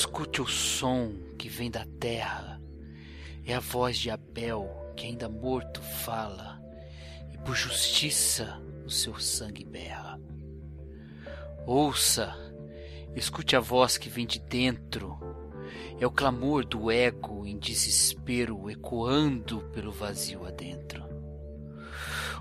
escute 0.00 0.40
o 0.40 0.46
som 0.46 1.12
que 1.36 1.46
vem 1.46 1.70
da 1.70 1.84
terra. 2.00 2.58
É 3.44 3.54
a 3.54 3.60
voz 3.60 3.98
de 3.98 4.08
Abel 4.08 4.66
que 4.96 5.04
ainda 5.04 5.28
morto 5.28 5.82
fala, 5.82 6.58
e 7.30 7.36
por 7.36 7.54
justiça 7.54 8.58
o 8.86 8.90
seu 8.90 9.20
sangue 9.20 9.62
berra. 9.62 10.18
Ouça, 11.66 12.34
escute 13.14 13.54
a 13.54 13.60
voz 13.60 13.98
que 13.98 14.08
vem 14.08 14.26
de 14.26 14.40
dentro. 14.40 15.18
É 16.00 16.06
o 16.06 16.10
clamor 16.10 16.64
do 16.64 16.90
ego 16.90 17.46
em 17.46 17.58
desespero 17.58 18.70
ecoando 18.70 19.60
pelo 19.70 19.92
vazio 19.92 20.46
adentro. 20.46 21.04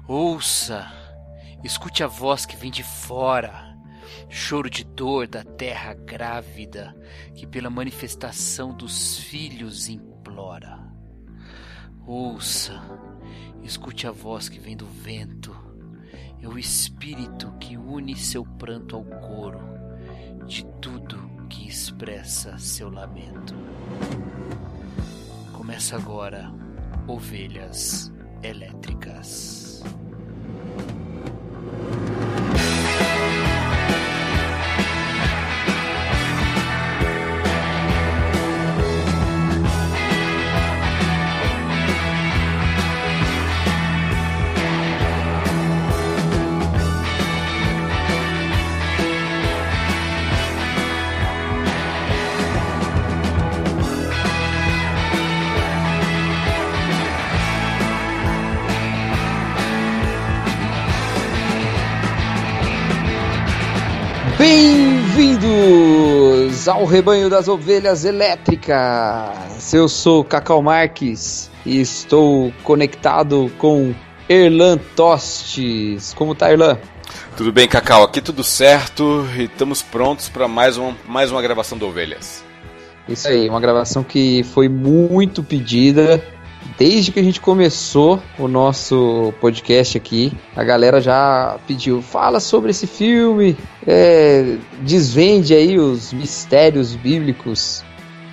Ouça, 0.08 0.89
escute 1.62 2.05
a 2.05 2.08
voz 2.08 2.45
que 2.45 2.55
vem 2.55 2.72
de 2.72 2.84
fora 2.84 3.69
choro 4.28 4.70
de 4.70 4.84
dor 4.84 5.28
da 5.28 5.44
terra 5.44 5.94
grávida 5.94 6.95
que 7.34 7.48
pela 7.48 7.70
manifestação 7.70 8.73
dos 8.73 9.20
filhos 9.20 9.88
implora. 9.88 10.80
Ouça, 12.06 12.81
escute 13.62 14.08
a 14.08 14.12
voz 14.12 14.50
que 14.50 14.59
vem 14.59 14.75
do 14.75 14.88
vento, 14.88 15.56
é 16.42 16.47
o 16.47 16.58
espírito 16.58 17.52
que 17.59 17.78
une 17.78 18.16
seu 18.16 18.44
pranto 18.44 18.95
ao 18.95 19.03
coro 19.03 19.59
de 20.45 20.66
tudo 20.81 21.30
que 21.50 21.67
expressa 21.67 22.58
seu 22.58 22.90
lamento. 22.90 23.53
Começa 25.53 25.95
agora 25.95 26.52
Ovelhas 27.08 28.12
Elétricas. 28.42 29.84
Ao 66.70 66.86
rebanho 66.86 67.30
das 67.30 67.48
ovelhas 67.48 68.06
elétricas. 68.06 69.73
Eu 69.73 69.89
sou 69.89 70.24
Cacau 70.24 70.62
Marques 70.62 71.50
e 71.66 71.81
estou 71.81 72.53
conectado 72.63 73.52
com 73.57 73.94
Erlan 74.28 74.78
Tostes. 74.96 76.13
Como 76.13 76.35
tá, 76.35 76.52
Erlan? 76.52 76.78
Tudo 77.35 77.52
bem, 77.52 77.68
Cacau? 77.68 78.03
Aqui 78.03 78.22
tudo 78.22 78.44
certo 78.44 79.28
e 79.35 79.44
estamos 79.44 79.81
prontos 79.81 80.30
para 80.30 80.47
mais 80.47 80.78
uma, 80.78 80.96
mais 81.07 81.31
uma 81.31 81.41
gravação 81.41 81.78
do 81.78 81.88
Ovelhas. 81.88 82.44
Isso 83.07 83.28
aí, 83.28 83.50
uma 83.50 83.59
gravação 83.59 84.03
que 84.03 84.44
foi 84.53 84.69
muito 84.69 85.41
pedida 85.41 86.24
desde 86.78 87.12
que 87.12 87.20
a 87.20 87.24
gente 87.24 87.40
começou 87.42 88.22
o 88.38 88.47
nosso 88.47 89.34
podcast 89.42 89.97
aqui, 89.97 90.31
a 90.56 90.64
galera 90.64 91.00
já 91.02 91.58
pediu, 91.68 92.02
fala 92.02 92.40
sobre 92.40 92.72
esse 92.72 92.88
filme, 92.88 93.58
é, 93.88 94.56
desvende 94.81 95.53
aí 95.53 95.78
os 95.78 96.14
mistérios 96.14 96.96
bíblicos 96.96 97.84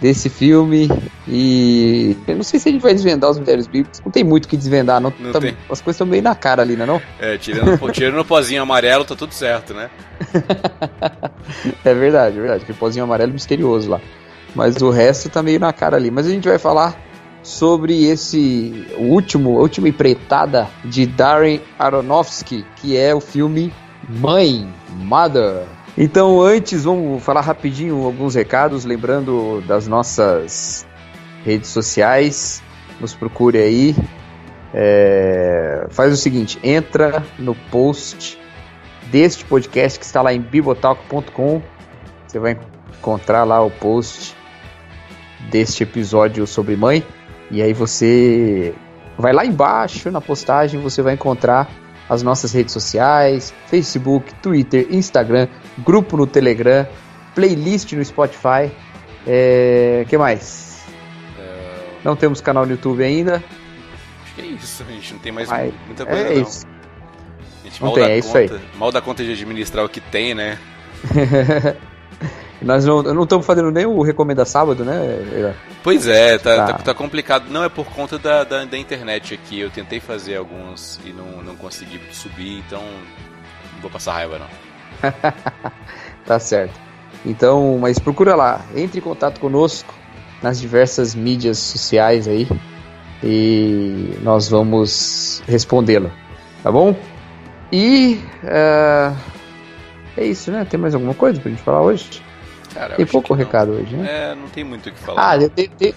desse 0.00 0.28
filme 0.28 0.90
e 1.26 2.14
eu 2.28 2.36
não 2.36 2.42
sei 2.42 2.60
se 2.60 2.68
a 2.68 2.72
gente 2.72 2.82
vai 2.82 2.92
desvendar 2.92 3.30
os 3.30 3.38
mistérios 3.38 3.66
bíblicos, 3.66 4.00
não 4.04 4.12
tem 4.12 4.22
muito 4.22 4.44
o 4.44 4.48
que 4.48 4.56
desvendar, 4.56 5.00
não, 5.00 5.10
Não 5.18 5.32
tá- 5.32 5.40
tem. 5.40 5.56
as 5.70 5.80
coisas 5.80 5.96
estão 5.96 6.06
bem 6.06 6.20
na 6.20 6.34
cara 6.34 6.60
ali, 6.60 6.76
não 6.76 6.82
é 6.84 6.86
não? 6.86 7.02
É, 7.18 7.38
tirando, 7.38 7.90
tirando 7.92 8.20
o 8.20 8.24
pozinho 8.24 8.60
amarelo, 8.62 9.04
tá 9.06 9.16
tudo 9.16 9.32
certo, 9.32 9.72
né? 9.72 9.88
É 11.84 11.94
verdade, 11.94 12.36
é 12.36 12.40
verdade, 12.40 12.62
aquele 12.64 12.78
pozinho 12.78 13.04
amarelo 13.04 13.32
misterioso 13.32 13.88
lá. 13.88 14.00
Mas 14.54 14.76
o 14.82 14.90
resto 14.90 15.28
tá 15.28 15.42
meio 15.42 15.60
na 15.60 15.72
cara 15.72 15.96
ali. 15.96 16.10
Mas 16.10 16.26
a 16.26 16.30
gente 16.30 16.48
vai 16.48 16.58
falar 16.58 16.98
sobre 17.46 18.04
esse 18.06 18.88
último, 18.98 19.50
última 19.50 19.88
empreitada 19.88 20.68
de 20.84 21.06
Darren 21.06 21.60
Aronofsky, 21.78 22.66
que 22.74 22.96
é 22.96 23.14
o 23.14 23.20
filme 23.20 23.72
Mãe, 24.08 24.68
Mother. 24.90 25.62
Então, 25.96 26.42
antes, 26.42 26.82
vamos 26.82 27.22
falar 27.22 27.42
rapidinho 27.42 28.04
alguns 28.04 28.34
recados, 28.34 28.84
lembrando 28.84 29.62
das 29.64 29.86
nossas 29.86 30.84
redes 31.44 31.70
sociais. 31.70 32.60
Nos 33.00 33.14
procure 33.14 33.58
aí. 33.58 33.94
É, 34.74 35.86
faz 35.90 36.12
o 36.12 36.16
seguinte, 36.16 36.58
entra 36.64 37.24
no 37.38 37.54
post 37.70 38.38
deste 39.04 39.44
podcast 39.44 40.00
que 40.00 40.04
está 40.04 40.20
lá 40.20 40.34
em 40.34 40.40
bibotalk.com. 40.40 41.62
Você 42.26 42.40
vai 42.40 42.58
encontrar 42.98 43.44
lá 43.44 43.62
o 43.62 43.70
post 43.70 44.34
deste 45.48 45.84
episódio 45.84 46.44
sobre 46.44 46.74
mãe. 46.74 47.04
E 47.50 47.62
aí 47.62 47.72
você 47.72 48.74
vai 49.18 49.32
lá 49.32 49.44
embaixo 49.44 50.10
na 50.10 50.20
postagem, 50.20 50.80
você 50.80 51.02
vai 51.02 51.14
encontrar 51.14 51.68
as 52.08 52.22
nossas 52.22 52.52
redes 52.52 52.72
sociais, 52.72 53.52
Facebook, 53.66 54.34
Twitter, 54.36 54.86
Instagram, 54.90 55.48
grupo 55.78 56.16
no 56.16 56.26
Telegram, 56.26 56.86
playlist 57.34 57.92
no 57.92 58.04
Spotify. 58.04 58.70
É, 59.26 60.04
que 60.08 60.16
mais? 60.16 60.66
Não 62.06 62.14
temos 62.14 62.40
canal 62.40 62.64
no 62.64 62.70
YouTube 62.70 63.02
ainda. 63.02 63.42
Acho 64.22 64.34
que 64.36 64.40
é 64.40 64.44
isso, 64.44 64.84
a 64.88 64.92
gente 64.92 65.12
não 65.14 65.18
tem 65.18 65.32
mais 65.32 65.50
Ai, 65.50 65.74
muita 65.86 66.06
coisa 66.06 66.20
É 66.20 66.34
não. 66.36 66.42
isso. 66.42 66.64
A 66.64 67.68
gente 67.68 67.80
Não 67.80 67.88
mal 67.88 67.94
tem, 67.96 68.04
dá 68.04 68.10
é 68.10 68.18
isso 68.18 68.32
conta, 68.32 68.60
mal 68.76 68.92
dá 68.92 69.00
conta 69.00 69.24
de 69.24 69.32
administrar 69.32 69.84
o 69.84 69.88
que 69.88 70.00
tem, 70.00 70.32
né? 70.32 70.56
Nós 72.62 72.84
não, 72.86 73.02
não 73.02 73.24
estamos 73.24 73.44
fazendo 73.44 73.70
nem 73.70 73.84
o 73.84 74.00
Recomenda 74.02 74.44
Sábado, 74.44 74.84
né? 74.84 75.54
Pois 75.82 76.06
é, 76.06 76.38
tá, 76.38 76.56
Tá. 76.56 76.66
tá. 76.66 76.72
tá 76.78 76.94
complicado. 76.94 77.50
Não, 77.50 77.62
é 77.62 77.68
por 77.68 77.86
conta 77.86 78.18
da, 78.18 78.44
da, 78.44 78.64
da 78.64 78.78
internet 78.78 79.34
aqui. 79.34 79.60
Eu 79.60 79.70
tentei 79.70 80.00
fazer 80.00 80.36
alguns 80.36 80.98
e 81.04 81.12
não, 81.12 81.42
não 81.42 81.54
consegui 81.56 82.00
subir, 82.12 82.62
então 82.66 82.80
não 83.74 83.82
vou 83.82 83.90
passar 83.90 84.12
raiva 84.14 84.38
não. 84.38 84.46
Tá 86.24 86.40
certo. 86.40 86.74
Então, 87.24 87.78
mas 87.80 87.98
procura 87.98 88.34
lá, 88.34 88.60
entre 88.74 88.98
em 88.98 89.02
contato 89.02 89.38
conosco 89.38 89.94
nas 90.42 90.60
diversas 90.60 91.14
mídias 91.14 91.58
sociais 91.58 92.26
aí 92.26 92.48
e 93.22 94.18
nós 94.22 94.48
vamos 94.48 95.42
respondê-lo, 95.46 96.10
tá 96.62 96.70
bom? 96.70 96.96
E 97.72 98.20
é, 98.44 99.12
é 100.16 100.24
isso, 100.24 100.50
né? 100.50 100.64
Tem 100.68 100.78
mais 100.78 100.94
alguma 100.94 101.14
coisa 101.14 101.40
pra 101.40 101.50
gente 101.50 101.62
falar 101.62 101.82
hoje? 101.82 102.22
Cara, 102.76 102.96
Tem 102.96 103.06
pouco 103.06 103.32
recado 103.32 103.72
hoje, 103.72 103.96
né? 103.96 104.06
É, 104.06 104.34
não 104.34 104.48
tem 104.48 104.62
muito 104.62 104.90
o 104.90 104.92
que 104.92 104.98
falar. 104.98 105.30
Ah, 105.30 105.36
eu 105.38 105.94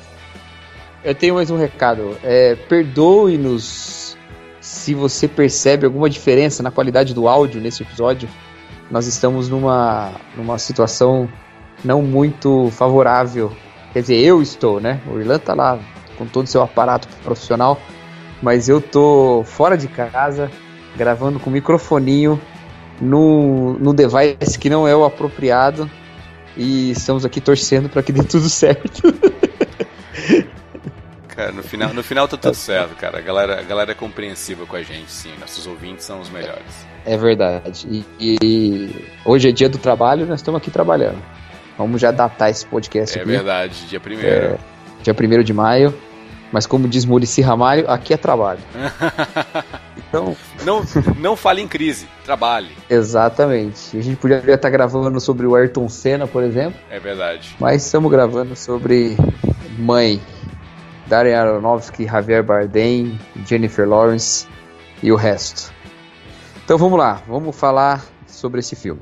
eu 1.03 1.15
tenho 1.15 1.35
mais 1.35 1.51
um 1.51 1.57
recado. 1.57 2.17
É, 2.23 2.55
Perdoe-nos 2.55 4.17
se 4.61 4.93
você 4.93 5.27
percebe 5.27 5.85
alguma 5.85 6.09
diferença 6.09 6.63
na 6.63 6.71
qualidade 6.71 7.13
do 7.13 7.27
áudio 7.27 7.59
nesse 7.59 7.83
episódio. 7.83 8.29
Nós 8.89 9.07
estamos 9.07 9.49
numa, 9.49 10.11
numa 10.37 10.57
situação 10.57 11.27
não 11.83 12.01
muito 12.01 12.69
favorável. 12.71 13.51
Quer 13.91 14.01
dizer, 14.01 14.17
eu 14.17 14.41
estou, 14.41 14.79
né? 14.79 15.01
O 15.05 15.19
Irlan 15.19 15.39
tá 15.39 15.53
lá 15.53 15.79
com 16.17 16.25
todo 16.25 16.45
o 16.45 16.49
seu 16.49 16.61
aparato 16.61 17.09
profissional, 17.23 17.77
mas 18.41 18.69
eu 18.69 18.79
tô 18.79 19.43
fora 19.45 19.77
de 19.77 19.87
casa, 19.89 20.49
gravando 20.95 21.39
com 21.39 21.49
microfoninho 21.49 22.39
no, 23.01 23.73
no 23.79 23.93
device 23.93 24.57
que 24.57 24.69
não 24.69 24.87
é 24.87 24.95
o 24.95 25.03
apropriado. 25.03 25.89
E 26.57 26.91
estamos 26.91 27.23
aqui 27.25 27.39
torcendo 27.39 27.89
para 27.89 28.01
que 28.03 28.11
dê 28.11 28.23
tudo 28.23 28.47
certo. 28.49 29.01
Cara, 31.27 31.51
no 31.53 31.63
final, 31.63 31.93
no 31.93 32.03
final 32.03 32.27
tá 32.27 32.35
tudo 32.35 32.53
certo, 32.53 32.95
cara. 32.95 33.19
A 33.19 33.21
galera, 33.21 33.59
a 33.59 33.63
galera 33.63 33.91
é 33.91 33.95
compreensiva 33.95 34.65
com 34.65 34.75
a 34.75 34.83
gente, 34.83 35.09
sim. 35.09 35.31
Nossos 35.39 35.65
ouvintes 35.67 36.05
são 36.05 36.19
os 36.19 36.29
melhores. 36.29 36.85
É 37.05 37.15
verdade. 37.15 37.87
E, 37.89 38.05
e 38.19 39.05
hoje 39.23 39.47
é 39.49 39.51
dia 39.51 39.69
do 39.69 39.77
trabalho, 39.77 40.25
nós 40.25 40.39
estamos 40.41 40.59
aqui 40.59 40.69
trabalhando. 40.69 41.17
Vamos 41.77 42.01
já 42.01 42.11
datar 42.11 42.49
esse 42.49 42.65
podcast 42.65 43.17
É 43.17 43.21
aqui. 43.21 43.31
verdade, 43.31 43.73
dia 43.87 43.99
primeiro. 44.01 44.29
É, 44.29 44.57
dia 45.01 45.15
1 45.17 45.43
de 45.43 45.53
maio. 45.53 45.93
Mas 46.51 46.65
como 46.65 46.87
diz 46.87 47.05
Murici 47.05 47.41
Ramalho, 47.41 47.89
aqui 47.89 48.13
é 48.13 48.17
trabalho. 48.17 48.59
Então, 50.09 50.35
Não, 50.65 50.83
não 51.17 51.35
fale 51.35 51.61
em 51.61 51.67
crise, 51.67 52.07
trabalhe. 52.25 52.69
exatamente. 52.89 53.95
A 53.95 54.01
gente 54.01 54.17
poderia 54.17 54.55
estar 54.55 54.69
gravando 54.71 55.19
sobre 55.21 55.45
o 55.45 55.55
Ayrton 55.55 55.87
Senna, 55.87 56.25
por 56.27 56.43
exemplo, 56.43 56.79
É 56.89 56.99
verdade. 56.99 57.55
mas 57.59 57.85
estamos 57.85 58.11
gravando 58.11 58.55
sobre 58.55 59.15
Mãe, 59.77 60.19
Darren 61.07 61.35
Aronofsky, 61.35 62.05
Javier 62.05 62.43
Bardem, 62.43 63.19
Jennifer 63.45 63.87
Lawrence 63.87 64.47
e 65.03 65.11
o 65.11 65.15
resto. 65.15 65.71
Então 66.65 66.77
vamos 66.77 66.97
lá, 66.97 67.21
vamos 67.27 67.55
falar 67.55 68.03
sobre 68.27 68.59
esse 68.61 68.75
filme. 68.75 69.01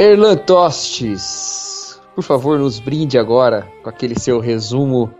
Erlan 0.00 0.34
Tostes, 0.34 2.00
por 2.14 2.24
favor, 2.24 2.58
nos 2.58 2.80
brinde 2.80 3.18
agora 3.18 3.70
com 3.82 3.90
aquele 3.90 4.18
seu 4.18 4.40
resumo 4.40 5.14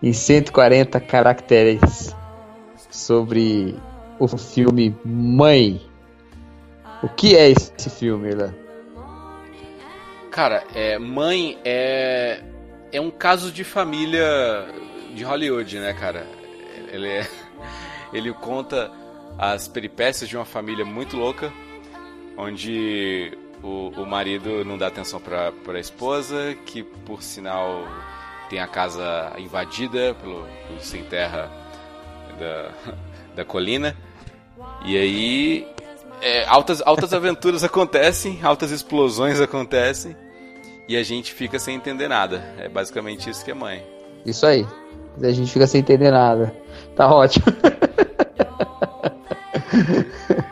em 0.00 0.12
140 0.12 1.00
caracteres 1.00 2.14
sobre 2.88 3.74
o 4.20 4.28
filme 4.28 4.96
Mãe. 5.04 5.84
O 7.02 7.08
que 7.08 7.34
é 7.36 7.50
esse 7.50 7.90
filme, 7.90 8.28
Erlan? 8.28 8.54
Cara, 10.30 10.62
é, 10.76 10.96
mãe 10.96 11.58
é 11.64 12.40
é 12.92 13.00
um 13.00 13.10
caso 13.10 13.50
de 13.50 13.64
família 13.64 14.24
de 15.12 15.24
Hollywood, 15.24 15.76
né, 15.80 15.92
cara? 15.92 16.24
Ele 16.92 17.08
é, 17.08 17.28
ele 18.14 18.32
conta 18.32 18.92
as 19.36 19.66
peripécias 19.66 20.30
de 20.30 20.36
uma 20.36 20.44
família 20.44 20.84
muito 20.84 21.16
louca, 21.16 21.52
onde 22.36 23.36
o, 23.62 23.92
o 23.96 24.06
marido 24.06 24.64
não 24.64 24.78
dá 24.78 24.86
atenção 24.86 25.20
pra, 25.20 25.52
pra 25.52 25.78
esposa, 25.78 26.56
que 26.66 26.82
por 26.82 27.22
sinal 27.22 27.86
tem 28.48 28.60
a 28.60 28.66
casa 28.66 29.32
invadida 29.38 30.14
pelo, 30.14 30.46
pelo 30.66 30.80
sem 30.80 31.04
terra 31.04 31.50
da, 32.38 32.70
da 33.36 33.44
colina. 33.44 33.96
E 34.84 34.96
aí 34.96 35.68
é, 36.20 36.44
altas, 36.46 36.82
altas 36.84 37.12
aventuras 37.12 37.64
acontecem, 37.64 38.40
altas 38.42 38.70
explosões 38.70 39.40
acontecem 39.40 40.16
e 40.88 40.96
a 40.96 41.02
gente 41.02 41.32
fica 41.32 41.58
sem 41.58 41.76
entender 41.76 42.08
nada. 42.08 42.42
É 42.58 42.68
basicamente 42.68 43.30
isso 43.30 43.44
que 43.44 43.50
é 43.50 43.54
mãe. 43.54 43.84
Isso 44.26 44.44
aí. 44.44 44.66
A 45.22 45.32
gente 45.32 45.52
fica 45.52 45.66
sem 45.66 45.80
entender 45.80 46.10
nada. 46.10 46.54
Tá 46.96 47.12
ótimo. 47.12 47.46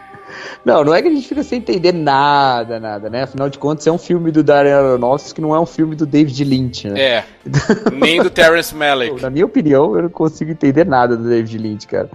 Não, 0.69 0.85
não 0.85 0.95
é 0.95 1.01
que 1.01 1.09
a 1.09 1.11
gente 1.11 1.27
fica 1.27 1.43
sem 1.43 1.61
entender 1.61 1.95
nada, 1.95 2.79
nada, 2.79 3.09
né? 3.09 3.23
Afinal 3.23 3.49
de 3.49 3.59
contas, 3.59 3.87
é 3.87 3.91
um 3.91 3.97
filme 3.97 4.31
do 4.31 4.43
Darren 4.43 4.73
Aronofsky 4.73 5.37
que 5.37 5.41
não 5.41 5.55
é 5.55 5.59
um 5.59 5.65
filme 5.65 5.97
do 5.97 6.05
David 6.05 6.45
Lynch, 6.45 6.87
né? 6.91 7.01
É, 7.01 7.25
nem 7.91 8.23
do 8.23 8.29
Terrence 8.29 8.75
Malick. 8.75 9.23
Na 9.23 9.31
minha 9.31 9.47
opinião, 9.47 9.97
eu 9.97 10.03
não 10.03 10.11
consigo 10.11 10.51
entender 10.51 10.85
nada 10.85 11.17
do 11.17 11.27
David 11.27 11.57
Lynch, 11.57 11.87
cara. 11.87 12.11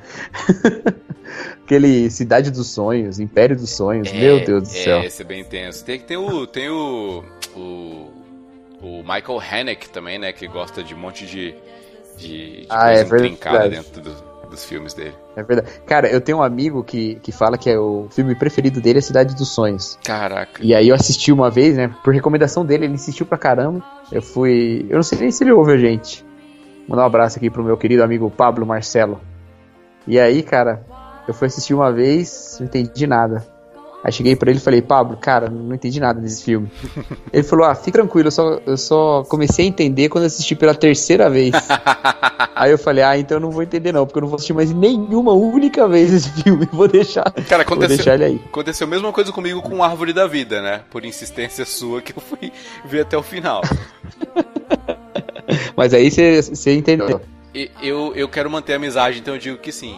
Aquele 1.66 2.12
Cidade 2.12 2.52
dos 2.52 2.68
Sonhos, 2.68 3.20
Império 3.20 3.56
dos 3.56 3.72
Sonhos, 3.72 4.12
meu 4.12 4.46
Deus 4.46 4.70
do 4.70 4.70
é, 4.70 4.84
céu. 4.84 5.02
Esse 5.02 5.24
é 5.24 5.26
bem 5.26 5.42
intenso. 5.42 5.84
Tem, 5.84 6.00
tem, 6.00 6.16
o, 6.16 6.46
tem 6.46 6.70
o, 6.70 7.24
o, 7.56 8.12
o 8.84 8.98
Michael 9.00 9.42
Haneke 9.52 9.90
também, 9.90 10.20
né? 10.20 10.32
Que 10.32 10.46
gosta 10.46 10.84
de 10.84 10.94
um 10.94 10.98
monte 11.00 11.26
de, 11.26 11.56
de, 12.18 12.62
de 12.62 12.68
Ah, 12.70 12.86
coisa 12.86 13.02
é 13.02 13.04
verdade. 13.04 13.70
dentro 13.78 14.02
do- 14.02 14.33
dos 14.54 14.64
filmes 14.64 14.94
dele. 14.94 15.16
É 15.36 15.44
verdade. 15.44 15.70
Cara, 15.86 16.08
eu 16.08 16.22
tenho 16.22 16.38
um 16.38 16.44
amigo 16.44 16.84
que, 16.84 17.16
que 17.16 17.32
fala 17.32 17.58
que 17.58 17.70
é 17.70 17.78
o 17.78 18.08
filme 18.12 18.36
preferido 18.36 18.80
dele 18.80 19.00
é 19.00 19.02
Cidade 19.02 19.36
dos 19.36 19.50
Sonhos. 19.50 19.98
Caraca. 20.04 20.64
E 20.64 20.74
aí 20.74 20.90
eu 20.90 20.96
assisti 20.96 21.32
uma 21.32 21.50
vez, 21.50 21.76
né? 21.76 21.94
Por 22.04 22.14
recomendação 22.14 22.66
dele, 22.66 22.86
ele 22.86 22.94
insistiu 22.94 23.26
pra 23.26 23.38
caramba. 23.38 23.84
Eu 24.12 24.22
fui. 24.22 24.86
Eu 24.90 24.96
não 24.96 25.04
sei 25.04 25.20
nem 25.20 25.32
se 25.32 25.44
ele 25.44 25.52
ouve 25.52 25.74
a 25.74 25.78
gente. 25.78 26.24
Mandar 26.88 27.04
um 27.04 27.08
abraço 27.08 27.38
aqui 27.38 27.50
pro 27.50 27.64
meu 27.64 27.78
querido 27.78 28.04
amigo 28.04 28.30
Pablo 28.30 28.66
Marcelo. 28.66 29.20
E 30.06 30.20
aí, 30.20 30.44
cara, 30.44 30.86
eu 31.28 31.34
fui 31.34 31.48
assistir 31.48 31.74
uma 31.74 31.92
vez, 31.92 32.58
não 32.60 32.68
entendi 32.68 33.08
nada. 33.08 33.53
Aí 34.04 34.12
cheguei 34.12 34.36
pra 34.36 34.50
ele 34.50 34.60
e 34.60 34.62
falei, 34.62 34.82
Pablo, 34.82 35.16
cara, 35.16 35.50
não 35.50 35.74
entendi 35.74 35.98
nada 35.98 36.20
desse 36.20 36.44
filme. 36.44 36.70
ele 37.32 37.44
falou, 37.44 37.66
ah, 37.66 37.74
fique 37.74 37.92
tranquilo, 37.92 38.28
eu 38.28 38.32
só, 38.32 38.60
eu 38.66 38.78
só 38.78 39.24
comecei 39.24 39.64
a 39.66 39.68
entender 39.70 40.10
quando 40.10 40.26
assisti 40.26 40.56
pela 40.56 40.76
terceira 40.76 41.30
vez. 41.30 41.54
aí 42.54 42.70
eu 42.70 42.78
falei, 42.78 43.02
ah, 43.02 43.18
então 43.18 43.38
eu 43.38 43.42
não 43.42 43.50
vou 43.50 43.64
entender 43.64 43.94
não, 43.94 44.06
porque 44.06 44.20
eu 44.20 44.24
não 44.24 44.28
vou 44.28 44.36
assistir 44.36 44.52
mais 44.52 44.74
nenhuma 44.74 45.32
única 45.32 45.88
vez 45.88 46.12
esse 46.12 46.30
filme. 46.44 46.68
Vou 46.74 46.90
deixar. 46.90 47.32
Cara, 47.48 47.64
Vou 47.64 47.76
aconteceu, 47.76 47.96
deixar 47.96 48.16
ele 48.16 48.26
aí. 48.26 48.42
aconteceu 48.46 48.86
a 48.86 48.90
mesma 48.90 49.14
coisa 49.14 49.32
comigo 49.32 49.62
com 49.62 49.82
Árvore 49.82 50.12
da 50.12 50.28
Vida, 50.28 50.62
né? 50.62 50.82
Por 50.90 51.06
insistência 51.06 51.66
sua 51.66 52.02
que 52.02 52.12
eu 52.12 52.22
fui 52.22 52.52
ver 52.84 53.02
até 53.02 53.18
o 53.18 53.24
final. 53.24 53.62
Mas 55.78 55.94
aí 55.94 56.12
você 56.12 56.74
entendeu. 56.76 57.22
Eu, 57.82 58.14
eu 58.16 58.28
quero 58.28 58.50
manter 58.50 58.74
a 58.74 58.76
amizade, 58.76 59.20
então 59.20 59.36
eu 59.36 59.40
digo 59.40 59.58
que 59.60 59.72
sim. 59.72 59.96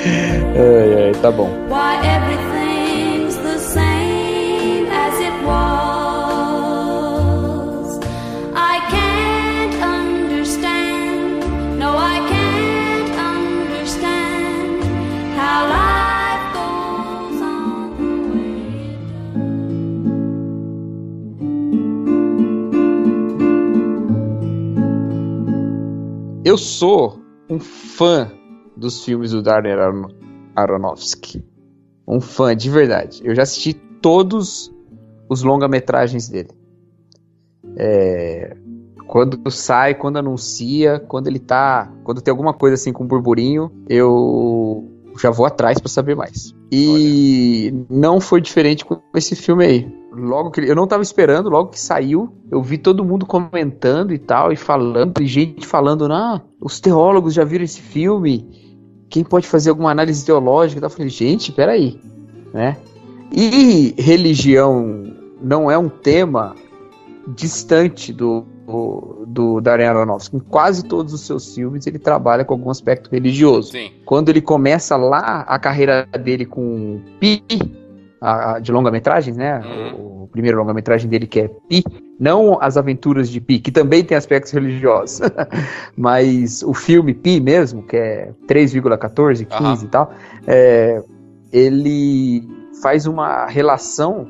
Ai, 0.56 1.08
ai, 1.08 1.12
tá 1.20 1.30
bom. 1.30 1.50
Why 1.68 2.00
everything's 2.06 3.36
the 3.36 3.58
same 3.58 4.86
as 4.88 5.20
it 5.20 5.34
was. 5.44 6.80
I 8.54 8.80
can't 8.88 9.74
understand. 9.82 11.44
No, 11.78 11.98
I 11.98 12.18
can't 12.32 13.10
understand 13.36 14.84
how 15.36 15.68
life 15.68 16.44
goes 16.54 17.42
on 17.42 17.96
the 17.98 18.14
way 18.32 18.96
it 26.42 26.48
Eu 26.48 26.56
sou 26.56 27.20
um 27.50 27.60
fã 27.60 28.39
dos 28.80 29.04
filmes 29.04 29.30
do 29.32 29.42
Darren 29.42 29.72
Aron- 29.72 30.08
Aronofsky. 30.56 31.44
Um 32.08 32.20
fã 32.20 32.56
de 32.56 32.70
verdade. 32.70 33.20
Eu 33.22 33.34
já 33.34 33.42
assisti 33.42 33.74
todos 33.74 34.74
os 35.28 35.42
longa-metragens 35.42 36.28
dele. 36.28 36.50
É, 37.76 38.56
quando 39.06 39.48
sai, 39.50 39.94
quando 39.94 40.16
anuncia, 40.18 40.98
quando 40.98 41.28
ele 41.28 41.38
tá. 41.38 41.92
Quando 42.02 42.20
tem 42.22 42.32
alguma 42.32 42.54
coisa 42.54 42.74
assim 42.74 42.92
com 42.92 43.06
burburinho, 43.06 43.70
eu 43.88 44.88
já 45.20 45.30
vou 45.30 45.46
atrás 45.46 45.78
pra 45.78 45.88
saber 45.88 46.16
mais. 46.16 46.54
E 46.72 47.72
não 47.88 48.20
foi 48.20 48.40
diferente 48.40 48.84
com 48.84 49.00
esse 49.14 49.36
filme 49.36 49.64
aí. 49.64 50.00
Logo 50.12 50.50
que 50.50 50.60
eu 50.60 50.74
não 50.74 50.86
tava 50.86 51.02
esperando, 51.02 51.48
logo 51.48 51.70
que 51.70 51.78
saiu, 51.78 52.32
eu 52.50 52.62
vi 52.62 52.78
todo 52.78 53.04
mundo 53.04 53.26
comentando 53.26 54.12
e 54.12 54.18
tal, 54.18 54.52
e 54.52 54.56
falando, 54.56 55.20
e 55.20 55.26
gente 55.26 55.66
falando, 55.66 56.10
ah, 56.12 56.42
os 56.60 56.80
teólogos 56.80 57.34
já 57.34 57.44
viram 57.44 57.64
esse 57.64 57.80
filme, 57.80 58.59
quem 59.10 59.22
pode 59.24 59.46
fazer 59.46 59.70
alguma 59.70 59.90
análise 59.90 60.24
teológica. 60.24 60.84
Eu 60.86 60.90
falei, 60.90 61.08
gente, 61.10 61.52
peraí, 61.52 62.00
né? 62.54 62.76
E 63.32 63.94
religião 63.98 65.12
não 65.42 65.70
é 65.70 65.76
um 65.76 65.88
tema 65.88 66.54
distante 67.28 68.12
do, 68.12 68.44
do, 68.66 69.24
do 69.26 69.60
Darren 69.60 69.86
Aronofsky. 69.86 70.36
Em 70.36 70.40
quase 70.40 70.84
todos 70.84 71.12
os 71.12 71.20
seus 71.22 71.54
filmes 71.54 71.86
ele 71.86 71.98
trabalha 71.98 72.44
com 72.44 72.54
algum 72.54 72.70
aspecto 72.70 73.10
religioso. 73.10 73.72
Sim. 73.72 73.90
Quando 74.04 74.28
ele 74.30 74.40
começa 74.40 74.96
lá 74.96 75.40
a 75.46 75.58
carreira 75.58 76.06
dele 76.22 76.46
com 76.46 77.00
Pi, 77.20 77.42
a- 78.20 78.54
a- 78.54 78.58
de 78.58 78.72
longa-metragens, 78.72 79.36
né? 79.36 79.60
Uhum. 79.60 79.94
O, 80.20 80.22
o 80.24 80.28
primeiro 80.28 80.58
longa-metragem 80.58 81.08
dele 81.08 81.26
que 81.26 81.40
é 81.40 81.48
Pi, 81.68 81.84
Não 82.20 82.58
as 82.60 82.76
aventuras 82.76 83.30
de 83.30 83.40
Pi, 83.40 83.58
que 83.58 83.72
também 83.72 84.04
tem 84.04 84.14
aspectos 84.14 84.52
religiosos, 84.52 85.20
mas 85.96 86.62
o 86.62 86.74
filme 86.74 87.14
Pi 87.14 87.40
mesmo, 87.40 87.82
que 87.82 87.96
é 87.96 88.32
3,14, 88.46 89.46
15 89.46 89.48
Aham. 89.54 89.78
e 89.82 89.88
tal, 89.88 90.12
é, 90.46 91.02
ele 91.50 92.48
faz 92.82 93.06
uma 93.06 93.46
relação 93.46 94.28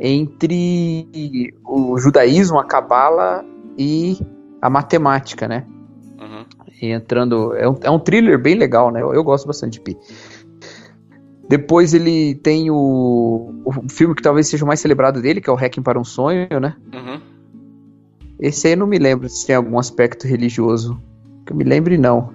entre 0.00 1.54
o 1.64 1.98
judaísmo, 1.98 2.58
a 2.58 2.64
cabala 2.64 3.44
e 3.76 4.18
a 4.60 4.70
matemática, 4.70 5.46
né? 5.46 5.64
Uhum. 6.18 6.44
E 6.80 6.92
entrando. 6.92 7.54
É 7.54 7.68
um, 7.68 7.76
é 7.82 7.90
um 7.90 7.98
thriller 7.98 8.40
bem 8.40 8.54
legal, 8.54 8.90
né? 8.90 9.02
Eu, 9.02 9.14
eu 9.14 9.22
gosto 9.22 9.46
bastante 9.46 9.74
de 9.74 9.80
Pi. 9.80 9.96
Depois 11.48 11.94
ele 11.94 12.34
tem 12.36 12.70
o, 12.70 13.62
o 13.64 13.88
filme 13.88 14.14
que 14.14 14.22
talvez 14.22 14.48
seja 14.48 14.64
o 14.64 14.66
mais 14.66 14.80
celebrado 14.80 15.22
dele, 15.22 15.40
que 15.40 15.48
é 15.48 15.52
o 15.52 15.56
Hacking 15.56 15.82
para 15.82 15.98
um 15.98 16.04
Sonho, 16.04 16.60
né? 16.60 16.76
Uhum. 16.92 17.20
Esse 18.40 18.66
aí 18.66 18.72
eu 18.74 18.78
não 18.78 18.86
me 18.86 18.98
lembro 18.98 19.28
se 19.28 19.46
tem 19.46 19.54
algum 19.56 19.78
aspecto 19.78 20.26
religioso. 20.26 21.00
Que 21.46 21.52
eu 21.52 21.56
me 21.56 21.64
lembre, 21.64 21.96
não. 21.96 22.32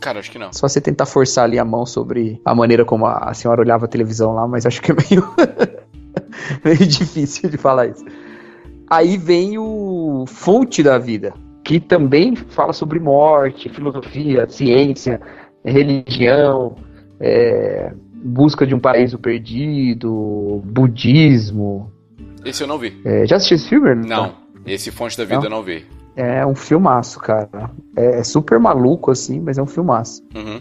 Cara, 0.00 0.18
acho 0.18 0.30
que 0.30 0.38
não. 0.38 0.52
Só 0.52 0.68
você 0.68 0.80
tentar 0.80 1.06
forçar 1.06 1.44
ali 1.44 1.58
a 1.58 1.64
mão 1.64 1.86
sobre 1.86 2.40
a 2.44 2.54
maneira 2.54 2.84
como 2.84 3.06
a, 3.06 3.32
senhora 3.32 3.60
olhava 3.60 3.86
a 3.86 3.88
televisão 3.88 4.34
lá, 4.34 4.46
mas 4.46 4.66
acho 4.66 4.82
que 4.82 4.92
é 4.92 4.94
meio, 4.94 5.26
meio 6.64 6.86
difícil 6.86 7.48
de 7.48 7.56
falar 7.56 7.86
isso. 7.86 8.04
Aí 8.88 9.16
vem 9.16 9.58
o 9.58 10.24
Fonte 10.28 10.82
da 10.82 10.98
Vida, 10.98 11.32
que 11.64 11.80
também 11.80 12.36
fala 12.36 12.72
sobre 12.72 13.00
morte, 13.00 13.68
filosofia, 13.68 14.48
ciência, 14.48 15.20
religião, 15.64 16.76
é, 17.18 17.92
busca 18.22 18.66
de 18.66 18.74
um 18.74 18.78
paraíso 18.78 19.18
perdido, 19.18 20.62
budismo. 20.64 21.90
Esse 22.44 22.62
eu 22.62 22.66
não 22.66 22.78
vi. 22.78 22.96
É, 23.04 23.26
já 23.26 23.36
assistiu 23.36 23.56
esse 23.56 23.68
filme? 23.68 23.94
Não. 24.06 24.34
Esse 24.66 24.90
Fonte 24.90 25.16
da 25.16 25.24
Vida 25.24 25.36
Não? 25.36 25.44
eu 25.44 25.50
não 25.50 25.62
vi. 25.62 25.84
É 26.16 26.44
um 26.46 26.54
filmaço, 26.54 27.20
cara. 27.20 27.70
É 27.94 28.22
super 28.24 28.58
maluco, 28.58 29.10
assim, 29.10 29.38
mas 29.40 29.58
é 29.58 29.62
um 29.62 29.66
filmaço. 29.66 30.22
Uhum. 30.34 30.60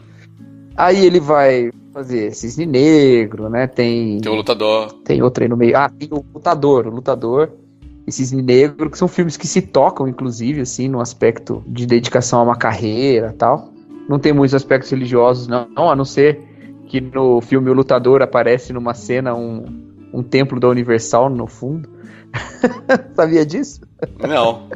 Aí 0.76 1.06
ele 1.06 1.20
vai 1.20 1.72
fazer 1.94 2.34
Cisne 2.34 2.66
Negro, 2.66 3.50
né? 3.50 3.66
Tem, 3.66 4.20
Tem 4.20 4.32
o 4.32 4.36
Lutador. 4.36 4.92
tem 5.06 5.22
outro 5.24 5.44
aí 5.44 5.50
no 5.50 5.56
meio. 5.56 5.78
Ah, 5.78 5.90
tem 5.90 6.10
o 6.12 6.24
Lutador, 6.34 6.88
o 6.88 6.90
Lutador 6.90 7.52
e 8.06 8.12
Cisne 8.12 8.42
Negro, 8.42 8.90
que 8.90 8.98
são 8.98 9.08
filmes 9.08 9.38
que 9.38 9.48
se 9.48 9.62
tocam, 9.62 10.08
inclusive, 10.08 10.60
assim, 10.62 10.90
no 10.90 11.00
aspecto 11.00 11.64
de 11.66 11.86
dedicação 11.86 12.40
a 12.40 12.44
uma 12.44 12.56
carreira 12.58 13.34
tal. 13.38 13.72
Não 14.10 14.20
tem 14.20 14.34
muitos 14.34 14.54
aspectos 14.54 14.92
religiosos, 14.92 15.48
não, 15.48 15.90
a 15.90 15.96
não 15.96 16.06
ser 16.06 16.40
que 16.96 17.02
no 17.02 17.42
filme 17.42 17.70
O 17.70 17.74
Lutador 17.74 18.22
aparece 18.22 18.72
numa 18.72 18.94
cena 18.94 19.36
um, 19.36 19.66
um 20.14 20.24
templo 20.24 20.62
da 20.62 20.70
Universal 20.70 21.30
no 21.30 21.46
fundo. 21.46 21.90
Sabia 23.14 23.46
disso? 23.46 23.82
Não. 24.20 24.70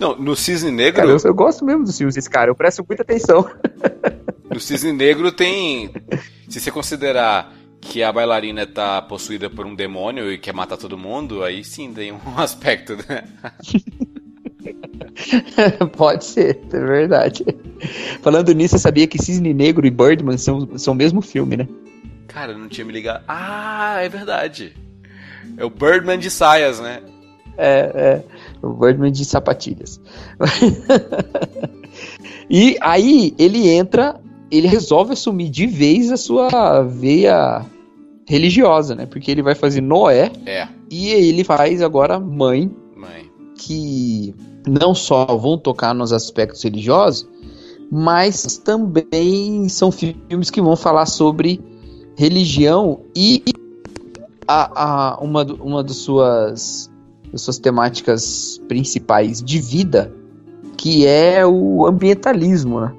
Não, 0.00 0.16
no 0.16 0.34
Cisne 0.34 0.70
Negro. 0.70 1.02
Cara, 1.02 1.10
eu, 1.10 1.18
eu 1.22 1.34
gosto 1.34 1.62
mesmo 1.62 1.84
dos 1.84 1.98
filmes 1.98 2.14
desse 2.14 2.30
cara, 2.30 2.50
eu 2.50 2.54
presto 2.54 2.84
muita 2.88 3.02
atenção. 3.02 3.48
No 4.48 4.60
Cisne 4.60 4.92
Negro 4.92 5.32
tem. 5.32 5.90
Se 6.48 6.60
você 6.60 6.70
considerar 6.70 7.52
que 7.80 8.02
a 8.02 8.10
bailarina 8.10 8.64
tá 8.64 9.02
possuída 9.02 9.50
por 9.50 9.66
um 9.66 9.74
demônio 9.74 10.32
e 10.32 10.38
quer 10.38 10.54
matar 10.54 10.78
todo 10.78 10.96
mundo, 10.96 11.42
aí 11.42 11.62
sim 11.64 11.92
tem 11.92 12.12
um 12.12 12.20
aspecto, 12.38 12.96
né? 12.96 13.24
Pode 15.96 16.24
ser, 16.24 16.60
é 16.72 16.78
verdade. 16.78 17.44
Falando 18.22 18.52
nisso, 18.52 18.76
você 18.76 18.82
sabia 18.82 19.06
que 19.06 19.22
Cisne 19.22 19.52
Negro 19.54 19.86
e 19.86 19.90
Birdman 19.90 20.38
são, 20.38 20.76
são 20.78 20.94
o 20.94 20.96
mesmo 20.96 21.20
filme, 21.20 21.56
né? 21.56 21.68
Cara, 22.28 22.52
eu 22.52 22.58
não 22.58 22.68
tinha 22.68 22.84
me 22.84 22.92
ligado. 22.92 23.24
Ah, 23.26 23.98
é 24.02 24.08
verdade. 24.08 24.76
É 25.56 25.64
o 25.64 25.70
Birdman 25.70 26.18
de 26.18 26.30
saias, 26.30 26.80
né? 26.80 27.00
É, 27.56 27.92
é. 27.94 28.24
O 28.66 28.72
Birdman 28.74 29.12
de 29.12 29.24
sapatilhas. 29.24 30.00
e 32.50 32.76
aí 32.80 33.34
ele 33.38 33.68
entra, 33.68 34.20
ele 34.50 34.66
resolve 34.66 35.12
assumir 35.12 35.48
de 35.48 35.66
vez 35.66 36.12
a 36.12 36.16
sua 36.16 36.82
veia 36.82 37.64
religiosa, 38.28 38.94
né? 38.94 39.06
Porque 39.06 39.30
ele 39.30 39.42
vai 39.42 39.54
fazer 39.54 39.80
Noé 39.80 40.30
É, 40.44 40.66
e 40.90 41.10
ele 41.10 41.44
faz 41.44 41.80
agora 41.80 42.18
Mãe, 42.18 42.70
mãe. 42.96 43.30
que 43.56 44.34
não 44.66 44.94
só 44.94 45.24
vão 45.36 45.56
tocar 45.56 45.94
nos 45.94 46.12
aspectos 46.12 46.62
religiosos, 46.62 47.28
mas 47.90 48.56
também 48.58 49.68
são 49.68 49.90
filmes 49.92 50.50
que 50.50 50.60
vão 50.60 50.76
falar 50.76 51.06
sobre 51.06 51.60
religião 52.16 53.00
e 53.14 53.42
a, 54.48 55.14
a- 55.14 55.18
uma, 55.20 55.44
uma 55.60 55.82
das 55.84 55.96
suas, 55.96 56.90
das 57.32 57.42
suas 57.42 57.58
temáticas 57.58 58.60
principais 58.68 59.42
de 59.42 59.58
vida, 59.60 60.12
que 60.76 61.06
é 61.06 61.46
o 61.46 61.86
ambientalismo, 61.86 62.80
né? 62.80 62.92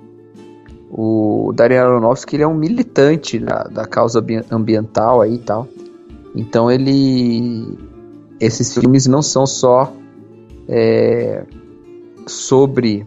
O 0.89 1.51
Darren 1.53 1.79
Aronofsky 1.79 2.35
ele 2.37 2.43
é 2.43 2.47
um 2.47 2.53
militante 2.55 3.39
da, 3.39 3.63
da 3.63 3.85
causa 3.85 4.19
ambi- 4.19 4.45
ambiental 4.49 5.21
aí 5.21 5.35
e 5.35 5.39
tal. 5.39 5.67
Então 6.35 6.71
ele... 6.71 7.77
Esses 8.39 8.73
filmes 8.73 9.07
não 9.07 9.21
são 9.21 9.45
só 9.47 9.91
é, 10.67 11.43
sobre 12.27 13.05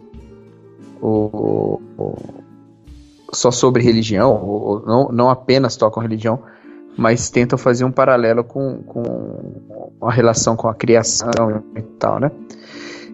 só 3.32 3.50
sobre 3.50 3.82
religião, 3.82 4.42
ou 4.42 4.82
não, 4.86 5.08
não 5.12 5.30
apenas 5.30 5.76
tocam 5.76 6.02
religião, 6.02 6.40
mas 6.96 7.30
tentam 7.30 7.58
fazer 7.58 7.84
um 7.84 7.92
paralelo 7.92 8.44
com, 8.44 8.82
com 8.82 9.92
a 10.02 10.10
relação 10.10 10.56
com 10.56 10.68
a 10.68 10.74
criação 10.74 11.62
e 11.76 11.82
tal, 11.82 12.20
né? 12.20 12.30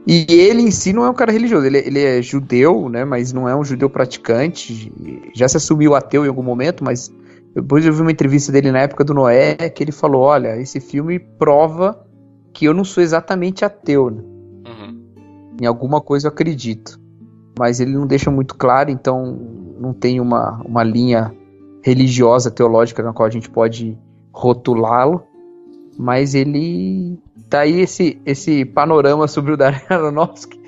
E 0.06 0.24
ele 0.28 0.62
em 0.62 0.70
si 0.70 0.92
não 0.92 1.04
é 1.04 1.10
um 1.10 1.14
cara 1.14 1.32
religioso, 1.32 1.66
ele, 1.66 1.78
ele 1.78 2.02
é 2.02 2.22
judeu, 2.22 2.88
né? 2.88 3.04
Mas 3.04 3.32
não 3.32 3.48
é 3.48 3.56
um 3.56 3.64
judeu 3.64 3.90
praticante. 3.90 4.92
Já 5.34 5.48
se 5.48 5.56
assumiu 5.56 5.96
ateu 5.96 6.24
em 6.24 6.28
algum 6.28 6.44
momento, 6.44 6.84
mas 6.84 7.12
depois 7.54 7.84
eu 7.84 7.92
vi 7.92 8.02
uma 8.02 8.12
entrevista 8.12 8.52
dele 8.52 8.70
na 8.70 8.80
época 8.80 9.02
do 9.02 9.12
Noé 9.12 9.54
que 9.54 9.82
ele 9.82 9.90
falou: 9.90 10.22
Olha, 10.22 10.56
esse 10.60 10.78
filme 10.78 11.18
prova 11.18 12.06
que 12.52 12.66
eu 12.66 12.72
não 12.72 12.84
sou 12.84 13.02
exatamente 13.02 13.64
ateu, 13.64 14.10
né? 14.10 14.22
Uhum. 14.22 15.56
Em 15.60 15.66
alguma 15.66 16.00
coisa 16.00 16.28
eu 16.28 16.32
acredito. 16.32 17.00
Mas 17.58 17.80
ele 17.80 17.92
não 17.92 18.06
deixa 18.06 18.30
muito 18.30 18.54
claro, 18.54 18.90
então 18.90 19.38
não 19.78 19.92
tem 19.92 20.20
uma, 20.20 20.60
uma 20.64 20.82
linha 20.82 21.34
religiosa, 21.82 22.50
teológica 22.50 23.02
na 23.02 23.12
qual 23.12 23.26
a 23.26 23.30
gente 23.30 23.48
pode 23.48 23.96
rotulá-lo. 24.32 25.22
Mas 25.98 26.34
ele 26.34 27.18
tá 27.48 27.60
aí 27.60 27.80
esse, 27.80 28.20
esse 28.26 28.64
panorama 28.64 29.26
sobre 29.28 29.52
o 29.52 29.56
Darren 29.58 29.86
Aronofsky 29.88 30.66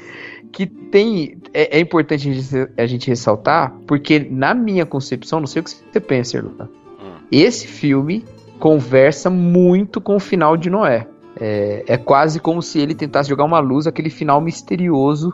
que 0.52 0.66
tem 0.66 1.38
é, 1.52 1.78
é 1.78 1.80
importante 1.80 2.28
a 2.28 2.32
gente, 2.32 2.72
a 2.76 2.86
gente 2.86 3.08
ressaltar 3.08 3.72
porque 3.86 4.18
na 4.18 4.54
minha 4.54 4.86
concepção 4.86 5.40
não 5.40 5.46
sei 5.46 5.60
o 5.60 5.64
que 5.64 5.70
você 5.70 6.00
pensa 6.00 6.38
Erlan, 6.38 6.68
Hum. 7.00 7.18
esse 7.30 7.66
filme 7.66 8.24
conversa 8.58 9.30
muito 9.30 10.00
com 10.00 10.16
o 10.16 10.20
final 10.20 10.56
de 10.56 10.68
Noé 10.68 11.06
é, 11.40 11.84
é 11.86 11.96
quase 11.96 12.40
como 12.40 12.60
se 12.60 12.80
ele 12.80 12.94
tentasse 12.94 13.28
jogar 13.28 13.44
uma 13.44 13.60
luz 13.60 13.86
aquele 13.86 14.10
final 14.10 14.40
misterioso 14.40 15.32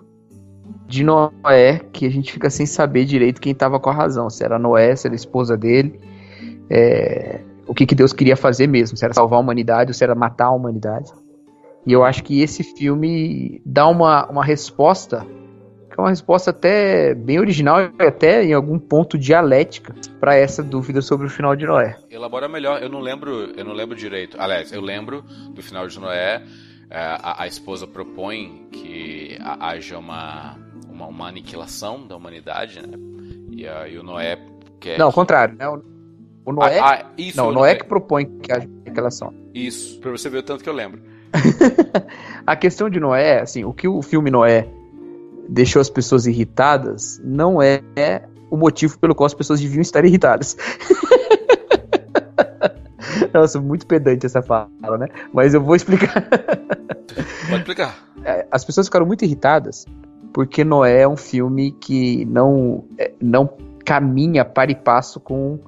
de 0.94 1.04
Noé 1.04 1.80
que 1.92 2.06
a 2.06 2.10
gente 2.10 2.32
fica 2.32 2.48
sem 2.50 2.66
saber 2.66 3.04
direito 3.04 3.40
quem 3.40 3.52
estava 3.52 3.80
com 3.80 3.90
a 3.90 3.94
razão 3.94 4.30
se 4.30 4.44
era 4.44 4.58
Noé 4.58 4.94
se 4.96 5.06
era 5.06 5.14
a 5.14 5.16
esposa 5.16 5.56
dele 5.56 5.98
é, 6.70 7.40
o 7.66 7.74
que, 7.74 7.86
que 7.86 7.94
Deus 7.94 8.12
queria 8.12 8.36
fazer 8.36 8.66
mesmo, 8.66 8.96
se 8.96 9.04
era 9.04 9.14
salvar 9.14 9.38
a 9.38 9.40
humanidade 9.42 9.90
ou 9.90 9.94
se 9.94 10.04
era 10.04 10.14
matar 10.14 10.46
a 10.46 10.50
humanidade. 10.50 11.10
E 11.86 11.92
eu 11.92 12.04
acho 12.04 12.22
que 12.24 12.40
esse 12.40 12.62
filme 12.62 13.60
dá 13.64 13.86
uma, 13.86 14.26
uma 14.30 14.44
resposta, 14.44 15.26
que 15.90 15.98
é 15.98 16.02
uma 16.02 16.10
resposta 16.10 16.50
até 16.50 17.14
bem 17.14 17.38
original 17.38 17.80
e 17.82 18.02
até 18.02 18.42
em 18.44 18.52
algum 18.52 18.78
ponto 18.78 19.18
dialética 19.18 19.94
para 20.18 20.34
essa 20.34 20.62
dúvida 20.62 21.00
sobre 21.02 21.26
o 21.26 21.30
final 21.30 21.54
de 21.54 21.66
Noé. 21.66 21.96
Elabora 22.10 22.48
melhor, 22.48 22.82
eu 22.82 22.88
não 22.88 23.00
lembro, 23.00 23.30
eu 23.56 23.64
não 23.64 23.72
lembro 23.72 23.96
direito. 23.96 24.36
Aliás, 24.40 24.72
eu 24.72 24.80
lembro 24.80 25.22
do 25.54 25.62
final 25.62 25.86
de 25.86 25.98
Noé. 26.00 26.42
é, 26.90 26.98
a, 26.98 27.42
a 27.42 27.46
esposa 27.46 27.86
propõe 27.86 28.66
que 28.72 29.36
ha- 29.40 29.68
haja 29.70 29.98
uma, 29.98 30.56
uma, 30.94 31.06
uma 31.08 31.28
aniquilação 31.28 32.06
da 32.06 32.16
humanidade, 32.16 32.80
né? 32.80 32.88
E, 33.50 33.66
a- 33.66 33.88
e 33.88 33.98
o 33.98 34.02
Noé 34.02 34.38
quer. 34.80 34.98
Não, 34.98 35.06
ao 35.06 35.12
contrário, 35.12 35.56
né? 35.56 35.68
O, 35.68 35.82
o 36.46 36.52
Noé, 36.52 36.78
Ah, 36.78 37.00
ah, 37.02 37.10
isso, 37.18 37.36
não, 37.36 37.46
o 37.46 37.50
o 37.50 37.52
Noé 37.52 37.74
que 37.74 37.84
propõe 37.84 38.26
que 38.40 38.52
haja 38.52 38.68
relação. 38.94 39.34
Isso, 39.52 39.98
pra 40.00 40.10
você 40.12 40.28
ver 40.28 40.38
o 40.38 40.42
tanto 40.42 40.62
que 40.62 40.70
eu 40.70 40.74
lembro. 40.74 41.02
A 42.46 42.54
questão 42.54 42.88
de 42.88 43.00
Noé, 43.00 43.40
assim, 43.40 43.64
o 43.64 43.72
que 43.72 43.88
o 43.88 44.00
filme 44.02 44.30
Noé 44.30 44.68
deixou 45.48 45.80
as 45.80 45.90
pessoas 45.90 46.26
irritadas 46.26 47.20
não 47.24 47.60
é, 47.60 47.82
é 47.96 48.22
o 48.50 48.56
motivo 48.56 48.98
pelo 48.98 49.14
qual 49.14 49.26
as 49.26 49.34
pessoas 49.34 49.60
deviam 49.60 49.80
estar 49.82 50.04
irritadas. 50.04 50.56
Nossa, 53.32 53.60
muito 53.60 53.86
pedante 53.86 54.26
essa 54.26 54.42
fala, 54.42 54.68
né? 54.98 55.08
Mas 55.32 55.54
eu 55.54 55.60
vou 55.62 55.74
explicar. 55.74 56.22
Pode 57.48 57.56
explicar. 57.58 58.04
É, 58.26 58.46
As 58.50 58.64
pessoas 58.64 58.86
ficaram 58.86 59.04
muito 59.04 59.22
irritadas 59.22 59.84
porque 60.34 60.64
Noé 60.64 61.02
é 61.02 61.08
um 61.08 61.16
filme 61.16 61.70
que 61.70 62.24
não, 62.24 62.84
é, 62.98 63.12
não 63.22 63.48
caminha 63.84 64.44
para 64.44 64.72
e 64.72 64.74
passo 64.74 65.20
com 65.20 65.60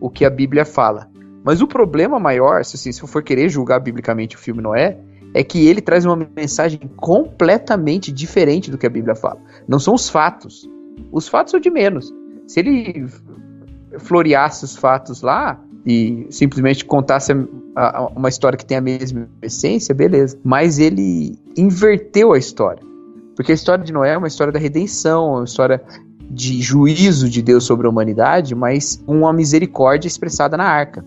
o 0.00 0.10
que 0.10 0.24
a 0.24 0.30
Bíblia 0.30 0.64
fala. 0.64 1.08
Mas 1.44 1.62
o 1.62 1.68
problema 1.68 2.18
maior, 2.18 2.64
se, 2.64 2.74
assim, 2.74 2.90
se 2.90 3.00
eu 3.00 3.06
for 3.06 3.22
querer 3.22 3.48
julgar 3.48 3.78
biblicamente 3.78 4.34
o 4.34 4.38
filme 4.38 4.60
Noé, 4.60 4.98
é 5.32 5.44
que 5.44 5.68
ele 5.68 5.80
traz 5.80 6.04
uma 6.04 6.28
mensagem 6.34 6.80
completamente 6.96 8.10
diferente 8.10 8.72
do 8.72 8.76
que 8.76 8.86
a 8.86 8.90
Bíblia 8.90 9.14
fala. 9.14 9.40
Não 9.68 9.78
são 9.78 9.94
os 9.94 10.08
fatos. 10.08 10.68
Os 11.12 11.28
fatos 11.28 11.52
são 11.52 11.60
de 11.60 11.70
menos. 11.70 12.12
Se 12.48 12.58
ele 12.58 13.06
floreasse 14.00 14.64
os 14.64 14.76
fatos 14.76 15.22
lá 15.22 15.62
e 15.86 16.26
simplesmente 16.30 16.84
contasse 16.84 17.32
a, 17.76 17.98
a, 17.98 18.06
uma 18.08 18.28
história 18.28 18.58
que 18.58 18.66
tem 18.66 18.78
a 18.78 18.80
mesma 18.80 19.28
essência, 19.40 19.94
beleza. 19.94 20.36
Mas 20.42 20.80
ele 20.80 21.38
inverteu 21.56 22.32
a 22.32 22.38
história. 22.38 22.87
Porque 23.38 23.52
a 23.52 23.54
história 23.54 23.84
de 23.84 23.92
Noé 23.92 24.14
é 24.14 24.18
uma 24.18 24.26
história 24.26 24.52
da 24.52 24.58
redenção, 24.58 25.34
uma 25.34 25.44
história 25.44 25.80
de 26.28 26.60
juízo 26.60 27.30
de 27.30 27.40
Deus 27.40 27.62
sobre 27.62 27.86
a 27.86 27.90
humanidade, 27.90 28.52
mas 28.52 29.00
uma 29.06 29.32
misericórdia 29.32 30.08
expressada 30.08 30.56
na 30.56 30.64
arca. 30.64 31.06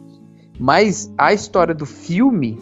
Mas 0.58 1.14
a 1.18 1.34
história 1.34 1.76
do 1.76 1.86
filme 1.86 2.58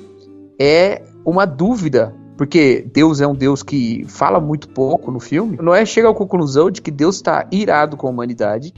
é 0.59 1.03
uma 1.23 1.45
dúvida, 1.45 2.15
porque 2.35 2.83
Deus 2.91 3.21
é 3.21 3.27
um 3.27 3.35
Deus 3.35 3.61
que 3.61 4.03
fala 4.07 4.39
muito 4.39 4.69
pouco 4.69 5.11
no 5.11 5.19
filme. 5.19 5.55
Noé 5.61 5.85
chega 5.85 6.09
à 6.09 6.15
conclusão 6.15 6.71
de 6.71 6.81
que 6.81 6.89
Deus 6.89 7.17
está 7.17 7.47
irado 7.51 7.95
com 7.95 8.07
a 8.07 8.09
humanidade, 8.09 8.73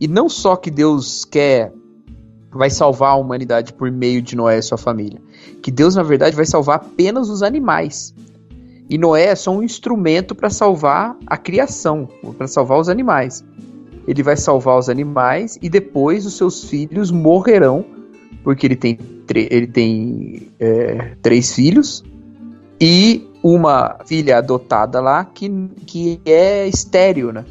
e 0.00 0.06
não 0.06 0.28
só 0.28 0.54
que 0.54 0.70
Deus 0.70 1.24
quer 1.24 1.72
vai 2.52 2.70
salvar 2.70 3.14
a 3.14 3.16
humanidade 3.16 3.72
por 3.72 3.90
meio 3.90 4.22
de 4.22 4.36
Noé 4.36 4.58
e 4.58 4.62
sua 4.62 4.78
família, 4.78 5.20
que 5.60 5.72
Deus 5.72 5.96
na 5.96 6.04
verdade 6.04 6.36
vai 6.36 6.46
salvar 6.46 6.76
apenas 6.76 7.28
os 7.28 7.42
animais. 7.42 8.14
E 8.90 8.98
Noé 8.98 9.26
é 9.26 9.36
só 9.36 9.52
um 9.52 9.62
instrumento 9.62 10.34
para 10.34 10.50
salvar 10.50 11.16
a 11.24 11.36
criação, 11.36 12.08
para 12.36 12.48
salvar 12.48 12.80
os 12.80 12.88
animais. 12.88 13.44
Ele 14.04 14.20
vai 14.20 14.36
salvar 14.36 14.76
os 14.76 14.88
animais 14.88 15.56
e 15.62 15.70
depois 15.70 16.26
os 16.26 16.36
seus 16.36 16.64
filhos 16.64 17.12
morrerão, 17.12 17.84
porque 18.42 18.66
ele 18.66 18.74
tem, 18.74 18.98
ele 19.32 19.68
tem 19.68 20.48
é, 20.58 21.14
três 21.22 21.54
filhos 21.54 22.02
e 22.80 23.28
uma 23.44 23.96
filha 24.04 24.38
adotada 24.38 25.00
lá 25.00 25.24
que, 25.24 25.48
que 25.86 26.20
é 26.24 26.66
estéreo, 26.66 27.32
né? 27.32 27.44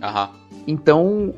Aham. 0.00 0.30
Então, 0.64 1.34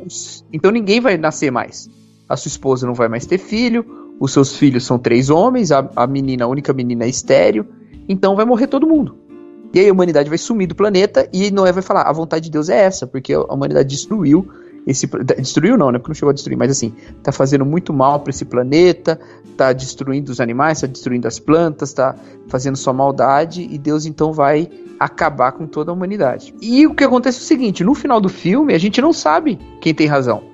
então 0.52 0.70
ninguém 0.70 1.00
vai 1.00 1.16
nascer 1.16 1.50
mais. 1.50 1.88
A 2.28 2.36
sua 2.36 2.50
esposa 2.50 2.86
não 2.86 2.92
vai 2.92 3.08
mais 3.08 3.24
ter 3.24 3.38
filho, 3.38 3.86
os 4.20 4.34
seus 4.34 4.54
filhos 4.54 4.84
são 4.84 4.98
três 4.98 5.30
homens, 5.30 5.72
a, 5.72 5.88
a 5.96 6.06
menina, 6.06 6.44
a 6.44 6.48
única 6.48 6.74
menina 6.74 7.04
é 7.04 7.08
estéreo, 7.08 7.66
então 8.06 8.36
vai 8.36 8.44
morrer 8.44 8.66
todo 8.66 8.86
mundo. 8.86 9.25
E 9.72 9.80
aí 9.80 9.88
a 9.88 9.92
humanidade 9.92 10.28
vai 10.28 10.38
sumir 10.38 10.66
do 10.66 10.74
planeta 10.74 11.28
e 11.32 11.50
Noé 11.50 11.72
vai 11.72 11.82
falar: 11.82 12.02
a 12.02 12.12
vontade 12.12 12.46
de 12.46 12.50
Deus 12.50 12.68
é 12.68 12.78
essa, 12.78 13.06
porque 13.06 13.34
a 13.34 13.40
humanidade 13.40 13.88
destruiu 13.88 14.46
esse 14.86 15.08
destruiu 15.36 15.76
não, 15.76 15.90
né? 15.90 15.98
Porque 15.98 16.10
não 16.10 16.14
chegou 16.14 16.30
a 16.30 16.32
destruir, 16.32 16.56
mas 16.56 16.70
assim, 16.70 16.94
tá 17.22 17.32
fazendo 17.32 17.66
muito 17.66 17.92
mal 17.92 18.20
para 18.20 18.30
esse 18.30 18.44
planeta, 18.44 19.18
tá 19.56 19.72
destruindo 19.72 20.30
os 20.30 20.40
animais, 20.40 20.80
tá 20.80 20.86
destruindo 20.86 21.26
as 21.26 21.40
plantas, 21.40 21.92
tá 21.92 22.14
fazendo 22.46 22.76
só 22.76 22.92
maldade 22.92 23.66
e 23.68 23.76
Deus 23.78 24.06
então 24.06 24.32
vai 24.32 24.70
acabar 24.98 25.52
com 25.52 25.66
toda 25.66 25.90
a 25.90 25.94
humanidade. 25.94 26.54
E 26.62 26.86
o 26.86 26.94
que 26.94 27.02
acontece 27.02 27.38
é 27.38 27.42
o 27.42 27.44
seguinte, 27.44 27.82
no 27.82 27.94
final 27.94 28.20
do 28.20 28.28
filme 28.28 28.72
a 28.74 28.78
gente 28.78 29.00
não 29.00 29.12
sabe 29.12 29.58
quem 29.80 29.92
tem 29.92 30.06
razão. 30.06 30.44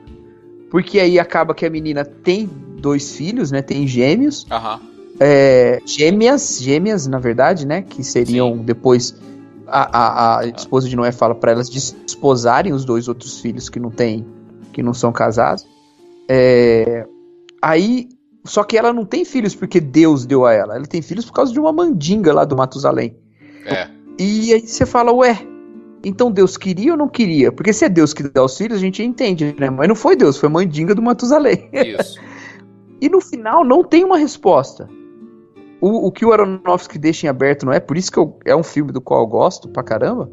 Porque 0.70 0.98
aí 0.98 1.18
acaba 1.18 1.54
que 1.54 1.66
a 1.66 1.70
menina 1.70 2.02
tem 2.02 2.48
dois 2.78 3.14
filhos, 3.14 3.50
né? 3.50 3.60
Tem 3.60 3.86
gêmeos. 3.86 4.46
Aham. 4.50 4.80
É, 5.24 5.80
gêmeas, 5.86 6.58
gêmeas, 6.60 7.06
na 7.06 7.20
verdade, 7.20 7.64
né? 7.64 7.82
Que 7.82 8.02
seriam 8.02 8.56
Sim. 8.56 8.64
depois. 8.64 9.14
A, 9.68 9.98
a, 9.98 10.40
a 10.40 10.46
esposa 10.46 10.88
de 10.88 10.96
Noé 10.96 11.12
fala 11.12 11.34
para 11.34 11.52
elas 11.52 11.70
desposarem 11.70 12.72
os 12.72 12.84
dois 12.84 13.06
outros 13.06 13.40
filhos 13.40 13.68
que 13.68 13.78
não 13.78 13.90
tem, 13.90 14.26
que 14.72 14.82
não 14.82 14.92
são 14.92 15.12
casados. 15.12 15.64
É, 16.28 17.06
aí, 17.62 18.08
só 18.44 18.64
que 18.64 18.76
ela 18.76 18.92
não 18.92 19.04
tem 19.04 19.24
filhos 19.24 19.54
porque 19.54 19.80
Deus 19.80 20.26
deu 20.26 20.44
a 20.44 20.52
ela. 20.52 20.74
Ela 20.74 20.86
tem 20.86 21.00
filhos 21.00 21.24
por 21.24 21.34
causa 21.34 21.52
de 21.52 21.60
uma 21.60 21.72
mandinga 21.72 22.34
lá 22.34 22.44
do 22.44 22.56
Matusalém. 22.56 23.16
É. 23.64 23.88
E 24.18 24.52
aí 24.52 24.66
você 24.66 24.84
fala, 24.84 25.12
ué, 25.12 25.38
então 26.04 26.32
Deus 26.32 26.56
queria 26.56 26.92
ou 26.92 26.98
não 26.98 27.08
queria? 27.08 27.52
Porque 27.52 27.72
se 27.72 27.84
é 27.84 27.88
Deus 27.88 28.12
que 28.12 28.24
dá 28.24 28.44
os 28.44 28.58
filhos, 28.58 28.78
a 28.78 28.80
gente 28.80 29.04
entende, 29.04 29.54
né? 29.56 29.70
Mas 29.70 29.86
não 29.86 29.94
foi 29.94 30.16
Deus, 30.16 30.36
foi 30.36 30.48
mandinga 30.48 30.96
do 30.96 31.00
Matusalém. 31.00 31.70
Isso. 31.72 32.20
E 33.00 33.08
no 33.08 33.20
final 33.20 33.64
não 33.64 33.82
tem 33.82 34.04
uma 34.04 34.16
resposta. 34.16 34.88
O, 35.82 36.06
o 36.06 36.12
que 36.12 36.24
o 36.24 36.32
Aronofsky 36.32 36.96
deixa 36.96 37.26
em 37.26 37.28
aberto 37.28 37.66
não 37.66 37.72
é? 37.72 37.80
Por 37.80 37.96
isso 37.98 38.12
que 38.12 38.16
eu- 38.18 38.38
é 38.46 38.54
um 38.54 38.62
filme 38.62 38.92
do 38.92 39.00
qual 39.00 39.20
eu 39.20 39.26
gosto 39.26 39.68
pra 39.68 39.82
caramba. 39.82 40.30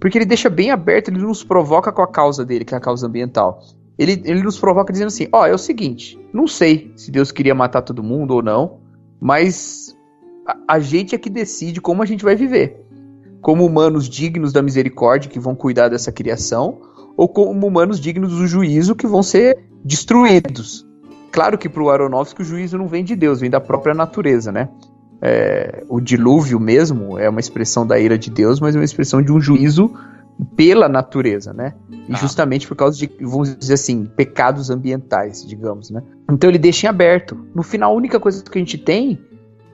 Porque 0.00 0.18
ele 0.18 0.24
deixa 0.24 0.50
bem 0.50 0.72
aberto, 0.72 1.08
ele 1.08 1.20
nos 1.20 1.44
provoca 1.44 1.92
com 1.92 2.02
a 2.02 2.08
causa 2.08 2.44
dele, 2.44 2.64
que 2.64 2.74
é 2.74 2.76
a 2.76 2.80
causa 2.80 3.06
ambiental. 3.06 3.60
Ele, 3.96 4.20
ele 4.24 4.42
nos 4.42 4.58
provoca 4.58 4.92
dizendo 4.92 5.08
assim: 5.08 5.28
ó, 5.32 5.46
é 5.46 5.54
o 5.54 5.58
seguinte, 5.58 6.18
não 6.32 6.48
sei 6.48 6.92
se 6.96 7.10
Deus 7.10 7.30
queria 7.30 7.54
matar 7.54 7.82
todo 7.82 8.02
mundo 8.02 8.32
ou 8.32 8.42
não, 8.42 8.78
mas 9.20 9.96
a, 10.44 10.74
a 10.74 10.80
gente 10.80 11.14
é 11.14 11.18
que 11.18 11.30
decide 11.30 11.80
como 11.80 12.02
a 12.02 12.06
gente 12.06 12.24
vai 12.24 12.34
viver. 12.34 12.84
Como 13.40 13.64
humanos 13.64 14.08
dignos 14.08 14.52
da 14.52 14.60
misericórdia 14.62 15.30
que 15.30 15.38
vão 15.38 15.54
cuidar 15.54 15.88
dessa 15.88 16.10
criação, 16.10 16.80
ou 17.16 17.28
como 17.28 17.66
humanos 17.66 18.00
dignos 18.00 18.32
do 18.32 18.46
juízo 18.46 18.96
que 18.96 19.06
vão 19.06 19.22
ser 19.22 19.58
destruídos. 19.84 20.86
Claro 21.30 21.56
que 21.56 21.68
para 21.68 21.82
o 21.82 21.90
Aronofsky 21.90 22.42
o 22.42 22.44
juízo 22.44 22.76
não 22.76 22.88
vem 22.88 23.04
de 23.04 23.14
Deus, 23.14 23.40
vem 23.40 23.50
da 23.50 23.60
própria 23.60 23.94
natureza, 23.94 24.50
né? 24.50 24.68
É, 25.22 25.84
o 25.88 26.00
dilúvio 26.00 26.58
mesmo 26.58 27.18
é 27.18 27.28
uma 27.28 27.40
expressão 27.40 27.86
da 27.86 27.98
ira 27.98 28.18
de 28.18 28.30
Deus, 28.30 28.58
mas 28.58 28.74
é 28.74 28.78
uma 28.78 28.84
expressão 28.84 29.22
de 29.22 29.30
um 29.30 29.40
juízo 29.40 29.92
pela 30.56 30.88
natureza, 30.88 31.52
né? 31.52 31.74
E 32.08 32.14
Ah. 32.14 32.16
justamente 32.16 32.66
por 32.66 32.74
causa 32.74 32.96
de, 32.96 33.10
vamos 33.20 33.54
dizer 33.54 33.74
assim, 33.74 34.06
pecados 34.06 34.70
ambientais, 34.70 35.46
digamos, 35.46 35.90
né? 35.90 36.02
Então 36.30 36.48
ele 36.48 36.58
deixa 36.58 36.86
em 36.86 36.90
aberto. 36.90 37.36
No 37.54 37.62
final, 37.62 37.92
a 37.92 37.96
única 37.96 38.18
coisa 38.18 38.42
que 38.42 38.58
a 38.58 38.60
gente 38.60 38.78
tem 38.78 39.18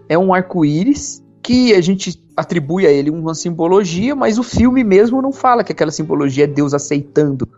é 0.09 0.19
um 0.19 0.35
arco-íris 0.35 1.23
que 1.42 1.73
a 1.75 1.81
gente 1.81 2.21
atribui 2.37 2.87
a 2.87 2.90
ele 2.90 3.09
uma 3.09 3.33
simbologia, 3.35 4.16
mas 4.16 4.37
o 4.38 4.42
filme 4.42 4.83
mesmo 4.83 5.23
não 5.23 5.33
fala 5.33 5.62
que 5.62 5.71
aquela 5.71 5.92
simbologia 5.92 6.42
é 6.42 6.47
Deus 6.49 6.75
aceitando 6.75 7.49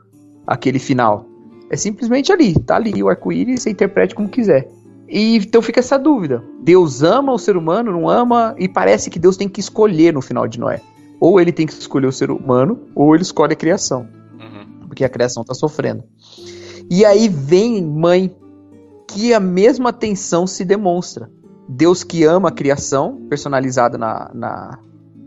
aquele 0.46 0.78
final. 0.78 1.26
É 1.70 1.76
simplesmente 1.76 2.32
ali, 2.32 2.54
tá 2.58 2.76
ali 2.76 3.02
o 3.02 3.08
arco-íris, 3.08 3.62
você 3.62 3.70
interprete 3.70 4.14
como 4.14 4.28
quiser. 4.28 4.68
E 5.08 5.36
então 5.36 5.62
fica 5.62 5.80
essa 5.80 5.98
dúvida. 5.98 6.42
Deus 6.62 7.02
ama 7.02 7.32
o 7.32 7.38
ser 7.38 7.56
humano, 7.56 7.92
não 7.92 8.08
ama? 8.08 8.54
E 8.58 8.68
parece 8.68 9.08
que 9.10 9.18
Deus 9.18 9.36
tem 9.36 9.48
que 9.48 9.60
escolher 9.60 10.12
no 10.12 10.20
final 10.20 10.46
de 10.46 10.58
Noé. 10.58 10.80
Ou 11.20 11.40
ele 11.40 11.52
tem 11.52 11.66
que 11.66 11.72
escolher 11.72 12.06
o 12.06 12.12
ser 12.12 12.30
humano, 12.30 12.78
ou 12.94 13.14
ele 13.14 13.22
escolhe 13.22 13.52
a 13.52 13.56
criação 13.56 14.06
Uhum. 14.38 14.86
porque 14.86 15.04
a 15.04 15.08
criação 15.08 15.42
está 15.42 15.54
sofrendo. 15.54 16.04
E 16.90 17.04
aí 17.04 17.28
vem 17.28 17.84
mãe 17.84 18.34
que 19.08 19.34
a 19.34 19.40
mesma 19.40 19.92
tensão 19.92 20.46
se 20.46 20.64
demonstra. 20.64 21.30
Deus 21.68 22.04
que 22.04 22.24
ama 22.24 22.48
a 22.48 22.52
criação, 22.52 23.26
personalizada 23.28 23.98
na, 23.98 24.30
na, 24.32 24.78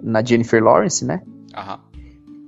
na 0.02 0.24
Jennifer 0.24 0.64
Lawrence, 0.64 1.06
né? 1.06 1.22
Aham. 1.56 1.80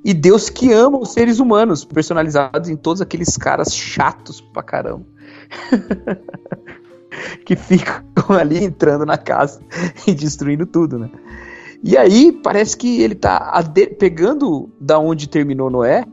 E 0.04 0.14
Deus 0.14 0.50
que 0.50 0.72
ama 0.72 1.00
os 1.00 1.14
seres 1.14 1.40
humanos, 1.40 1.86
personalizados 1.86 2.70
em 2.70 2.76
todos 2.76 3.02
aqueles 3.02 3.38
caras 3.38 3.74
chatos 3.74 4.42
pra 4.42 4.62
caramba. 4.62 5.06
que 7.46 7.56
ficam 7.56 8.04
ali 8.30 8.64
entrando 8.64 9.06
na 9.06 9.18
casa 9.18 9.62
e 10.06 10.14
destruindo 10.14 10.66
tudo, 10.66 11.00
né? 11.00 11.10
E 11.84 11.98
aí 11.98 12.32
parece 12.32 12.78
que 12.78 13.02
ele 13.02 13.16
tá 13.16 13.62
pegando 14.00 14.70
da 14.80 14.98
onde 15.00 15.28
terminou 15.28 15.70
Noé 15.70 16.06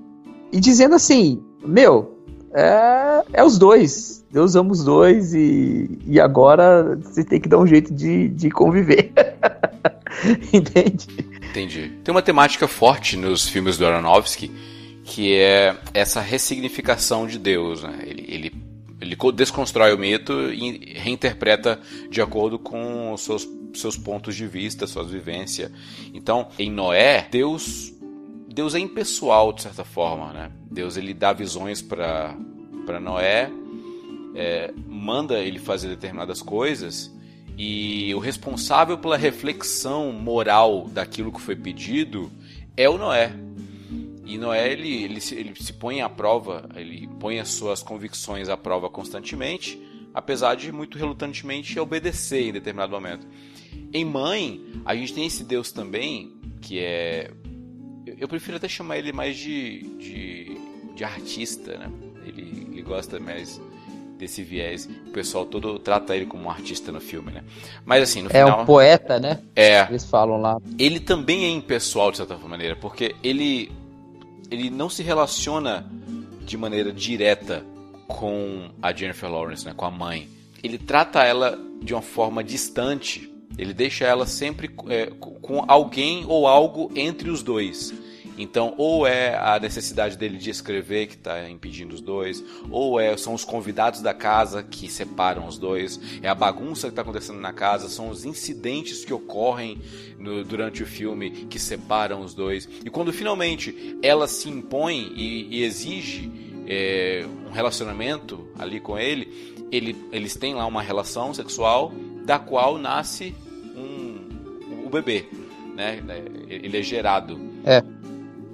e 0.52 0.58
dizendo 0.60 0.96
assim: 0.96 1.40
Meu, 1.64 2.18
é, 2.52 3.22
é 3.34 3.44
os 3.44 3.56
dois. 3.58 4.24
Deus 4.32 4.54
ama 4.54 4.72
os 4.72 4.84
dois 4.84 5.32
e, 5.34 5.98
e 6.06 6.20
agora 6.20 6.96
você 6.96 7.24
tem 7.24 7.40
que 7.40 7.48
dar 7.48 7.58
um 7.58 7.66
jeito 7.66 7.92
de, 7.92 8.28
de 8.28 8.50
conviver. 8.50 9.12
Entende? 10.52 11.29
Entendi. 11.50 11.90
Tem 12.04 12.12
uma 12.12 12.22
temática 12.22 12.66
forte 12.68 13.16
nos 13.16 13.48
filmes 13.48 13.76
do 13.76 13.86
Aronofsky 13.86 14.50
que 15.04 15.34
é 15.34 15.76
essa 15.92 16.20
ressignificação 16.20 17.26
de 17.26 17.38
Deus. 17.38 17.82
Né? 17.82 17.98
Ele, 18.06 18.24
ele, 18.28 18.52
ele 19.00 19.16
co- 19.16 19.32
desconstrói 19.32 19.92
o 19.92 19.98
mito 19.98 20.32
e 20.52 20.94
reinterpreta 20.94 21.80
de 22.08 22.22
acordo 22.22 22.58
com 22.58 23.12
os 23.12 23.22
seus, 23.22 23.48
seus 23.74 23.96
pontos 23.96 24.36
de 24.36 24.46
vista, 24.46 24.86
suas 24.86 25.10
vivências. 25.10 25.70
Então, 26.14 26.48
em 26.58 26.70
Noé, 26.70 27.26
Deus 27.30 27.92
Deus 28.52 28.74
é 28.74 28.78
impessoal 28.80 29.52
de 29.52 29.62
certa 29.62 29.84
forma, 29.84 30.32
né? 30.32 30.50
Deus 30.70 30.96
ele 30.96 31.14
dá 31.14 31.32
visões 31.32 31.80
para 31.82 32.36
para 32.86 32.98
Noé, 33.00 33.50
é, 34.34 34.72
manda 34.86 35.38
ele 35.38 35.58
fazer 35.58 35.88
determinadas 35.88 36.42
coisas 36.42 37.12
e 37.62 38.14
o 38.14 38.18
responsável 38.18 38.96
pela 38.96 39.18
reflexão 39.18 40.10
moral 40.12 40.88
daquilo 40.88 41.30
que 41.30 41.42
foi 41.42 41.54
pedido 41.54 42.32
é 42.74 42.88
o 42.88 42.96
Noé. 42.96 43.34
E 44.24 44.38
Noé 44.38 44.72
ele, 44.72 45.04
ele, 45.04 45.20
se, 45.20 45.34
ele 45.34 45.54
se 45.62 45.74
põe 45.74 46.00
à 46.00 46.08
prova, 46.08 46.66
ele 46.74 47.06
põe 47.20 47.38
as 47.38 47.50
suas 47.50 47.82
convicções 47.82 48.48
à 48.48 48.56
prova 48.56 48.88
constantemente, 48.88 49.78
apesar 50.14 50.54
de 50.54 50.72
muito 50.72 50.96
relutantemente 50.96 51.78
obedecer 51.78 52.48
em 52.48 52.52
determinado 52.52 52.92
momento. 52.92 53.26
Em 53.92 54.06
Mãe, 54.06 54.64
a 54.82 54.96
gente 54.96 55.12
tem 55.12 55.26
esse 55.26 55.44
Deus 55.44 55.70
também, 55.70 56.40
que 56.62 56.78
é. 56.78 57.30
Eu, 58.06 58.26
prefiro 58.26 58.56
até 58.56 58.68
chamar 58.68 58.96
ele 58.96 59.12
mais 59.12 59.36
de, 59.36 59.82
de, 59.98 60.56
de 60.96 61.04
artista, 61.04 61.76
né? 61.76 61.92
Ele, 62.24 62.68
ele 62.72 62.80
gosta 62.80 63.20
mais 63.20 63.60
desse 64.20 64.42
viés. 64.44 64.88
O 65.06 65.10
pessoal 65.10 65.44
todo 65.46 65.78
trata 65.78 66.14
ele 66.14 66.26
como 66.26 66.44
um 66.44 66.50
artista 66.50 66.92
no 66.92 67.00
filme, 67.00 67.32
né? 67.32 67.42
Mas 67.84 68.02
assim, 68.04 68.22
no 68.22 68.28
É 68.28 68.44
final. 68.44 68.62
um 68.62 68.66
poeta, 68.66 69.18
né? 69.18 69.40
É, 69.56 69.86
Eles 69.88 70.04
falam 70.04 70.40
lá. 70.40 70.58
ele 70.78 71.00
também 71.00 71.44
é 71.44 71.48
impessoal 71.48 72.10
de 72.12 72.18
certa 72.18 72.36
maneira, 72.36 72.76
porque 72.76 73.16
ele 73.22 73.72
ele 74.50 74.68
não 74.70 74.88
se 74.88 75.02
relaciona 75.02 75.86
de 76.44 76.56
maneira 76.56 76.92
direta 76.92 77.64
com 78.08 78.68
a 78.82 78.92
Jennifer 78.92 79.30
Lawrence, 79.30 79.64
né, 79.64 79.72
com 79.76 79.84
a 79.84 79.90
mãe. 79.90 80.28
Ele 80.62 80.76
trata 80.76 81.22
ela 81.22 81.56
de 81.82 81.94
uma 81.94 82.02
forma 82.02 82.42
distante. 82.42 83.30
Ele 83.56 83.72
deixa 83.72 84.04
ela 84.04 84.26
sempre 84.26 84.68
é, 84.88 85.06
com 85.40 85.64
alguém 85.68 86.24
ou 86.26 86.46
algo 86.48 86.90
entre 86.96 87.30
os 87.30 87.42
dois. 87.42 87.94
Então, 88.42 88.74
ou 88.78 89.06
é 89.06 89.36
a 89.36 89.58
necessidade 89.60 90.16
dele 90.16 90.38
de 90.38 90.48
escrever 90.50 91.06
que 91.06 91.14
está 91.14 91.48
impedindo 91.48 91.94
os 91.94 92.00
dois, 92.00 92.42
ou 92.70 92.98
é, 92.98 93.16
são 93.16 93.34
os 93.34 93.44
convidados 93.44 94.00
da 94.00 94.14
casa 94.14 94.62
que 94.62 94.88
separam 94.90 95.46
os 95.46 95.58
dois, 95.58 96.00
é 96.22 96.28
a 96.28 96.34
bagunça 96.34 96.86
que 96.86 96.92
está 96.92 97.02
acontecendo 97.02 97.38
na 97.38 97.52
casa, 97.52 97.88
são 97.88 98.08
os 98.08 98.24
incidentes 98.24 99.04
que 99.04 99.12
ocorrem 99.12 99.78
no- 100.18 100.42
durante 100.42 100.82
o 100.82 100.86
filme 100.86 101.30
que 101.30 101.58
separam 101.58 102.22
os 102.22 102.34
dois. 102.34 102.68
E 102.84 102.88
quando 102.88 103.12
finalmente 103.12 103.98
ela 104.02 104.26
se 104.26 104.48
impõe 104.48 105.12
e, 105.14 105.58
e 105.58 105.62
exige 105.62 106.30
é, 106.66 107.26
um 107.46 107.50
relacionamento 107.50 108.48
ali 108.58 108.80
com 108.80 108.98
ele, 108.98 109.66
ele, 109.70 109.96
eles 110.12 110.34
têm 110.34 110.54
lá 110.54 110.66
uma 110.66 110.82
relação 110.82 111.34
sexual 111.34 111.92
da 112.24 112.38
qual 112.38 112.78
nasce 112.78 113.34
um, 113.76 114.86
o 114.86 114.88
bebê, 114.90 115.26
né? 115.74 116.02
Ele 116.48 116.78
é 116.78 116.82
gerado. 116.82 117.38
É. 117.64 117.82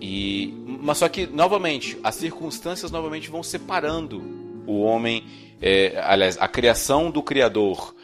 E, 0.01 0.53
mas 0.83 0.99
só 0.99 1.09
que, 1.09 1.27
novamente, 1.27 1.99
as 2.05 2.15
circunstâncias 2.17 2.91
novamente 2.91 3.31
vão 3.31 3.43
separando 3.43 4.23
o 4.67 4.81
homem, 4.81 5.25
é, 5.61 5.99
aliás, 6.05 6.37
a 6.41 6.47
criação 6.49 7.11
do 7.11 7.23
Criador. 7.23 7.95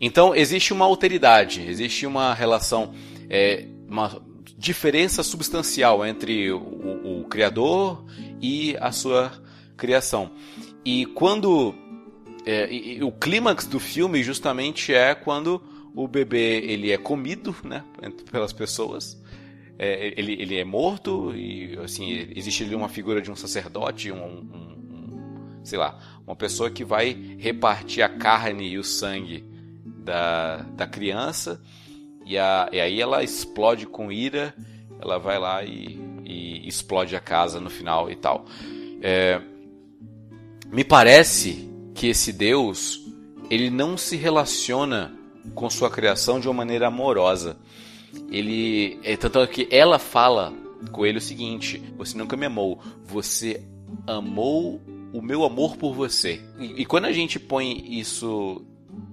Então, 0.00 0.34
existe 0.34 0.72
uma 0.72 0.84
alteridade, 0.84 1.60
existe 1.62 2.06
uma 2.06 2.32
relação, 2.34 2.92
é, 3.28 3.66
uma 3.88 4.20
diferença 4.56 5.22
substancial 5.22 6.04
entre 6.04 6.50
o, 6.52 6.58
o- 6.58 7.24
Criador 7.28 8.04
e 8.40 8.76
a 8.80 8.90
sua 8.90 9.30
criação. 9.76 10.32
E 10.84 11.04
quando. 11.06 11.74
é, 12.46 12.72
e 12.72 13.02
o 13.04 13.12
clímax 13.12 13.66
do 13.66 13.78
filme 13.78 14.22
justamente 14.22 14.92
é 14.94 15.14
quando 15.14 15.62
o 15.94 16.08
bebê 16.08 16.58
ele 16.64 16.90
é 16.90 16.96
comido 16.96 17.54
né, 17.62 17.84
pelas 18.30 18.52
pessoas. 18.52 19.20
É, 19.78 20.12
ele, 20.16 20.32
ele 20.32 20.56
é 20.56 20.64
morto 20.64 21.32
e 21.36 21.78
assim 21.84 22.26
existe 22.34 22.64
ali 22.64 22.74
uma 22.74 22.88
figura 22.88 23.22
de 23.22 23.30
um 23.30 23.36
sacerdote, 23.36 24.10
um, 24.10 24.16
um- 24.16 24.78
um- 24.90 25.60
sei 25.64 25.78
lá, 25.78 25.98
uma 26.26 26.34
pessoa 26.34 26.68
que 26.68 26.84
vai 26.84 27.16
repartir 27.38 28.02
a 28.02 28.08
carne 28.08 28.68
e 28.70 28.78
o 28.78 28.82
sangue 28.82 29.44
da, 29.84 30.56
da 30.76 30.86
criança 30.86 31.62
e, 32.26 32.36
a, 32.36 32.68
e 32.72 32.80
aí 32.80 33.00
ela 33.00 33.22
explode 33.22 33.86
com 33.86 34.10
ira, 34.10 34.52
ela 35.00 35.18
vai 35.18 35.38
lá 35.38 35.62
e, 35.62 35.98
e 36.24 36.66
explode 36.66 37.14
a 37.14 37.20
casa 37.20 37.60
no 37.60 37.70
final 37.70 38.10
e 38.10 38.16
tal. 38.16 38.46
É, 39.00 39.40
me 40.72 40.82
parece 40.82 41.70
que 41.94 42.08
esse 42.08 42.32
Deus 42.32 43.00
ele 43.48 43.70
não 43.70 43.96
se 43.96 44.16
relaciona 44.16 45.16
com 45.54 45.70
sua 45.70 45.88
criação 45.88 46.38
de 46.40 46.48
uma 46.48 46.54
maneira 46.54 46.88
amorosa 46.88 47.56
ele 48.30 48.98
é 49.02 49.16
tanto 49.16 49.46
que 49.48 49.68
ela 49.70 49.98
fala 49.98 50.52
com 50.92 51.04
ele 51.06 51.18
o 51.18 51.20
seguinte: 51.20 51.82
você 51.96 52.16
nunca 52.16 52.36
me 52.36 52.46
amou, 52.46 52.80
você 53.04 53.62
amou 54.06 54.80
o 55.12 55.22
meu 55.22 55.44
amor 55.44 55.76
por 55.76 55.94
você. 55.94 56.40
E, 56.58 56.82
e 56.82 56.84
quando 56.86 57.06
a 57.06 57.12
gente 57.12 57.38
põe 57.38 57.98
isso 57.98 58.64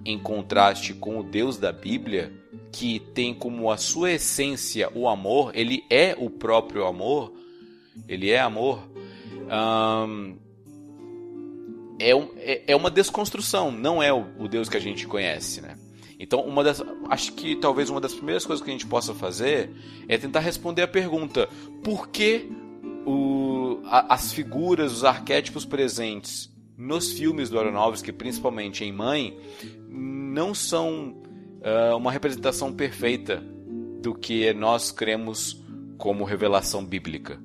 em 0.04 0.18
contraste 0.18 0.94
com 0.94 1.18
o 1.18 1.22
Deus 1.22 1.56
da 1.58 1.72
Bíblia, 1.72 2.32
que 2.72 3.00
tem 3.00 3.34
como 3.34 3.70
a 3.70 3.76
sua 3.76 4.12
essência 4.12 4.90
o 4.94 5.08
amor, 5.08 5.52
ele 5.54 5.84
é 5.90 6.14
o 6.18 6.28
próprio 6.28 6.84
amor, 6.86 7.32
ele 8.08 8.30
é 8.30 8.38
amor. 8.40 8.80
é, 11.98 12.14
um- 12.14 12.28
é- 12.36 12.62
é 12.66 12.76
uma 12.76 12.90
desconstrução, 12.90 13.70
não 13.70 14.02
é 14.02 14.12
o, 14.12 14.26
o 14.38 14.48
Deus 14.48 14.68
que 14.68 14.76
a 14.76 14.80
gente 14.80 15.06
conhece, 15.06 15.60
né? 15.60 15.76
Então, 16.18 16.40
uma 16.40 16.64
das, 16.64 16.82
acho 17.10 17.32
que 17.34 17.56
talvez 17.56 17.90
uma 17.90 18.00
das 18.00 18.14
primeiras 18.14 18.46
coisas 18.46 18.64
que 18.64 18.70
a 18.70 18.72
gente 18.72 18.86
possa 18.86 19.14
fazer 19.14 19.70
é 20.08 20.16
tentar 20.16 20.40
responder 20.40 20.82
a 20.82 20.88
pergunta: 20.88 21.48
por 21.84 22.08
que 22.08 22.50
o- 23.06 23.80
a- 23.84 24.14
as 24.14 24.32
figuras, 24.32 24.92
os 24.92 25.04
arquétipos 25.04 25.64
presentes 25.64 26.50
nos 26.76 27.12
filmes 27.12 27.48
do 27.50 27.58
Aronofsky, 27.58 28.12
principalmente 28.12 28.84
em 28.84 28.92
Mãe, 28.92 29.38
não 29.88 30.54
são 30.54 31.22
ah, 31.62 31.96
uma 31.96 32.12
representação 32.12 32.72
perfeita 32.72 33.42
do 34.00 34.14
que 34.14 34.52
nós 34.52 34.92
cremos 34.92 35.60
como 35.98 36.22
revelação 36.24 36.84
bíblica? 36.84 37.40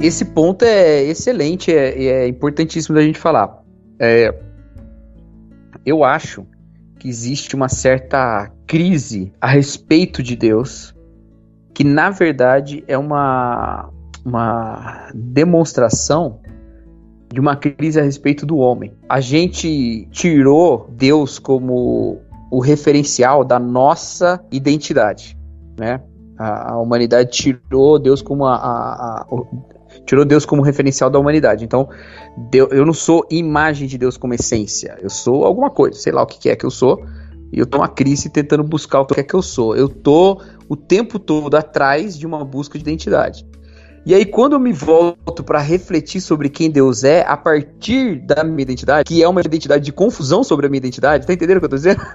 Esse 0.00 0.24
ponto 0.24 0.64
é 0.64 1.02
excelente, 1.02 1.72
é, 1.72 2.04
é 2.04 2.28
importantíssimo 2.28 2.94
da 2.94 3.02
gente 3.02 3.18
falar. 3.18 3.62
É, 3.98 4.32
eu 5.84 6.04
acho 6.04 6.46
que 6.98 7.08
existe 7.08 7.56
uma 7.56 7.68
certa 7.68 8.50
crise 8.66 9.32
a 9.40 9.48
respeito 9.48 10.22
de 10.22 10.36
Deus, 10.36 10.94
que 11.74 11.82
na 11.82 12.10
verdade 12.10 12.84
é 12.86 12.96
uma, 12.96 13.90
uma 14.24 15.08
demonstração 15.14 16.40
de 17.32 17.40
uma 17.40 17.56
crise 17.56 17.98
a 17.98 18.02
respeito 18.02 18.46
do 18.46 18.56
homem. 18.56 18.92
A 19.08 19.20
gente 19.20 20.06
tirou 20.12 20.88
Deus 20.92 21.38
como 21.38 22.20
o 22.50 22.60
referencial 22.60 23.44
da 23.44 23.58
nossa 23.58 24.40
identidade, 24.50 25.36
né? 25.78 26.00
A, 26.38 26.78
humanidade 26.78 27.30
tirou 27.32 27.98
Deus 27.98 28.22
como 28.22 28.46
a, 28.46 28.54
a- 28.54 29.26
tirou 30.08 30.24
Deus 30.24 30.46
como 30.46 30.62
referencial 30.62 31.10
da 31.10 31.18
humanidade. 31.18 31.64
Então, 31.64 31.88
eu 32.52 32.86
não 32.86 32.94
sou 32.94 33.26
imagem 33.30 33.86
de 33.86 33.98
Deus 33.98 34.16
como 34.16 34.32
essência. 34.32 34.96
Eu 35.02 35.10
sou 35.10 35.44
alguma 35.44 35.70
coisa, 35.70 35.98
sei 35.98 36.12
lá 36.12 36.22
o 36.22 36.26
que 36.26 36.38
que 36.38 36.48
é 36.48 36.56
que 36.56 36.64
eu 36.64 36.70
sou. 36.70 37.04
E 37.52 37.58
eu 37.58 37.66
tô 37.66 37.78
uma 37.78 37.88
crise 37.88 38.30
tentando 38.30 38.64
buscar 38.64 39.00
o 39.00 39.06
que 39.06 39.20
é 39.20 39.22
que 39.22 39.34
eu 39.34 39.42
sou. 39.42 39.76
Eu 39.76 39.88
tô 39.88 40.40
o 40.66 40.76
tempo 40.76 41.18
todo 41.18 41.54
atrás 41.54 42.18
de 42.18 42.26
uma 42.26 42.42
busca 42.42 42.78
de 42.78 42.82
identidade. 42.82 43.46
E 44.08 44.14
aí, 44.14 44.24
quando 44.24 44.54
eu 44.54 44.58
me 44.58 44.72
volto 44.72 45.44
para 45.44 45.58
refletir 45.58 46.22
sobre 46.22 46.48
quem 46.48 46.70
Deus 46.70 47.04
é, 47.04 47.26
a 47.28 47.36
partir 47.36 48.14
da 48.20 48.42
minha 48.42 48.62
identidade, 48.62 49.04
que 49.04 49.22
é 49.22 49.28
uma 49.28 49.42
identidade 49.42 49.84
de 49.84 49.92
confusão 49.92 50.42
sobre 50.42 50.64
a 50.64 50.70
minha 50.70 50.78
identidade, 50.78 51.26
tá 51.26 51.34
entendendo 51.34 51.58
o 51.58 51.60
que 51.60 51.66
eu 51.66 51.68
tô 51.68 51.76
dizendo? 51.76 52.00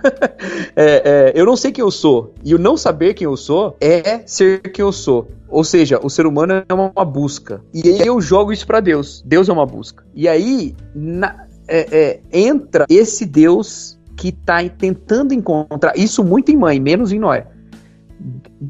É, 0.76 1.30
é, 1.30 1.34
eu 1.36 1.46
não 1.46 1.56
sei 1.56 1.72
quem 1.72 1.84
eu 1.84 1.92
sou. 1.92 2.34
E 2.44 2.56
o 2.56 2.58
não 2.58 2.76
saber 2.76 3.14
quem 3.14 3.26
eu 3.26 3.38
sou 3.38 3.78
é 3.80 4.24
ser 4.26 4.60
quem 4.60 4.84
eu 4.84 4.92
sou. 4.92 5.28
Ou 5.48 5.64
seja, 5.64 6.00
o 6.02 6.10
ser 6.10 6.26
humano 6.26 6.64
é 6.68 6.74
uma, 6.74 7.06
busca. 7.06 7.62
E 7.72 7.88
aí 7.88 8.08
eu 8.08 8.20
jogo 8.20 8.52
isso 8.52 8.66
para 8.66 8.80
Deus. 8.80 9.24
Deus 9.24 9.48
é 9.48 9.54
uma 9.54 9.66
busca. 9.66 10.04
E 10.16 10.28
aí 10.28 10.76
na- 10.96 11.46
é, 11.68 11.88
é, 11.92 12.20
entra 12.32 12.86
esse 12.90 13.24
Deus 13.26 14.00
que 14.18 14.32
tá 14.32 14.68
tentando 14.68 15.34
encontrar. 15.34 15.96
Isso 15.96 16.24
muito 16.24 16.52
em 16.52 16.58
mãe, 16.58 16.80
menos 16.80 17.12
em 17.12 17.20
Noé. 17.20 17.46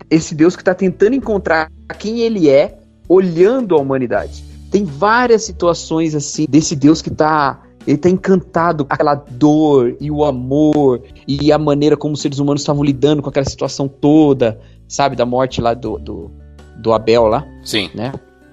Esse 0.10 0.36
Deus 0.36 0.58
que 0.58 0.64
tá 0.64 0.74
tentando 0.74 1.16
encontrar 1.16 1.72
quem 1.98 2.20
ele 2.20 2.50
é, 2.50 2.83
olhando 3.14 3.76
a 3.76 3.80
humanidade. 3.80 4.44
Tem 4.72 4.84
várias 4.84 5.44
situações 5.44 6.16
assim 6.16 6.46
desse 6.50 6.76
Deus 6.76 7.02
que 7.02 7.10
tá. 7.10 7.62
Ele 7.86 7.98
tá 7.98 8.10
encantado 8.10 8.86
com 8.86 8.94
aquela 8.94 9.14
dor 9.14 9.98
e 10.00 10.10
o 10.10 10.24
amor 10.24 11.02
e 11.28 11.52
a 11.52 11.58
maneira 11.58 11.98
como 11.98 12.14
os 12.14 12.22
seres 12.22 12.40
humanos 12.40 12.62
estavam 12.62 12.82
lidando 12.82 13.22
com 13.22 13.30
aquela 13.30 13.46
situação 13.46 13.90
toda, 13.90 14.60
sabe? 14.88 15.18
Da 15.18 15.26
morte 15.26 15.60
lá 15.60 15.74
do, 15.74 16.00
do, 16.00 16.32
do 16.78 16.94
Abel 16.94 17.28
lá. 17.28 17.46
Sim. 17.62 17.90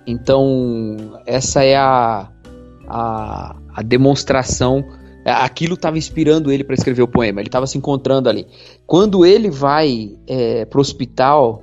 Então, 0.05 0.97
essa 1.25 1.63
é 1.63 1.77
a, 1.77 2.29
a, 2.89 3.57
a 3.73 3.83
demonstração. 3.83 4.85
Aquilo 5.25 5.75
estava 5.75 5.97
inspirando 5.97 6.51
ele 6.51 6.65
para 6.65 6.75
escrever 6.75 7.03
o 7.03 7.09
poema. 7.09 7.41
Ele 7.41 7.49
estava 7.49 7.69
se 7.69 7.79
encontrando 7.79 8.29
ali. 8.29 8.49
Quando 8.85 9.25
ele 9.25 9.49
vai 9.49 10.17
é, 10.27 10.65
pro 10.65 10.81
hospital 10.81 11.63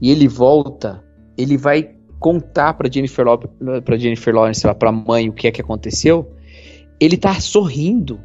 e 0.00 0.10
ele 0.10 0.26
volta, 0.26 1.04
ele 1.36 1.58
vai 1.58 1.93
contar 2.24 2.72
para 2.72 2.90
Jennifer, 2.90 3.22
Lo- 3.26 3.82
pra 3.82 3.98
Jennifer 3.98 4.34
Lawrence, 4.34 4.62
para 4.78 4.88
a 4.88 4.92
mãe, 4.92 5.28
o 5.28 5.32
que 5.34 5.46
é 5.46 5.50
que 5.52 5.60
aconteceu. 5.60 6.30
Ele 6.98 7.18
tá 7.18 7.38
sorrindo. 7.38 8.18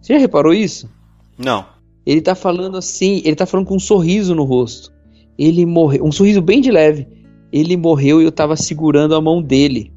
Você 0.00 0.12
já 0.12 0.18
reparou 0.20 0.54
isso? 0.54 0.88
Não. 1.36 1.66
Ele 2.06 2.20
tá 2.20 2.36
falando 2.36 2.76
assim, 2.76 3.20
ele 3.24 3.34
tá 3.34 3.46
falando 3.46 3.66
com 3.66 3.74
um 3.74 3.80
sorriso 3.80 4.32
no 4.32 4.44
rosto. 4.44 4.92
Ele 5.36 5.66
morreu, 5.66 6.04
um 6.04 6.12
sorriso 6.12 6.40
bem 6.40 6.60
de 6.60 6.70
leve. 6.70 7.08
Ele 7.52 7.76
morreu 7.76 8.22
e 8.22 8.24
eu 8.24 8.30
tava 8.30 8.54
segurando 8.54 9.16
a 9.16 9.20
mão 9.20 9.42
dele. 9.42 9.92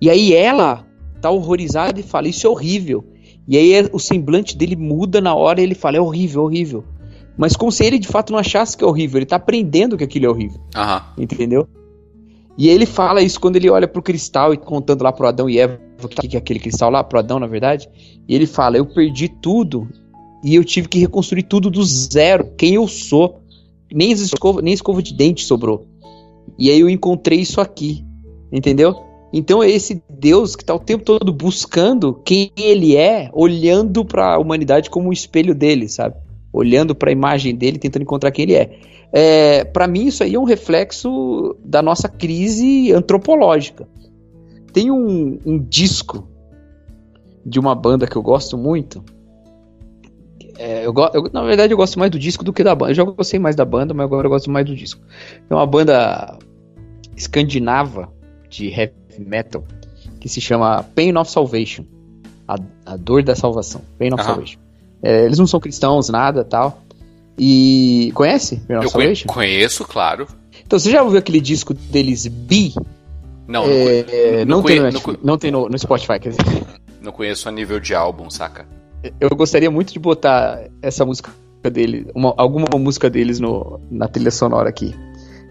E 0.00 0.10
aí 0.10 0.34
ela 0.34 0.84
tá 1.20 1.30
horrorizada 1.30 2.00
e 2.00 2.02
fala: 2.02 2.26
Isso 2.26 2.44
é 2.44 2.50
horrível. 2.50 3.04
E 3.46 3.56
aí 3.56 3.72
é- 3.72 3.90
o 3.92 4.00
semblante 4.00 4.56
dele 4.56 4.74
muda 4.74 5.20
na 5.20 5.32
hora 5.32 5.60
e 5.60 5.62
ele 5.64 5.76
fala: 5.76 5.96
É 5.96 6.00
horrível, 6.00 6.42
horrível. 6.42 6.82
mas 7.38 7.54
como 7.54 7.70
se 7.70 7.84
ele 7.84 8.00
de 8.00 8.08
fato 8.08 8.32
não 8.32 8.38
achasse 8.40 8.76
que 8.76 8.82
é 8.82 8.86
horrível, 8.86 9.18
ele 9.18 9.26
tá 9.26 9.36
aprendendo 9.36 9.96
que 9.96 10.02
aquilo 10.04 10.26
é 10.26 10.28
horrível. 10.28 10.60
Aham. 10.74 11.02
Entendeu? 11.16 11.68
E 12.58 12.68
ele 12.68 12.86
fala 12.86 13.22
isso 13.22 13.40
quando 13.40 13.56
ele 13.56 13.68
olha 13.68 13.86
pro 13.86 14.02
cristal 14.02 14.54
e 14.54 14.56
contando 14.56 15.02
lá 15.02 15.12
pro 15.12 15.26
Adão 15.26 15.48
e 15.48 15.58
Eva 15.58 15.86
que 16.08 16.36
é 16.36 16.38
aquele 16.38 16.60
cristal 16.60 16.90
lá, 16.90 17.02
pro 17.02 17.18
Adão, 17.18 17.38
na 17.38 17.46
verdade. 17.46 17.88
E 18.28 18.34
ele 18.34 18.46
fala: 18.46 18.76
Eu 18.76 18.86
perdi 18.86 19.28
tudo 19.28 19.88
e 20.44 20.54
eu 20.54 20.64
tive 20.64 20.88
que 20.88 20.98
reconstruir 20.98 21.44
tudo 21.44 21.70
do 21.70 21.82
zero. 21.84 22.52
Quem 22.56 22.74
eu 22.74 22.86
sou. 22.86 23.40
Nem 23.92 24.10
escova, 24.10 24.60
nem 24.60 24.74
escova 24.74 25.02
de 25.02 25.14
dente 25.14 25.44
sobrou. 25.44 25.86
E 26.58 26.70
aí 26.70 26.80
eu 26.80 26.90
encontrei 26.90 27.40
isso 27.40 27.60
aqui. 27.60 28.04
Entendeu? 28.52 28.94
Então 29.32 29.62
é 29.62 29.70
esse 29.70 30.02
Deus 30.08 30.56
que 30.56 30.64
tá 30.64 30.74
o 30.74 30.78
tempo 30.78 31.04
todo 31.04 31.32
buscando 31.32 32.14
quem 32.24 32.50
ele 32.56 32.96
é, 32.96 33.30
olhando 33.32 34.04
para 34.04 34.34
a 34.34 34.38
humanidade 34.38 34.88
como 34.88 35.08
um 35.08 35.12
espelho 35.12 35.54
dele, 35.54 35.88
sabe? 35.88 36.16
Olhando 36.56 36.94
para 36.94 37.10
a 37.10 37.12
imagem 37.12 37.54
dele, 37.54 37.78
tentando 37.78 38.02
encontrar 38.02 38.30
quem 38.30 38.44
ele 38.44 38.54
é. 38.54 38.78
é 39.12 39.64
para 39.64 39.86
mim 39.86 40.06
isso 40.06 40.22
aí 40.22 40.34
é 40.34 40.40
um 40.40 40.44
reflexo 40.44 41.54
da 41.62 41.82
nossa 41.82 42.08
crise 42.08 42.90
antropológica. 42.94 43.86
Tem 44.72 44.90
um, 44.90 45.38
um 45.44 45.58
disco 45.58 46.26
de 47.44 47.60
uma 47.60 47.74
banda 47.74 48.06
que 48.06 48.16
eu 48.16 48.22
gosto 48.22 48.56
muito. 48.56 49.04
É, 50.58 50.86
eu, 50.86 50.94
eu, 51.12 51.30
na 51.30 51.42
verdade, 51.42 51.74
eu 51.74 51.76
gosto 51.76 51.98
mais 51.98 52.10
do 52.10 52.18
disco 52.18 52.42
do 52.42 52.54
que 52.54 52.64
da 52.64 52.74
banda. 52.74 52.92
Eu 52.92 52.94
já 52.94 53.04
gostei 53.04 53.38
mais 53.38 53.54
da 53.54 53.66
banda, 53.66 53.92
mas 53.92 54.04
agora 54.04 54.26
eu 54.26 54.30
gosto 54.30 54.50
mais 54.50 54.64
do 54.64 54.74
disco. 54.74 55.02
É 55.50 55.54
uma 55.54 55.66
banda 55.66 56.38
escandinava 57.14 58.10
de 58.48 58.68
heavy 58.68 58.94
metal 59.18 59.62
que 60.20 60.28
se 60.28 60.40
chama 60.40 60.82
Pain 60.94 61.14
of 61.18 61.30
Salvation. 61.30 61.84
A, 62.48 62.56
a 62.86 62.96
dor 62.96 63.22
da 63.22 63.34
salvação. 63.34 63.82
Pain 63.98 64.14
of 64.14 64.22
Aham. 64.22 64.30
Salvation. 64.30 64.65
É, 65.06 65.24
eles 65.24 65.38
não 65.38 65.46
são 65.46 65.60
cristãos, 65.60 66.08
nada 66.08 66.42
tal. 66.44 66.82
E. 67.38 68.10
Conhece 68.14 68.62
Eu 68.68 68.90
conhe- 68.90 69.14
conheço, 69.26 69.84
claro. 69.84 70.26
Então, 70.64 70.78
você 70.78 70.90
já 70.90 71.02
ouviu 71.02 71.18
aquele 71.18 71.40
disco 71.40 71.72
deles, 71.74 72.26
Be? 72.26 72.74
Não, 73.46 73.66
não, 73.66 73.72
É, 73.72 74.02
conhe- 74.02 74.44
não, 74.44 74.56
não 74.58 74.62
tem 74.64 74.80
no 74.80 74.90
não 74.90 75.00
não 75.22 75.38
tem 75.38 75.50
no, 75.50 75.68
no 75.68 75.78
Spotify, 75.78 76.18
quer 76.18 76.30
dizer. 76.30 76.64
não 77.00 77.12
conheço 77.12 77.48
a 77.48 77.52
nível 77.52 77.78
de 77.78 77.94
álbum, 77.94 78.28
saca? 78.30 78.66
Eu 79.20 79.28
gostaria 79.36 79.70
muito 79.70 79.92
de 79.92 79.98
botar 80.00 80.60
essa 80.82 81.04
música 81.04 81.30
dele, 81.72 82.08
uma- 82.14 82.34
alguma 82.36 82.66
música 82.78 83.08
deles 83.08 83.38
no, 83.38 83.78
na 83.90 84.08
trilha 84.08 84.30
sonora 84.30 84.68
aqui. 84.68 84.94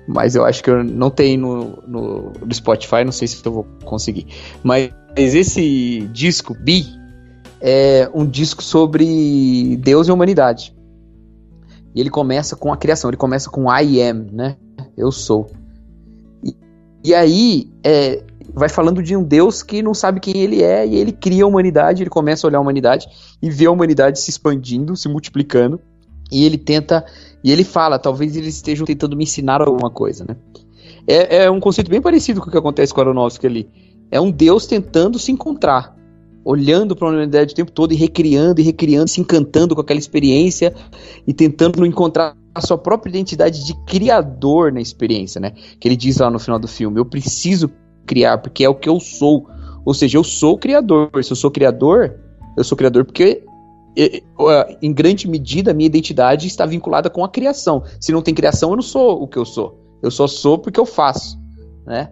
Mas 0.07 0.35
eu 0.35 0.43
acho 0.45 0.61
que 0.63 0.69
eu 0.69 0.83
não 0.83 1.09
tem 1.09 1.37
no, 1.37 1.81
no, 1.87 2.33
no 2.45 2.53
Spotify, 2.53 3.03
não 3.05 3.11
sei 3.11 3.27
se 3.27 3.43
eu 3.45 3.51
vou 3.51 3.67
conseguir. 3.85 4.27
Mas 4.63 4.91
esse 5.15 6.01
disco, 6.11 6.53
Be, 6.53 6.85
é 7.67 8.08
um 8.13 8.28
disco 8.28 8.62
sobre 8.62 9.75
Deus 9.78 10.08
e 10.08 10.12
humanidade. 10.12 10.71
E 11.95 11.99
ele 11.99 12.12
começa 12.12 12.56
com 12.56 12.71
a 12.71 12.78
criação, 12.78 13.10
ele 13.10 13.17
começa 13.17 13.49
com 13.49 13.63
I 13.75 14.04
am, 14.04 14.28
né? 14.32 14.56
Eu 14.95 15.12
sou. 15.12 15.49
E, 16.43 16.56
e 17.04 17.15
aí 17.15 17.67
é, 17.84 18.21
vai 18.54 18.69
falando 18.69 19.01
de 19.01 19.15
um 19.15 19.23
Deus 19.23 19.63
que 19.63 19.82
não 19.82 19.95
sabe 19.95 20.19
quem 20.19 20.38
ele 20.38 20.62
é 20.62 20.86
e 20.86 20.95
ele 20.95 21.12
cria 21.12 21.43
a 21.43 21.47
humanidade, 21.47 22.04
ele 22.04 22.10
começa 22.12 22.45
a 22.45 22.47
olhar 22.49 22.60
a 22.60 22.62
humanidade 22.62 23.08
e 23.41 23.49
vê 23.49 23.65
a 23.65 23.71
humanidade 23.71 24.19
se 24.19 24.30
expandindo, 24.30 24.95
se 24.95 25.10
multiplicando. 25.10 25.82
E 26.32 26.45
ele 26.45 26.60
tenta, 26.60 27.04
e 27.43 27.51
ele 27.51 27.63
fala, 27.63 27.97
talvez 27.97 28.36
eles 28.36 28.58
estejam 28.58 28.86
tentando 28.86 29.17
me 29.17 29.23
ensinar 29.23 29.60
alguma 29.62 29.89
coisa, 29.89 30.23
né? 30.23 30.36
É, 31.08 31.45
é 31.45 31.51
um 31.51 31.60
conceito 31.60 31.89
bem 31.89 32.01
parecido 32.01 32.41
com 32.41 32.47
o 32.47 32.51
que 32.51 32.58
acontece 32.60 32.93
com 32.93 33.01
Aronofsky 33.01 33.47
ali. 33.47 33.69
É 34.12 34.21
um 34.21 34.30
Deus 34.30 34.67
tentando 34.67 35.17
se 35.17 35.32
encontrar, 35.32 35.95
olhando 36.45 36.95
para 36.95 37.08
a 37.08 37.12
humanidade 37.12 37.53
o 37.53 37.55
tempo 37.55 37.71
todo 37.71 37.91
e 37.91 37.95
recriando 37.95 38.62
e 38.62 38.63
recriando, 38.63 39.10
se 39.10 39.19
encantando 39.19 39.73
com 39.73 39.81
aquela 39.81 39.99
experiência 39.99 40.73
e 41.25 41.34
tentando 41.34 41.84
encontrar 41.84 42.38
a 42.53 42.62
sua 42.62 42.77
própria 42.77 43.10
identidade 43.10 43.65
de 43.65 43.73
criador 43.86 44.71
na 44.71 44.79
experiência, 44.79 45.41
né? 45.41 45.53
Que 45.79 45.88
ele 45.88 45.95
diz 45.97 46.19
lá 46.19 46.29
no 46.29 46.38
final 46.38 46.60
do 46.60 46.67
filme: 46.67 46.99
Eu 46.99 47.05
preciso 47.05 47.71
criar 48.05 48.38
porque 48.38 48.63
é 48.63 48.69
o 48.69 48.75
que 48.75 48.88
eu 48.88 48.99
sou. 48.99 49.49
Ou 49.84 49.93
seja, 49.93 50.17
eu 50.17 50.23
sou 50.23 50.58
criador. 50.58 51.10
Se 51.23 51.31
eu 51.31 51.36
sou 51.36 51.49
criador, 51.49 52.15
eu 52.55 52.63
sou 52.63 52.77
criador 52.77 53.03
porque 53.03 53.43
em 54.81 54.93
grande 54.93 55.27
medida 55.27 55.71
a 55.71 55.73
minha 55.73 55.88
identidade 55.88 56.47
está 56.47 56.65
vinculada 56.65 57.10
com 57.10 57.23
a 57.23 57.29
criação. 57.29 57.84
Se 57.99 58.12
não 58.12 58.21
tem 58.21 58.34
criação, 58.34 58.69
eu 58.69 58.75
não 58.75 58.84
sou 58.84 59.21
o 59.21 59.27
que 59.27 59.38
eu 59.38 59.45
sou. 59.45 59.79
Eu 60.03 60.12
só 60.12 60.27
sou 60.27 60.60
porque 60.60 60.79
eu 60.79 60.86
faço, 60.86 61.39
né? 61.86 62.10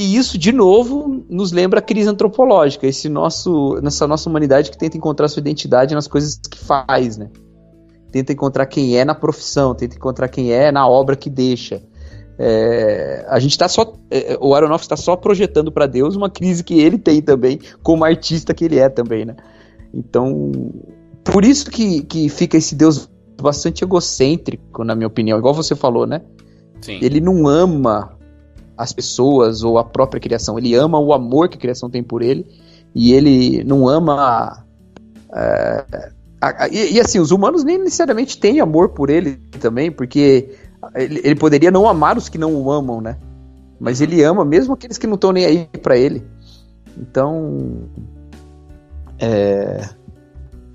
E, 0.00 0.16
isso, 0.16 0.38
de 0.38 0.50
novo, 0.50 1.26
nos 1.28 1.52
lembra 1.52 1.78
a 1.78 1.82
crise 1.82 2.08
antropológica, 2.08 2.86
esse 2.86 3.06
nosso, 3.06 3.78
nessa 3.82 4.08
nossa 4.08 4.30
humanidade 4.30 4.70
que 4.70 4.78
tenta 4.78 4.96
encontrar 4.96 5.28
sua 5.28 5.40
identidade 5.40 5.94
nas 5.94 6.08
coisas 6.08 6.40
que 6.50 6.58
faz, 6.58 7.18
né? 7.18 7.28
Tenta 8.10 8.32
encontrar 8.32 8.64
quem 8.64 8.96
é 8.96 9.04
na 9.04 9.14
profissão, 9.14 9.74
tenta 9.74 9.96
encontrar 9.96 10.28
quem 10.28 10.52
é 10.54 10.72
na 10.72 10.88
obra 10.88 11.14
que 11.16 11.28
deixa. 11.28 11.82
É, 12.38 13.26
a 13.28 13.38
gente 13.38 13.50
está 13.50 13.68
só, 13.68 13.92
é, 14.10 14.38
o 14.40 14.54
Aronofsky 14.54 14.86
está 14.86 14.96
só 14.96 15.14
projetando 15.16 15.70
para 15.70 15.86
Deus 15.86 16.16
uma 16.16 16.30
crise 16.30 16.64
que 16.64 16.80
ele 16.80 16.96
tem 16.96 17.20
também, 17.20 17.60
como 17.82 18.02
artista 18.02 18.54
que 18.54 18.64
ele 18.64 18.78
é 18.78 18.88
também, 18.88 19.26
né? 19.26 19.36
Então, 19.92 20.50
por 21.22 21.44
isso 21.44 21.70
que, 21.70 22.04
que 22.04 22.30
fica 22.30 22.56
esse 22.56 22.74
Deus 22.74 23.06
bastante 23.38 23.84
egocêntrico, 23.84 24.82
na 24.82 24.94
minha 24.94 25.08
opinião, 25.08 25.36
igual 25.36 25.52
você 25.52 25.76
falou, 25.76 26.06
né? 26.06 26.22
Sim. 26.80 26.98
Ele 27.02 27.20
não 27.20 27.46
ama 27.46 28.18
as 28.82 28.92
pessoas 28.92 29.62
ou 29.62 29.78
a 29.78 29.84
própria 29.84 30.20
criação, 30.20 30.58
ele 30.58 30.74
ama 30.74 30.98
o 30.98 31.12
amor 31.12 31.48
que 31.48 31.56
a 31.56 31.60
criação 31.60 31.90
tem 31.90 32.02
por 32.02 32.22
ele 32.22 32.46
e 32.94 33.12
ele 33.12 33.62
não 33.64 33.88
ama. 33.88 34.64
é, 35.32 36.10
a- 36.40 36.64
a- 36.64 36.68
e, 36.68 36.94
e, 36.94 37.00
assim, 37.00 37.20
os 37.20 37.30
humanos 37.30 37.62
nem 37.62 37.78
necessariamente 37.78 38.38
têm 38.38 38.60
amor 38.60 38.88
por 38.90 39.10
ele 39.10 39.36
também, 39.60 39.92
porque 39.92 40.48
ele, 40.94 41.20
ele 41.22 41.34
poderia 41.36 41.70
não 41.70 41.86
amar 41.88 42.16
os 42.16 42.28
que 42.28 42.38
não 42.38 42.54
o 42.54 42.72
amam, 42.72 43.00
né? 43.00 43.16
Mas 43.78 44.00
ele 44.00 44.22
ama 44.22 44.44
mesmo 44.44 44.74
aqueles 44.74 44.98
que 44.98 45.06
não 45.06 45.14
estão 45.14 45.32
nem 45.32 45.44
aí 45.44 45.68
pra 45.82 45.96
ele. 45.96 46.22
Então. 46.98 47.88
É, 49.18 49.88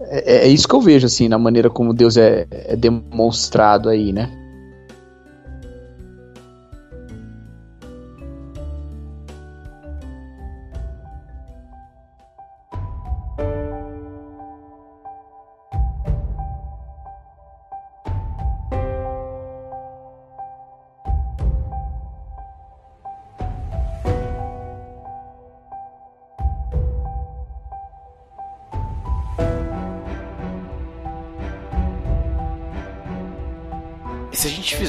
é, 0.02 0.46
é 0.46 0.48
isso 0.48 0.68
que 0.68 0.76
eu 0.76 0.82
vejo, 0.82 1.06
assim, 1.08 1.28
na 1.28 1.38
maneira 1.38 1.70
como 1.70 1.94
Deus 1.94 2.16
é, 2.16 2.46
é 2.52 2.76
demonstrado 2.76 3.90
aí, 3.90 4.14
né? 4.14 4.32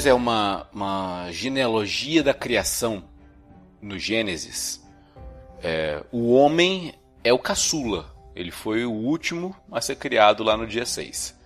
Fizer 0.07 0.15
uma, 0.15 0.69
uma 0.73 1.33
genealogia 1.33 2.23
da 2.23 2.33
criação 2.33 3.03
no 3.83 3.99
Gênesis, 3.99 4.81
é, 5.61 6.01
o 6.13 6.33
homem 6.33 6.95
é 7.25 7.33
o 7.33 7.39
caçula. 7.41 8.15
Ele 8.33 8.53
foi 8.53 8.85
o 8.85 8.93
último 8.93 9.57
a 9.73 9.81
ser 9.81 9.97
criado 9.97 10.45
lá 10.45 10.57
no 10.57 10.65
dia 10.65 10.87
6. 10.87 11.37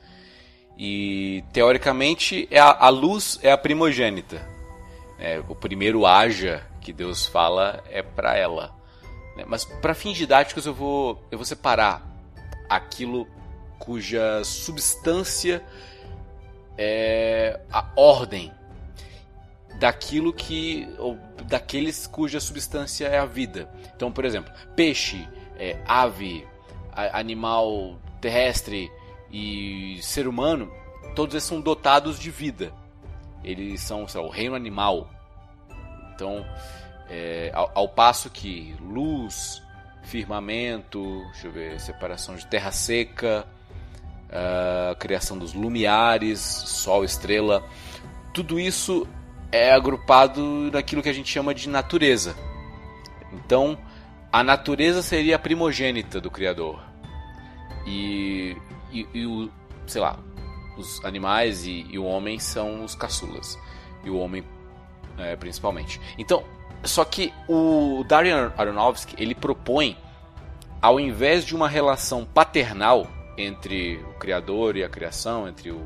E 0.76 1.42
teoricamente 1.54 2.46
é 2.50 2.58
a, 2.58 2.68
a 2.68 2.90
luz 2.90 3.40
é 3.42 3.50
a 3.50 3.56
primogênita. 3.56 4.46
É, 5.18 5.42
o 5.48 5.54
primeiro 5.54 6.04
haja 6.04 6.62
que 6.82 6.92
Deus 6.92 7.24
fala 7.24 7.82
é 7.88 8.02
para 8.02 8.36
ela. 8.36 8.76
né? 9.38 9.44
Mas 9.46 9.64
para 9.64 9.94
fins 9.94 10.18
didáticos 10.18 10.66
eu 10.66 10.74
vou, 10.74 11.26
eu 11.30 11.38
vou 11.38 11.46
separar 11.46 12.06
aquilo 12.68 13.26
cuja 13.78 14.44
substância 14.44 15.64
é 16.82 17.60
a 17.70 17.84
ordem 17.94 18.50
daquilo 19.78 20.32
que 20.32 20.88
ou 20.98 21.18
daqueles 21.44 22.06
cuja 22.06 22.40
substância 22.40 23.06
é 23.06 23.18
a 23.18 23.26
vida. 23.26 23.68
Então, 23.94 24.10
por 24.10 24.24
exemplo, 24.24 24.50
peixe, 24.74 25.28
é, 25.58 25.78
ave, 25.86 26.46
a- 26.92 27.18
animal 27.18 27.98
terrestre 28.20 28.90
e 29.30 29.98
ser 30.02 30.26
humano, 30.26 30.72
todos 31.14 31.34
eles 31.34 31.44
são 31.44 31.60
dotados 31.60 32.18
de 32.18 32.30
vida. 32.30 32.72
Eles 33.44 33.82
são 33.82 34.06
lá, 34.14 34.22
o 34.22 34.28
reino 34.30 34.54
animal. 34.54 35.08
Então, 36.14 36.44
é, 37.10 37.50
ao, 37.54 37.70
ao 37.74 37.88
passo 37.88 38.30
que 38.30 38.74
luz, 38.80 39.62
firmamento, 40.02 41.22
deixa 41.32 41.46
eu 41.46 41.52
ver, 41.52 41.80
separação 41.80 42.36
de 42.36 42.46
terra 42.46 42.72
seca, 42.72 43.46
a 44.32 44.94
criação 44.94 45.36
dos 45.36 45.54
lumiares, 45.54 46.40
sol, 46.40 47.04
estrela, 47.04 47.64
tudo 48.32 48.60
isso 48.60 49.06
é 49.50 49.72
agrupado 49.72 50.70
naquilo 50.72 51.02
que 51.02 51.08
a 51.08 51.12
gente 51.12 51.30
chama 51.30 51.54
de 51.54 51.68
natureza. 51.68 52.36
Então, 53.32 53.76
a 54.32 54.42
natureza 54.42 55.02
seria 55.02 55.36
a 55.36 55.38
primogênita 55.38 56.20
do 56.20 56.30
Criador. 56.30 56.80
E, 57.86 58.56
e, 58.92 59.06
e 59.12 59.26
o, 59.26 59.50
sei 59.86 60.00
lá, 60.00 60.18
os 60.76 61.04
animais 61.04 61.66
e, 61.66 61.86
e, 61.90 61.98
o 61.98 62.04
homem 62.04 62.38
são 62.38 62.84
os 62.84 62.94
caçulas. 62.94 63.58
E 64.04 64.10
o 64.10 64.18
homem 64.18 64.44
é, 65.18 65.34
principalmente. 65.36 66.00
Então, 66.16 66.44
só 66.84 67.04
que 67.04 67.32
o 67.48 68.04
Darren 68.08 68.52
Aronofsky 68.56 69.14
ele 69.18 69.34
propõe, 69.34 69.96
ao 70.80 70.98
invés 70.98 71.44
de 71.44 71.54
uma 71.54 71.68
relação 71.68 72.24
paternal 72.24 73.06
entre 73.40 73.96
o 73.96 74.18
Criador 74.18 74.76
e 74.76 74.84
a 74.84 74.88
criação, 74.88 75.48
entre, 75.48 75.70
o, 75.70 75.80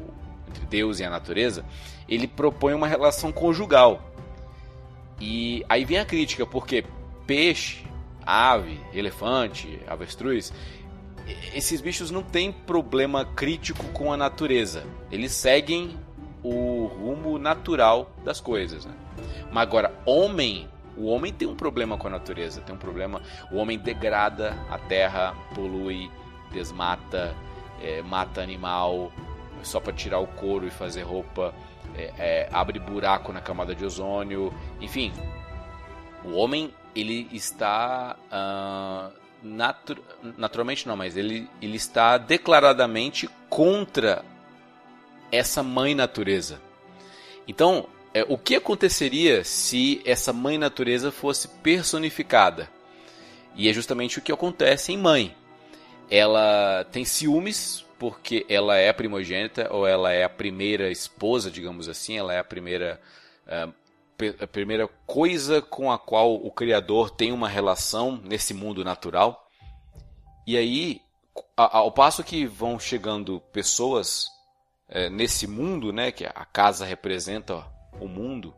entre 0.48 0.64
Deus 0.66 1.00
e 1.00 1.04
a 1.04 1.10
natureza, 1.10 1.64
ele 2.08 2.26
propõe 2.26 2.74
uma 2.74 2.86
relação 2.86 3.32
conjugal. 3.32 4.02
E 5.20 5.64
aí 5.68 5.84
vem 5.84 5.98
a 5.98 6.04
crítica, 6.04 6.44
porque 6.44 6.84
peixe, 7.26 7.84
ave, 8.26 8.80
elefante, 8.92 9.80
avestruz, 9.86 10.52
esses 11.54 11.80
bichos 11.80 12.10
não 12.10 12.22
têm 12.22 12.52
problema 12.52 13.24
crítico 13.24 13.84
com 13.88 14.12
a 14.12 14.16
natureza. 14.16 14.84
Eles 15.10 15.32
seguem 15.32 15.96
o 16.42 16.86
rumo 16.86 17.38
natural 17.38 18.10
das 18.22 18.40
coisas. 18.40 18.84
Né? 18.84 18.94
Mas 19.50 19.62
agora, 19.62 19.94
homem, 20.04 20.68
o 20.96 21.06
homem 21.06 21.32
tem 21.32 21.48
um 21.48 21.54
problema 21.54 21.96
com 21.96 22.08
a 22.08 22.10
natureza, 22.10 22.60
tem 22.60 22.74
um 22.74 22.78
problema. 22.78 23.22
O 23.50 23.56
homem 23.56 23.78
degrada 23.78 24.54
a 24.70 24.78
terra, 24.78 25.34
polui, 25.54 26.10
desmata, 26.54 27.34
é, 27.82 28.00
mata 28.02 28.40
animal 28.40 29.12
só 29.62 29.80
para 29.80 29.92
tirar 29.92 30.18
o 30.18 30.26
couro 30.26 30.66
e 30.66 30.70
fazer 30.70 31.02
roupa, 31.02 31.54
é, 31.96 32.12
é, 32.18 32.48
abre 32.52 32.78
buraco 32.78 33.32
na 33.32 33.40
camada 33.40 33.74
de 33.74 33.84
ozônio, 33.84 34.52
enfim. 34.80 35.12
O 36.24 36.34
homem 36.34 36.72
ele 36.94 37.28
está 37.32 38.16
uh, 38.30 39.12
natu 39.42 39.96
naturalmente 40.38 40.86
não, 40.86 40.96
mas 40.96 41.16
ele, 41.16 41.48
ele 41.60 41.76
está 41.76 42.16
declaradamente 42.16 43.28
contra 43.48 44.24
essa 45.30 45.62
mãe 45.62 45.94
natureza. 45.94 46.60
Então, 47.46 47.86
é, 48.14 48.24
o 48.28 48.38
que 48.38 48.54
aconteceria 48.54 49.44
se 49.44 50.00
essa 50.04 50.32
mãe 50.32 50.56
natureza 50.56 51.10
fosse 51.10 51.48
personificada? 51.48 52.70
E 53.56 53.68
é 53.68 53.72
justamente 53.72 54.18
o 54.18 54.22
que 54.22 54.32
acontece 54.32 54.92
em 54.92 54.98
mãe. 54.98 55.34
Ela 56.14 56.84
tem 56.92 57.04
ciúmes 57.04 57.84
porque 57.98 58.46
ela 58.48 58.76
é 58.76 58.88
a 58.88 58.94
primogênita 58.94 59.68
ou 59.72 59.84
ela 59.86 60.12
é 60.12 60.22
a 60.22 60.28
primeira 60.28 60.90
esposa, 60.90 61.50
digamos 61.50 61.88
assim, 61.88 62.16
ela 62.16 62.32
é 62.32 62.38
a 62.38 62.44
primeira 62.44 63.00
uh, 63.46 63.74
a 64.40 64.46
primeira 64.46 64.86
coisa 65.04 65.60
com 65.60 65.90
a 65.90 65.98
qual 65.98 66.34
o 66.34 66.50
Criador 66.52 67.10
tem 67.10 67.32
uma 67.32 67.48
relação 67.48 68.16
nesse 68.22 68.54
mundo 68.54 68.84
natural. 68.84 69.48
E 70.46 70.56
aí, 70.56 71.02
ao 71.56 71.90
passo 71.90 72.22
que 72.22 72.46
vão 72.46 72.78
chegando 72.78 73.40
pessoas 73.52 74.28
é, 74.88 75.10
nesse 75.10 75.48
mundo, 75.48 75.92
né, 75.92 76.12
que 76.12 76.24
a 76.24 76.44
casa 76.44 76.84
representa 76.84 77.66
o 78.00 78.06
mundo, 78.06 78.54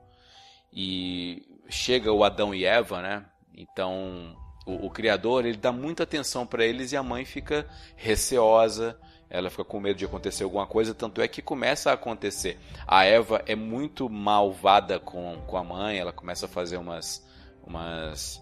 e 0.70 1.42
chega 1.70 2.12
o 2.12 2.22
Adão 2.22 2.54
e 2.54 2.66
Eva, 2.66 3.00
né? 3.00 3.24
Então 3.56 4.36
o, 4.66 4.86
o 4.86 4.90
Criador 4.90 5.46
ele 5.46 5.56
dá 5.56 5.70
muita 5.70 6.02
atenção 6.02 6.44
para 6.44 6.66
eles 6.66 6.92
e 6.92 6.96
a 6.96 7.02
mãe 7.02 7.24
fica 7.24 7.66
receosa, 7.94 8.98
ela 9.30 9.48
fica 9.48 9.64
com 9.64 9.80
medo 9.80 9.96
de 9.96 10.04
acontecer 10.04 10.44
alguma 10.44 10.66
coisa, 10.66 10.92
tanto 10.92 11.22
é 11.22 11.28
que 11.28 11.40
começa 11.40 11.90
a 11.90 11.94
acontecer. 11.94 12.58
A 12.86 13.04
Eva 13.04 13.42
é 13.46 13.54
muito 13.54 14.10
malvada 14.10 14.98
com, 14.98 15.40
com 15.46 15.56
a 15.56 15.64
mãe, 15.64 15.98
ela 15.98 16.12
começa 16.12 16.46
a 16.46 16.48
fazer 16.48 16.76
umas. 16.76 17.24
umas 17.64 18.36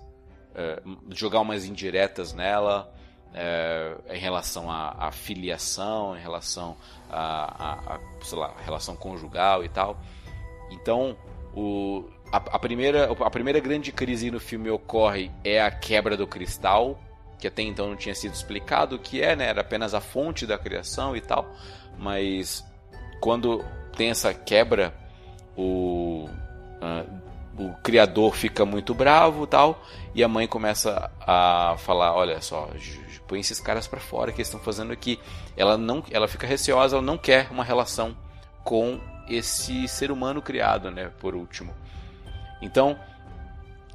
uh, 0.54 0.98
jogar 1.10 1.40
umas 1.40 1.66
indiretas 1.66 2.32
nela 2.32 2.92
uh, 3.30 4.12
em 4.12 4.18
relação 4.18 4.70
à, 4.70 5.06
à, 5.06 5.12
filiação, 5.12 6.16
em 6.16 6.20
relação 6.20 6.76
à, 7.10 7.98
sei 8.22 8.38
lá, 8.38 8.54
relação 8.64 8.96
conjugal 8.96 9.64
e 9.64 9.68
tal. 9.68 9.98
Então, 10.70 11.16
o, 11.54 12.08
a, 12.34 12.36
a, 12.36 12.58
primeira, 12.58 13.12
a 13.12 13.30
primeira 13.30 13.60
grande 13.60 13.92
crise 13.92 14.30
no 14.30 14.40
filme 14.40 14.68
ocorre 14.68 15.30
é 15.44 15.62
a 15.62 15.70
quebra 15.70 16.16
do 16.16 16.26
cristal 16.26 16.98
que 17.38 17.48
até 17.48 17.62
então 17.62 17.88
não 17.88 17.96
tinha 17.96 18.14
sido 18.14 18.32
explicado 18.32 18.96
o 18.96 18.98
que 18.98 19.20
é, 19.22 19.36
né? 19.36 19.48
Era 19.48 19.60
apenas 19.60 19.92
a 19.92 20.00
fonte 20.00 20.46
da 20.46 20.56
criação 20.56 21.14
e 21.14 21.20
tal. 21.20 21.46
Mas 21.98 22.64
quando 23.20 23.64
tem 23.96 24.10
essa 24.10 24.32
quebra, 24.32 24.94
o, 25.56 26.28
uh, 26.80 27.62
o 27.62 27.74
criador 27.82 28.34
fica 28.34 28.64
muito 28.64 28.94
bravo 28.94 29.46
tal. 29.46 29.84
E 30.14 30.24
a 30.24 30.28
mãe 30.28 30.46
começa 30.48 31.10
a 31.20 31.76
falar: 31.78 32.14
Olha 32.14 32.40
só, 32.40 32.70
põe 33.28 33.40
esses 33.40 33.60
caras 33.60 33.86
para 33.86 34.00
fora 34.00 34.32
que 34.32 34.38
eles 34.38 34.48
estão 34.48 34.60
fazendo 34.60 34.92
aqui. 34.92 35.20
Ela, 35.56 35.76
não, 35.76 36.02
ela 36.10 36.26
fica 36.26 36.46
receosa, 36.46 36.96
ela 36.96 37.04
não 37.04 37.18
quer 37.18 37.48
uma 37.50 37.62
relação 37.62 38.16
com 38.64 38.98
esse 39.28 39.86
ser 39.86 40.10
humano 40.10 40.40
criado, 40.40 40.90
né? 40.90 41.10
Por 41.20 41.34
último. 41.34 41.74
Então 42.60 42.98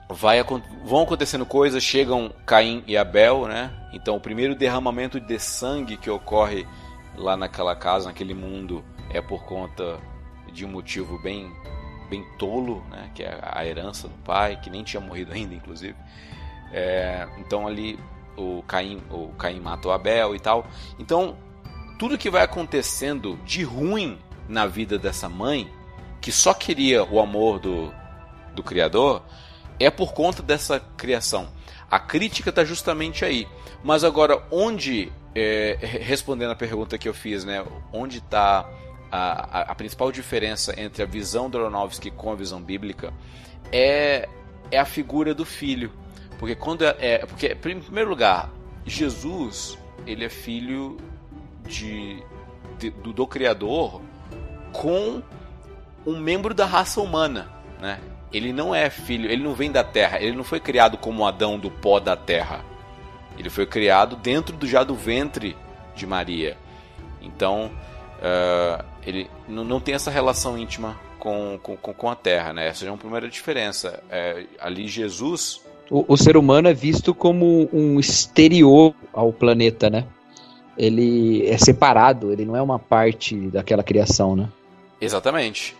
vai, 0.09 0.43
vão 0.83 1.03
acontecendo 1.03 1.45
coisas, 1.45 1.83
chegam 1.83 2.33
Caim 2.45 2.83
e 2.87 2.97
Abel, 2.97 3.47
né? 3.47 3.71
Então 3.93 4.15
o 4.15 4.19
primeiro 4.19 4.55
derramamento 4.55 5.19
de 5.19 5.39
sangue 5.39 5.97
que 5.97 6.09
ocorre 6.09 6.65
lá 7.15 7.37
naquela 7.37 7.75
casa, 7.75 8.07
naquele 8.07 8.33
mundo, 8.33 8.83
é 9.11 9.21
por 9.21 9.43
conta 9.45 9.99
de 10.51 10.65
um 10.65 10.69
motivo 10.69 11.19
bem 11.21 11.51
bem 12.09 12.25
tolo, 12.39 12.83
né? 12.89 13.11
Que 13.13 13.23
é 13.23 13.39
a 13.41 13.63
herança 13.63 14.07
do 14.07 14.17
pai, 14.23 14.59
que 14.59 14.69
nem 14.69 14.83
tinha 14.83 14.99
morrido 14.99 15.31
ainda, 15.31 15.53
inclusive. 15.53 15.95
É, 16.71 17.27
então 17.37 17.67
ali 17.67 17.99
o 18.35 18.63
Caim, 18.63 19.03
o 19.11 19.29
Caim 19.37 19.59
mata 19.59 19.87
o 19.87 19.91
Abel 19.91 20.35
e 20.35 20.39
tal. 20.39 20.65
Então 20.97 21.37
tudo 21.99 22.17
que 22.17 22.29
vai 22.29 22.43
acontecendo 22.43 23.37
de 23.45 23.61
ruim 23.61 24.17
na 24.47 24.65
vida 24.65 24.97
dessa 24.97 25.29
mãe, 25.29 25.71
que 26.19 26.31
só 26.31 26.53
queria 26.53 27.03
o 27.03 27.19
amor 27.19 27.59
do, 27.59 27.93
do 28.59 28.63
Criador, 28.63 29.23
é 29.79 29.89
por 29.89 30.13
conta 30.13 30.43
dessa 30.43 30.79
criação. 30.97 31.49
A 31.89 31.97
crítica 31.97 32.49
está 32.49 32.65
justamente 32.65 33.23
aí. 33.23 33.47
Mas 33.83 34.03
agora, 34.03 34.43
onde, 34.51 35.11
é, 35.33 35.77
respondendo 35.81 36.51
a 36.51 36.55
pergunta 36.55 36.97
que 36.97 37.07
eu 37.07 37.13
fiz, 37.13 37.45
né, 37.45 37.65
onde 37.93 38.17
está 38.17 38.69
a, 39.09 39.59
a, 39.59 39.61
a, 39.71 39.75
principal 39.75 40.11
diferença 40.11 40.79
entre 40.79 41.01
a 41.01 41.05
visão 41.05 41.49
do 41.49 41.57
Aronofsky 41.57 42.11
com 42.11 42.31
a 42.31 42.35
visão 42.35 42.61
bíblica 42.61 43.13
é, 43.71 44.27
é 44.69 44.77
a 44.77 44.85
figura 44.85 45.33
do 45.33 45.45
filho. 45.45 45.91
Porque 46.37 46.55
quando 46.55 46.83
é, 46.83 46.95
é, 46.99 47.17
porque 47.25 47.47
em 47.47 47.79
primeiro 47.79 48.09
lugar, 48.09 48.51
Jesus 48.85 49.77
ele 50.05 50.25
é 50.25 50.29
filho 50.29 50.97
de, 51.65 52.21
de 52.77 52.89
do, 52.89 53.13
do 53.13 53.27
Criador 53.27 54.01
com 54.71 55.23
um 56.05 56.19
membro 56.19 56.53
da 56.53 56.65
raça 56.65 57.01
humana, 57.01 57.51
né? 57.79 57.99
Ele 58.31 58.53
não 58.53 58.73
é 58.73 58.89
filho, 58.89 59.29
ele 59.29 59.43
não 59.43 59.53
vem 59.53 59.71
da 59.71 59.83
terra, 59.83 60.19
ele 60.19 60.35
não 60.35 60.43
foi 60.43 60.59
criado 60.59 60.97
como 60.97 61.25
Adão 61.25 61.57
do 61.57 61.71
pó 61.71 61.99
da 61.99 62.15
terra. 62.15 62.63
Ele 63.37 63.49
foi 63.49 63.65
criado 63.65 64.15
dentro 64.15 64.55
do 64.55 64.67
já 64.67 64.83
do 64.83 64.93
ventre 64.93 65.55
de 65.95 66.05
Maria. 66.05 66.57
Então, 67.21 67.71
uh, 68.19 68.83
ele 69.05 69.29
não, 69.47 69.79
tem 69.79 69.95
essa 69.95 70.11
relação 70.11 70.57
íntima 70.57 70.97
com, 71.17 71.59
com, 71.61 71.75
com 71.77 72.09
a 72.09 72.15
terra, 72.15 72.53
né? 72.53 72.67
Essa 72.67 72.85
é 72.85 72.91
uma 72.91 72.97
primeira 72.97 73.29
diferença. 73.29 74.03
É, 74.09 74.45
ali 74.59 74.87
Jesus. 74.87 75.61
O, 75.89 76.05
o 76.07 76.17
ser 76.17 76.37
humano 76.37 76.67
é 76.67 76.73
visto 76.73 77.13
como 77.13 77.69
um 77.73 77.99
exterior 77.99 78.93
ao 79.13 79.31
planeta, 79.31 79.89
né? 79.89 80.05
Ele 80.77 81.45
é 81.47 81.57
separado, 81.57 82.31
ele 82.31 82.45
não 82.45 82.55
é 82.55 82.61
uma 82.61 82.77
parte 82.79 83.35
daquela 83.47 83.83
criação, 83.83 84.35
né? 84.35 84.49
Exatamente. 85.01 85.75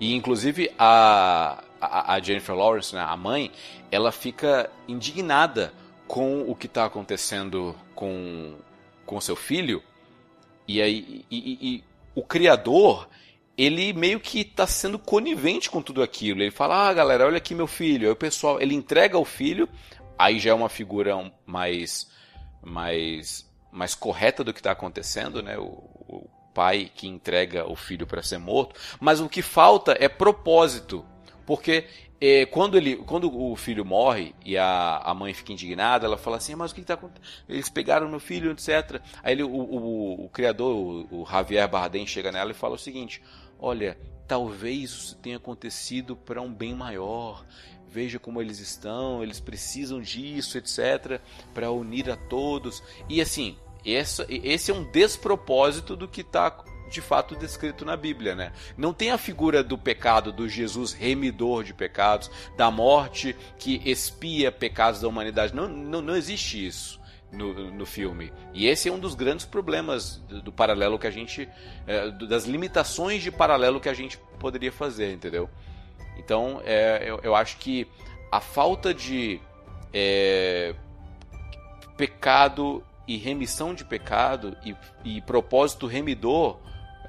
E 0.00 0.14
inclusive 0.14 0.70
a, 0.78 1.62
a, 1.80 2.20
Jennifer 2.20 2.54
Lawrence, 2.54 2.94
né, 2.94 3.00
a 3.00 3.16
mãe, 3.16 3.50
ela 3.90 4.12
fica 4.12 4.70
indignada 4.86 5.72
com 6.06 6.42
o 6.42 6.54
que 6.54 6.66
está 6.66 6.84
acontecendo 6.84 7.74
com 7.94 8.56
com 9.06 9.20
seu 9.20 9.36
filho. 9.36 9.82
E 10.66 10.80
aí 10.80 11.24
e, 11.30 11.38
e, 11.38 11.68
e 11.68 11.84
o 12.14 12.22
criador 12.22 13.08
ele 13.56 13.92
meio 13.92 14.20
que 14.20 14.40
está 14.40 14.66
sendo 14.66 14.98
conivente 14.98 15.70
com 15.70 15.82
tudo 15.82 16.02
aquilo. 16.02 16.42
Ele 16.42 16.50
fala: 16.50 16.88
"Ah, 16.88 16.92
galera, 16.92 17.26
olha 17.26 17.38
aqui 17.38 17.54
meu 17.54 17.66
filho". 17.66 18.06
Aí 18.06 18.12
o 18.12 18.16
pessoal, 18.16 18.60
ele 18.60 18.74
entrega 18.74 19.18
o 19.18 19.24
filho, 19.24 19.68
aí 20.18 20.38
já 20.38 20.50
é 20.50 20.54
uma 20.54 20.68
figura 20.68 21.32
mais 21.46 22.10
mais 22.62 23.48
mais 23.72 23.94
correta 23.94 24.42
do 24.42 24.52
que 24.52 24.60
está 24.60 24.72
acontecendo, 24.72 25.42
né? 25.42 25.56
O, 25.58 25.62
o, 26.08 26.30
pai 26.52 26.90
que 26.94 27.06
entrega 27.06 27.70
o 27.70 27.76
filho 27.76 28.06
para 28.06 28.22
ser 28.22 28.38
morto, 28.38 28.78
mas 28.98 29.20
o 29.20 29.28
que 29.28 29.40
falta 29.40 29.96
é 29.98 30.08
propósito, 30.08 31.04
porque 31.46 31.86
é, 32.20 32.44
quando, 32.44 32.76
ele, 32.76 32.96
quando 32.96 33.34
o 33.34 33.56
filho 33.56 33.84
morre 33.84 34.34
e 34.44 34.58
a, 34.58 34.98
a 34.98 35.14
mãe 35.14 35.32
fica 35.32 35.52
indignada, 35.52 36.06
ela 36.06 36.18
fala 36.18 36.36
assim: 36.36 36.54
Mas 36.54 36.70
o 36.70 36.74
que 36.74 36.82
está 36.82 36.94
acontecendo? 36.94 37.26
Eles 37.48 37.70
pegaram 37.70 38.08
meu 38.08 38.20
filho, 38.20 38.50
etc. 38.50 39.00
Aí 39.22 39.32
ele, 39.32 39.42
o, 39.42 39.48
o, 39.48 40.24
o 40.26 40.28
criador, 40.28 40.76
o, 41.10 41.22
o 41.22 41.26
Javier 41.26 41.66
Bardem, 41.66 42.06
chega 42.06 42.30
nela 42.30 42.50
e 42.50 42.54
fala 42.54 42.74
o 42.74 42.78
seguinte: 42.78 43.22
Olha, 43.58 43.96
talvez 44.28 44.90
isso 44.90 45.16
tenha 45.16 45.38
acontecido 45.38 46.14
para 46.14 46.42
um 46.42 46.52
bem 46.52 46.74
maior. 46.74 47.44
Veja 47.88 48.18
como 48.18 48.40
eles 48.40 48.60
estão, 48.60 49.22
eles 49.22 49.40
precisam 49.40 50.00
disso, 50.00 50.58
etc., 50.58 51.20
para 51.52 51.72
unir 51.72 52.08
a 52.08 52.16
todos. 52.16 52.82
E 53.08 53.20
assim, 53.20 53.56
essa, 53.84 54.26
esse 54.28 54.70
é 54.70 54.74
um 54.74 54.84
despropósito 54.84 55.96
do 55.96 56.06
que 56.06 56.20
está 56.20 56.50
de 56.90 57.00
fato 57.00 57.36
descrito 57.36 57.84
na 57.84 57.96
Bíblia, 57.96 58.34
né? 58.34 58.52
Não 58.76 58.92
tem 58.92 59.10
a 59.10 59.18
figura 59.18 59.62
do 59.62 59.78
pecado, 59.78 60.32
do 60.32 60.48
Jesus 60.48 60.92
remidor 60.92 61.62
de 61.64 61.72
pecados, 61.72 62.30
da 62.56 62.70
morte 62.70 63.34
que 63.58 63.80
expia 63.84 64.50
pecados 64.50 65.00
da 65.00 65.08
humanidade. 65.08 65.54
Não, 65.54 65.68
não, 65.68 66.02
não 66.02 66.16
existe 66.16 66.66
isso. 66.66 67.00
No, 67.32 67.70
no 67.70 67.86
filme. 67.86 68.32
E 68.52 68.66
esse 68.66 68.88
é 68.88 68.92
um 68.92 68.98
dos 68.98 69.14
grandes 69.14 69.46
problemas 69.46 70.16
do, 70.28 70.42
do 70.42 70.52
paralelo 70.52 70.98
que 70.98 71.06
a 71.06 71.12
gente. 71.12 71.48
É, 71.86 72.10
das 72.10 72.44
limitações 72.44 73.22
de 73.22 73.30
paralelo 73.30 73.78
que 73.78 73.88
a 73.88 73.94
gente 73.94 74.18
poderia 74.40 74.72
fazer, 74.72 75.12
entendeu? 75.12 75.48
Então, 76.18 76.60
é, 76.64 77.04
eu, 77.06 77.20
eu 77.22 77.36
acho 77.36 77.58
que 77.58 77.86
a 78.32 78.40
falta 78.40 78.92
de 78.92 79.40
é, 79.92 80.74
pecado 81.96 82.82
e 83.06 83.16
remissão 83.16 83.74
de 83.74 83.84
pecado 83.84 84.56
e, 84.64 84.74
e 85.04 85.20
propósito 85.20 85.86
remidor 85.86 86.58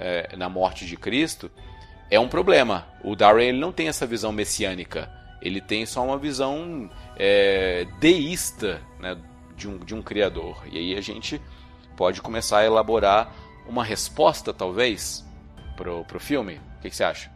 é, 0.02 0.36
na 0.36 0.50
morte 0.50 0.86
de 0.86 0.98
Cristo 0.98 1.50
é 2.10 2.20
um 2.20 2.28
problema. 2.28 2.88
O 3.04 3.16
Darwin 3.16 3.46
ele 3.46 3.60
não 3.60 3.72
tem 3.72 3.88
essa 3.88 4.06
visão 4.06 4.32
messiânica. 4.32 5.10
Ele 5.42 5.62
tem 5.62 5.86
só 5.86 6.04
uma 6.06 6.18
visão 6.18 6.90
é, 7.18 7.88
deísta 8.00 8.82
né, 9.00 9.18
de, 9.56 9.68
um, 9.68 9.78
de 9.78 9.96
um 9.96 10.02
criador. 10.02 10.58
E 10.70 10.78
aí 10.78 10.98
a 10.98 11.02
gente 11.02 11.42
pode 11.96 12.22
começar 12.22 12.60
a 12.60 12.66
elaborar 12.66 13.34
uma 13.68 13.84
resposta, 13.84 14.54
talvez, 14.54 15.26
pro, 15.78 16.04
pro 16.04 16.20
filme. 16.20 16.60
O 16.78 16.82
que, 16.82 16.90
que 16.90 16.96
você 16.96 17.04
acha? 17.04 17.32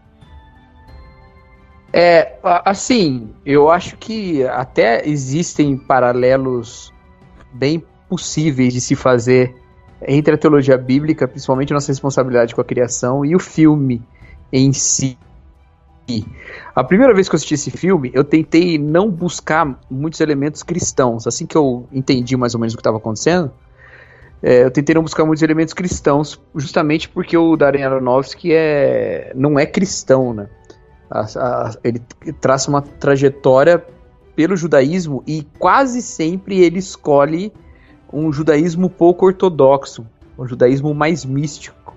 É, 1.94 2.38
assim, 2.66 3.34
eu 3.46 3.70
acho 3.70 3.96
que 3.96 4.44
até 4.44 5.08
existem 5.08 5.78
paralelos 5.78 6.94
bem 7.54 7.82
possíveis 8.10 8.74
de 8.74 8.82
se 8.82 8.96
fazer 8.96 9.56
entre 10.08 10.36
a 10.36 10.38
teologia 10.38 10.78
bíblica, 10.78 11.28
principalmente 11.28 11.74
nossa 11.74 11.92
responsabilidade 11.92 12.54
com 12.54 12.62
a 12.62 12.66
criação, 12.66 13.26
e 13.26 13.36
o 13.36 13.40
filme 13.40 14.02
em 14.52 14.72
si. 14.74 15.18
A 16.76 16.84
primeira 16.84 17.14
vez 17.14 17.28
que 17.28 17.36
eu 17.36 17.38
assisti 17.38 17.56
esse 17.56 17.72
filme, 17.72 18.12
eu 18.14 18.24
tentei 18.24 18.78
não 18.78 19.10
buscar 19.10 19.80
muitos 19.90 20.20
elementos 20.20 20.62
cristãos. 20.62 21.26
Assim 21.26 21.46
que 21.46 21.58
eu 21.58 21.88
entendi 21.92 22.38
mais 22.38 22.54
ou 22.54 22.60
menos 22.60 22.74
o 22.74 22.78
que 22.78 22.82
estava 22.82 22.98
acontecendo, 22.98 23.52
é, 24.44 24.64
eu 24.64 24.70
tentei 24.70 24.94
não 24.94 25.02
buscar 25.02 25.26
muitos 25.26 25.42
elementos 25.42 25.74
cristãos, 25.74 26.40
justamente 26.56 27.10
porque 27.10 27.36
o 27.36 27.56
Darren 27.56 27.84
Aronofsky 27.84 28.54
é, 28.54 29.32
não 29.36 29.58
é 29.58 29.66
cristão, 29.66 30.34
né? 30.34 30.48
A, 31.10 31.22
a, 31.22 31.76
ele 31.84 32.00
traça 32.40 32.70
uma 32.70 32.82
trajetória 32.82 33.84
pelo 34.36 34.56
judaísmo 34.56 35.24
e 35.26 35.48
quase 35.58 36.02
sempre 36.02 36.60
ele 36.60 36.78
escolhe 36.78 37.52
um 38.12 38.32
judaísmo 38.32 38.90
pouco 38.90 39.26
ortodoxo, 39.26 40.06
um 40.38 40.48
judaísmo 40.48 40.94
mais 40.94 41.26
místico. 41.26 41.96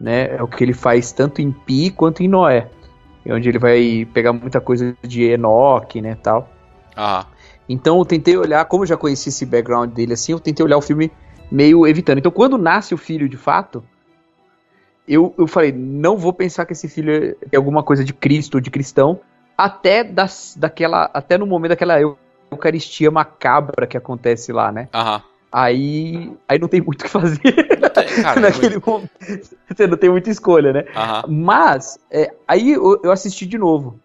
Né? 0.00 0.36
É 0.36 0.42
o 0.42 0.48
que 0.48 0.62
ele 0.64 0.72
faz 0.72 1.12
tanto 1.12 1.40
em 1.40 1.52
Pi 1.52 1.90
quanto 1.90 2.22
em 2.22 2.28
Noé. 2.28 2.68
É 3.24 3.32
onde 3.32 3.48
ele 3.48 3.58
vai 3.58 4.06
pegar 4.12 4.32
muita 4.32 4.60
coisa 4.60 4.96
de 5.02 5.22
Enoque, 5.22 6.02
né, 6.02 6.16
tal. 6.20 6.48
Ah. 6.96 7.26
Então 7.68 7.98
eu 7.98 8.04
tentei 8.04 8.36
olhar, 8.36 8.64
como 8.64 8.82
eu 8.82 8.88
já 8.88 8.96
conheci 8.96 9.28
esse 9.28 9.46
background 9.46 9.92
dele 9.92 10.14
assim, 10.14 10.32
eu 10.32 10.40
tentei 10.40 10.64
olhar 10.64 10.76
o 10.76 10.82
filme 10.82 11.10
meio 11.50 11.86
evitando. 11.86 12.18
Então 12.18 12.32
quando 12.32 12.58
nasce 12.58 12.92
o 12.92 12.98
filho 12.98 13.28
de 13.28 13.36
fato, 13.36 13.84
eu, 15.06 15.34
eu 15.38 15.46
falei, 15.46 15.72
não 15.72 16.16
vou 16.16 16.32
pensar 16.32 16.66
que 16.66 16.72
esse 16.72 16.88
filho 16.88 17.36
é 17.50 17.56
alguma 17.56 17.82
coisa 17.82 18.04
de 18.04 18.12
Cristo 18.12 18.56
ou 18.56 18.60
de 18.60 18.70
cristão, 18.70 19.20
até 19.56 20.02
das, 20.02 20.56
daquela, 20.58 21.10
até 21.12 21.38
no 21.38 21.46
momento 21.46 21.70
daquela 21.70 21.98
eucaristia 22.52 23.10
macabra 23.10 23.86
que 23.86 23.96
acontece 23.96 24.52
lá, 24.52 24.70
né? 24.70 24.88
Aham. 24.94 25.22
Aí, 25.50 26.32
aí 26.48 26.58
não 26.58 26.66
tem 26.66 26.80
muito 26.80 27.02
o 27.02 27.04
que 27.04 27.10
fazer. 27.10 27.38
Tem, 27.38 28.22
cara, 28.22 28.40
Naquele 28.40 28.78
momento. 28.78 29.10
Você 29.68 29.86
não 29.86 29.98
tem 29.98 30.08
muita 30.08 30.30
escolha, 30.30 30.72
né? 30.72 30.84
Aham. 30.96 31.24
Mas, 31.28 31.98
é, 32.10 32.32
aí 32.48 32.70
eu, 32.70 33.00
eu 33.04 33.12
assisti 33.12 33.44
de 33.44 33.58
novo. 33.58 34.00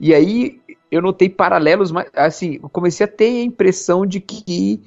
E 0.00 0.12
aí 0.12 0.60
eu 0.90 1.00
notei 1.00 1.28
paralelos, 1.28 1.92
mas 1.92 2.10
assim, 2.14 2.58
eu 2.60 2.68
comecei 2.68 3.04
a 3.04 3.08
ter 3.08 3.26
a 3.26 3.44
impressão 3.44 4.04
de 4.04 4.20
que 4.20 4.82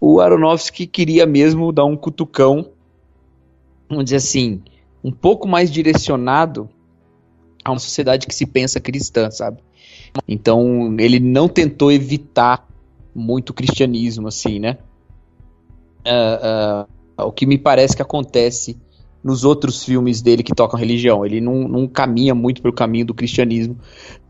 o 0.00 0.20
Aronofsky 0.20 0.86
queria 0.86 1.26
mesmo 1.26 1.72
dar 1.72 1.84
um 1.84 1.96
cutucão, 1.96 2.70
vamos 3.88 4.04
dizer 4.04 4.16
assim, 4.16 4.62
um 5.02 5.10
pouco 5.10 5.48
mais 5.48 5.70
direcionado 5.70 6.70
a 7.64 7.72
uma 7.72 7.78
sociedade 7.78 8.26
que 8.26 8.34
se 8.34 8.46
pensa 8.46 8.80
cristã, 8.80 9.30
sabe? 9.30 9.58
Então 10.26 10.94
ele 10.98 11.20
não 11.20 11.48
tentou 11.48 11.90
evitar 11.90 12.66
muito 13.14 13.50
o 13.50 13.54
cristianismo, 13.54 14.28
assim, 14.28 14.58
né? 14.58 14.78
Uh, 16.06 16.86
uh, 17.22 17.26
o 17.26 17.32
que 17.32 17.44
me 17.46 17.58
parece 17.58 17.94
que 17.94 18.02
acontece 18.02 18.76
nos 19.22 19.44
outros 19.44 19.84
filmes 19.84 20.22
dele 20.22 20.42
que 20.42 20.54
tocam 20.54 20.78
religião. 20.78 21.24
Ele 21.24 21.40
não, 21.40 21.68
não 21.68 21.86
caminha 21.86 22.34
muito 22.34 22.62
pelo 22.62 22.74
caminho 22.74 23.06
do 23.06 23.14
cristianismo, 23.14 23.76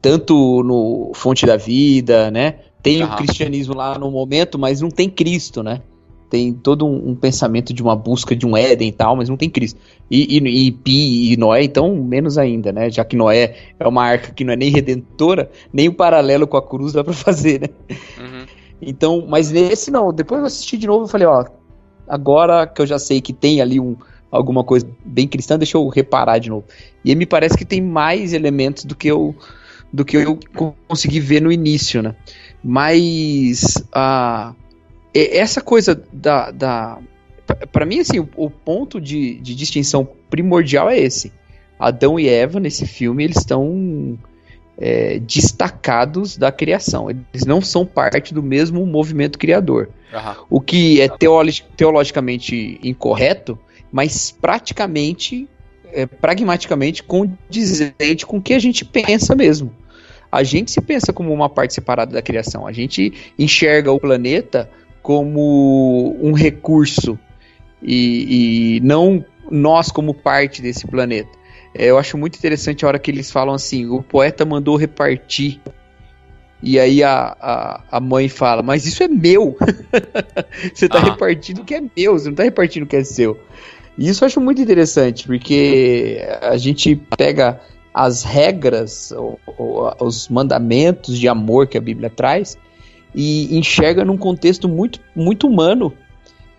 tanto 0.02 0.62
no 0.62 1.12
Fonte 1.14 1.46
da 1.46 1.56
Vida, 1.56 2.30
né? 2.30 2.58
Tem 2.82 3.04
o 3.04 3.14
cristianismo 3.16 3.74
lá 3.74 3.98
no 3.98 4.10
momento, 4.10 4.58
mas 4.58 4.80
não 4.80 4.90
tem 4.90 5.08
Cristo, 5.08 5.62
né? 5.62 5.82
Tem 6.30 6.52
todo 6.52 6.86
um, 6.86 7.10
um 7.10 7.14
pensamento 7.14 7.74
de 7.74 7.82
uma 7.82 7.96
busca 7.96 8.36
de 8.36 8.46
um 8.46 8.56
Éden 8.56 8.88
e 8.88 8.92
tal, 8.92 9.16
mas 9.16 9.28
não 9.28 9.36
tem 9.36 9.50
Cristo. 9.50 9.78
E, 10.08 10.38
e, 10.38 10.66
e 10.66 10.70
Pi 10.70 11.32
e 11.32 11.36
Noé, 11.36 11.64
então, 11.64 11.94
menos 11.96 12.38
ainda, 12.38 12.70
né? 12.72 12.88
Já 12.88 13.04
que 13.04 13.16
Noé 13.16 13.56
é 13.78 13.86
uma 13.86 14.04
arca 14.04 14.32
que 14.32 14.44
não 14.44 14.52
é 14.52 14.56
nem 14.56 14.70
redentora, 14.70 15.50
nem 15.72 15.88
o 15.88 15.92
paralelo 15.92 16.46
com 16.46 16.56
a 16.56 16.62
cruz 16.62 16.92
dá 16.92 17.02
pra 17.02 17.12
fazer, 17.12 17.60
né? 17.62 17.68
Uhum. 18.16 18.46
Então, 18.80 19.26
mas 19.28 19.50
nesse 19.50 19.90
não. 19.90 20.12
Depois 20.12 20.40
eu 20.40 20.46
assisti 20.46 20.78
de 20.78 20.86
novo 20.86 21.06
e 21.06 21.10
falei, 21.10 21.26
ó, 21.26 21.44
agora 22.08 22.66
que 22.66 22.80
eu 22.80 22.86
já 22.86 22.98
sei 22.98 23.20
que 23.20 23.32
tem 23.32 23.60
ali 23.60 23.80
um, 23.80 23.96
alguma 24.30 24.62
coisa 24.64 24.86
bem 25.04 25.26
cristã, 25.26 25.58
deixa 25.58 25.76
eu 25.76 25.88
reparar 25.88 26.38
de 26.38 26.48
novo. 26.48 26.64
E 27.04 27.10
aí 27.10 27.16
me 27.16 27.26
parece 27.26 27.56
que 27.58 27.64
tem 27.64 27.80
mais 27.80 28.32
elementos 28.32 28.84
do 28.84 28.94
que 28.94 29.08
eu 29.08 29.34
do 29.92 30.04
que 30.04 30.16
eu 30.16 30.38
co- 30.56 30.74
consegui 30.86 31.18
ver 31.18 31.42
no 31.42 31.50
início, 31.50 32.00
né? 32.00 32.14
Mas 32.62 33.74
a 33.92 34.54
e- 34.54 34.59
essa 35.14 35.60
coisa 35.60 36.00
da, 36.12 36.50
da 36.50 36.98
para 37.72 37.84
mim 37.84 38.00
assim, 38.00 38.20
o, 38.20 38.28
o 38.36 38.50
ponto 38.50 39.00
de, 39.00 39.34
de 39.40 39.54
distinção 39.54 40.08
primordial 40.28 40.88
é 40.88 40.98
esse. 40.98 41.32
Adão 41.78 42.20
e 42.20 42.28
Eva 42.28 42.60
nesse 42.60 42.86
filme 42.86 43.24
eles 43.24 43.38
estão 43.38 44.18
é, 44.78 45.18
destacados 45.18 46.36
da 46.36 46.52
criação. 46.52 47.10
Eles 47.10 47.44
não 47.46 47.60
são 47.60 47.84
parte 47.84 48.32
do 48.32 48.42
mesmo 48.42 48.84
movimento 48.86 49.38
criador. 49.38 49.88
Aham. 50.12 50.36
O 50.48 50.60
que 50.60 51.00
é 51.00 51.08
teolo- 51.08 51.50
teologicamente 51.76 52.78
incorreto, 52.82 53.58
mas 53.90 54.30
praticamente, 54.30 55.48
é, 55.92 56.06
pragmaticamente 56.06 57.02
condizente 57.02 58.26
com 58.26 58.38
o 58.38 58.42
que 58.42 58.54
a 58.54 58.58
gente 58.58 58.84
pensa 58.84 59.34
mesmo. 59.34 59.74
A 60.30 60.42
gente 60.44 60.70
se 60.70 60.80
pensa 60.80 61.12
como 61.12 61.32
uma 61.32 61.48
parte 61.48 61.74
separada 61.74 62.12
da 62.12 62.22
criação. 62.22 62.66
A 62.66 62.72
gente 62.72 63.12
enxerga 63.38 63.90
o 63.90 63.98
planeta 63.98 64.70
como 65.02 66.16
um 66.20 66.32
recurso 66.32 67.18
e, 67.82 68.76
e 68.76 68.80
não 68.80 69.24
nós 69.50 69.90
como 69.90 70.14
parte 70.14 70.60
desse 70.62 70.86
planeta. 70.86 71.30
É, 71.74 71.86
eu 71.86 71.98
acho 71.98 72.18
muito 72.18 72.36
interessante 72.36 72.84
a 72.84 72.88
hora 72.88 72.98
que 72.98 73.10
eles 73.10 73.30
falam 73.30 73.54
assim: 73.54 73.86
o 73.86 74.02
poeta 74.02 74.44
mandou 74.44 74.76
repartir. 74.76 75.60
E 76.62 76.78
aí 76.78 77.02
a, 77.02 77.34
a, 77.40 77.82
a 77.92 78.00
mãe 78.00 78.28
fala, 78.28 78.62
mas 78.62 78.84
isso 78.84 79.02
é 79.02 79.08
meu. 79.08 79.56
você 80.74 80.88
tá 80.88 80.98
Ah. 80.98 81.04
repartindo 81.04 81.62
o 81.62 81.64
que 81.64 81.74
é 81.74 81.80
meu, 81.96 82.12
você 82.18 82.28
não 82.28 82.34
tá 82.34 82.42
repartindo 82.42 82.82
o 82.82 82.86
que 82.86 82.96
é 82.96 83.04
seu. 83.04 83.38
E 83.96 84.08
isso 84.08 84.22
eu 84.22 84.26
acho 84.26 84.40
muito 84.40 84.60
interessante, 84.60 85.26
porque 85.26 86.18
a 86.42 86.56
gente 86.58 86.96
pega 87.16 87.60
as 87.94 88.22
regras, 88.22 89.10
ou- 89.12 89.40
ou 89.46 89.94
os 90.00 90.28
mandamentos 90.28 91.18
de 91.18 91.26
amor 91.28 91.66
que 91.66 91.78
a 91.78 91.80
Bíblia 91.80 92.10
traz, 92.10 92.58
e 93.14 93.56
enxerga 93.56 94.04
num 94.04 94.16
contexto 94.16 94.68
muito, 94.68 95.00
muito 95.14 95.46
humano 95.46 95.92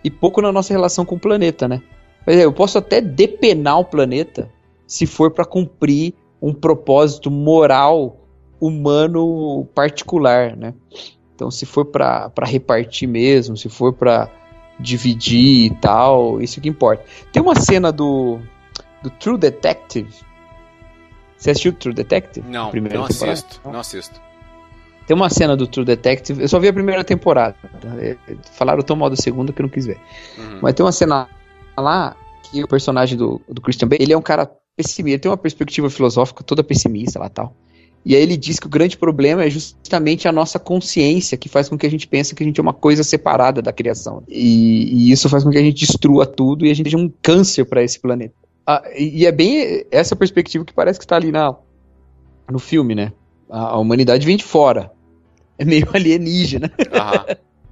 e 0.04 0.10
pouco 0.10 0.42
na 0.42 0.52
nossa 0.52 0.72
relação 0.72 1.04
com 1.04 1.14
o 1.14 1.20
planeta, 1.20 1.68
né? 1.68 1.82
Eu 2.26 2.52
posso 2.52 2.78
até 2.78 3.00
depenar 3.00 3.80
o 3.80 3.84
planeta 3.84 4.50
se 4.86 5.06
for 5.06 5.30
para 5.30 5.44
cumprir 5.44 6.14
um 6.40 6.52
propósito 6.52 7.30
moral 7.30 8.16
humano 8.60 9.66
particular, 9.74 10.56
né? 10.56 10.74
Então, 11.34 11.50
se 11.50 11.66
for 11.66 11.86
para 11.86 12.30
repartir 12.44 13.08
mesmo, 13.08 13.56
se 13.56 13.68
for 13.68 13.92
para 13.92 14.30
dividir 14.78 15.66
e 15.66 15.70
tal, 15.76 16.40
isso 16.40 16.60
que 16.60 16.68
importa. 16.68 17.04
Tem 17.32 17.42
uma 17.42 17.54
cena 17.54 17.90
do, 17.90 18.38
do 19.02 19.10
True 19.10 19.38
Detective. 19.38 20.12
Você 21.36 21.50
assistiu 21.50 21.72
True 21.72 21.94
Detective? 21.94 22.48
Não, 22.48 22.66
não 22.66 22.70
temporada? 22.70 23.06
assisto. 23.08 23.60
Não 23.64 23.80
assisto. 23.80 24.20
Tem 25.06 25.16
uma 25.16 25.28
cena 25.28 25.56
do 25.56 25.66
True 25.66 25.84
Detective, 25.84 26.42
eu 26.42 26.48
só 26.48 26.58
vi 26.58 26.68
a 26.68 26.72
primeira 26.72 27.02
temporada. 27.02 27.56
É, 27.98 28.16
Falaram 28.52 28.82
tão 28.82 28.96
mal 28.96 29.10
da 29.10 29.16
segunda 29.16 29.52
que 29.52 29.60
eu 29.60 29.64
não 29.64 29.70
quis 29.70 29.86
ver. 29.86 29.98
Uhum. 30.38 30.58
Mas 30.62 30.74
tem 30.74 30.84
uma 30.84 30.92
cena 30.92 31.28
lá 31.76 32.16
que 32.44 32.62
o 32.62 32.68
personagem 32.68 33.16
do, 33.16 33.40
do 33.48 33.60
Christian 33.60 33.88
Bale, 33.88 34.02
ele 34.02 34.12
é 34.12 34.16
um 34.16 34.22
cara 34.22 34.50
pessimista, 34.76 35.14
ele 35.14 35.18
tem 35.18 35.30
uma 35.30 35.36
perspectiva 35.36 35.90
filosófica 35.90 36.44
toda 36.44 36.62
pessimista 36.62 37.18
lá 37.18 37.28
tal. 37.28 37.54
E 38.04 38.16
aí 38.16 38.22
ele 38.22 38.36
diz 38.36 38.58
que 38.58 38.66
o 38.66 38.70
grande 38.70 38.96
problema 38.96 39.44
é 39.44 39.50
justamente 39.50 40.26
a 40.26 40.32
nossa 40.32 40.58
consciência, 40.58 41.38
que 41.38 41.48
faz 41.48 41.68
com 41.68 41.78
que 41.78 41.86
a 41.86 41.90
gente 41.90 42.08
pense 42.08 42.34
que 42.34 42.42
a 42.42 42.46
gente 42.46 42.58
é 42.58 42.62
uma 42.62 42.72
coisa 42.72 43.04
separada 43.04 43.62
da 43.62 43.72
criação. 43.72 44.24
E, 44.28 45.08
e 45.08 45.12
isso 45.12 45.28
faz 45.28 45.44
com 45.44 45.50
que 45.50 45.58
a 45.58 45.62
gente 45.62 45.86
destrua 45.86 46.26
tudo 46.26 46.66
e 46.66 46.70
a 46.70 46.74
gente 46.74 46.86
seja 46.86 46.98
um 46.98 47.12
câncer 47.22 47.64
para 47.64 47.82
esse 47.82 48.00
planeta. 48.00 48.34
Ah, 48.66 48.82
e 48.96 49.24
é 49.24 49.32
bem 49.32 49.84
essa 49.90 50.16
perspectiva 50.16 50.64
que 50.64 50.72
parece 50.72 50.98
que 50.98 51.04
está 51.04 51.16
ali 51.16 51.30
na, 51.30 51.54
no 52.50 52.58
filme, 52.58 52.94
né? 52.94 53.12
A, 53.52 53.78
humanidade 53.78 54.24
vem 54.24 54.38
de 54.38 54.44
fora. 54.44 54.90
É 55.58 55.64
meio 55.64 55.86
alienígena. 55.92 56.72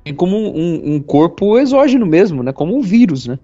É 0.04 0.12
como 0.12 0.36
um, 0.36 0.94
um, 0.94 1.00
corpo 1.00 1.58
exógeno 1.58 2.06
mesmo, 2.06 2.42
né? 2.42 2.52
Como 2.52 2.76
um 2.76 2.82
vírus, 2.82 3.26
né? 3.26 3.38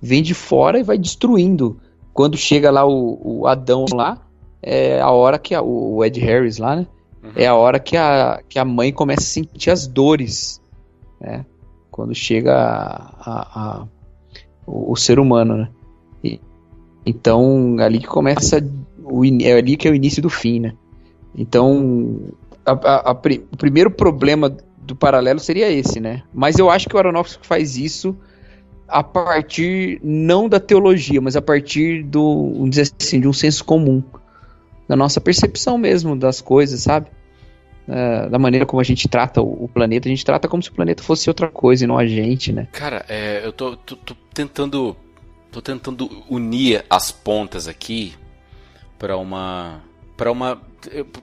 Vem 0.00 0.22
de 0.22 0.32
fora 0.32 0.78
e 0.78 0.84
vai 0.84 0.96
destruindo. 0.96 1.80
Quando 2.14 2.36
chega 2.36 2.70
lá 2.70 2.86
o, 2.86 3.18
o 3.22 3.46
Adão 3.46 3.84
lá, 3.92 4.24
é 4.62 5.00
a 5.00 5.10
hora 5.10 5.38
que 5.38 5.54
a, 5.54 5.62
o 5.62 6.04
Ed 6.04 6.20
Harris 6.20 6.58
lá, 6.58 6.76
né? 6.76 6.86
Uhum. 7.22 7.30
É 7.34 7.46
a 7.46 7.54
hora 7.54 7.80
que 7.80 7.96
a, 7.96 8.40
que 8.48 8.58
a 8.58 8.64
mãe 8.64 8.92
começa 8.92 9.22
a 9.22 9.24
sentir 9.24 9.70
as 9.70 9.86
dores, 9.86 10.60
né? 11.20 11.44
Quando 11.90 12.14
chega 12.14 12.54
a, 12.54 13.10
a, 13.24 13.86
o, 14.64 14.92
o, 14.92 14.96
ser 14.96 15.18
humano, 15.18 15.56
né? 15.56 15.68
E, 16.22 16.40
então, 17.04 17.76
ali 17.80 17.98
que 17.98 18.06
começa 18.06 18.64
o, 19.02 19.24
é 19.24 19.52
ali 19.52 19.76
que 19.76 19.88
é 19.88 19.90
o 19.90 19.94
início 19.94 20.22
do 20.22 20.30
fim, 20.30 20.60
né? 20.60 20.72
Então, 21.34 22.32
a, 22.64 23.10
o 23.12 23.56
primeiro 23.56 23.90
problema 23.90 24.54
do 24.78 24.94
paralelo 24.94 25.38
seria 25.38 25.70
esse, 25.70 26.00
né? 26.00 26.22
Mas 26.32 26.58
eu 26.58 26.70
acho 26.70 26.88
que 26.88 26.96
o 26.96 26.98
Aronofsky 26.98 27.46
faz 27.46 27.76
isso 27.76 28.16
a 28.88 29.04
partir 29.04 30.00
não 30.02 30.48
da 30.48 30.58
teologia, 30.58 31.20
mas 31.20 31.36
a 31.36 31.42
partir 31.42 32.02
do, 32.02 32.52
vamos 32.52 32.70
dizer 32.70 32.92
assim, 33.00 33.20
de 33.20 33.28
um 33.28 33.32
senso 33.32 33.64
comum 33.64 34.02
da 34.88 34.96
nossa 34.96 35.20
percepção 35.20 35.78
mesmo 35.78 36.16
das 36.16 36.40
coisas, 36.40 36.80
sabe? 36.80 37.06
Uh, 37.88 38.28
da 38.28 38.38
maneira 38.38 38.66
como 38.66 38.80
a 38.80 38.84
gente 38.84 39.08
trata 39.08 39.40
o, 39.40 39.64
o, 39.64 39.68
planeta, 39.68 40.08
a 40.08 40.10
gente 40.10 40.24
trata 40.24 40.48
como 40.48 40.62
se 40.62 40.68
o 40.68 40.72
planeta 40.72 41.02
fosse 41.02 41.30
outra 41.30 41.48
coisa 41.48 41.84
e 41.84 41.86
não 41.86 41.96
a 41.96 42.06
gente, 42.06 42.52
né? 42.52 42.68
Cara, 42.72 43.04
é, 43.08 43.44
eu 43.44 43.52
tô, 43.52 43.76
tô, 43.76 43.96
tô, 43.96 44.14
tentando 44.34 44.96
tô 45.50 45.60
tentando 45.60 46.08
unir 46.28 46.84
as 46.88 47.10
pontas 47.10 47.66
aqui 47.66 48.14
para 48.98 49.16
uma 49.16 49.80
para 50.20 50.30
uma 50.30 50.60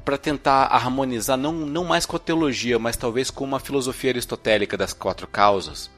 para 0.03 0.17
tentar 0.17 0.63
harmonizar 0.63 1.37
não, 1.37 1.53
não 1.53 1.83
mais 1.83 2.03
com 2.03 2.15
a 2.15 2.19
teologia, 2.19 2.79
mas 2.79 2.97
talvez 2.97 3.29
com 3.29 3.43
uma 3.43 3.59
filosofia 3.59 4.09
aristotélica 4.09 4.75
das 4.75 4.91
quatro 4.91 5.27
causas, 5.27 5.91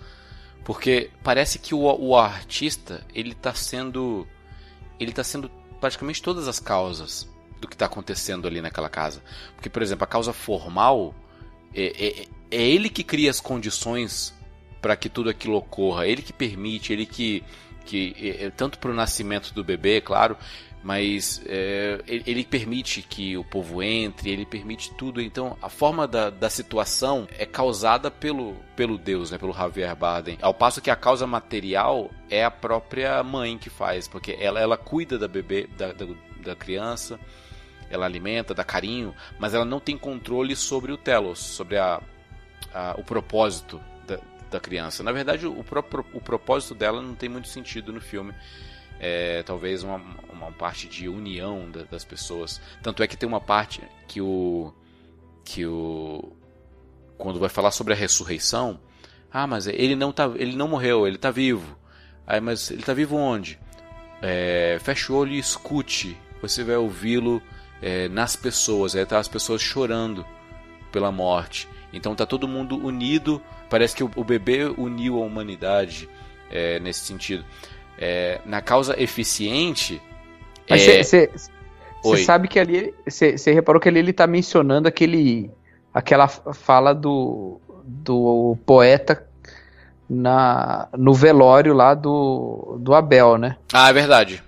porque 0.65 1.09
parece 1.23 1.59
que 1.59 1.73
o, 1.73 1.79
o 1.79 2.17
artista 2.17 3.05
ele 3.15 3.31
está 3.31 3.53
sendo 3.53 4.27
ele 4.99 5.11
está 5.11 5.23
sendo 5.23 5.49
praticamente 5.79 6.21
todas 6.21 6.45
as 6.49 6.59
causas 6.59 7.25
do 7.61 7.69
que 7.69 7.75
está 7.75 7.85
acontecendo 7.85 8.45
ali 8.45 8.59
naquela 8.59 8.89
casa. 8.89 9.23
Porque, 9.55 9.69
por 9.69 9.81
exemplo, 9.81 10.03
a 10.03 10.07
causa 10.07 10.33
formal 10.33 11.15
é, 11.73 12.07
é, 12.07 12.25
é 12.51 12.61
ele 12.61 12.89
que 12.89 13.01
cria 13.01 13.29
as 13.29 13.39
condições 13.39 14.33
para 14.81 14.97
que 14.97 15.07
tudo 15.07 15.29
aquilo 15.29 15.55
ocorra, 15.55 16.05
ele 16.05 16.21
que 16.21 16.33
permite, 16.33 16.91
ele 16.91 17.05
que, 17.05 17.45
que 17.85 18.13
é, 18.19 18.47
é 18.47 18.49
tanto 18.49 18.77
para 18.77 18.91
o 18.91 18.93
nascimento 18.93 19.53
do 19.53 19.63
bebê, 19.63 20.01
claro, 20.01 20.35
mas 20.81 21.41
é, 21.45 22.01
ele 22.07 22.43
permite 22.43 23.01
que 23.01 23.35
o 23.35 23.43
povo 23.43 23.83
entre, 23.83 24.29
ele 24.29 24.45
permite 24.45 24.93
tudo. 24.93 25.21
Então, 25.21 25.57
a 25.61 25.69
forma 25.69 26.07
da, 26.07 26.29
da 26.29 26.49
situação 26.49 27.27
é 27.37 27.45
causada 27.45 28.09
pelo, 28.09 28.55
pelo 28.75 28.97
Deus, 28.97 29.31
né, 29.31 29.37
pelo 29.37 29.53
Javier 29.53 29.93
Bardem. 29.95 30.37
Ao 30.41 30.53
passo 30.53 30.81
que 30.81 30.89
a 30.89 30.95
causa 30.95 31.27
material 31.27 32.09
é 32.29 32.45
a 32.45 32.51
própria 32.51 33.21
mãe 33.23 33.57
que 33.57 33.69
faz, 33.69 34.07
porque 34.07 34.37
ela, 34.39 34.59
ela 34.59 34.77
cuida 34.77 35.19
da 35.19 35.27
bebê, 35.27 35.67
da, 35.77 35.91
da, 35.91 36.05
da 36.43 36.55
criança, 36.55 37.19
ela 37.89 38.05
alimenta, 38.05 38.53
dá 38.53 38.63
carinho, 38.63 39.13
mas 39.37 39.53
ela 39.53 39.65
não 39.65 39.79
tem 39.79 39.97
controle 39.97 40.55
sobre 40.55 40.91
o 40.91 40.97
telos, 40.97 41.39
sobre 41.39 41.77
a, 41.77 42.01
a 42.73 42.95
o 42.97 43.03
propósito 43.03 43.81
da, 44.07 44.19
da, 44.49 44.59
criança. 44.59 45.03
Na 45.03 45.11
verdade, 45.11 45.45
o, 45.45 45.63
próprio, 45.63 46.05
o 46.13 46.21
propósito 46.21 46.75
dela 46.75 47.01
não 47.01 47.15
tem 47.15 47.27
muito 47.27 47.47
sentido 47.47 47.91
no 47.91 47.99
filme. 47.99 48.33
É, 48.99 49.43
talvez 49.43 49.81
uma, 49.83 50.01
uma 50.31 50.51
parte 50.51 50.87
de 50.87 51.07
união 51.07 51.71
da, 51.71 51.83
das 51.83 52.03
pessoas. 52.03 52.61
Tanto 52.83 53.01
é 53.01 53.07
que 53.07 53.15
tem 53.15 53.27
uma 53.27 53.41
parte 53.41 53.81
que 54.07 54.21
o 54.21 54.73
que 55.43 55.65
o 55.65 56.33
quando 57.17 57.39
vai 57.39 57.49
falar 57.49 57.71
sobre 57.71 57.93
a 57.93 57.95
ressurreição, 57.95 58.79
ah, 59.31 59.45
mas 59.45 59.67
ele 59.67 59.95
não 59.95 60.11
tá, 60.11 60.31
ele 60.35 60.55
não 60.55 60.67
morreu, 60.67 61.05
ele 61.05 61.17
está 61.17 61.29
vivo. 61.31 61.77
Aí, 62.25 62.39
mas 62.39 62.71
ele 62.71 62.79
está 62.79 62.93
vivo 62.93 63.15
onde? 63.15 63.59
É, 64.21 64.77
feche 64.81 65.11
o 65.11 65.15
olho 65.15 65.33
e 65.33 65.39
escute. 65.39 66.17
Você 66.41 66.63
vai 66.63 66.77
ouvi-lo 66.77 67.41
é, 67.81 68.07
nas 68.09 68.35
pessoas, 68.35 68.95
é, 68.95 69.03
tá 69.05 69.19
as 69.19 69.27
pessoas 69.27 69.61
chorando 69.61 70.25
pela 70.91 71.11
morte. 71.11 71.67
Então 71.91 72.15
tá 72.15 72.25
todo 72.25 72.47
mundo 72.47 72.77
unido. 72.77 73.41
Parece 73.69 73.95
que 73.95 74.03
o, 74.03 74.11
o 74.15 74.23
bebê 74.23 74.65
uniu 74.65 75.21
a 75.21 75.25
humanidade 75.25 76.09
é, 76.49 76.79
nesse 76.79 77.01
sentido. 77.01 77.45
É, 78.01 78.39
na 78.45 78.61
causa 78.61 79.01
eficiente. 79.01 80.01
Você 80.67 81.29
é, 82.13 82.17
sabe 82.23 82.47
que 82.47 82.59
ali. 82.59 82.93
Você 83.05 83.51
reparou 83.51 83.81
que 83.81 83.89
ali 83.89 83.99
ele 83.99 84.13
tá 84.13 84.25
mencionando 84.25 84.87
aquele. 84.87 85.51
aquela 85.93 86.27
fala 86.27 86.93
do, 86.93 87.59
do 87.83 88.57
poeta 88.65 89.27
na, 90.09 90.87
no 90.97 91.13
velório 91.13 91.73
lá 91.73 91.93
do, 91.93 92.77
do 92.79 92.95
Abel, 92.95 93.37
né? 93.37 93.57
Ah, 93.71 93.89
é 93.89 93.93
verdade. 93.93 94.43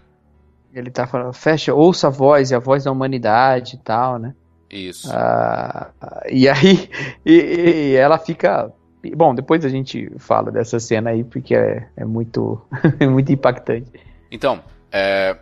Ele 0.73 0.89
tá 0.89 1.05
falando, 1.05 1.33
fecha, 1.33 1.73
ouça 1.73 2.07
a 2.07 2.09
voz, 2.09 2.49
e 2.49 2.55
a 2.55 2.59
voz 2.59 2.85
da 2.85 2.91
humanidade 2.91 3.75
e 3.75 3.79
tal, 3.79 4.17
né? 4.17 4.33
Isso. 4.69 5.09
Ah, 5.11 5.89
e 6.29 6.47
aí, 6.47 6.89
e, 7.25 7.33
e 7.33 7.95
ela 7.95 8.17
fica. 8.17 8.71
Bom, 9.15 9.33
depois 9.33 9.65
a 9.65 9.69
gente 9.69 10.11
fala 10.17 10.51
dessa 10.51 10.79
cena 10.79 11.09
aí, 11.09 11.23
porque 11.23 11.55
é, 11.55 11.87
é 11.97 12.05
muito, 12.05 12.61
é 12.99 13.07
muito 13.07 13.31
impactante. 13.31 13.91
Então, 14.31 14.63
é, 14.91 15.37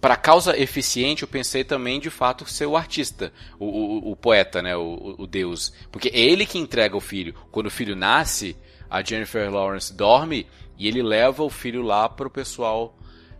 para 0.00 0.16
causa 0.16 0.58
eficiente, 0.58 1.22
eu 1.22 1.28
pensei 1.28 1.64
também 1.64 2.00
de 2.00 2.10
fato 2.10 2.48
ser 2.48 2.66
o 2.66 2.76
artista, 2.76 3.32
o, 3.58 3.66
o, 3.66 4.10
o 4.12 4.16
poeta, 4.16 4.60
né, 4.60 4.76
o, 4.76 5.14
o, 5.18 5.26
Deus, 5.26 5.72
porque 5.90 6.08
é 6.08 6.18
ele 6.18 6.44
que 6.44 6.58
entrega 6.58 6.96
o 6.96 7.00
filho. 7.00 7.34
Quando 7.50 7.66
o 7.66 7.70
filho 7.70 7.94
nasce, 7.94 8.56
a 8.90 9.02
Jennifer 9.02 9.50
Lawrence 9.50 9.92
dorme 9.92 10.46
e 10.78 10.88
ele 10.88 11.02
leva 11.02 11.42
o 11.42 11.50
filho 11.50 11.82
lá 11.82 12.08
para 12.08 12.26
o 12.26 12.30
pessoal 12.30 12.96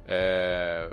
é, 0.07 0.89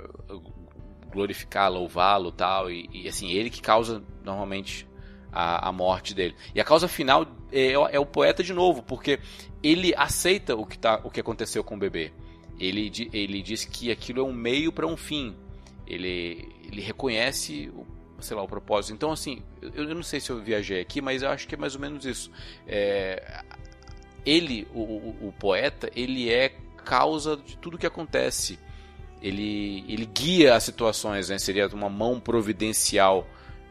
glorificar, 1.12 1.70
louvá-lo 1.70 2.32
tal, 2.32 2.70
e, 2.70 2.88
e 2.92 3.08
assim, 3.08 3.30
ele 3.30 3.48
que 3.48 3.62
causa 3.62 4.02
normalmente 4.24 4.86
a, 5.34 5.68
a, 5.68 5.72
morte 5.72 6.14
dele. 6.14 6.34
E 6.54 6.60
a 6.60 6.64
causa 6.64 6.86
final 6.86 7.26
é, 7.50 7.72
é, 7.72 7.98
o 7.98 8.06
poeta 8.06 8.42
de 8.42 8.52
novo, 8.52 8.82
porque 8.82 9.18
ele 9.62 9.92
aceita 9.96 10.54
o 10.54 10.64
que, 10.64 10.78
tá, 10.78 11.00
o 11.02 11.10
que 11.10 11.20
aconteceu 11.20 11.64
com 11.64 11.74
o 11.74 11.78
bebê. 11.78 12.12
Ele, 12.58 12.90
ele 13.12 13.42
diz 13.42 13.64
que 13.64 13.90
aquilo 13.90 14.20
é 14.20 14.22
um 14.22 14.32
meio 14.32 14.72
para 14.72 14.86
um 14.86 14.96
fim. 14.96 15.34
Ele, 15.86 16.48
ele 16.64 16.80
reconhece 16.80 17.70
o, 17.74 17.84
sei 18.22 18.36
lá, 18.36 18.42
o 18.42 18.48
propósito. 18.48 18.94
Então, 18.94 19.10
assim, 19.10 19.42
eu, 19.60 19.88
eu, 19.88 19.94
não 19.94 20.02
sei 20.02 20.20
se 20.20 20.30
eu 20.30 20.40
viajei 20.40 20.80
aqui, 20.80 21.00
mas 21.00 21.22
eu 21.22 21.30
acho 21.30 21.48
que 21.48 21.54
é 21.54 21.58
mais 21.58 21.74
ou 21.74 21.80
menos 21.80 22.04
isso. 22.06 22.30
É, 22.66 23.42
ele, 24.24 24.68
o, 24.72 24.80
o, 24.80 25.28
o 25.28 25.32
poeta, 25.32 25.90
ele 25.96 26.32
é 26.32 26.50
causa 26.84 27.36
de 27.36 27.56
tudo 27.58 27.76
que 27.76 27.86
acontece 27.86 28.58
ele, 29.24 29.86
ele 29.88 30.04
guia 30.04 30.54
as 30.54 30.64
situações, 30.64 31.30
né? 31.30 31.38
seria 31.38 31.66
uma 31.68 31.88
mão 31.88 32.20
providencial 32.20 33.26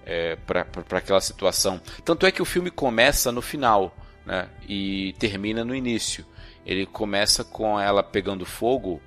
é, 0.05 0.35
para 0.35 0.65
aquela 0.97 1.21
situação. 1.21 1.79
Tanto 2.03 2.25
é 2.25 2.31
que 2.31 2.41
o 2.41 2.45
filme 2.45 2.69
começa 2.69 3.31
no 3.31 3.41
final 3.41 3.95
né? 4.25 4.49
e 4.67 5.13
termina 5.19 5.63
no 5.63 5.75
início. 5.75 6.25
Ele 6.65 6.85
começa 6.85 7.43
com 7.43 7.79
ela 7.79 8.01
pegando 8.01 8.45
fogo 8.45 9.01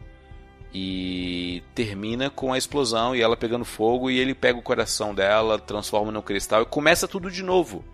e 0.72 1.62
termina 1.74 2.28
com 2.28 2.53
a 2.53 2.59
explosão 2.59 3.16
e 3.16 3.22
ela 3.22 3.36
pegando 3.36 3.64
fogo 3.64 4.11
e 4.11 4.18
ele 4.18 4.34
pega 4.34 4.59
o 4.59 4.62
coração 4.62 5.14
dela, 5.14 5.59
transforma 5.59 6.12
no 6.12 6.22
cristal 6.22 6.62
e 6.62 6.66
começa 6.66 7.09
tudo 7.09 7.30
de 7.30 7.42
novo. 7.42 7.84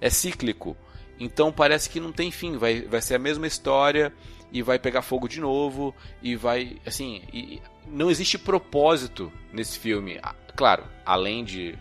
É 0.00 0.08
cíclico. 0.08 0.76
Então 1.18 1.52
parece 1.52 1.90
que 1.90 2.00
não 2.00 2.12
tem 2.12 2.30
fim, 2.30 2.56
vai, 2.56 2.80
vai 2.82 3.02
ser 3.02 3.16
a 3.16 3.18
mesma 3.18 3.46
história 3.46 4.10
e 4.50 4.62
vai 4.62 4.78
pegar 4.78 5.02
fogo 5.02 5.28
de 5.28 5.38
novo 5.38 5.94
e 6.22 6.34
vai 6.34 6.78
assim 6.86 7.22
e 7.32 7.60
não 7.86 8.10
existe 8.10 8.38
propósito 8.38 9.32
nesse 9.52 9.78
filme 9.78 10.18
claro 10.56 10.84
além 11.04 11.44
de, 11.44 11.78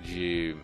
de 0.00 0.56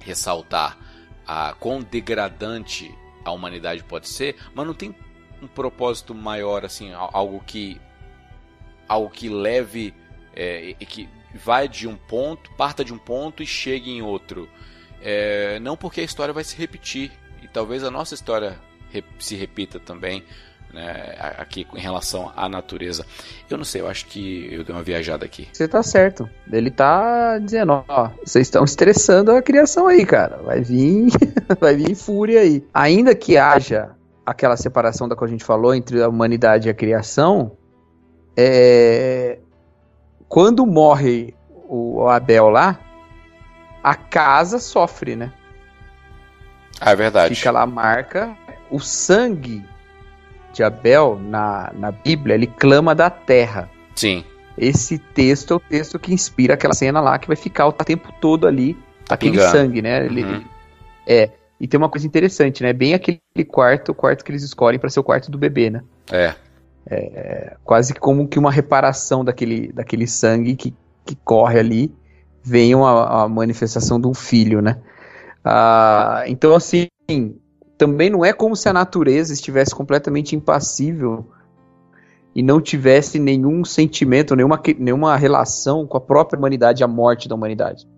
ressaltar 0.00 0.78
a 1.26 1.54
quão 1.54 1.82
degradante 1.82 2.94
a 3.24 3.32
humanidade 3.32 3.82
pode 3.82 4.08
ser 4.08 4.36
mas 4.54 4.66
não 4.66 4.74
tem 4.74 4.94
um 5.42 5.46
propósito 5.46 6.14
maior 6.14 6.64
assim 6.64 6.92
algo 6.92 7.42
que 7.44 7.80
algo 8.88 9.10
que 9.10 9.28
leve 9.28 9.92
é, 10.34 10.74
que 10.74 11.08
vai 11.36 11.68
de 11.68 11.86
um 11.86 11.96
ponto 11.96 12.50
parta 12.52 12.84
de 12.84 12.92
um 12.92 12.98
ponto 12.98 13.42
e 13.42 13.46
chegue 13.46 13.90
em 13.90 14.02
outro. 14.02 14.48
É, 15.00 15.58
não 15.60 15.76
porque 15.76 16.00
a 16.00 16.04
história 16.04 16.32
vai 16.32 16.42
se 16.42 16.56
repetir 16.56 17.12
e 17.42 17.48
talvez 17.48 17.84
a 17.84 17.90
nossa 17.90 18.14
história 18.14 18.58
se 19.18 19.36
repita 19.36 19.78
também 19.78 20.24
né, 20.72 21.14
aqui 21.38 21.66
em 21.74 21.80
relação 21.80 22.32
à 22.36 22.48
natureza. 22.48 23.04
Eu 23.48 23.56
não 23.56 23.64
sei, 23.64 23.80
eu 23.80 23.88
acho 23.88 24.06
que 24.06 24.48
eu 24.52 24.64
dei 24.64 24.74
uma 24.74 24.82
viajada 24.82 25.24
aqui. 25.24 25.48
Você 25.52 25.66
tá 25.66 25.82
certo. 25.82 26.28
Ele 26.50 26.70
tá 26.70 27.38
dizendo, 27.38 27.84
ó, 27.88 28.10
vocês 28.24 28.46
estão 28.46 28.64
estressando 28.64 29.32
a 29.32 29.42
criação 29.42 29.86
aí, 29.86 30.04
cara. 30.04 30.38
Vai 30.38 30.60
vir, 30.60 31.08
vai 31.60 31.76
vir 31.76 31.94
fúria 31.94 32.40
aí. 32.40 32.64
Ainda 32.72 33.14
que 33.14 33.36
haja 33.36 33.90
aquela 34.24 34.56
separação 34.56 35.08
da 35.08 35.16
que 35.16 35.24
a 35.24 35.28
gente 35.28 35.44
falou 35.44 35.74
entre 35.74 36.02
a 36.02 36.08
humanidade 36.08 36.68
e 36.68 36.70
a 36.70 36.74
criação, 36.74 37.52
é, 38.36 39.38
quando 40.28 40.66
morre 40.66 41.34
o 41.68 42.08
Abel 42.08 42.48
lá, 42.48 42.78
a 43.82 43.94
casa 43.94 44.58
sofre, 44.58 45.14
né? 45.14 45.32
Ah, 46.80 46.90
é 46.90 46.96
verdade. 46.96 47.34
Fica 47.34 47.50
lá 47.50 47.62
a 47.62 47.66
marca. 47.66 48.36
O 48.70 48.80
sangue 48.80 49.64
de 50.56 50.62
Abel 50.62 51.18
na, 51.22 51.70
na 51.78 51.92
Bíblia, 51.92 52.34
ele 52.34 52.46
clama 52.46 52.94
da 52.94 53.10
terra. 53.10 53.68
Sim. 53.94 54.24
Esse 54.56 54.96
texto 54.98 55.52
é 55.52 55.56
o 55.56 55.60
texto 55.60 55.98
que 55.98 56.14
inspira 56.14 56.54
aquela 56.54 56.72
cena 56.72 56.98
lá 56.98 57.18
que 57.18 57.26
vai 57.28 57.36
ficar 57.36 57.66
o 57.66 57.72
tempo 57.72 58.10
todo 58.20 58.46
ali, 58.46 58.74
Tá 59.04 59.14
aquele 59.14 59.32
pingando. 59.32 59.52
sangue, 59.52 59.82
né? 59.82 60.06
Ele, 60.06 60.24
Uhum. 60.24 60.44
É. 61.06 61.30
E 61.60 61.68
tem 61.68 61.76
uma 61.78 61.88
coisa 61.90 62.06
interessante, 62.06 62.62
né? 62.62 62.72
Bem 62.72 62.94
aquele 62.94 63.20
quarto, 63.46 63.92
o 63.92 63.94
quarto 63.94 64.24
que 64.24 64.30
eles 64.30 64.42
escolhem 64.42 64.78
para 64.80 64.90
ser 64.90 65.00
o 65.00 65.04
quarto 65.04 65.30
do 65.30 65.38
bebê, 65.38 65.70
né? 65.70 65.82
É. 66.10 66.34
Quase 67.64 67.94
como 67.94 68.26
que 68.28 68.38
uma 68.38 68.50
reparação 68.50 69.24
daquele, 69.24 69.72
daquele 69.72 70.06
sangue 70.06 70.56
que, 70.56 70.74
que 71.04 71.16
corre 71.16 71.58
ali, 71.58 71.92
vem 72.42 72.74
uma, 72.74 73.24
a 73.24 73.28
manifestação 73.28 74.00
de 74.00 74.06
um 74.06 74.14
filho, 74.14 74.60
né? 74.62 74.78
Ah, 75.44 76.24
então, 76.26 76.54
assim, 76.54 76.88
também 77.78 78.10
não 78.10 78.24
é 78.24 78.32
como 78.32 78.56
se 78.56 78.68
a 78.68 78.72
natureza 78.72 79.32
estivesse 79.32 79.74
completamente 79.74 80.34
impassível 80.34 81.26
e 82.34 82.42
não 82.42 82.60
tivesse 82.60 83.18
nenhum 83.18 83.64
sentimento, 83.64 84.36
nenhuma, 84.36 84.60
nenhuma 84.78 85.16
relação 85.16 85.86
com 85.86 85.96
a 85.96 86.00
própria 86.00 86.38
humanidade, 86.38 86.84
a 86.84 86.88
morte 86.88 87.28
da 87.28 87.34
humanidade. 87.34 87.88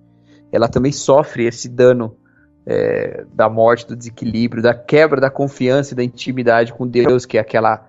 Ela 0.52 0.68
também 0.68 0.92
sofre 0.92 1.44
esse 1.44 1.68
dano 1.68 2.16
é, 2.64 3.24
da 3.32 3.48
morte, 3.48 3.86
do 3.86 3.96
desequilíbrio, 3.96 4.62
da 4.62 4.74
quebra 4.74 5.20
da 5.20 5.30
confiança 5.30 5.92
e 5.92 5.96
da 5.96 6.04
intimidade 6.04 6.72
com 6.72 6.86
Deus, 6.86 7.26
que 7.26 7.36
é 7.38 7.40
aquela 7.40 7.86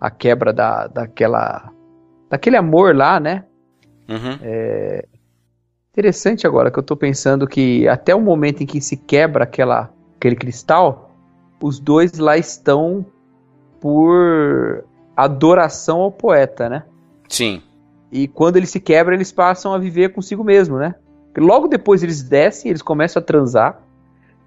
a 0.00 0.10
quebra 0.10 0.52
da, 0.52 0.86
daquela 0.86 1.70
daquele 2.28 2.56
amor 2.56 2.94
lá, 2.94 3.20
né? 3.20 3.44
Uhum. 4.08 4.38
Interessante 5.92 6.46
agora 6.46 6.70
que 6.70 6.78
eu 6.78 6.82
tô 6.82 6.96
pensando 6.96 7.46
que 7.46 7.86
até 7.88 8.14
o 8.14 8.20
momento 8.20 8.62
em 8.62 8.66
que 8.66 8.80
se 8.80 8.96
quebra 8.96 9.44
aquela, 9.44 9.92
aquele 10.16 10.36
cristal, 10.36 11.09
os 11.62 11.78
dois 11.78 12.18
lá 12.18 12.36
estão 12.36 13.04
por 13.80 14.84
adoração 15.16 16.00
ao 16.00 16.10
poeta, 16.12 16.68
né? 16.68 16.84
Sim. 17.28 17.62
E 18.10 18.26
quando 18.26 18.56
ele 18.56 18.66
se 18.66 18.80
quebra, 18.80 19.14
eles 19.14 19.30
passam 19.30 19.72
a 19.72 19.78
viver 19.78 20.12
consigo 20.12 20.42
mesmo, 20.42 20.78
né? 20.78 20.94
Logo 21.36 21.68
depois 21.68 22.02
eles 22.02 22.22
descem, 22.22 22.70
eles 22.70 22.82
começam 22.82 23.20
a 23.20 23.24
transar. 23.24 23.80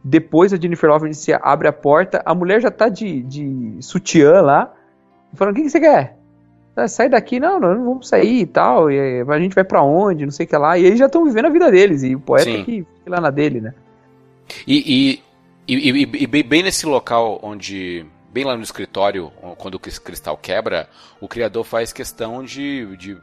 Depois 0.04 0.52
a 0.52 0.58
Jennifer 0.58 0.90
Lawrence 0.90 1.32
abre 1.42 1.68
a 1.68 1.74
porta, 1.74 2.22
a 2.26 2.36
mulher 2.36 2.62
já 2.62 2.70
tá 2.70 2.90
de, 2.90 3.24
de 3.24 3.78
sutiã 3.80 4.42
lá, 4.42 4.74
falando: 5.34 5.54
O 5.54 5.56
que, 5.56 5.64
que 5.64 5.70
você 5.70 5.80
quer? 5.80 6.18
"Ah, 6.76 6.88
Sai 6.90 7.08
daqui, 7.08 7.40
não, 7.40 7.58
não, 7.60 7.74
não 7.74 7.86
vamos 7.86 8.10
sair 8.10 8.42
e 8.42 8.46
tal. 8.46 8.92
E 8.92 9.22
a 9.22 9.40
gente 9.40 9.56
vai 9.56 9.64
pra 9.64 9.82
onde, 9.82 10.26
não 10.26 10.32
sei 10.32 10.46
o 10.46 10.50
que 10.50 10.58
lá. 10.58 10.78
E 10.78 10.84
eles 10.84 11.00
já 11.00 11.06
estão 11.06 11.24
vivendo 11.24 11.46
a 11.46 11.50
vida 11.50 11.72
deles, 11.72 12.04
e 12.04 12.16
o 12.16 12.20
poeta 12.20 12.52
Sim. 12.52 12.64
que 12.66 12.86
fica 12.98 13.12
lá 13.12 13.22
na 13.22 13.30
dele, 13.30 13.62
né? 13.62 13.74
E, 14.68 15.14
e, 15.14 15.24
e, 15.68 15.90
e- 16.04 16.24
e 16.24 16.44
bem- 16.44 16.64
nesse 16.64 16.86
local 16.86 17.40
onde. 17.44 18.06
Bem 18.32 18.44
lá 18.46 18.58
no 18.58 18.64
escritório, 18.64 19.32
quando 19.60 19.76
o 19.76 19.80
cris- 19.80 20.00
cristal 20.00 20.36
quebra, 20.36 20.90
o 21.22 21.28
criador 21.28 21.64
faz 21.64 21.94
questão 21.94 22.44
de, 22.44 22.84
de, 22.98 23.16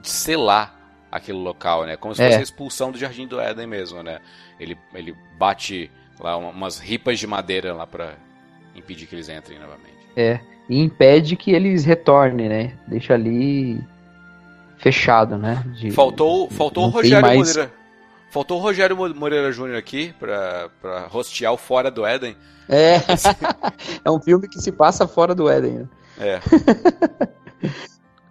de 0.00 0.08
selar 0.08 0.74
aquele 1.12 1.36
local, 1.36 1.84
né? 1.84 1.94
Como 1.96 2.14
se 2.14 2.22
É. 2.22 2.26
fosse 2.28 2.38
a 2.38 2.42
expulsão 2.42 2.90
do 2.90 2.96
Jardim 2.96 3.26
do 3.26 3.38
Éden 3.38 3.66
mesmo, 3.66 4.02
né? 4.02 4.18
Ele, 4.58 4.74
ele 4.94 5.14
bate 5.38 5.90
lá 6.18 6.38
uma- 6.38 6.48
umas 6.48 6.78
ripas 6.78 7.18
de 7.18 7.26
madeira 7.26 7.74
lá 7.74 7.86
pra 7.86 8.14
impedir 8.74 9.06
que 9.06 9.14
eles 9.14 9.28
entrem 9.28 9.58
novamente. 9.58 9.94
É. 10.16 10.40
E 10.70 10.80
impede 10.80 11.36
que 11.36 11.50
eles 11.52 11.84
retornem, 11.84 12.48
né? 12.48 12.72
Deixa 12.88 13.12
ali 13.12 13.78
fechado, 14.78 15.36
né? 15.36 15.62
De- 15.78 15.90
Faltou, 15.90 16.48
faltou 16.50 16.86
o 16.86 16.88
Rogério 16.88 17.20
mais- 17.22 17.38
Moreira. 17.38 17.72
Faltou 18.30 18.58
o 18.58 18.62
Rogério 18.62 18.96
Mo- 18.96 19.14
Moreira 19.14 19.50
Júnior 19.52 19.76
aqui 19.78 20.12
pra, 20.18 20.68
pra 20.80 21.06
rostear 21.06 21.52
o 21.52 21.56
Fora 21.56 21.90
do 21.90 22.04
Éden. 22.04 22.36
É. 22.68 22.96
é 24.04 24.10
um 24.10 24.20
filme 24.20 24.48
que 24.48 24.60
se 24.60 24.72
passa 24.72 25.06
fora 25.06 25.34
do 25.34 25.48
Éden, 25.48 25.78
né? 25.78 25.88
É. 26.18 26.40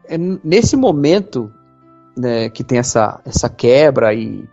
é 0.16 0.18
nesse 0.18 0.76
momento 0.76 1.52
né, 2.18 2.50
que 2.50 2.64
tem 2.64 2.78
essa, 2.78 3.22
essa 3.26 3.50
quebra 3.50 4.14
e, 4.14 4.44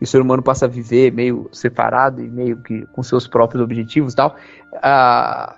e 0.00 0.04
o 0.04 0.06
ser 0.06 0.20
humano 0.20 0.42
passa 0.42 0.66
a 0.66 0.68
viver 0.68 1.12
meio 1.12 1.48
separado 1.52 2.22
e 2.22 2.28
meio 2.28 2.58
que 2.62 2.84
com 2.92 3.02
seus 3.02 3.26
próprios 3.26 3.62
objetivos 3.62 4.12
e 4.12 4.16
tal, 4.16 4.36
a, 4.82 5.56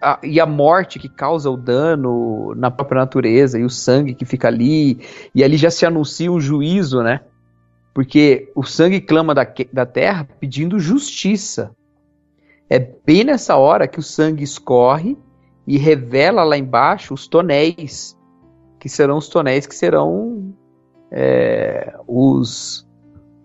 a- 0.00 0.18
e 0.22 0.40
a 0.40 0.46
morte 0.46 0.98
que 0.98 1.08
causa 1.08 1.50
o 1.50 1.56
dano 1.56 2.54
na 2.56 2.70
própria 2.70 3.00
natureza 3.00 3.58
e 3.58 3.64
o 3.64 3.70
sangue 3.70 4.14
que 4.14 4.24
fica 4.24 4.48
ali, 4.48 5.00
e 5.34 5.42
ali 5.44 5.56
já 5.56 5.70
se 5.70 5.84
anuncia 5.84 6.30
o 6.30 6.40
juízo, 6.40 7.02
né? 7.02 7.20
Porque 7.94 8.50
o 8.54 8.62
sangue 8.62 9.00
clama 9.00 9.34
da, 9.34 9.46
da 9.72 9.84
terra 9.86 10.26
pedindo 10.38 10.78
justiça. 10.78 11.72
É 12.68 12.78
bem 12.78 13.24
nessa 13.24 13.56
hora 13.56 13.88
que 13.88 13.98
o 13.98 14.02
sangue 14.02 14.44
escorre 14.44 15.18
e 15.66 15.76
revela 15.76 16.44
lá 16.44 16.56
embaixo 16.56 17.12
os 17.14 17.26
tonéis, 17.26 18.16
que 18.78 18.88
serão 18.88 19.18
os 19.18 19.28
tonéis 19.28 19.66
que 19.66 19.74
serão 19.74 20.54
é, 21.10 21.92
os, 22.06 22.86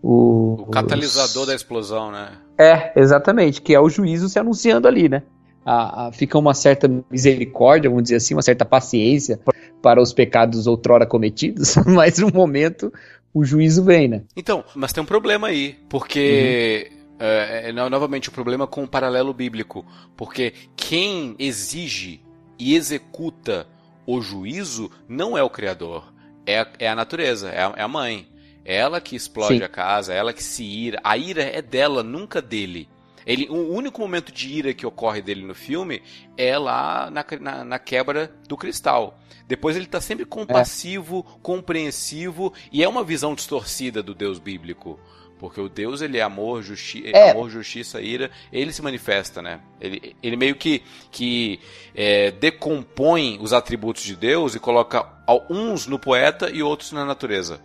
os. 0.01 0.59
O 0.61 0.67
catalisador 0.71 1.47
da 1.47 1.55
explosão, 1.55 2.11
né? 2.11 2.33
É, 2.57 2.93
exatamente, 2.99 3.61
que 3.61 3.73
é 3.73 3.79
o 3.79 3.89
juízo 3.89 4.29
se 4.29 4.39
anunciando 4.39 4.87
ali, 4.87 5.09
né? 5.09 5.23
A- 5.65 6.07
a- 6.07 6.11
fica 6.11 6.37
uma 6.37 6.53
certa 6.53 6.87
misericórdia, 7.09 7.89
vamos 7.89 8.03
dizer 8.03 8.17
assim, 8.17 8.35
uma 8.35 8.43
certa 8.43 8.63
paciência 8.63 9.39
para 9.81 10.01
os 10.01 10.13
pecados 10.13 10.67
outrora 10.67 11.05
cometidos, 11.05 11.75
mas 11.85 12.19
no 12.19 12.29
momento 12.31 12.93
o 13.35 13.43
juízo 13.43 13.83
vem, 13.83 14.07
né? 14.07 14.23
Então, 14.33 14.63
mas 14.73 14.93
tem 14.93 15.03
um 15.03 15.05
problema 15.05 15.47
aí, 15.47 15.77
porque 15.89 16.89
é, 17.19 17.69
é, 17.69 17.71
no- 17.73 17.89
novamente 17.89 18.29
o 18.29 18.31
problema 18.31 18.65
com 18.65 18.85
o 18.85 18.87
paralelo 18.87 19.33
bíblico, 19.33 19.85
porque 20.15 20.53
quem 20.75 21.35
exige 21.37 22.21
e 22.57 22.75
executa 22.75 23.67
o 24.07 24.21
juízo 24.21 24.89
não 25.09 25.37
é 25.37 25.43
o 25.43 25.49
criador, 25.49 26.13
é 26.45 26.61
a, 26.61 26.67
é 26.79 26.87
a 26.87 26.95
natureza, 26.95 27.49
é 27.49 27.61
a, 27.61 27.73
é 27.75 27.81
a 27.81 27.87
mãe. 27.87 28.25
É 28.67 28.77
ela 28.77 28.99
que 28.99 29.15
explode 29.15 29.59
Sim. 29.59 29.63
a 29.63 29.67
casa, 29.67 30.11
é 30.13 30.17
ela 30.17 30.33
que 30.33 30.41
se 30.41 30.63
ira. 30.63 30.99
A 31.03 31.15
ira 31.15 31.43
é 31.43 31.61
dela, 31.61 32.01
nunca 32.01 32.41
dele. 32.41 32.89
Ele, 33.25 33.47
o 33.49 33.73
único 33.73 33.99
momento 33.99 34.31
de 34.31 34.47
ira 34.47 34.73
que 34.73 34.85
ocorre 34.85 35.21
dele 35.21 35.43
no 35.43 35.55
filme 35.55 36.01
é 36.37 36.57
lá 36.57 37.09
na, 37.09 37.25
na, 37.39 37.65
na 37.65 37.79
quebra 37.79 38.31
do 38.47 38.55
cristal. 38.55 39.19
Depois 39.47 39.75
ele 39.75 39.85
tá 39.85 39.99
sempre 39.99 40.25
compassivo, 40.25 41.23
compreensivo 41.41 42.53
e 42.71 42.83
é 42.83 42.87
uma 42.87 43.03
visão 43.03 43.33
distorcida 43.33 44.03
do 44.03 44.13
Deus 44.13 44.39
bíblico. 44.39 44.99
Porque 45.37 45.59
o 45.59 45.67
Deus, 45.67 46.01
ele 46.01 46.17
é 46.17 46.21
amor, 46.21 46.63
justi 46.63 47.11
É. 47.13 47.31
amor 47.31 47.49
justiça, 47.49 48.01
ira, 48.01 48.31
ele 48.51 48.71
se 48.71 48.81
manifesta, 48.81 49.41
né? 49.41 49.59
Ele, 49.81 50.15
ele 50.23 50.37
meio 50.37 50.55
que, 50.55 50.81
que 51.11 51.59
é, 51.93 52.31
decompõe 52.31 53.37
os 53.41 53.51
atributos 53.51 54.03
de 54.03 54.15
Deus 54.15 54.55
e 54.55 54.59
coloca 54.59 55.05
uns 55.49 55.87
no 55.87 55.99
poeta 55.99 56.49
e 56.49 56.63
outros 56.63 56.93
na 56.93 57.03
natureza. 57.03 57.59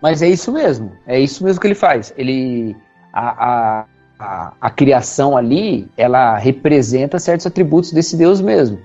Mas 0.00 0.22
é 0.22 0.28
isso 0.28 0.52
mesmo, 0.52 0.96
é 1.06 1.18
isso 1.18 1.42
mesmo 1.42 1.60
que 1.60 1.66
ele 1.66 1.74
faz. 1.74 2.14
Ele 2.16 2.76
a, 3.12 3.80
a, 3.80 3.86
a, 4.18 4.52
a 4.60 4.70
criação 4.70 5.36
ali, 5.36 5.88
ela 5.96 6.36
representa 6.36 7.18
certos 7.18 7.46
atributos 7.46 7.92
desse 7.92 8.16
Deus 8.16 8.40
mesmo. 8.40 8.78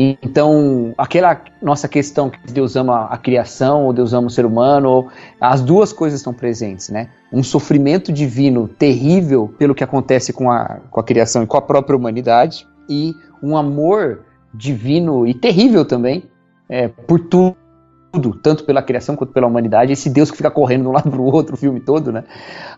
Então, 0.00 0.94
aquela 0.96 1.40
nossa 1.60 1.88
questão 1.88 2.30
que 2.30 2.52
Deus 2.52 2.76
ama 2.76 3.06
a 3.06 3.18
criação, 3.18 3.84
ou 3.84 3.92
Deus 3.92 4.12
ama 4.12 4.28
o 4.28 4.30
ser 4.30 4.46
humano, 4.46 4.88
ou- 4.88 5.08
as 5.40 5.60
duas 5.60 5.92
coisas 5.92 6.20
estão 6.20 6.32
presentes, 6.32 6.88
né? 6.88 7.08
Um 7.32 7.42
sofrimento 7.42 8.12
divino 8.12 8.68
terrível 8.68 9.52
pelo 9.58 9.74
que 9.74 9.82
acontece 9.82 10.32
com 10.32 10.52
a, 10.52 10.78
com 10.88 11.00
a 11.00 11.02
criação 11.02 11.42
e 11.42 11.46
com 11.48 11.56
a 11.56 11.62
própria 11.62 11.96
humanidade, 11.96 12.64
e 12.88 13.12
um 13.42 13.56
amor 13.56 14.20
divino 14.54 15.26
e 15.26 15.34
terrível 15.34 15.84
também 15.84 16.22
é, 16.68 16.86
por 16.86 17.18
tudo 17.18 17.56
tudo, 18.12 18.34
tanto 18.38 18.64
pela 18.64 18.82
criação 18.82 19.14
quanto 19.16 19.32
pela 19.32 19.46
humanidade, 19.46 19.92
esse 19.92 20.08
Deus 20.10 20.30
que 20.30 20.36
fica 20.36 20.50
correndo 20.50 20.82
de 20.82 20.88
um 20.88 20.92
lado 20.92 21.10
para 21.10 21.20
o 21.20 21.24
outro 21.32 21.54
o 21.54 21.58
filme 21.58 21.80
todo, 21.80 22.10
né? 22.12 22.24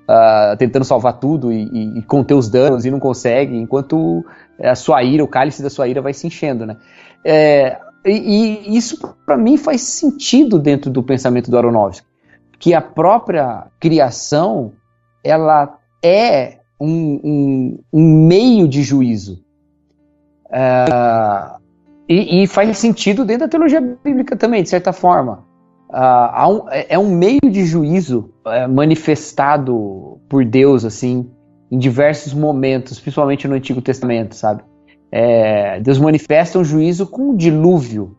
Ah, 0.08 0.56
tentando 0.58 0.84
salvar 0.84 1.18
tudo 1.20 1.52
e, 1.52 1.64
e- 1.72 1.98
e 1.98 2.02
conter 2.02 2.34
os 2.34 2.48
danos 2.48 2.84
e 2.84 2.90
não 2.90 2.98
consegue, 2.98 3.56
enquanto 3.56 4.24
a 4.62 4.74
sua 4.74 5.02
ira, 5.02 5.22
o 5.22 5.28
cálice 5.28 5.62
da 5.62 5.70
sua 5.70 5.86
ira 5.88 6.02
vai 6.02 6.12
se 6.12 6.26
enchendo, 6.26 6.66
né? 6.66 6.76
É, 7.24 7.78
e, 8.04 8.10
e 8.72 8.76
isso 8.76 8.98
para 9.24 9.36
mim 9.36 9.56
faz 9.56 9.82
sentido 9.82 10.58
dentro 10.58 10.90
do 10.90 11.02
pensamento 11.02 11.50
do 11.50 11.56
Aronofsky, 11.58 12.06
que 12.58 12.74
a 12.74 12.80
própria 12.80 13.66
criação 13.78 14.72
ela 15.22 15.78
é 16.02 16.58
um, 16.80 17.20
um- 17.22 17.78
um 17.92 18.26
meio 18.26 18.66
de 18.66 18.82
juízo. 18.82 19.38
Ah, 20.52 21.58
e, 22.12 22.42
e 22.42 22.46
faz 22.46 22.76
sentido 22.78 23.24
dentro 23.24 23.46
da 23.46 23.48
teologia 23.48 23.80
bíblica 23.80 24.36
também, 24.36 24.62
de 24.62 24.68
certa 24.68 24.92
forma. 24.92 25.44
Ah, 25.92 26.46
um- 26.48 26.68
é 26.70 26.86
é 26.90 26.98
um 26.98 27.08
meio 27.14 27.40
de 27.50 27.64
juízo 27.64 28.30
é, 28.46 28.66
manifestado 28.66 30.18
por 30.28 30.44
Deus, 30.44 30.84
assim, 30.84 31.28
em 31.70 31.78
diversos 31.78 32.32
momentos, 32.34 32.98
principalmente 33.00 33.46
no 33.48 33.54
Antigo 33.54 33.80
Testamento, 33.80 34.34
sabe? 34.34 34.62
É, 35.12 35.80
Deus 35.80 35.98
manifesta 35.98 36.58
um 36.58 36.64
juízo 36.64 37.06
com 37.06 37.30
um 37.30 37.36
dilúvio. 37.36 38.16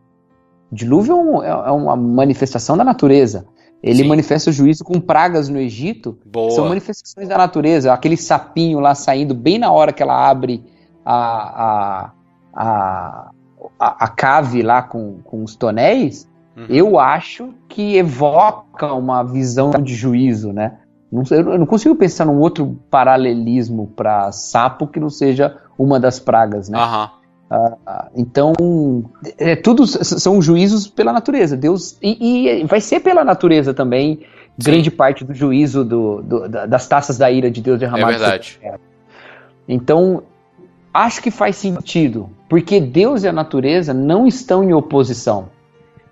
dilúvio 0.70 1.12
é, 1.12 1.16
um- 1.16 1.42
é- 1.42 1.68
é 1.68 1.70
uma 1.70 1.94
manifestação 1.96 2.76
da 2.78 2.84
natureza. 2.84 3.46
Ele 3.82 4.02
Sim. 4.02 4.08
manifesta 4.08 4.48
o 4.48 4.52
juízo 4.52 4.84
com 4.84 4.98
pragas 5.00 5.48
no 5.48 5.58
Egito. 5.58 6.16
Boa. 6.24 6.50
São 6.52 6.68
manifestações 6.68 7.28
da 7.28 7.36
natureza. 7.36 7.92
Aquele 7.92 8.16
sapinho 8.16 8.80
lá 8.80 8.94
saindo 8.94 9.34
bem 9.34 9.58
na 9.58 9.70
hora 9.72 9.92
que 9.92 10.02
ela 10.02 10.28
abre 10.30 10.64
a, 11.04 11.14
a, 11.64 12.12
a, 12.54 13.30
a, 13.78 14.04
a 14.04 14.08
cave 14.08 14.62
lá 14.62 14.82
com, 14.82 15.18
com 15.24 15.42
os 15.44 15.54
tonéis. 15.56 16.28
Uhum. 16.56 16.66
Eu 16.68 16.98
acho 16.98 17.50
que 17.68 17.96
evoca 17.96 18.92
uma 18.92 19.22
visão 19.22 19.70
de 19.70 19.94
juízo, 19.94 20.52
né? 20.52 20.78
Não 21.10 21.22
eu 21.30 21.58
não 21.58 21.66
consigo 21.66 21.94
pensar 21.94 22.24
num 22.24 22.38
outro 22.38 22.78
paralelismo 22.90 23.86
para 23.94 24.32
sapo 24.32 24.86
que 24.86 24.98
não 25.00 25.10
seja 25.10 25.56
uma 25.78 25.98
das 26.00 26.18
pragas, 26.18 26.68
né? 26.68 26.78
Ah, 27.50 28.08
Então, 28.16 28.54
é, 29.38 29.54
tudo 29.56 29.82
s- 29.84 30.02
são 30.20 30.40
juízos 30.40 30.86
pela 30.86 31.12
natureza. 31.12 31.54
Deus 31.54 31.98
e, 32.02 32.60
e 32.60 32.64
vai 32.64 32.80
ser 32.80 33.00
pela 33.00 33.22
natureza 33.24 33.74
também 33.74 34.20
grande 34.58 34.90
parte 34.90 35.22
do 35.24 35.34
juízo 35.34 35.84
do- 35.84 36.22
do- 36.22 36.48
da- 36.48 36.64
das 36.66 36.88
taças 36.88 37.18
da 37.18 37.30
ira 37.30 37.50
de 37.50 37.60
Deus 37.60 37.76
É 37.76 37.80
derramadas. 37.80 38.18
verdade. 38.20 38.60
Então, 39.68 40.22
acho 40.92 41.22
que 41.22 41.30
faz 41.30 41.56
sentido, 41.56 42.28
porque 42.52 42.78
Deus 42.78 43.22
e 43.22 43.28
a 43.28 43.32
natureza 43.32 43.94
não 43.94 44.26
estão 44.26 44.62
em 44.62 44.74
oposição. 44.74 45.48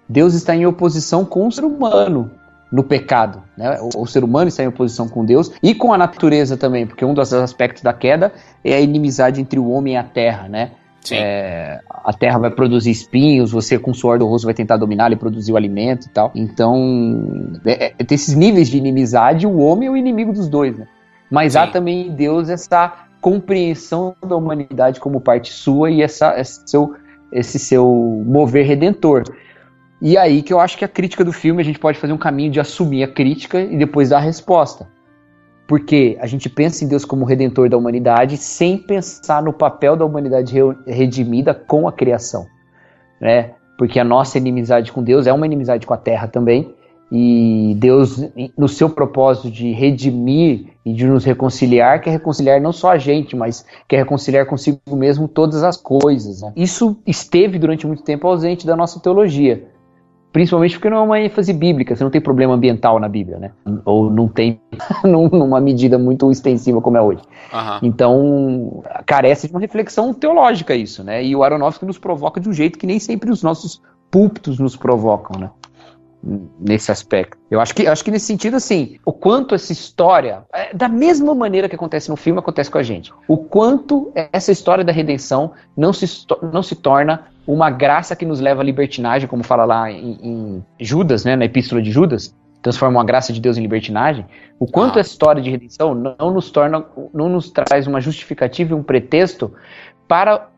Deus 0.09 0.33
está 0.33 0.57
em 0.57 0.65
oposição 0.65 1.23
com 1.23 1.47
o 1.47 1.53
ser 1.53 1.65
humano 1.65 2.31
no 2.73 2.83
pecado. 2.83 3.43
Né? 3.59 3.79
O, 3.79 4.05
o 4.05 4.07
ser 4.07 4.25
humano 4.25 4.49
está 4.49 4.63
em 4.63 4.67
oposição 4.67 5.07
com 5.07 5.23
Deus 5.23 5.53
e 5.63 5.75
com 5.75 5.93
a 5.93 5.99
natureza 5.99 6.57
também, 6.57 6.87
porque 6.87 7.05
um 7.05 7.13
dos 7.13 7.31
aspectos 7.35 7.83
da 7.83 7.93
queda 7.93 8.33
é 8.65 8.73
a 8.73 8.81
inimizade 8.81 9.39
entre 9.39 9.59
o 9.59 9.69
homem 9.69 9.93
e 9.93 9.97
a 9.99 10.03
terra, 10.03 10.49
né? 10.49 10.71
É, 11.11 11.81
a 11.91 12.13
terra 12.15 12.39
vai 12.39 12.51
produzir 12.51 12.91
espinhos, 12.91 13.53
você 13.53 13.79
com 13.79 13.91
o 13.91 13.95
suor 13.95 14.19
do 14.19 14.27
rosto 14.27 14.47
vai 14.47 14.55
tentar 14.55 14.79
dominar 14.79 15.13
e 15.13 15.17
produzir 15.17 15.53
o 15.53 15.59
alimento 15.59 16.07
e 16.07 16.09
tal. 16.09 16.33
Então, 16.35 17.61
é, 17.67 17.93
é, 17.99 18.03
tem 18.03 18.15
esses 18.15 18.35
níveis 18.35 18.69
de 18.71 18.79
inimizade, 18.79 19.47
o 19.47 19.59
homem 19.59 19.89
é 19.89 19.91
o 19.91 19.97
inimigo 19.97 20.33
dos 20.33 20.49
dois, 20.49 20.75
né? 20.79 20.87
Mas 21.31 21.55
há 21.55 21.67
Sim. 21.67 21.73
também 21.73 22.07
em 22.07 22.11
Deus 22.15 22.49
essa 22.49 23.10
compreensão 23.21 24.15
da 24.27 24.37
humanidade 24.37 25.01
como 25.01 25.21
parte 25.21 25.53
sua 25.53 25.91
e 25.91 26.03
essa, 26.03 26.39
esse, 26.41 26.63
seu, 26.67 26.95
esse 27.33 27.59
seu 27.59 27.87
mover 28.27 28.67
redentor. 28.67 29.25
E 30.01 30.17
aí 30.17 30.43
que 30.43 30.53
eu 30.53 30.59
acho 30.59 30.79
que 30.79 30.85
a 30.85 30.89
crítica 30.89 31.25
do 31.25 31.33
filme, 31.33 31.61
a 31.61 31.65
gente 31.65 31.79
pode 31.79 31.99
fazer 31.99 32.13
um 32.13 32.19
caminho 32.19 32.51
de 32.51 32.59
assumir 32.59 33.05
a 33.05 33.09
crítica 33.09 33.61
e 33.61 33.77
depois 33.77 34.09
dar 34.09 34.17
a 34.17 34.21
resposta. 34.21 34.89
Porque 35.69 36.19
a 36.21 36.27
gente 36.27 36.49
pensa 36.49 36.85
em 36.85 36.89
Deus 36.89 37.05
como 37.05 37.25
redentor 37.25 37.69
da 37.69 37.77
humanidade 37.77 38.37
sem 38.37 38.77
pensar 38.77 39.43
no 39.43 39.53
papel 39.53 39.95
da 39.97 40.05
humanidade 40.05 40.53
re- 40.53 40.77
redimida 40.87 41.55
com 41.55 41.87
a 41.87 41.93
criação. 41.93 42.47
Né? 43.21 43.53
Porque 43.79 44.01
a 44.01 44.05
nossa 44.05 44.39
inimizade 44.39 44.91
com 44.91 45.03
Deus 45.03 45.27
é 45.27 45.33
uma 45.33 45.47
inimizade 45.47 45.87
com 45.87 45.95
a 45.95 45.99
terra 45.99 46.27
também. 46.27 46.75
E 47.13 47.75
Deus, 47.79 48.23
no 48.57 48.69
seu 48.69 48.89
propósito 48.89 49.51
de 49.51 49.73
redimir 49.73 50.67
e 50.87 50.93
de 50.93 51.07
nos 51.07 51.25
reconciliar, 51.25 52.01
quer 52.01 52.11
reconciliar 52.11 52.61
não 52.61 52.73
só 52.73 52.93
a 52.93 52.99
gente, 52.99 53.35
mas 53.35 53.67
quer 53.89 53.97
reconciliar 53.97 54.47
consigo 54.47 54.79
mesmo 54.93 55.27
todas 55.27 55.65
as 55.65 55.77
coisas. 55.77 56.43
né? 56.43 56.53
Isso 56.55 56.97
esteve 57.05 57.59
durante 57.59 57.87
muito 57.87 58.03
tempo 58.05 58.29
ausente 58.29 58.65
da 58.67 58.77
nossa 58.77 59.01
teologia. 59.01 59.67
Principalmente 60.33 60.75
porque 60.77 60.89
não 60.89 60.99
é 60.99 61.01
uma 61.01 61.21
ênfase 61.21 61.53
bíblica, 61.53 61.97
você 61.97 62.05
não 62.05 62.11
tem 62.11 62.21
problema 62.21 62.55
ambiental 62.55 63.01
na 63.01 63.09
Bíblia, 63.09 63.37
né? 63.41 63.51
Ou 63.85 64.09
não 64.09 64.29
tem 64.29 64.61
num- 65.03 65.29
numa 65.29 65.61
medida 65.61 65.99
muito 65.99 66.31
extensiva 66.31 66.81
como 66.81 66.97
é 66.97 67.03
hoje. 67.03 67.23
Aham. 67.53 67.81
Então, 67.83 68.85
carece 69.05 69.49
de 69.49 69.53
uma 69.53 69.59
reflexão 69.61 70.15
teológica 70.15 70.73
isso, 70.77 71.03
né? 71.03 71.25
E 71.25 71.35
o 71.35 71.43
Aronofsky 71.43 71.85
nos 71.85 71.99
provoca 71.99 72.41
de 72.41 72.49
um 72.49 72.53
jeito 72.53 72.79
que 72.79 72.87
nem 72.87 73.01
sempre 73.01 73.29
os 73.33 73.43
nossos 73.43 73.83
púlpitos 74.09 74.61
nos 74.61 74.77
provocam, 74.77 75.41
né? 75.41 75.51
Nesse 76.23 76.93
aspecto. 76.93 77.39
Eu 77.51 77.61
acho 77.61 77.75
que, 77.75 77.87
acho 77.87 78.05
que 78.05 78.11
nesse 78.11 78.27
sentido, 78.27 78.57
assim, 78.57 78.99
o 79.07 79.13
quanto 79.13 79.55
essa 79.55 79.73
história, 79.73 80.43
é, 80.53 80.75
da 80.75 80.87
mesma 80.87 81.35
maneira 81.35 81.67
que 81.67 81.75
acontece 81.75 82.11
no 82.11 82.17
filme, 82.17 82.39
acontece 82.39 82.71
com 82.71 82.77
a 82.77 82.83
gente. 82.83 83.11
O 83.27 83.39
quanto 83.39 84.13
essa 84.31 84.53
história 84.53 84.85
da 84.85 84.93
redenção 84.93 85.53
não 85.75 85.95
se, 85.95 86.07
não 86.53 86.63
se 86.63 86.75
torna 86.75 87.27
uma 87.47 87.71
graça 87.71 88.15
que 88.15 88.27
nos 88.27 88.39
leva 88.39 88.61
à 88.61 88.65
libertinagem, 88.65 89.27
como 89.27 89.43
fala 89.43 89.65
lá 89.65 89.91
em, 89.91 90.19
em 90.23 90.65
Judas, 90.79 91.25
né? 91.25 91.37
Na 91.37 91.47
epístola 91.47 91.81
de 91.81 91.91
Judas, 91.91 92.35
transforma 92.61 92.99
uma 92.99 93.05
graça 93.05 93.33
de 93.33 93.41
Deus 93.41 93.57
em 93.57 93.63
libertinagem. 93.63 94.27
O 94.59 94.67
quanto 94.67 94.99
Ah. 94.99 95.01
essa 95.01 95.11
história 95.11 95.41
de 95.41 95.51
redenção 95.51 95.95
não 95.95 96.31
nos 96.31 96.51
torna, 96.51 96.85
não 97.15 97.31
nos 97.31 97.51
traz 97.51 97.87
uma 97.87 98.01
justificativa 98.01 98.73
e 98.73 98.75
um 98.75 98.83
pretexto 98.83 99.53
para 100.07 100.49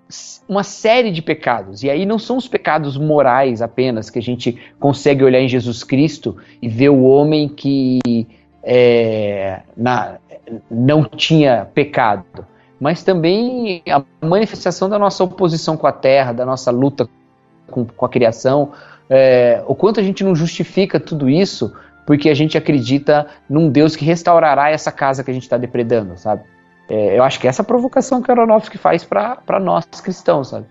uma 0.49 0.63
série 0.63 1.11
de 1.11 1.23
pecados. 1.23 1.83
E 1.83 1.91
aí 1.91 2.05
não 2.05 2.19
são 2.19 2.37
os 2.37 2.49
pecados 2.49 2.97
morais 2.97 3.63
apenas 3.63 4.11
que 4.11 4.19
a 4.19 4.23
gente 4.23 4.59
consegue 4.79 5.25
olhar 5.25 5.41
em 5.41 5.49
Jesus 5.49 5.83
Cristo 5.85 6.37
e 6.61 6.69
ver 6.69 6.89
o 6.91 7.03
homem 7.05 7.49
que 7.49 8.27
é, 8.63 9.61
na- 9.77 10.19
não 10.71 11.05
tinha 11.05 11.67
pecado, 11.75 12.25
mas 12.79 13.03
também 13.03 13.83
a 13.89 14.03
manifestação 14.25 14.89
da 14.89 14.99
nossa 14.99 15.25
oposição 15.25 15.77
com 15.77 15.87
a 15.87 15.93
terra, 15.93 16.33
da 16.33 16.45
nossa 16.45 16.71
luta 16.71 17.09
com, 17.71 17.85
com 17.85 18.07
a 18.07 18.09
criação, 18.09 18.73
é, 19.09 19.63
o 19.67 19.75
quanto 19.75 20.01
a 20.01 20.03
gente 20.03 20.23
não 20.25 20.35
justifica 20.35 20.99
tudo 21.01 21.29
isso 21.29 21.73
porque 22.07 22.29
a 22.29 22.35
gente 22.35 22.59
acredita 22.59 23.27
num 23.49 23.71
Deus 23.71 23.95
que 23.95 24.05
restaurará 24.05 24.71
essa 24.71 24.91
casa 24.91 25.23
que 25.23 25.31
a 25.31 25.35
gente 25.35 25.45
está 25.45 25.57
depredando, 25.57 26.19
sabe? 26.19 26.43
É, 26.89 27.19
eu 27.19 27.23
acho 27.23 27.41
que 27.41 27.49
essa 27.49 27.63
é 27.63 27.65
a 27.65 27.67
provocação 27.67 28.21
que 28.21 28.29
o 28.29 28.33
Aronofsky 28.33 28.79
faz 28.79 29.05
para 29.05 29.61
nós 29.61 29.87
cristãos, 30.01 30.49
sabe? 30.49 30.67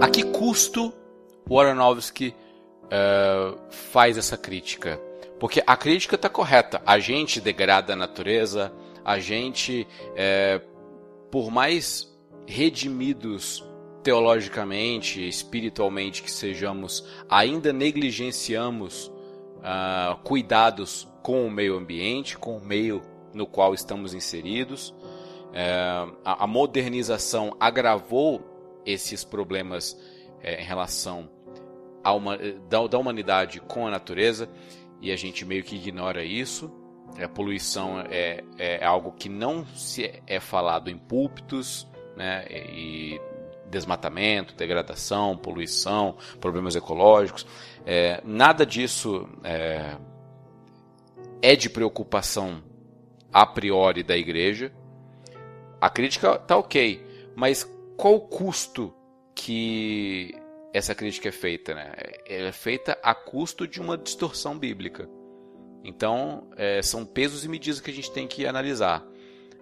A 0.00 0.08
que 0.08 0.22
custo 0.24 0.92
o 1.48 1.58
Aronofsky 1.58 2.34
eh, 2.90 3.54
faz 3.70 4.18
essa 4.18 4.36
crítica? 4.36 5.00
Porque 5.40 5.62
a 5.66 5.76
crítica 5.76 6.16
está 6.16 6.28
correta. 6.28 6.82
A 6.84 6.98
gente 6.98 7.40
degrada 7.40 7.92
a 7.92 7.96
natureza, 7.96 8.72
a 9.04 9.18
gente, 9.18 9.86
eh, 10.14 10.60
por 11.34 11.50
mais 11.50 12.16
redimidos 12.46 13.68
teologicamente, 14.04 15.26
espiritualmente 15.26 16.22
que 16.22 16.30
sejamos, 16.30 17.04
ainda 17.28 17.72
negligenciamos 17.72 19.10
ah, 19.60 20.16
cuidados 20.22 21.08
com 21.24 21.44
o 21.44 21.50
meio 21.50 21.76
ambiente, 21.76 22.38
com 22.38 22.56
o 22.56 22.64
meio 22.64 23.02
no 23.32 23.48
qual 23.48 23.74
estamos 23.74 24.14
inseridos. 24.14 24.94
Eh, 25.52 26.06
a, 26.24 26.44
a 26.44 26.46
modernização 26.46 27.56
agravou 27.58 28.80
esses 28.86 29.24
problemas 29.24 30.00
eh, 30.40 30.62
em 30.62 30.64
relação 30.64 31.28
uma, 32.04 32.36
eh, 32.36 32.54
da, 32.68 32.86
da 32.86 32.96
humanidade 32.96 33.60
com 33.60 33.88
a 33.88 33.90
natureza 33.90 34.48
e 35.02 35.10
a 35.10 35.16
gente 35.16 35.44
meio 35.44 35.64
que 35.64 35.74
ignora 35.74 36.24
isso. 36.24 36.83
A 37.22 37.28
poluição 37.28 38.00
é, 38.00 38.42
é 38.58 38.84
algo 38.84 39.12
que 39.12 39.28
não 39.28 39.64
se 39.66 40.22
é 40.26 40.40
falado 40.40 40.90
em 40.90 40.98
púlpitos, 40.98 41.86
né? 42.16 42.44
E 42.48 43.20
desmatamento, 43.70 44.54
degradação, 44.54 45.36
poluição, 45.36 46.16
problemas 46.40 46.76
ecológicos, 46.76 47.46
é, 47.84 48.20
nada 48.24 48.64
disso 48.64 49.28
é, 49.42 49.96
é 51.42 51.56
de 51.56 51.68
preocupação 51.68 52.62
a 53.32 53.44
priori 53.44 54.02
da 54.02 54.16
igreja. 54.16 54.72
A 55.80 55.90
crítica 55.90 56.38
tá 56.38 56.56
ok, 56.56 57.04
mas 57.34 57.68
qual 57.96 58.14
o 58.14 58.20
custo 58.20 58.94
que 59.34 60.34
essa 60.72 60.94
crítica 60.94 61.28
é 61.28 61.32
feita? 61.32 61.74
Né? 61.74 61.92
Ela 62.26 62.48
é 62.48 62.52
feita 62.52 62.98
a 63.02 63.14
custo 63.14 63.66
de 63.66 63.80
uma 63.80 63.98
distorção 63.98 64.56
bíblica. 64.58 65.08
Então, 65.84 66.44
é, 66.56 66.80
são 66.80 67.04
pesos 67.04 67.44
e 67.44 67.48
medidas 67.48 67.80
que 67.80 67.90
a 67.90 67.94
gente 67.94 68.10
tem 68.10 68.26
que 68.26 68.46
analisar. 68.46 69.04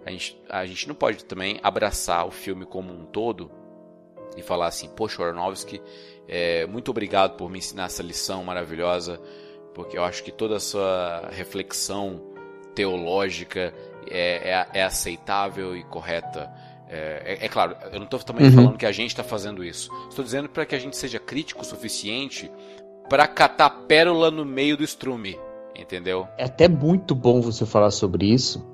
A 0.06 0.10
gente, 0.10 0.40
a 0.48 0.64
gente 0.64 0.86
não 0.88 0.94
pode 0.94 1.24
também 1.24 1.58
abraçar 1.62 2.26
o 2.26 2.30
filme 2.30 2.64
como 2.64 2.92
um 2.92 3.04
todo 3.04 3.50
e 4.36 4.42
falar 4.42 4.66
assim, 4.68 4.88
poxa, 4.88 5.22
Aronofsky, 5.22 5.82
é, 6.28 6.64
muito 6.66 6.90
obrigado 6.90 7.36
por 7.36 7.50
me 7.50 7.58
ensinar 7.58 7.84
essa 7.86 8.02
lição 8.02 8.42
maravilhosa, 8.44 9.20
porque 9.74 9.98
eu 9.98 10.04
acho 10.04 10.22
que 10.22 10.32
toda 10.32 10.56
a 10.56 10.60
sua 10.60 11.28
reflexão 11.32 12.20
teológica 12.74 13.74
é, 14.10 14.50
é, 14.50 14.80
é 14.80 14.82
aceitável 14.82 15.76
e 15.76 15.82
correta. 15.84 16.50
É, 16.88 17.38
é, 17.40 17.46
é 17.46 17.48
claro, 17.48 17.76
eu 17.92 17.98
não 17.98 18.04
estou 18.04 18.20
também 18.20 18.46
Uhum. 18.46 18.52
falando 18.52 18.78
que 18.78 18.86
a 18.86 18.92
gente 18.92 19.10
está 19.10 19.24
fazendo 19.24 19.64
isso. 19.64 19.90
Estou 20.08 20.24
dizendo 20.24 20.48
para 20.48 20.66
que 20.66 20.74
a 20.74 20.78
gente 20.78 20.96
seja 20.96 21.18
crítico 21.18 21.62
o 21.62 21.64
suficiente 21.64 22.50
para 23.08 23.26
catar 23.26 23.70
pérola 23.86 24.30
no 24.30 24.44
meio 24.44 24.76
do 24.76 24.84
estrume, 24.84 25.38
entendeu? 25.74 26.26
É 26.38 26.44
até 26.44 26.68
muito 26.68 27.14
bom 27.14 27.40
você 27.40 27.66
falar 27.66 27.90
sobre 27.90 28.26
isso, 28.26 28.64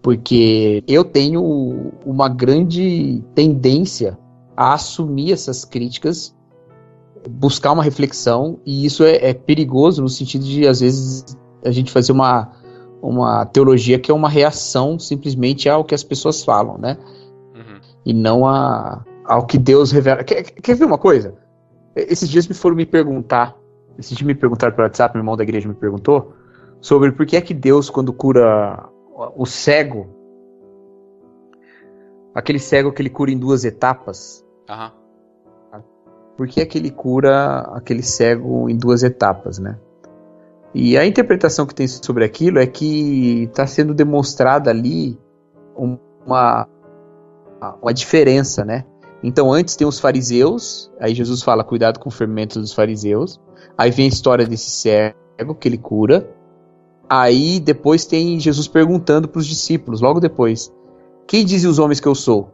porque 0.00 0.82
eu 0.86 1.04
tenho 1.04 1.92
uma 2.04 2.28
grande 2.28 3.22
tendência 3.34 4.18
a 4.56 4.74
assumir 4.74 5.32
essas 5.32 5.64
críticas 5.64 6.34
buscar 7.28 7.72
uma 7.72 7.82
reflexão, 7.82 8.58
e 8.64 8.84
isso 8.84 9.04
é, 9.04 9.30
é, 9.30 9.34
perigoso 9.34 10.02
no 10.02 10.08
sentido 10.08 10.44
de, 10.44 10.66
às 10.66 10.80
vezes, 10.80 11.36
a 11.64 11.70
gente 11.70 11.90
fazer 11.90 12.12
uma, 12.12 12.52
uma 13.00 13.44
teologia 13.46 13.98
que 13.98 14.10
é 14.10 14.14
uma 14.14 14.28
reação 14.28 14.98
simplesmente 14.98 15.68
ao 15.68 15.84
que 15.84 15.94
as 15.94 16.02
pessoas 16.02 16.42
falam, 16.44 16.78
né? 16.78 16.98
Uhum. 17.54 17.80
E 18.04 18.12
não 18.12 18.46
a, 18.46 19.04
ao 19.24 19.46
que 19.46 19.58
Deus 19.58 19.92
revela. 19.92 20.24
Quer, 20.24 20.42
quer 20.42 20.74
ver 20.74 20.84
uma 20.84 20.98
coisa? 20.98 21.34
Esses 21.94 22.28
dias 22.28 22.46
me 22.48 22.54
foram 22.54 22.76
me 22.76 22.86
perguntar, 22.86 23.56
esses 23.98 24.16
dias 24.16 24.26
me 24.26 24.34
perguntaram 24.34 24.74
pelo 24.74 24.86
WhatsApp, 24.86 25.14
meu 25.14 25.20
irmão 25.20 25.36
da 25.36 25.42
igreja 25.42 25.68
me 25.68 25.74
perguntou, 25.74 26.34
sobre 26.80 27.12
por 27.12 27.26
que 27.26 27.36
é 27.36 27.40
que 27.40 27.54
Deus, 27.54 27.88
quando 27.90 28.12
cura 28.12 28.88
o 29.36 29.46
cego, 29.46 30.08
aquele 32.34 32.58
cego 32.58 32.92
que 32.92 33.02
ele 33.02 33.10
cura 33.10 33.30
em 33.30 33.38
duas 33.38 33.64
etapas, 33.64 34.44
uhum. 34.68 35.82
por 36.36 36.48
que 36.48 36.60
é 36.60 36.66
que 36.66 36.78
ele 36.78 36.90
cura 36.90 37.60
aquele 37.74 38.02
cego 38.02 38.68
em 38.68 38.76
duas 38.76 39.02
etapas, 39.02 39.58
né? 39.58 39.78
E 40.74 40.96
a 40.96 41.06
interpretação 41.06 41.66
que 41.66 41.74
tem 41.74 41.86
sobre 41.86 42.24
aquilo 42.24 42.58
é 42.58 42.66
que 42.66 43.44
está 43.44 43.66
sendo 43.66 43.92
demonstrada 43.92 44.70
ali 44.70 45.18
uma, 45.76 46.66
uma 47.80 47.92
diferença, 47.92 48.64
né? 48.64 48.86
Então 49.22 49.52
antes 49.52 49.76
tem 49.76 49.86
os 49.86 50.00
fariseus, 50.00 50.90
aí 50.98 51.14
Jesus 51.14 51.42
fala 51.42 51.62
cuidado 51.62 52.00
com 52.00 52.08
o 52.08 52.12
fermento 52.12 52.60
dos 52.60 52.72
fariseus. 52.72 53.40
Aí 53.78 53.90
vem 53.90 54.06
a 54.06 54.08
história 54.08 54.46
desse 54.46 54.70
cego 54.70 55.54
que 55.58 55.68
ele 55.68 55.78
cura. 55.78 56.28
Aí 57.08 57.60
depois 57.60 58.04
tem 58.04 58.40
Jesus 58.40 58.66
perguntando 58.66 59.28
para 59.28 59.38
os 59.38 59.46
discípulos, 59.46 60.00
logo 60.00 60.18
depois: 60.18 60.72
Quem 61.26 61.44
dizem 61.44 61.70
os 61.70 61.78
homens 61.78 62.00
que 62.00 62.08
eu 62.08 62.14
sou? 62.14 62.50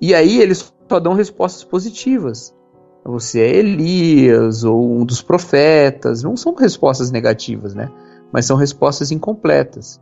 E 0.00 0.14
aí 0.14 0.40
eles 0.40 0.72
só 0.88 0.98
dão 0.98 1.12
respostas 1.12 1.62
positivas. 1.62 2.54
Você 3.04 3.40
é 3.40 3.56
Elias 3.56 4.64
ou 4.64 5.00
um 5.00 5.04
dos 5.04 5.20
profetas. 5.20 6.22
Não 6.22 6.36
são 6.36 6.54
respostas 6.54 7.10
negativas, 7.10 7.74
né? 7.74 7.90
Mas 8.32 8.46
são 8.46 8.56
respostas 8.56 9.10
incompletas. 9.10 10.00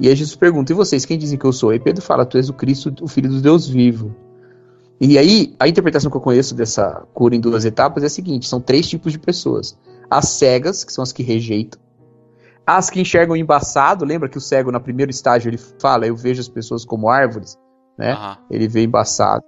E 0.00 0.08
aí 0.08 0.14
Jesus 0.14 0.36
pergunta: 0.36 0.72
E 0.72 0.74
vocês, 0.74 1.04
quem 1.04 1.16
dizem 1.16 1.38
que 1.38 1.44
eu 1.44 1.52
sou? 1.52 1.72
E 1.72 1.80
Pedro 1.80 2.02
fala: 2.02 2.26
Tu 2.26 2.36
és 2.36 2.48
o 2.48 2.52
Cristo, 2.52 2.92
o 3.00 3.08
Filho 3.08 3.30
do 3.30 3.40
Deus 3.40 3.66
vivo. 3.66 4.14
E 5.00 5.16
aí, 5.16 5.54
a 5.58 5.68
interpretação 5.68 6.10
que 6.10 6.16
eu 6.16 6.20
conheço 6.20 6.54
dessa 6.54 7.06
cura 7.14 7.36
em 7.36 7.40
duas 7.40 7.64
etapas 7.64 8.02
é 8.02 8.06
a 8.06 8.10
seguinte: 8.10 8.48
são 8.48 8.60
três 8.60 8.88
tipos 8.88 9.12
de 9.12 9.18
pessoas. 9.18 9.78
As 10.10 10.30
cegas, 10.30 10.84
que 10.84 10.92
são 10.92 11.02
as 11.02 11.12
que 11.12 11.22
rejeitam. 11.22 11.80
As 12.66 12.90
que 12.90 13.00
enxergam 13.00 13.36
embaçado, 13.36 14.04
lembra 14.04 14.28
que 14.28 14.36
o 14.36 14.40
cego, 14.40 14.72
no 14.72 14.80
primeiro 14.80 15.10
estágio, 15.10 15.48
ele 15.48 15.58
fala: 15.80 16.06
Eu 16.06 16.16
vejo 16.16 16.40
as 16.40 16.48
pessoas 16.48 16.84
como 16.84 17.08
árvores, 17.08 17.56
né? 17.96 18.14
Uhum. 18.14 18.36
Ele 18.50 18.66
vê 18.66 18.82
embaçado. 18.82 19.44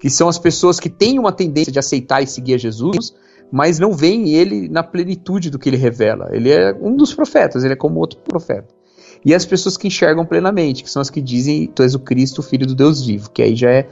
Que 0.00 0.10
são 0.10 0.28
as 0.28 0.38
pessoas 0.38 0.80
que 0.80 0.90
têm 0.90 1.18
uma 1.18 1.32
tendência 1.32 1.72
de 1.72 1.78
aceitar 1.78 2.20
e 2.20 2.26
seguir 2.26 2.54
a 2.54 2.58
Jesus, 2.58 3.14
mas 3.52 3.78
não 3.78 3.92
veem 3.92 4.34
ele 4.34 4.68
na 4.68 4.82
plenitude 4.82 5.48
do 5.48 5.58
que 5.58 5.68
ele 5.68 5.76
revela. 5.76 6.28
Ele 6.32 6.50
é 6.50 6.76
um 6.80 6.96
dos 6.96 7.14
profetas, 7.14 7.62
ele 7.62 7.74
é 7.74 7.76
como 7.76 8.00
outro 8.00 8.18
profeta. 8.18 8.68
E 9.24 9.32
as 9.32 9.46
pessoas 9.46 9.76
que 9.76 9.86
enxergam 9.86 10.26
plenamente, 10.26 10.82
que 10.82 10.90
são 10.90 11.00
as 11.00 11.08
que 11.08 11.20
dizem: 11.20 11.68
Tu 11.68 11.84
és 11.84 11.94
o 11.94 12.00
Cristo, 12.00 12.40
o 12.40 12.42
Filho 12.42 12.66
do 12.66 12.74
Deus 12.74 13.06
vivo, 13.06 13.30
que 13.30 13.42
aí 13.42 13.54
já 13.54 13.70
é 13.70 13.88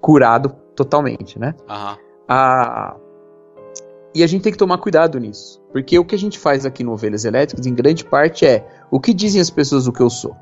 curado 0.00 0.50
totalmente, 0.74 1.38
né? 1.38 1.54
Uhum. 1.68 1.96
A... 2.28 2.96
E 4.14 4.24
a 4.24 4.26
gente 4.26 4.42
tem 4.42 4.52
que 4.52 4.58
tomar 4.58 4.78
cuidado 4.78 5.18
nisso. 5.18 5.60
Porque 5.72 5.98
o 5.98 6.04
que 6.04 6.14
a 6.14 6.18
gente 6.18 6.38
faz 6.38 6.66
aqui 6.66 6.82
no 6.82 6.92
Ovelhas 6.92 7.24
Elétricas, 7.24 7.66
em 7.66 7.74
grande 7.74 8.04
parte, 8.04 8.44
é 8.44 8.66
o 8.90 8.98
que 8.98 9.14
dizem 9.14 9.40
as 9.40 9.50
pessoas 9.50 9.86
o 9.86 9.92
que 9.92 10.00
eu 10.00 10.10
sou? 10.10 10.34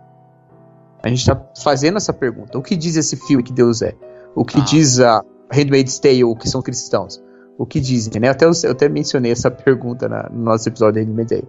A 1.02 1.09
gente 1.09 1.20
está 1.20 1.40
fazendo 1.62 1.96
essa 1.96 2.12
pergunta. 2.12 2.56
O 2.59 2.62
que 2.62 2.74
diz 2.76 2.96
esse 2.96 3.16
filme 3.16 3.42
que 3.42 3.52
Deus 3.52 3.82
é? 3.82 3.94
O 4.34 4.44
que 4.44 4.61
diz 4.62 5.00
a 5.00 5.22
Handmaid's 5.52 5.98
Tale, 5.98 6.34
que 6.36 6.48
são 6.48 6.62
cristãos? 6.62 7.22
O 7.59 7.66
que 7.66 7.80
dizem, 7.80 8.20
né? 8.20 8.28
Até, 8.28 8.46
eu, 8.46 8.52
eu 8.64 8.72
até 8.72 8.88
mencionei 8.88 9.32
essa 9.32 9.50
pergunta 9.50 10.09
na, 10.09 10.28
no 10.30 10.44
nosso 10.44 10.68
episódio 10.68 11.00
de 11.00 11.06
Handmaid's 11.06 11.38
Tale. 11.38 11.48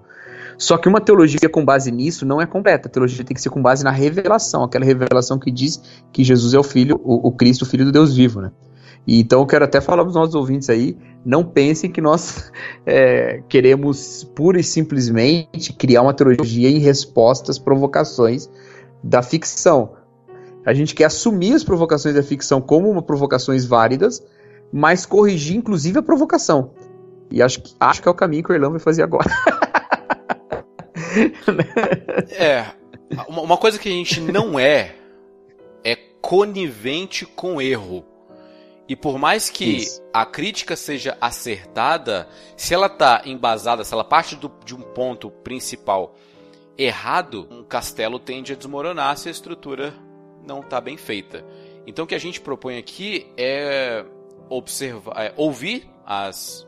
Só 0.60 0.78
que 0.78 0.90
uma 0.90 1.00
teologia 1.00 1.48
com 1.50 1.64
base 1.64 1.90
nisso 1.90 2.26
não 2.26 2.42
é 2.42 2.46
completa. 2.46 2.90
A 2.90 2.92
teologia 2.92 3.24
tem 3.24 3.34
que 3.34 3.42
ser 3.42 3.50
com 3.50 3.62
base 3.62 3.82
na 3.82 3.92
revelação, 3.92 4.62
aquela 4.66 4.84
revelação 4.84 5.40
que 5.40 5.50
diz 5.50 5.82
que 6.12 6.22
Jesus 6.22 6.54
é 6.54 6.60
o 6.60 6.64
Filho, 6.64 7.00
o, 7.02 7.30
o 7.30 7.32
Cristo, 7.32 7.62
o 7.62 7.66
Filho 7.66 7.86
do 7.86 7.94
Deus 7.94 8.14
vivo, 8.14 8.42
né? 8.42 8.52
E 9.08 9.22
então 9.22 9.40
eu 9.40 9.46
quero 9.46 9.64
até 9.64 9.80
falar 9.80 10.04
para 10.04 10.10
os 10.10 10.16
nossos 10.16 10.36
ouvintes 10.36 10.70
aí, 10.70 10.98
não 11.26 11.46
pensem 11.46 11.90
que 11.90 12.02
nós 12.02 12.52
é, 12.86 13.42
queremos 13.48 14.26
pura 14.36 14.60
e 14.60 14.64
simplesmente 14.64 15.72
criar 15.72 16.02
uma 16.02 16.14
teologia 16.14 16.70
em 16.70 16.80
respostas, 16.80 17.58
provocações 17.58 18.50
da 19.02 19.22
ficção. 19.24 19.94
A 20.66 20.74
gente 20.74 20.94
quer 20.94 21.06
assumir 21.06 21.54
as 21.54 21.64
provocações 21.64 22.14
da 22.14 22.22
ficção 22.22 22.60
como 22.60 22.92
uma 22.92 23.02
provocações 23.02 23.66
válidas, 23.66 24.22
mas 24.74 25.06
corrigir 25.06 25.56
inclusive 25.56 26.00
a 26.00 26.04
provocação. 26.04 26.72
E 27.32 27.42
acho, 27.42 27.64
acho 27.80 28.02
que 28.02 28.10
é 28.10 28.12
o 28.12 28.16
caminho 28.16 28.44
que 28.44 28.52
o 28.52 28.54
Erlão 28.54 28.72
vai 28.72 28.80
fazer 28.80 29.04
agora. 29.04 29.30
é. 32.32 32.66
Uma 33.28 33.58
coisa 33.58 33.80
que 33.80 33.90
a 33.90 33.92
gente 33.92 34.22
não 34.22 34.60
é 34.60 34.96
é 35.84 35.96
conivente 36.22 37.26
com 37.26 37.62
erro. 37.62 38.06
E 38.88 38.96
por 38.96 39.20
mais 39.20 39.50
que 39.50 39.78
Isso. 39.78 40.02
a 40.12 40.26
crítica 40.26 40.76
seja 40.76 41.16
acertada, 41.22 42.28
se 42.58 42.74
ela 42.74 42.88
está 42.88 43.22
embasada, 43.26 43.84
se 43.84 43.94
ela 43.94 44.04
parte 44.04 44.36
do, 44.36 44.52
de 44.66 44.76
um 44.76 44.82
ponto 44.82 45.30
principal 45.30 46.16
errado, 46.76 47.48
um 47.52 47.64
castelo 47.64 48.18
tende 48.18 48.54
a 48.54 48.56
desmoronar 48.56 49.16
se 49.18 49.28
a 49.28 49.32
estrutura 49.32 49.94
não 50.48 50.62
está 50.62 50.82
bem 50.82 50.98
feita. 50.98 51.46
Então 51.86 52.06
o 52.06 52.08
que 52.08 52.16
a 52.16 52.20
gente 52.20 52.42
propõe 52.42 52.78
aqui 52.78 53.28
é 53.38 54.04
observar, 54.50 55.24
é 55.24 55.34
ouvir 55.38 55.88
as, 56.06 56.68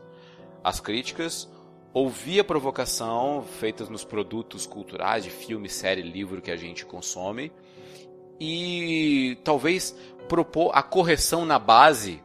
as 0.62 0.78
críticas, 0.78 1.50
ouvir 1.92 2.40
a 2.40 2.44
provocação 2.44 3.42
feita 3.42 3.84
nos 3.84 4.04
produtos 4.04 4.66
culturais 4.66 5.24
de 5.24 5.30
filme, 5.30 5.68
série, 5.68 6.02
livro 6.02 6.40
que 6.40 6.50
a 6.50 6.56
gente 6.56 6.86
consome 6.86 7.52
e 8.40 9.38
talvez 9.44 9.96
propor 10.28 10.70
a 10.74 10.82
correção 10.82 11.44
na 11.44 11.58
base 11.58 12.22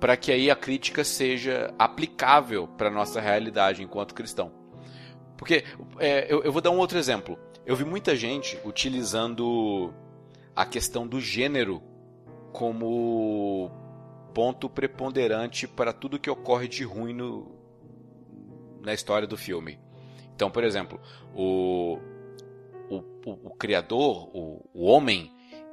para 0.00 0.16
que 0.16 0.32
aí 0.32 0.50
a 0.50 0.56
crítica 0.56 1.04
seja 1.04 1.72
aplicável 1.78 2.66
para 2.66 2.90
nossa 2.90 3.20
realidade 3.20 3.82
enquanto 3.82 4.14
cristão. 4.14 4.52
Porque 5.36 5.64
é, 5.98 6.32
eu, 6.32 6.42
eu 6.42 6.52
vou 6.52 6.62
dar 6.62 6.70
um 6.70 6.78
outro 6.78 6.98
exemplo. 6.98 7.38
Eu 7.64 7.76
vi 7.76 7.84
muita 7.84 8.16
gente 8.16 8.58
utilizando 8.64 9.92
a 10.54 10.64
questão 10.64 11.06
do 11.06 11.20
gênero 11.20 11.82
como 12.52 13.70
ponto 14.32 14.68
preponderante 14.68 15.66
para 15.66 15.92
tudo 15.92 16.18
que 16.18 16.30
ocorre 16.30 16.68
de 16.68 16.84
ruim 16.84 17.12
no, 17.12 17.55
na 18.86 18.94
história 18.94 19.26
do 19.26 19.36
filme. 19.36 19.80
Então, 20.36 20.48
por 20.48 20.62
exemplo, 20.62 21.00
o, 21.34 21.98
o, 22.88 22.98
o, 23.26 23.48
o 23.48 23.50
criador, 23.56 24.30
o, 24.32 24.64
o 24.72 24.84
homem, 24.84 25.32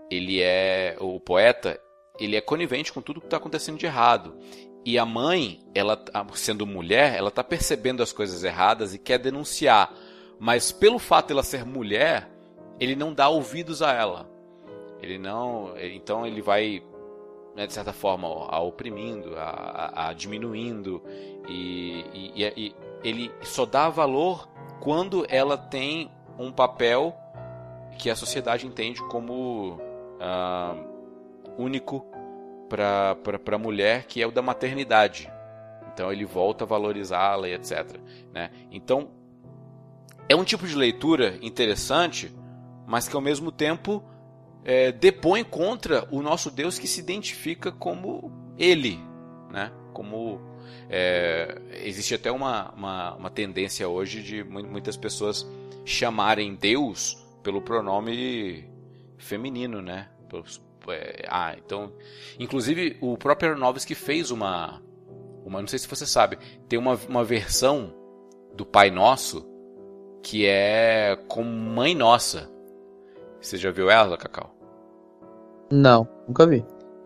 ele 0.09 0.41
é 0.41 0.97
o 0.99 1.19
poeta, 1.19 1.79
ele 2.19 2.35
é 2.35 2.41
conivente 2.41 2.91
com 2.91 3.01
tudo 3.01 3.21
que 3.21 3.27
está 3.27 3.37
acontecendo 3.37 3.77
de 3.77 3.85
errado. 3.85 4.35
E 4.83 4.97
a 4.97 5.05
mãe, 5.05 5.61
ela 5.75 6.03
sendo 6.33 6.65
mulher, 6.65 7.15
ela 7.15 7.29
está 7.29 7.43
percebendo 7.43 8.01
as 8.01 8.11
coisas 8.11 8.43
erradas 8.43 8.95
e 8.95 8.97
quer 8.97 9.19
denunciar. 9.19 9.93
Mas 10.39 10.71
pelo 10.71 10.97
fato 10.97 11.27
de 11.27 11.33
ela 11.33 11.43
ser 11.43 11.63
mulher, 11.63 12.27
ele 12.79 12.95
não 12.95 13.13
dá 13.13 13.29
ouvidos 13.29 13.83
a 13.83 13.93
ela. 13.93 14.27
Ele 15.01 15.19
não, 15.19 15.73
então 15.77 16.25
ele 16.25 16.41
vai 16.41 16.83
né, 17.55 17.67
de 17.67 17.73
certa 17.73 17.93
forma 17.93 18.27
a 18.27 18.59
oprimindo, 18.59 19.35
a, 19.37 19.43
a, 19.43 20.09
a 20.09 20.13
diminuindo 20.13 21.01
e, 21.47 22.05
e, 22.13 22.43
e, 22.57 22.75
ele 23.03 23.31
só 23.41 23.65
dá 23.65 23.89
valor 23.89 24.47
quando 24.79 25.25
ela 25.29 25.57
tem 25.57 26.11
um 26.37 26.51
papel 26.51 27.15
que 27.97 28.09
a 28.09 28.15
sociedade 28.15 28.65
entende 28.65 29.01
como 29.07 29.77
uh, 30.19 30.93
único 31.57 32.05
para 32.67 33.55
a 33.55 33.57
mulher, 33.57 34.05
que 34.05 34.21
é 34.21 34.27
o 34.27 34.31
da 34.31 34.41
maternidade. 34.41 35.31
Então 35.93 36.11
ele 36.11 36.25
volta 36.25 36.63
a 36.63 36.67
valorizá-la 36.67 37.47
e 37.47 37.53
etc. 37.53 37.99
Né? 38.33 38.49
Então 38.71 39.09
é 40.27 40.35
um 40.35 40.43
tipo 40.43 40.65
de 40.65 40.75
leitura 40.75 41.37
interessante, 41.41 42.33
mas 42.87 43.07
que 43.07 43.15
ao 43.15 43.21
mesmo 43.21 43.51
tempo 43.51 44.03
é, 44.65 44.91
depõe 44.91 45.43
contra 45.43 46.07
o 46.09 46.21
nosso 46.21 46.49
Deus 46.49 46.79
que 46.79 46.87
se 46.87 46.99
identifica 46.99 47.71
como 47.71 48.31
Ele, 48.57 48.99
né? 49.51 49.71
como 49.93 50.41
é, 50.89 51.61
existe 51.83 52.15
até 52.15 52.31
uma, 52.31 52.71
uma, 52.71 53.15
uma, 53.15 53.29
tendência 53.29 53.87
hoje 53.87 54.21
de 54.21 54.43
muitas 54.43 54.97
pessoas 54.97 55.47
chamarem 55.85 56.55
Deus 56.55 57.17
pelo 57.41 57.61
pronome 57.61 58.69
feminino, 59.17 59.81
né? 59.81 60.09
É, 60.87 61.25
ah, 61.29 61.55
então, 61.57 61.91
inclusive 62.39 62.97
o 63.01 63.17
próprio 63.17 63.51
Aronofsky 63.51 63.95
fez 63.95 64.31
uma, 64.31 64.81
uma, 65.45 65.61
não 65.61 65.67
sei 65.67 65.79
se 65.79 65.87
você 65.87 66.05
sabe, 66.05 66.37
tem 66.67 66.77
uma, 66.77 66.99
uma 67.07 67.23
versão 67.23 67.93
do 68.53 68.65
Pai 68.65 68.89
Nosso 68.89 69.53
que 70.23 70.45
é 70.45 71.17
com 71.27 71.43
Mãe 71.43 71.93
Nossa. 71.93 72.49
Você 73.41 73.57
já 73.57 73.71
viu 73.71 73.89
ela, 73.89 74.17
Cacau? 74.17 74.55
Não, 75.69 76.07
nunca 76.27 76.47
vi. 76.47 76.63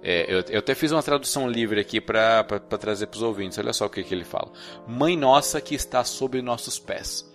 É, 0.10 0.24
eu, 0.34 0.42
eu, 0.48 0.60
até 0.60 0.74
fiz 0.74 0.94
uma 0.94 1.04
tradução 1.04 1.50
livre 1.50 1.82
aqui 1.82 2.00
para 2.00 2.42
trazer 2.80 3.08
para 3.08 3.18
os 3.18 3.22
ouvintes. 3.22 3.58
Olha 3.58 3.74
só 3.74 3.88
o 3.88 3.90
que, 3.90 4.02
que 4.02 4.16
ele 4.16 4.24
fala: 4.24 4.50
Mãe 4.88 5.18
nossa 5.18 5.60
que 5.60 5.76
está 5.76 6.02
sobre 6.06 6.42
nossos 6.42 6.80
pés, 6.80 7.30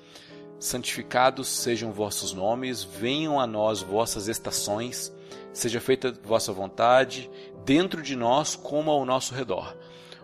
santificados 0.59 1.49
sejam 1.49 1.93
vossos 1.93 2.33
nomes, 2.33 2.83
venham 2.83 3.39
a 3.39 3.47
nós 3.47 3.83
vossas 3.83 4.27
estações, 4.27 5.13
seja 5.53 5.83
feita 5.83 6.15
vossa 6.25 6.51
vontade, 6.51 7.31
dentro 7.63 8.01
de 8.01 8.17
nós 8.17 8.57
como 8.57 8.91
ao 8.91 9.05
nosso 9.05 9.35
redor. 9.35 9.77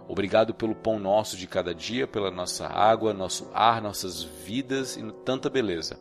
Obrigado 0.09 0.55
pelo 0.55 0.75
pão 0.75 0.99
nosso 0.99 1.37
de 1.37 1.47
cada 1.47 1.75
dia, 1.75 2.07
pela 2.07 2.31
nossa 2.31 2.67
água, 2.67 3.13
nosso 3.13 3.51
ar, 3.53 3.83
nossas 3.83 4.23
vidas 4.23 4.97
e 4.97 5.03
tanta 5.23 5.51
beleza. 5.51 6.01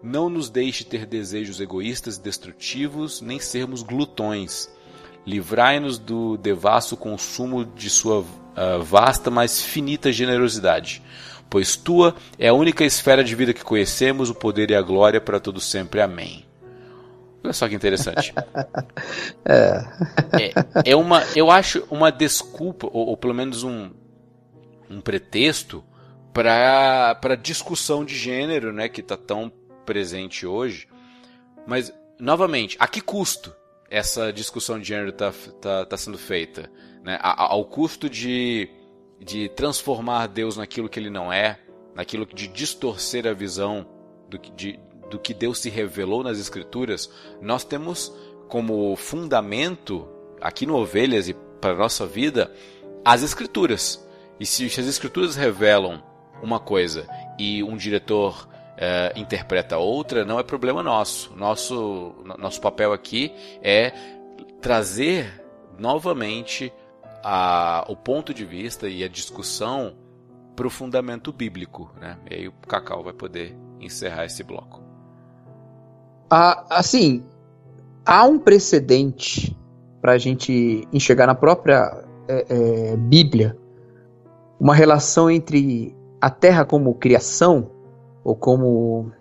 Não 0.00 0.30
nos 0.30 0.48
deixe 0.48 0.84
ter 0.84 1.04
desejos 1.04 1.60
egoístas 1.60 2.18
e 2.18 2.22
destrutivos, 2.22 3.20
nem 3.20 3.40
sermos 3.40 3.82
glutões. 3.82 4.77
Livrai-nos 5.28 5.98
do 5.98 6.38
devasso 6.38 6.96
consumo 6.96 7.62
de 7.62 7.90
sua 7.90 8.20
uh, 8.20 8.82
vasta, 8.82 9.30
mas 9.30 9.60
finita 9.60 10.10
generosidade. 10.10 11.02
Pois 11.50 11.76
tua 11.76 12.16
é 12.38 12.48
a 12.48 12.54
única 12.54 12.82
esfera 12.82 13.22
de 13.22 13.34
vida 13.34 13.52
que 13.52 13.62
conhecemos, 13.62 14.30
o 14.30 14.34
poder 14.34 14.70
e 14.70 14.74
a 14.74 14.80
glória 14.80 15.20
para 15.20 15.38
todo 15.38 15.60
sempre. 15.60 16.00
Amém. 16.00 16.46
Olha 17.44 17.52
só 17.52 17.68
que 17.68 17.74
interessante. 17.74 18.32
é. 19.44 19.84
é. 20.32 20.92
é. 20.92 20.96
uma, 20.96 21.22
eu 21.36 21.50
acho 21.50 21.86
uma 21.90 22.10
desculpa, 22.10 22.86
ou, 22.86 23.08
ou 23.08 23.16
pelo 23.16 23.34
menos 23.34 23.62
um, 23.62 23.90
um 24.88 24.98
pretexto 24.98 25.84
para 26.32 27.36
discussão 27.38 28.02
de 28.02 28.16
gênero, 28.16 28.72
né, 28.72 28.88
que 28.88 29.02
está 29.02 29.16
tão 29.18 29.52
presente 29.84 30.46
hoje. 30.46 30.88
Mas, 31.66 31.92
novamente, 32.18 32.78
a 32.80 32.88
que 32.88 33.02
custo 33.02 33.54
essa 33.90 34.32
discussão 34.32 34.78
de 34.78 34.86
gênero 34.86 35.10
está 35.10 35.32
tá, 35.60 35.86
tá 35.86 35.96
sendo 35.96 36.18
feita? 36.18 36.70
Né? 37.02 37.18
ao 37.22 37.64
custo 37.64 38.08
de, 38.08 38.68
de 39.20 39.48
transformar 39.50 40.26
Deus 40.26 40.56
naquilo 40.56 40.88
que 40.88 40.98
ele 40.98 41.10
não 41.10 41.32
é, 41.32 41.58
naquilo 41.94 42.26
de 42.26 42.48
distorcer 42.48 43.26
a 43.26 43.32
visão 43.32 43.86
do 44.28 44.38
que, 44.38 44.50
de, 44.52 44.78
do 45.10 45.18
que 45.18 45.32
Deus 45.32 45.58
se 45.58 45.70
revelou 45.70 46.22
nas 46.22 46.38
Escrituras, 46.38 47.10
nós 47.40 47.64
temos 47.64 48.12
como 48.48 48.94
fundamento, 48.96 50.08
aqui 50.40 50.66
no 50.66 50.76
Ovelhas 50.76 51.28
e 51.28 51.34
para 51.34 51.72
a 51.72 51.76
nossa 51.76 52.06
vida, 52.06 52.52
as 53.04 53.22
Escrituras. 53.22 54.06
E 54.38 54.46
se 54.46 54.66
as 54.66 54.86
Escrituras 54.86 55.34
revelam 55.34 56.02
uma 56.42 56.60
coisa 56.60 57.08
e 57.38 57.62
um 57.62 57.76
diretor 57.76 58.48
Uh, 58.78 59.18
interpreta 59.18 59.76
outra, 59.76 60.24
não 60.24 60.38
é 60.38 60.44
problema 60.44 60.84
nosso. 60.84 61.34
Nosso, 61.36 62.14
nosso 62.38 62.60
papel 62.60 62.92
aqui 62.92 63.32
é 63.60 63.92
trazer 64.60 65.44
novamente 65.76 66.72
a, 67.24 67.84
o 67.88 67.96
ponto 67.96 68.32
de 68.32 68.44
vista 68.44 68.88
e 68.88 69.02
a 69.02 69.08
discussão 69.08 69.96
para 70.54 70.66
o 70.66 70.70
fundamento 70.70 71.32
bíblico. 71.32 71.90
Né? 72.00 72.18
E 72.30 72.34
aí 72.34 72.48
o 72.48 72.52
Cacau 72.52 73.02
vai 73.02 73.12
poder 73.12 73.56
encerrar 73.80 74.24
esse 74.24 74.42
bloco. 74.42 74.82
Ah, 76.30 76.64
assim, 76.70 77.24
há 78.04 78.24
um 78.24 78.38
precedente 78.38 79.56
para 80.00 80.12
a 80.12 80.18
gente 80.18 80.86
enxergar 80.92 81.26
na 81.26 81.34
própria 81.34 82.04
é, 82.28 82.46
é, 82.48 82.96
Bíblia 82.96 83.56
uma 84.60 84.74
relação 84.74 85.30
entre 85.30 85.96
a 86.20 86.28
Terra 86.28 86.64
como 86.64 86.94
criação 86.94 87.70
ou 88.24 88.34
como 88.34 89.12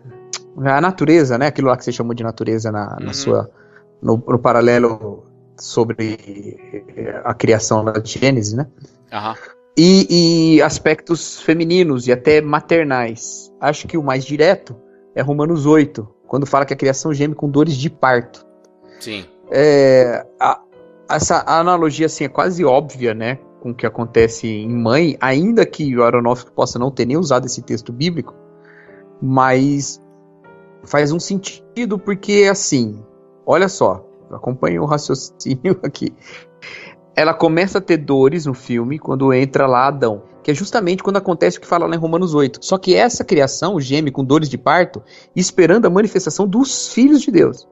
a 0.57 0.81
natureza, 0.81 1.37
né? 1.37 1.47
Aquilo 1.47 1.67
lá 1.67 1.77
que 1.77 1.83
você 1.83 1.91
chamou 1.91 2.13
de 2.13 2.23
natureza 2.23 2.71
na, 2.71 2.97
uhum. 3.01 3.13
sua 3.13 3.49
no, 4.01 4.23
no, 4.27 4.39
paralelo 4.39 5.23
sobre 5.57 6.59
a 7.23 7.33
criação 7.33 7.83
da 7.83 8.01
Gênesis, 8.03 8.53
né? 8.53 8.67
Uhum. 9.11 9.35
E, 9.77 10.55
e, 10.55 10.61
aspectos 10.61 11.39
femininos 11.39 12.07
e 12.07 12.11
até 12.11 12.41
maternais. 12.41 13.53
Acho 13.61 13.87
que 13.87 13.97
o 13.97 14.03
mais 14.03 14.25
direto 14.25 14.75
é 15.15 15.21
Romanos 15.21 15.65
8, 15.67 16.07
quando 16.27 16.47
fala 16.47 16.65
que 16.65 16.73
a 16.73 16.77
criação 16.77 17.13
geme 17.13 17.35
com 17.35 17.47
dores 17.49 17.75
de 17.75 17.89
parto. 17.89 18.45
Sim. 18.99 19.25
É, 19.51 20.25
a, 20.39 20.59
essa 21.09 21.43
analogia 21.47 22.07
assim 22.07 22.25
é 22.25 22.29
quase 22.29 22.65
óbvia, 22.65 23.13
né, 23.13 23.37
com 23.61 23.69
o 23.69 23.75
que 23.75 23.85
acontece 23.85 24.47
em 24.47 24.69
Mãe, 24.69 25.15
ainda 25.21 25.65
que 25.65 25.95
o 25.95 26.03
Aronofsky 26.03 26.51
possa 26.51 26.77
não 26.77 26.91
ter 26.91 27.05
nem 27.05 27.17
usado 27.17 27.45
esse 27.45 27.61
texto 27.61 27.93
bíblico, 27.93 28.33
mas 29.21 30.01
faz 30.83 31.11
um 31.11 31.19
sentido 31.19 31.99
porque 31.99 32.47
assim, 32.49 33.03
olha 33.45 33.67
só, 33.67 34.05
acompanhe 34.31 34.79
o 34.79 34.85
raciocínio 34.85 35.79
aqui. 35.83 36.13
Ela 37.15 37.33
começa 37.33 37.79
a 37.79 37.81
ter 37.81 37.97
dores 37.97 38.45
no 38.45 38.53
filme 38.53 38.99
quando 38.99 39.33
entra 39.33 39.65
lá 39.65 39.87
Adão 39.87 40.21
que 40.47 40.51
é 40.51 40.53
justamente 40.53 41.03
quando 41.03 41.17
acontece 41.17 41.57
o 41.57 41.61
que 41.61 41.67
fala 41.67 41.85
lá 41.85 41.93
em 41.93 41.99
Romanos 41.99 42.33
8. 42.33 42.59
Só 42.63 42.77
que 42.77 42.95
essa 42.95 43.21
criação 43.25 43.81
geme 43.81 44.09
com 44.09 44.23
dores 44.23 44.47
de 44.47 44.57
parto, 44.57 45.03
esperando 45.35 45.85
a 45.85 45.89
manifestação 45.89 46.47
dos 46.47 46.87
filhos 46.93 47.21
de 47.21 47.29
Deus. 47.29 47.67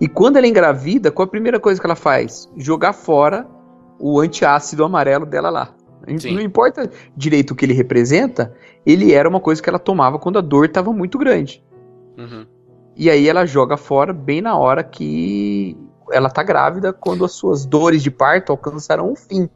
E 0.00 0.08
quando 0.08 0.38
ela 0.38 0.46
engravida, 0.46 1.10
qual 1.10 1.26
a 1.26 1.30
primeira 1.30 1.60
coisa 1.60 1.78
que 1.78 1.86
ela 1.86 1.94
faz? 1.94 2.50
Jogar 2.56 2.94
fora 2.94 3.46
o 4.00 4.18
antiácido 4.18 4.82
amarelo 4.82 5.26
dela 5.26 5.50
lá. 5.50 5.74
Sim. 6.18 6.34
Não 6.34 6.40
importa 6.40 6.90
direito 7.16 7.52
o 7.52 7.54
que 7.54 7.64
ele 7.64 7.74
representa, 7.74 8.54
ele 8.84 9.12
era 9.12 9.28
uma 9.28 9.40
coisa 9.40 9.62
que 9.62 9.68
ela 9.68 9.78
tomava 9.78 10.18
quando 10.18 10.38
a 10.38 10.42
dor 10.42 10.66
estava 10.66 10.92
muito 10.92 11.18
grande. 11.18 11.62
Uhum. 12.16 12.46
E 12.96 13.10
aí 13.10 13.28
ela 13.28 13.44
joga 13.44 13.76
fora 13.76 14.12
bem 14.12 14.40
na 14.40 14.56
hora 14.56 14.82
que 14.82 15.76
ela 16.12 16.28
está 16.28 16.42
grávida, 16.42 16.92
quando 16.92 17.24
as 17.24 17.32
suas 17.32 17.66
dores 17.66 18.02
de 18.02 18.10
parto 18.10 18.52
alcançarão 18.52 19.12
o 19.12 19.16
fim 19.16 19.50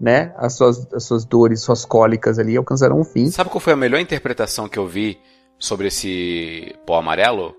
né, 0.00 0.32
as 0.36 0.54
suas, 0.54 0.90
as 0.94 1.04
suas 1.04 1.24
dores, 1.26 1.60
suas 1.60 1.84
cólicas 1.84 2.38
ali 2.38 2.56
alcançarão 2.56 2.98
um 2.98 3.04
fim. 3.04 3.30
Sabe 3.30 3.50
qual 3.50 3.60
foi 3.60 3.74
a 3.74 3.76
melhor 3.76 4.00
interpretação 4.00 4.66
que 4.66 4.78
eu 4.78 4.86
vi 4.86 5.18
sobre 5.58 5.88
esse 5.88 6.74
pó 6.86 6.98
amarelo? 6.98 7.54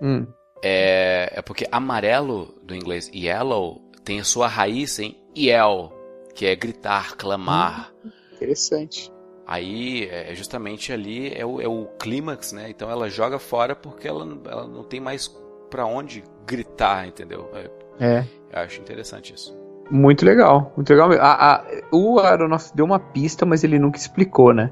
Hum. 0.00 0.26
É, 0.62 1.30
é 1.34 1.42
porque 1.42 1.66
amarelo, 1.70 2.54
do 2.62 2.74
inglês 2.74 3.10
yellow, 3.14 3.82
tem 4.02 4.20
a 4.20 4.24
sua 4.24 4.48
raiz 4.48 4.98
em 4.98 5.16
yell, 5.36 5.92
que 6.34 6.46
é 6.46 6.54
gritar, 6.54 7.16
clamar. 7.16 7.92
Hum, 8.04 8.10
interessante. 8.34 9.12
Aí, 9.46 10.08
é 10.08 10.32
justamente 10.34 10.92
ali 10.92 11.32
é 11.34 11.44
o, 11.44 11.60
é 11.60 11.66
o 11.66 11.86
clímax, 11.98 12.52
né? 12.52 12.70
Então 12.70 12.88
ela 12.88 13.10
joga 13.10 13.38
fora 13.38 13.74
porque 13.74 14.06
ela, 14.06 14.24
ela 14.46 14.66
não 14.66 14.84
tem 14.84 15.00
mais 15.00 15.28
para 15.68 15.84
onde 15.86 16.22
gritar, 16.46 17.08
entendeu? 17.08 17.50
É. 17.52 17.70
é. 18.04 18.24
Eu 18.52 18.60
acho 18.60 18.80
interessante 18.80 19.34
isso. 19.34 19.58
Muito 19.90 20.24
legal, 20.24 20.72
muito 20.76 20.88
legal. 20.88 21.10
A, 21.14 21.56
a, 21.56 21.64
o 21.90 22.20
Aronofsky 22.20 22.76
deu 22.76 22.86
uma 22.86 23.00
pista, 23.00 23.44
mas 23.44 23.64
ele 23.64 23.78
nunca 23.78 23.98
explicou, 23.98 24.54
né? 24.54 24.70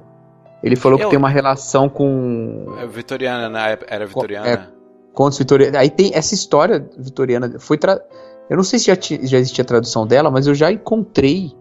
Ele 0.63 0.77
falou 0.77 0.99
Eu, 0.99 1.07
que 1.07 1.11
tem 1.11 1.19
uma 1.19 1.29
relação 1.29 1.89
com. 1.89 2.77
É 2.79 2.87
vitoriana, 2.87 3.49
né? 3.49 3.79
Era 3.89 4.07
vitoriana. 4.07 4.49
É, 4.49 4.67
contos 5.13 5.39
vitorianos. 5.39 5.77
Aí 5.79 5.91
tem 5.91 6.13
essa 6.15 6.35
história 6.35 6.89
vitoriana. 6.97 7.59
Foi 7.59 7.77
tra... 7.77 8.01
Eu 8.49 8.57
não 8.57 8.65
sei 8.65 8.79
se 8.79 8.87
já, 8.87 8.95
já 9.23 9.39
existia 9.39 9.65
tradução 9.65 10.07
dela, 10.07 10.31
mas 10.31 10.47
eu 10.47 10.55
já 10.55 10.73
encontrei 10.73 11.53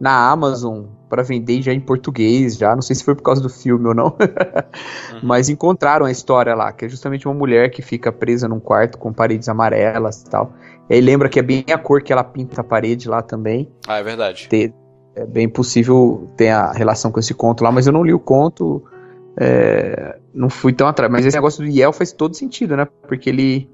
na 0.00 0.30
Amazon 0.30 0.84
para 1.08 1.22
vender 1.22 1.62
já 1.62 1.72
em 1.72 1.80
português, 1.80 2.56
já. 2.56 2.74
Não 2.74 2.82
sei 2.82 2.96
se 2.96 3.04
foi 3.04 3.14
por 3.14 3.22
causa 3.22 3.40
do 3.40 3.48
filme 3.48 3.86
ou 3.86 3.94
não. 3.94 4.06
uhum. 5.12 5.20
Mas 5.22 5.48
encontraram 5.48 6.06
a 6.06 6.10
história 6.10 6.54
lá, 6.54 6.72
que 6.72 6.84
é 6.84 6.88
justamente 6.88 7.26
uma 7.26 7.34
mulher 7.34 7.70
que 7.70 7.82
fica 7.82 8.12
presa 8.12 8.48
num 8.48 8.60
quarto 8.60 8.98
com 8.98 9.12
paredes 9.12 9.48
amarelas 9.48 10.22
e 10.22 10.30
tal. 10.30 10.52
E 10.88 10.94
aí 10.94 11.00
lembra 11.00 11.28
que 11.28 11.38
é 11.38 11.42
bem 11.42 11.64
a 11.72 11.78
cor 11.78 12.02
que 12.02 12.12
ela 12.12 12.24
pinta 12.24 12.60
a 12.60 12.64
parede 12.64 13.08
lá 13.08 13.22
também. 13.22 13.70
Ah, 13.86 13.98
é 13.98 14.02
verdade. 14.02 14.48
Ter, 14.48 14.72
é 15.14 15.24
bem 15.24 15.48
possível 15.48 16.28
ter 16.36 16.50
a 16.50 16.72
relação 16.72 17.10
com 17.10 17.20
esse 17.20 17.34
conto 17.34 17.64
lá, 17.64 17.72
mas 17.72 17.86
eu 17.86 17.92
não 17.92 18.04
li 18.04 18.12
o 18.12 18.20
conto. 18.20 18.82
É, 19.38 20.18
não 20.34 20.48
fui 20.48 20.72
tão 20.72 20.88
atrás. 20.88 21.10
Mas 21.10 21.26
esse 21.26 21.36
negócio 21.36 21.64
do 21.64 21.70
Yel 21.70 21.92
faz 21.92 22.12
todo 22.12 22.34
sentido, 22.34 22.76
né? 22.76 22.86
Porque 23.06 23.30
ele. 23.30 23.70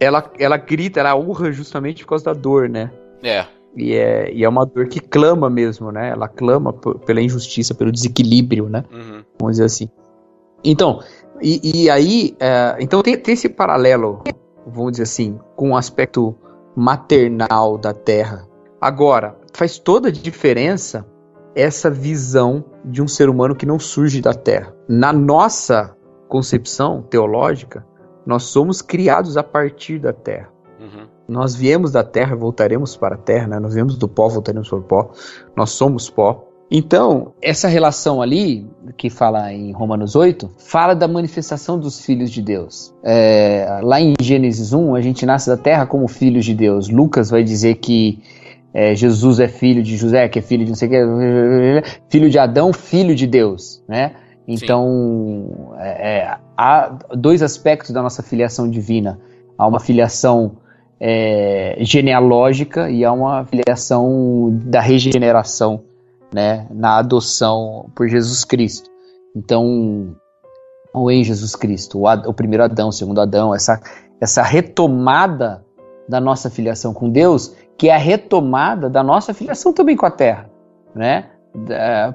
Ela, 0.00 0.30
ela 0.38 0.56
grita, 0.56 1.00
ela 1.00 1.14
urra 1.14 1.50
justamente 1.50 2.04
por 2.04 2.10
causa 2.10 2.26
da 2.26 2.32
dor, 2.32 2.68
né? 2.68 2.90
É. 3.22 3.46
E 3.76 3.94
é, 3.94 4.32
e 4.32 4.44
é 4.44 4.48
uma 4.48 4.64
dor 4.64 4.88
que 4.88 5.00
clama 5.00 5.50
mesmo, 5.50 5.90
né? 5.90 6.10
Ela 6.10 6.28
clama 6.28 6.72
pela 6.72 7.20
injustiça, 7.20 7.74
pelo 7.74 7.92
desequilíbrio, 7.92 8.68
né? 8.68 8.84
Uhum. 8.92 9.22
Vamos 9.38 9.54
dizer 9.54 9.64
assim. 9.64 9.88
Então, 10.64 11.00
e, 11.40 11.84
e 11.84 11.90
aí, 11.90 12.36
é, 12.40 12.76
então 12.80 13.02
tem, 13.02 13.16
tem 13.16 13.34
esse 13.34 13.48
paralelo 13.48 14.22
vamos 14.70 14.92
dizer 14.92 15.04
assim, 15.04 15.38
com 15.56 15.70
o 15.70 15.76
aspecto 15.76 16.34
maternal 16.76 17.78
da 17.78 17.92
Terra. 17.92 18.46
Agora, 18.80 19.36
faz 19.52 19.78
toda 19.78 20.08
a 20.08 20.12
diferença 20.12 21.06
essa 21.54 21.90
visão 21.90 22.64
de 22.84 23.02
um 23.02 23.08
ser 23.08 23.28
humano 23.28 23.56
que 23.56 23.66
não 23.66 23.78
surge 23.78 24.20
da 24.20 24.32
Terra. 24.32 24.74
Na 24.88 25.12
nossa 25.12 25.96
concepção 26.28 27.02
teológica, 27.02 27.84
nós 28.28 28.42
somos 28.42 28.82
criados 28.82 29.38
a 29.38 29.42
partir 29.42 29.98
da 29.98 30.12
Terra. 30.12 30.50
Uhum. 30.78 31.06
Nós 31.26 31.54
viemos 31.54 31.90
da 31.90 32.04
Terra, 32.04 32.36
voltaremos 32.36 32.94
para 32.94 33.14
a 33.14 33.18
Terra, 33.18 33.48
né? 33.48 33.58
nós 33.58 33.72
viemos 33.72 33.96
do 33.96 34.06
pó, 34.06 34.28
voltaremos 34.28 34.68
para 34.68 34.78
o 34.78 34.82
pó. 34.82 35.10
Nós 35.56 35.70
somos 35.70 36.10
pó. 36.10 36.44
Então, 36.70 37.32
essa 37.40 37.68
relação 37.68 38.20
ali, 38.20 38.66
que 38.98 39.08
fala 39.08 39.50
em 39.50 39.72
Romanos 39.72 40.14
8, 40.14 40.50
fala 40.58 40.92
da 40.92 41.08
manifestação 41.08 41.80
dos 41.80 42.04
filhos 42.04 42.30
de 42.30 42.42
Deus. 42.42 42.94
É, 43.02 43.80
lá 43.82 43.98
em 43.98 44.12
Gênesis 44.20 44.74
1, 44.74 44.94
a 44.94 45.00
gente 45.00 45.24
nasce 45.24 45.48
da 45.48 45.56
terra 45.56 45.86
como 45.86 46.06
filhos 46.06 46.44
de 46.44 46.52
Deus. 46.52 46.90
Lucas 46.90 47.30
vai 47.30 47.42
dizer 47.42 47.76
que 47.76 48.22
é, 48.74 48.94
Jesus 48.94 49.40
é 49.40 49.48
filho 49.48 49.82
de 49.82 49.96
José, 49.96 50.28
que 50.28 50.38
é 50.38 50.42
filho 50.42 50.66
de 50.66 50.72
não 50.72 50.76
sei 50.76 50.88
o 50.88 50.90
que, 50.90 51.82
filho 52.10 52.28
de 52.28 52.38
Adão, 52.38 52.74
filho 52.74 53.14
de 53.14 53.26
Deus, 53.26 53.82
né? 53.88 54.12
Então, 54.48 55.74
é, 55.78 56.20
é, 56.20 56.38
há 56.56 56.96
dois 57.14 57.42
aspectos 57.42 57.90
da 57.90 58.02
nossa 58.02 58.22
filiação 58.22 58.68
divina. 58.68 59.20
Há 59.58 59.66
uma 59.66 59.78
filiação 59.78 60.52
é, 60.98 61.76
genealógica 61.80 62.88
e 62.88 63.04
há 63.04 63.12
uma 63.12 63.44
filiação 63.44 64.58
da 64.64 64.80
regeneração, 64.80 65.82
né, 66.34 66.66
na 66.70 66.96
adoção 66.96 67.90
por 67.94 68.08
Jesus 68.08 68.42
Cristo. 68.42 68.88
Então, 69.36 70.16
ou 70.94 71.10
em 71.10 71.22
Jesus 71.22 71.54
Cristo, 71.54 71.98
o, 71.98 72.06
o 72.06 72.32
primeiro 72.32 72.64
Adão, 72.64 72.88
o 72.88 72.92
segundo 72.92 73.20
Adão, 73.20 73.54
essa, 73.54 73.78
essa 74.18 74.42
retomada 74.42 75.62
da 76.08 76.20
nossa 76.20 76.48
filiação 76.48 76.94
com 76.94 77.10
Deus, 77.10 77.54
que 77.76 77.90
é 77.90 77.94
a 77.94 77.98
retomada 77.98 78.88
da 78.88 79.02
nossa 79.02 79.34
filiação 79.34 79.74
também 79.74 79.94
com 79.94 80.06
a 80.06 80.10
terra, 80.10 80.50
né? 80.94 81.26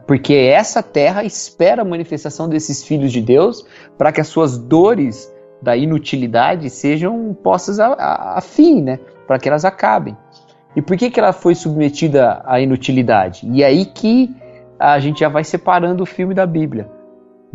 Porque 0.05 0.33
essa 0.33 0.81
terra 0.81 1.23
espera 1.23 1.81
a 1.81 1.85
manifestação 1.85 2.47
desses 2.49 2.83
filhos 2.83 3.11
de 3.11 3.21
Deus 3.21 3.65
para 3.97 4.11
que 4.11 4.21
as 4.21 4.27
suas 4.27 4.57
dores 4.57 5.31
da 5.61 5.77
inutilidade 5.77 6.69
sejam 6.69 7.33
postas 7.41 7.79
a, 7.79 7.87
a, 7.87 8.37
a 8.37 8.41
fim, 8.41 8.81
né? 8.81 8.99
Para 9.25 9.39
que 9.39 9.47
elas 9.47 9.63
acabem. 9.63 10.17
E 10.75 10.81
por 10.81 10.97
que, 10.97 11.09
que 11.09 11.19
ela 11.19 11.31
foi 11.31 11.55
submetida 11.55 12.41
à 12.45 12.59
inutilidade? 12.59 13.47
E 13.49 13.63
aí 13.63 13.85
que 13.85 14.35
a 14.79 14.99
gente 14.99 15.21
já 15.21 15.29
vai 15.29 15.43
separando 15.43 16.03
o 16.03 16.05
filme 16.05 16.33
da 16.33 16.45
Bíblia. 16.45 16.89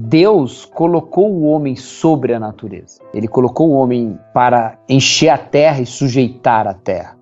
Deus 0.00 0.64
colocou 0.64 1.28
o 1.28 1.42
homem 1.42 1.74
sobre 1.74 2.32
a 2.32 2.38
natureza. 2.38 3.02
Ele 3.12 3.26
colocou 3.26 3.70
o 3.70 3.74
homem 3.74 4.16
para 4.32 4.78
encher 4.88 5.28
a 5.28 5.36
terra 5.36 5.80
e 5.80 5.86
sujeitar 5.86 6.68
a 6.68 6.74
terra. 6.74 7.17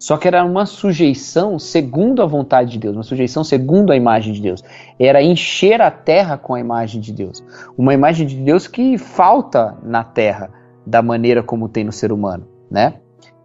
Só 0.00 0.16
que 0.16 0.26
era 0.26 0.42
uma 0.42 0.64
sujeição 0.64 1.58
segundo 1.58 2.22
a 2.22 2.26
vontade 2.26 2.70
de 2.72 2.78
Deus, 2.78 2.96
uma 2.96 3.02
sujeição 3.02 3.44
segundo 3.44 3.92
a 3.92 3.96
imagem 3.96 4.32
de 4.32 4.40
Deus. 4.40 4.64
Era 4.98 5.22
encher 5.22 5.82
a 5.82 5.90
terra 5.90 6.38
com 6.38 6.54
a 6.54 6.60
imagem 6.60 7.02
de 7.02 7.12
Deus. 7.12 7.44
Uma 7.76 7.92
imagem 7.92 8.26
de 8.26 8.36
Deus 8.36 8.66
que 8.66 8.96
falta 8.96 9.76
na 9.82 10.02
terra 10.02 10.50
da 10.86 11.02
maneira 11.02 11.42
como 11.42 11.68
tem 11.68 11.84
no 11.84 11.92
ser 11.92 12.12
humano, 12.12 12.48
né? 12.70 12.94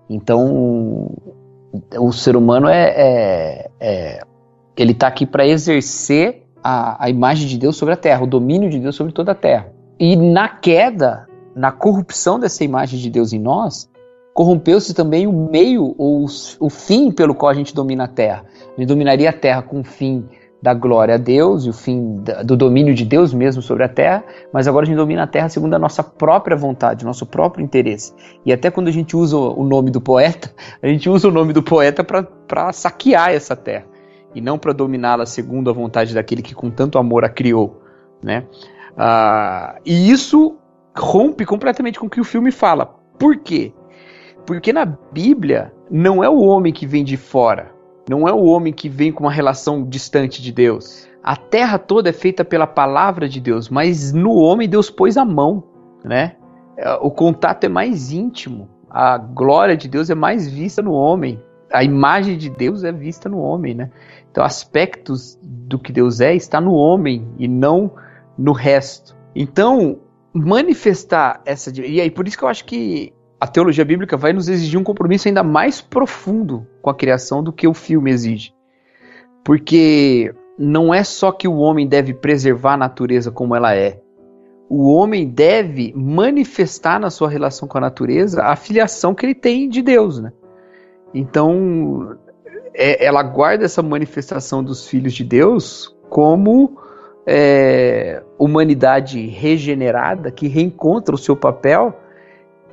Então, 0.09 1.11
o 1.99 2.13
ser 2.13 2.37
humano 2.37 2.69
é, 2.69 2.93
é, 2.95 3.71
é 3.77 4.21
ele 4.77 4.93
está 4.93 5.07
aqui 5.07 5.25
para 5.25 5.45
exercer 5.45 6.43
a, 6.63 7.03
a 7.03 7.09
imagem 7.09 7.49
de 7.49 7.57
Deus 7.57 7.75
sobre 7.75 7.93
a 7.93 7.97
terra, 7.97 8.23
o 8.23 8.27
domínio 8.27 8.69
de 8.69 8.79
Deus 8.79 8.95
sobre 8.95 9.11
toda 9.11 9.33
a 9.33 9.35
terra. 9.35 9.67
E 9.99 10.15
na 10.15 10.47
queda, 10.47 11.27
na 11.53 11.73
corrupção 11.73 12.39
dessa 12.39 12.63
imagem 12.63 12.97
de 12.97 13.09
Deus 13.09 13.33
em 13.33 13.39
nós, 13.39 13.89
corrompeu-se 14.35 14.93
também 14.93 15.25
o 15.25 15.31
meio 15.31 15.95
ou 15.97 16.25
o 16.59 16.69
fim 16.69 17.09
pelo 17.09 17.33
qual 17.33 17.49
a 17.49 17.53
gente 17.53 17.73
domina 17.73 18.03
a 18.03 18.07
terra. 18.07 18.45
A 18.75 18.79
gente 18.81 18.89
dominaria 18.89 19.29
a 19.29 19.33
terra 19.33 19.61
com 19.61 19.79
o 19.79 19.83
fim 19.83 20.25
da 20.61 20.73
glória 20.73 21.15
a 21.15 21.17
Deus 21.17 21.65
e 21.65 21.69
o 21.69 21.73
fim 21.73 22.21
do 22.43 22.57
domínio 22.57 22.93
de 22.93 23.05
Deus 23.05 23.33
mesmo 23.33 23.61
sobre 23.61 23.85
a 23.85 23.87
terra, 23.87 24.25
mas 24.51 24.67
agora 24.67 24.83
a 24.83 24.87
gente 24.87 24.97
domina 24.97 25.23
a 25.23 25.27
terra 25.27 25.47
segundo 25.47 25.73
a 25.73 25.79
nossa 25.79 26.03
própria 26.03 26.57
vontade, 26.57 27.05
nosso 27.05 27.25
próprio 27.25 27.63
interesse. 27.63 28.13
E 28.45 28.51
até 28.51 28.69
quando 28.69 28.89
a 28.89 28.91
gente 28.91 29.15
usa 29.15 29.37
o 29.37 29.63
nome 29.63 29.89
do 29.89 30.01
poeta, 30.01 30.51
a 30.83 30.87
gente 30.87 31.09
usa 31.09 31.29
o 31.29 31.31
nome 31.31 31.53
do 31.53 31.63
poeta 31.63 32.03
para 32.03 32.73
saquear 32.73 33.31
essa 33.31 33.55
terra 33.55 33.85
e 34.33 34.41
não 34.41 34.57
para 34.57 34.73
dominá-la 34.73 35.25
segundo 35.25 35.69
a 35.69 35.73
vontade 35.73 36.13
daquele 36.13 36.41
que 36.41 36.53
com 36.53 36.69
tanto 36.69 36.97
amor 36.97 37.23
a 37.23 37.29
criou, 37.29 37.81
né? 38.21 38.43
Ah, 38.97 39.77
e 39.85 40.11
isso 40.11 40.57
rompe 40.93 41.45
completamente 41.45 41.97
com 41.97 42.07
o 42.07 42.09
que 42.09 42.19
o 42.19 42.25
filme 42.25 42.51
fala. 42.51 42.85
Por 43.17 43.37
quê? 43.37 43.71
Porque 44.45 44.71
na 44.71 44.85
Bíblia 44.85 45.73
não 45.89 46.23
é 46.23 46.29
o 46.29 46.41
homem 46.41 46.71
que 46.71 46.85
vem 46.85 47.03
de 47.03 47.17
fora, 47.17 47.71
não 48.09 48.27
é 48.27 48.33
o 48.33 48.43
homem 48.43 48.71
que 48.71 48.87
vem 48.87 49.11
com 49.11 49.23
uma 49.23 49.31
relação 49.31 49.83
distante 49.83 50.41
de 50.41 50.51
Deus. 50.51 51.07
A 51.23 51.35
terra 51.35 51.79
toda 51.79 52.09
é 52.09 52.13
feita 52.13 52.45
pela 52.45 52.67
palavra 52.67 53.27
de 53.27 53.39
Deus, 53.39 53.69
mas 53.69 54.13
no 54.13 54.35
homem 54.35 54.69
Deus 54.69 54.91
pôs 54.91 55.17
a 55.17 55.25
mão, 55.25 55.63
né? 56.03 56.35
É, 56.77 56.93
o 56.95 57.09
contato 57.09 57.63
é 57.63 57.69
mais 57.69 58.11
íntimo, 58.11 58.69
a 58.89 59.17
glória 59.17 59.75
de 59.75 59.87
Deus 59.87 60.09
é 60.09 60.15
mais 60.15 60.47
vista 60.47 60.81
no 60.81 60.93
homem, 60.93 61.41
a 61.71 61.83
imagem 61.83 62.37
de 62.37 62.49
Deus 62.49 62.83
é 62.83 62.91
vista 62.91 63.27
no 63.27 63.39
homem, 63.39 63.73
né? 63.73 63.89
Então 64.31 64.43
aspectos 64.43 65.39
do 65.41 65.79
que 65.79 65.91
Deus 65.91 66.21
é 66.21 66.35
está 66.35 66.61
no 66.61 66.73
homem 66.73 67.27
e 67.39 67.47
não 67.47 67.91
no 68.37 68.51
resto. 68.51 69.15
Então 69.35 69.97
manifestar 70.33 71.41
essa 71.45 71.71
e 71.81 71.99
aí 71.99 72.11
por 72.11 72.27
isso 72.27 72.37
que 72.37 72.43
eu 72.43 72.49
acho 72.49 72.65
que 72.65 73.13
a 73.45 73.47
teologia 73.47 73.85
bíblica 73.85 74.17
vai 74.17 74.33
nos 74.33 74.49
exigir 74.49 74.79
um 74.79 74.83
compromisso 74.83 75.27
ainda 75.27 75.43
mais 75.43 75.79
profundo 75.79 76.65
com 76.81 76.89
a 76.89 76.95
criação 76.95 77.43
do 77.43 77.53
que 77.53 77.67
o 77.67 77.75
filme 77.75 78.09
exige. 78.09 78.51
Porque 79.43 80.33
não 80.57 80.91
é 80.91 81.03
só 81.03 81.31
que 81.31 81.47
o 81.47 81.57
homem 81.57 81.87
deve 81.87 82.11
preservar 82.11 82.73
a 82.73 82.77
natureza 82.77 83.29
como 83.29 83.55
ela 83.55 83.75
é. 83.75 84.01
O 84.67 84.91
homem 84.91 85.29
deve 85.29 85.93
manifestar 85.95 86.99
na 86.99 87.11
sua 87.11 87.29
relação 87.29 87.67
com 87.67 87.77
a 87.77 87.81
natureza 87.81 88.43
a 88.43 88.55
filiação 88.55 89.13
que 89.13 89.23
ele 89.27 89.35
tem 89.35 89.69
de 89.69 89.83
Deus, 89.83 90.19
né? 90.19 90.33
Então, 91.13 92.17
é, 92.73 93.05
ela 93.05 93.21
guarda 93.21 93.63
essa 93.63 93.83
manifestação 93.83 94.63
dos 94.63 94.87
filhos 94.87 95.13
de 95.13 95.23
Deus 95.23 95.95
como 96.09 96.79
é, 97.27 98.23
humanidade 98.39 99.23
regenerada 99.27 100.31
que 100.31 100.47
reencontra 100.47 101.13
o 101.13 101.19
seu 101.19 101.35
papel 101.35 101.95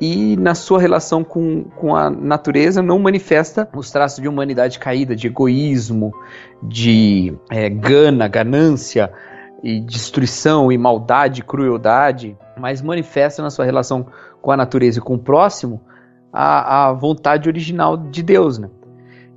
e 0.05 0.37
na 0.37 0.53
sua 0.53 0.81
relação 0.81 1.23
com, 1.23 1.63
com 1.77 1.95
a 1.95 2.11
natureza 2.11 2.83
não 2.83 2.99
manifesta 2.99 3.69
os 3.73 3.89
traços 3.89 4.21
de 4.21 4.27
humanidade 4.27 4.81
caída, 4.81 5.15
de 5.15 5.29
egoísmo, 5.29 6.13
de 6.61 7.33
é, 7.49 7.71
gana, 7.71 8.27
ganância 8.27 9.13
e 9.63 9.79
destruição 9.79 10.73
e 10.73 10.77
maldade, 10.77 11.45
crueldade, 11.45 12.37
mas 12.59 12.83
manifesta 12.83 13.45
na 13.45 13.49
sua 13.49 13.65
relação 13.65 14.05
com 14.41 14.51
a 14.51 14.57
natureza 14.57 14.99
e 14.99 15.01
com 15.01 15.15
o 15.15 15.19
próximo 15.21 15.81
a, 16.33 16.89
a 16.89 16.93
vontade 16.93 17.49
original 17.49 17.97
de 17.97 18.25
Deus, 18.25 18.59
né? 18.59 18.69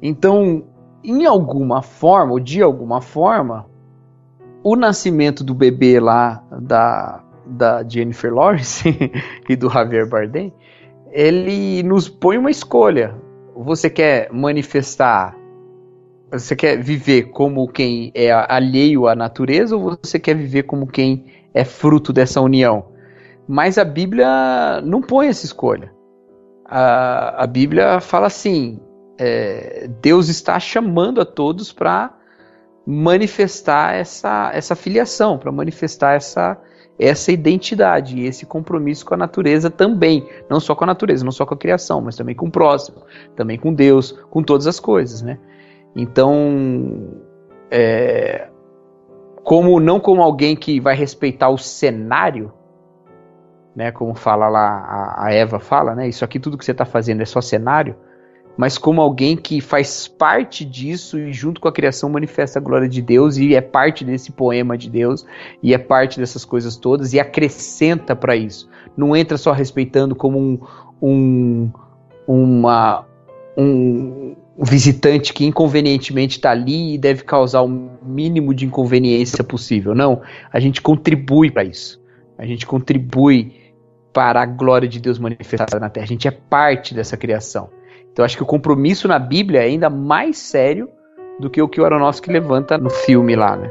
Então, 0.02 0.64
em 1.04 1.28
alguma 1.28 1.84
forma, 1.84 2.32
ou 2.32 2.40
de 2.40 2.64
alguma 2.64 3.02
forma, 3.02 3.68
o 4.64 4.76
nascimento 4.76 5.44
do 5.44 5.54
bebê 5.54 6.00
lá 6.00 6.42
da 6.60 7.24
da 7.46 7.84
Jennifer 7.88 8.34
Lawrence 8.34 8.88
e 9.48 9.56
do 9.56 9.70
Javier 9.70 10.08
Bardem, 10.08 10.54
ele 11.12 11.84
nos 11.84 12.10
põe 12.10 12.38
uma 12.38 12.52
escolha. 12.52 13.16
Você 13.56 13.90
quer 13.90 14.32
manifestar, 14.32 15.36
você 16.32 16.56
quer 16.56 16.82
viver 16.82 17.30
como 17.30 17.68
quem 17.68 18.12
é 18.14 18.32
alheio 18.32 19.08
à 19.08 19.16
natureza 19.16 19.76
ou 19.78 19.98
você 20.02 20.20
quer 20.20 20.36
viver 20.36 20.64
como 20.64 20.88
quem 20.88 21.26
é 21.54 21.64
fruto 21.64 22.12
dessa 22.12 22.42
união? 22.42 22.88
Mas 23.48 23.78
a 23.78 23.86
Bíblia 23.86 24.82
não 24.84 25.02
põe 25.02 25.28
essa 25.28 25.46
escolha. 25.46 25.94
A, 26.66 27.44
a 27.44 27.48
Bíblia 27.48 28.00
fala 28.02 28.28
assim: 28.28 28.80
é, 29.18 29.88
Deus 30.02 30.28
está 30.28 30.60
chamando 30.60 31.22
a 31.22 31.26
todos 31.26 31.72
para 31.72 32.14
manifestar 32.86 33.96
essa, 33.96 34.52
essa 34.54 34.76
filiação, 34.76 35.38
para 35.38 35.52
manifestar 35.52 36.16
essa, 36.16 36.60
essa 36.98 37.32
identidade 37.32 38.18
e 38.18 38.26
esse 38.26 38.46
compromisso 38.46 39.06
com 39.06 39.14
a 39.14 39.18
natureza 39.18 39.70
também, 39.70 40.28
não 40.50 40.60
só 40.60 40.74
com 40.74 40.86
a 40.86 40.88
natureza, 40.88 41.26
não 41.26 41.32
só 41.32 41.46
com 41.46 41.54
a 41.54 41.58
criação, 41.58 42.02
mas 42.02 42.16
também 42.16 42.36
com 42.36 42.48
o 42.48 42.52
próximo, 42.52 43.04
também 43.36 43.58
com 43.58 43.74
Deus, 43.74 44.12
com 44.30 44.42
todas 44.42 44.66
as 44.66 44.80
coisas, 44.80 45.22
né? 45.22 45.38
Então, 45.96 47.20
é, 47.70 48.48
como 49.44 49.80
não 49.80 50.00
como 50.00 50.22
alguém 50.22 50.56
que 50.56 50.80
vai 50.80 50.96
respeitar 50.96 51.50
o 51.50 51.58
cenário, 51.58 52.54
né? 53.76 53.92
Como 53.92 54.16
fala 54.16 54.48
lá 54.48 54.68
a, 54.68 55.26
a 55.26 55.34
Eva 55.34 55.60
fala, 55.60 55.96
né? 55.96 56.08
Isso 56.08 56.24
aqui 56.24 56.40
tudo 56.40 56.58
que 56.58 56.64
você 56.64 56.72
está 56.72 56.86
fazendo 56.86 57.22
é 57.22 57.26
só 57.26 57.42
cenário 57.42 57.96
mas 58.58 58.78
como 58.78 59.02
alguém 59.02 59.36
que 59.36 59.60
faz 59.62 60.08
parte 60.08 60.64
disso 60.64 61.20
e 61.20 61.34
junto 61.34 61.60
com 61.60 61.68
a 61.68 61.72
criação 61.72 62.10
manifesta 62.10 62.60
a 62.60 62.62
glória 62.62 62.88
de 62.88 63.02
Deus 63.02 63.38
e 63.38 63.56
é 63.56 63.62
parte 63.62 64.04
desse 64.04 64.32
poema 64.32 64.78
de 64.78 64.90
Deus 64.90 65.26
e 65.62 65.74
é 65.74 65.78
parte 65.78 66.20
dessas 66.20 66.46
coisas 66.46 66.76
todas 66.76 67.14
e 67.14 67.20
acrescenta 67.20 68.16
para 68.16 68.36
isso. 68.36 68.70
Não 68.96 69.16
entra 69.16 69.38
só 69.38 69.52
respeitando 69.52 70.16
como 70.16 70.40
um, 70.40 70.60
um 71.02 71.72
uma 72.28 73.06
um 73.58 74.36
visitante 74.58 75.34
que 75.34 75.46
inconvenientemente 75.46 76.38
está 76.38 76.52
ali 76.52 76.96
e 76.96 76.98
deve 76.98 77.24
causar 77.24 77.62
o 77.62 77.68
mínimo 77.68 78.54
de 78.54 78.66
inconveniência 78.66 79.44
possível. 79.44 79.94
Não, 79.94 80.22
a 80.52 80.60
gente 80.60 80.82
contribui 80.82 81.52
para 81.52 81.64
isso. 81.64 82.02
A 82.38 82.46
gente 82.46 82.66
contribui 82.66 83.54
para 84.14 84.42
a 84.42 84.46
glória 84.46 84.88
de 84.88 85.00
Deus 85.00 85.20
manifestada 85.20 85.80
na 85.80 85.90
Terra. 85.90 86.06
A 86.06 86.08
gente 86.08 86.28
é 86.28 86.32
parte 86.32 86.94
dessa 86.94 87.18
criação. 87.18 87.70
Então 88.16 88.24
acho 88.24 88.38
que 88.38 88.44
o 88.44 88.46
compromisso 88.46 89.10
na 89.10 89.20
Bíblia 89.20 89.60
é 89.60 89.66
ainda 89.66 89.90
mais 89.90 90.38
sério 90.38 90.88
do 91.38 91.50
que 91.50 91.62
o 91.62 91.68
que 91.68 91.82
o 91.82 91.86
Aronofsky 91.86 92.32
levanta 92.32 92.78
no 92.78 92.90
filme 92.90 93.36
lá, 93.36 93.58
né? 93.58 93.70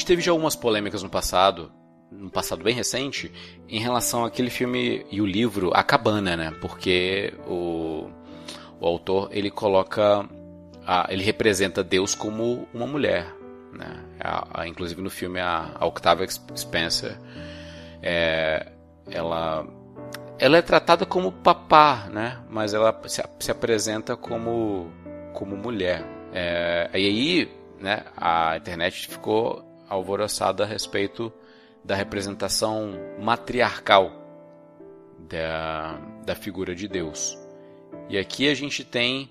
Gente 0.00 0.06
teve 0.06 0.22
já 0.22 0.30
algumas 0.30 0.56
polêmicas 0.56 1.02
no 1.02 1.10
passado, 1.10 1.70
no 2.10 2.30
passado 2.30 2.64
bem 2.64 2.74
recente, 2.74 3.30
em 3.68 3.78
relação 3.78 4.24
àquele 4.24 4.48
filme 4.48 5.04
e 5.10 5.20
o 5.20 5.26
livro 5.26 5.70
A 5.74 5.82
Cabana, 5.82 6.36
né? 6.38 6.56
Porque 6.58 7.34
o, 7.46 8.08
o 8.80 8.86
autor 8.86 9.28
ele 9.30 9.50
coloca, 9.50 10.26
a, 10.86 11.06
ele 11.10 11.22
representa 11.22 11.84
Deus 11.84 12.14
como 12.14 12.66
uma 12.72 12.86
mulher, 12.86 13.26
né? 13.74 14.02
A, 14.18 14.62
a, 14.62 14.68
inclusive 14.68 15.02
no 15.02 15.10
filme 15.10 15.38
a, 15.38 15.72
a 15.74 15.84
Octavia 15.84 16.26
Spencer, 16.56 17.18
é, 18.02 18.72
ela 19.10 19.66
ela 20.38 20.56
é 20.56 20.62
tratada 20.62 21.04
como 21.04 21.30
papá, 21.30 22.08
né? 22.10 22.38
Mas 22.48 22.72
ela 22.72 22.98
se, 23.06 23.22
se 23.38 23.50
apresenta 23.50 24.16
como 24.16 24.90
como 25.34 25.58
mulher. 25.58 26.02
É, 26.32 26.88
e 26.94 27.06
aí, 27.06 27.52
né? 27.78 28.04
A 28.16 28.56
internet 28.56 29.06
ficou 29.06 29.69
alvoroçada 29.90 30.62
a 30.62 30.66
respeito 30.66 31.32
da 31.84 31.94
representação 31.94 32.92
matriarcal 33.20 34.12
da, 35.18 35.98
da 36.24 36.34
figura 36.34 36.74
de 36.74 36.86
Deus. 36.88 37.36
E 38.08 38.16
aqui 38.16 38.48
a 38.48 38.54
gente 38.54 38.84
tem 38.84 39.30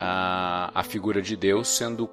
a, 0.00 0.70
a 0.74 0.82
figura 0.82 1.20
de 1.22 1.36
Deus 1.36 1.68
sendo 1.68 2.08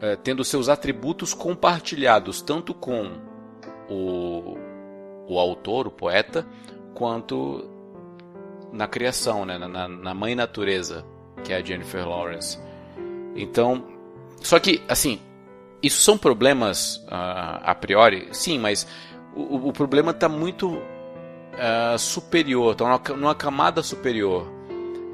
é, 0.00 0.14
tendo 0.14 0.44
seus 0.44 0.68
atributos 0.68 1.32
compartilhados 1.32 2.42
tanto 2.42 2.74
com 2.74 3.12
o, 3.88 4.56
o 5.26 5.38
autor, 5.38 5.86
o 5.86 5.90
poeta, 5.90 6.46
quanto 6.94 7.68
na 8.72 8.86
criação, 8.86 9.44
né, 9.44 9.56
na, 9.56 9.88
na 9.88 10.14
mãe 10.14 10.34
natureza, 10.34 11.04
que 11.42 11.52
é 11.52 11.56
a 11.56 11.62
Jennifer 11.62 12.06
Lawrence. 12.06 12.58
Então, 13.34 13.84
só 14.42 14.58
que 14.58 14.82
assim, 14.88 15.20
isso 15.82 16.02
são 16.02 16.16
problemas 16.18 16.96
uh, 17.06 17.60
a 17.62 17.74
priori? 17.74 18.28
Sim, 18.32 18.58
mas 18.58 18.86
o, 19.34 19.68
o 19.68 19.72
problema 19.72 20.10
está 20.10 20.28
muito 20.28 20.68
uh, 20.68 21.98
superior, 21.98 22.72
está 22.72 23.14
numa, 23.14 23.34
camada 23.34 23.82
superior. 23.82 24.50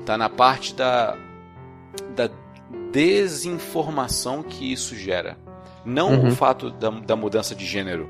Está 0.01 0.19
na 0.19 0.29
parte 0.29 0.75
da, 0.75 1.17
da 2.15 2.31
desinformação 2.91 4.43
que 4.43 4.73
isso 4.73 4.97
gera. 4.97 5.39
Não 5.85 6.13
uhum. 6.13 6.29
o 6.29 6.31
fato 6.33 6.71
da, 6.71 6.91
da 6.91 7.17
mudança 7.17 7.55
de 7.55 7.67
gênero, 7.67 8.09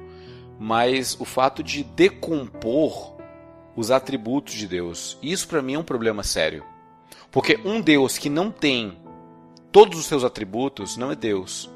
mas 0.58 1.16
o 1.18 1.24
fato 1.24 1.62
de 1.62 1.82
decompor 1.82 3.12
os 3.74 3.90
atributos 3.90 4.54
de 4.54 4.66
Deus. 4.66 5.18
Isso 5.22 5.48
para 5.48 5.62
mim 5.62 5.74
é 5.74 5.78
um 5.78 5.84
problema 5.84 6.22
sério. 6.22 6.64
Porque 7.30 7.58
um 7.64 7.80
Deus 7.80 8.18
que 8.18 8.28
não 8.28 8.50
tem 8.50 8.98
todos 9.70 9.98
os 9.98 10.06
seus 10.06 10.22
atributos 10.22 10.96
não 10.98 11.10
é 11.10 11.16
Deus. 11.16 11.70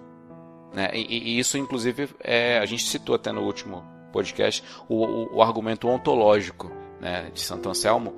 Né? 0.77 0.91
E, 0.93 1.37
e, 1.37 1.39
isso, 1.39 1.57
inclusive, 1.57 2.11
é, 2.21 2.59
a 2.59 2.67
gente 2.67 2.85
citou 2.87 3.15
até 3.15 3.33
no 3.33 3.41
último 3.41 3.83
podcast 4.13 4.63
o, 4.87 5.07
o, 5.07 5.37
o 5.37 5.43
argumento 5.43 5.89
ontológico 5.89 6.71
né, 7.01 7.31
de 7.33 7.41
Santo 7.41 7.67
Anselmo, 7.71 8.15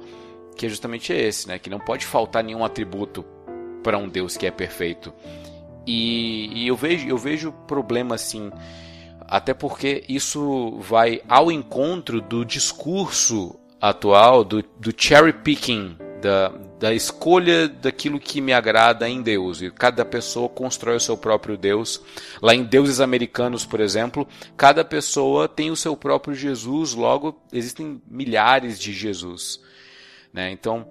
que 0.57 0.67
é 0.67 0.69
justamente 0.69 1.13
esse, 1.13 1.47
né, 1.47 1.57
que 1.57 1.71
não 1.71 1.79
pode 1.79 2.05
faltar 2.05 2.43
nenhum 2.43 2.65
atributo 2.65 3.25
para 3.81 3.97
um 3.97 4.09
Deus 4.09 4.37
que 4.37 4.45
é 4.45 4.51
perfeito. 4.51 5.15
E, 5.87 6.65
e 6.65 6.67
eu 6.67 6.75
vejo 6.75 7.09
eu 7.09 7.17
vejo 7.17 7.53
problema 7.69 8.17
assim, 8.17 8.51
até 9.21 9.55
porque 9.55 10.03
isso 10.09 10.79
vai 10.81 11.23
ao 11.29 11.53
encontro 11.53 12.21
do 12.21 12.45
discurso 12.45 13.55
atual 13.81 14.43
do, 14.43 14.65
do 14.81 14.93
cherry 14.95 15.33
picking 15.33 15.97
da, 16.21 16.53
da 16.79 16.95
escolha 16.95 17.69
daquilo 17.69 18.21
que 18.21 18.41
me 18.41 18.53
agrada 18.53 19.09
em 19.09 19.21
Deus. 19.21 19.61
E 19.61 19.71
cada 19.71 20.05
pessoa 20.05 20.49
constrói 20.49 20.97
o 20.97 21.01
seu 21.01 21.17
próprio 21.17 21.57
Deus. 21.57 22.01
Lá 22.41 22.55
em 22.55 22.63
Deuses 22.63 23.01
Americanos, 23.01 23.67
por 23.67 23.81
exemplo, 23.81 24.27
cada 24.57 24.85
pessoa 24.85 25.49
tem 25.49 25.71
o 25.71 25.77
seu 25.77 25.97
próprio 25.97 26.35
Jesus, 26.35 26.95
logo 26.95 27.41
existem 27.53 28.01
milhares 28.09 28.79
de 28.79 28.93
Jesus. 28.93 29.61
Né? 30.33 30.53
Então, 30.53 30.87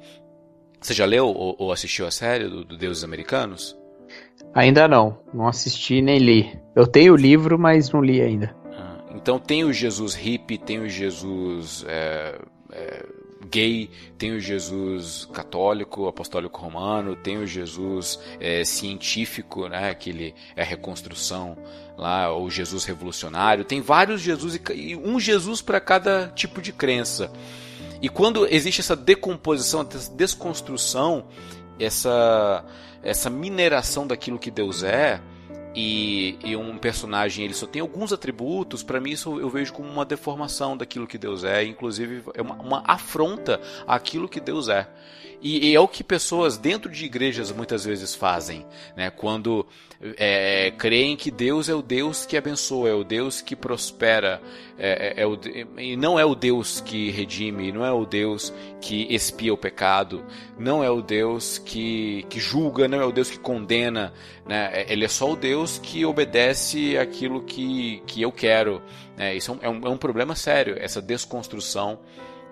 você 0.81 0.93
já 0.93 1.05
leu 1.05 1.27
ou, 1.27 1.55
ou 1.57 1.71
assistiu 1.71 2.05
a 2.05 2.11
série 2.11 2.47
do, 2.47 2.65
do, 2.65 2.77
Deuses 2.77 3.03
Americanos? 3.03 3.75
Ainda 4.53 4.87
não, 4.87 5.19
não 5.33 5.47
assisti 5.47 6.01
nem 6.01 6.19
li. 6.19 6.59
Eu 6.75 6.85
tenho 6.85 7.13
o 7.13 7.17
livro, 7.17 7.57
mas 7.57 7.91
não 7.91 8.01
li 8.01 8.21
ainda. 8.21 8.55
Ah, 8.73 9.03
então 9.15 9.39
tem 9.39 9.63
o 9.63 9.71
Jesus 9.71 10.15
hippie, 10.15 10.57
tem 10.57 10.79
o 10.79 10.89
Jesus 10.89 11.85
é, 11.87 12.39
é, 12.71 13.05
gay, 13.49 13.89
tem 14.17 14.31
o 14.31 14.39
Jesus 14.39 15.27
católico, 15.33 16.07
apostólico 16.07 16.59
romano, 16.59 17.15
tem 17.15 17.37
o 17.37 17.47
Jesus 17.47 18.19
é, 18.39 18.63
científico, 18.63 19.67
né, 19.67 19.93
que 19.93 20.09
ele 20.09 20.35
é 20.55 20.61
a 20.61 20.65
reconstrução 20.65 21.57
lá, 21.97 22.31
ou 22.31 22.49
Jesus 22.49 22.85
revolucionário. 22.85 23.63
Tem 23.63 23.81
vários 23.81 24.21
Jesus 24.21 24.59
e 24.73 24.95
um 24.95 25.19
Jesus 25.19 25.61
para 25.61 25.79
cada 25.79 26.27
tipo 26.35 26.61
de 26.61 26.71
crença. 26.71 27.31
E 28.01 28.09
quando 28.09 28.45
existe 28.47 28.81
essa 28.81 28.95
decomposição, 28.95 29.87
essa 29.91 30.11
desconstrução, 30.13 31.25
essa 31.79 32.63
essa 33.03 33.29
mineração 33.29 34.05
daquilo 34.05 34.39
que 34.39 34.51
Deus 34.51 34.83
é, 34.83 35.21
e, 35.75 36.37
e, 36.43 36.55
um 36.55 36.77
personagem 36.77 37.45
ele 37.45 37.53
só 37.53 37.67
tem 37.67 37.81
alguns 37.81 38.11
atributos, 38.11 38.83
para 38.83 38.99
mim 38.99 39.11
isso 39.11 39.39
eu 39.39 39.49
vejo 39.49 39.73
como 39.73 39.89
uma 39.89 40.05
deformação 40.05 40.75
daquilo 40.75 41.05
que 41.05 41.17
Deus 41.17 41.43
é, 41.43 41.63
inclusive 41.63 42.23
é 42.33 42.41
uma, 42.41 42.55
uma 42.55 42.83
afronta 42.85 43.59
àquilo 43.87 44.27
que 44.27 44.39
Deus 44.39 44.69
é. 44.69 44.87
E, 45.41 45.69
e, 45.69 45.75
é 45.75 45.79
o 45.79 45.87
que 45.87 46.03
pessoas 46.03 46.57
dentro 46.57 46.91
de 46.91 47.05
igrejas 47.05 47.51
muitas 47.51 47.85
vezes 47.85 48.15
fazem, 48.15 48.65
né? 48.95 49.11
Quando 49.11 49.67
é, 50.17 50.71
creem 50.77 51.15
que 51.15 51.29
Deus 51.29 51.69
é 51.69 51.75
o 51.75 51.81
Deus 51.81 52.25
que 52.25 52.35
abençoa, 52.35 52.89
é 52.89 52.93
o 52.93 53.03
Deus 53.03 53.39
que 53.39 53.55
prospera, 53.55 54.41
é, 54.79 55.15
é, 55.19 55.21
é 55.21 55.27
o, 55.27 55.39
e 55.77 55.95
não 55.95 56.19
é 56.19 56.25
o 56.25 56.33
Deus 56.33 56.81
que 56.81 57.11
redime, 57.11 57.71
não 57.71 57.85
é 57.85 57.91
o 57.91 58.03
Deus 58.03 58.51
que 58.81 59.07
expia 59.13 59.53
o 59.53 59.57
pecado, 59.57 60.25
não 60.57 60.83
é 60.83 60.89
o 60.89 61.03
Deus 61.03 61.59
que, 61.59 62.25
que 62.29 62.39
julga, 62.39 62.87
não 62.87 62.99
é 62.99 63.05
o 63.05 63.11
Deus 63.11 63.29
que 63.29 63.37
condena, 63.37 64.13
né? 64.43 64.71
É, 64.73 64.91
ele 64.91 65.05
é 65.05 65.09
só 65.09 65.31
o 65.31 65.35
Deus 65.35 65.77
que 65.77 66.03
obedece 66.03 66.97
aquilo 66.97 67.43
que, 67.43 68.01
que 68.07 68.23
eu 68.23 68.31
quero. 68.31 68.81
Né? 69.15 69.35
Isso 69.35 69.55
é 69.61 69.69
um, 69.69 69.85
é 69.85 69.89
um 69.89 69.97
problema 69.97 70.35
sério, 70.35 70.75
essa 70.79 71.01
desconstrução 71.01 71.99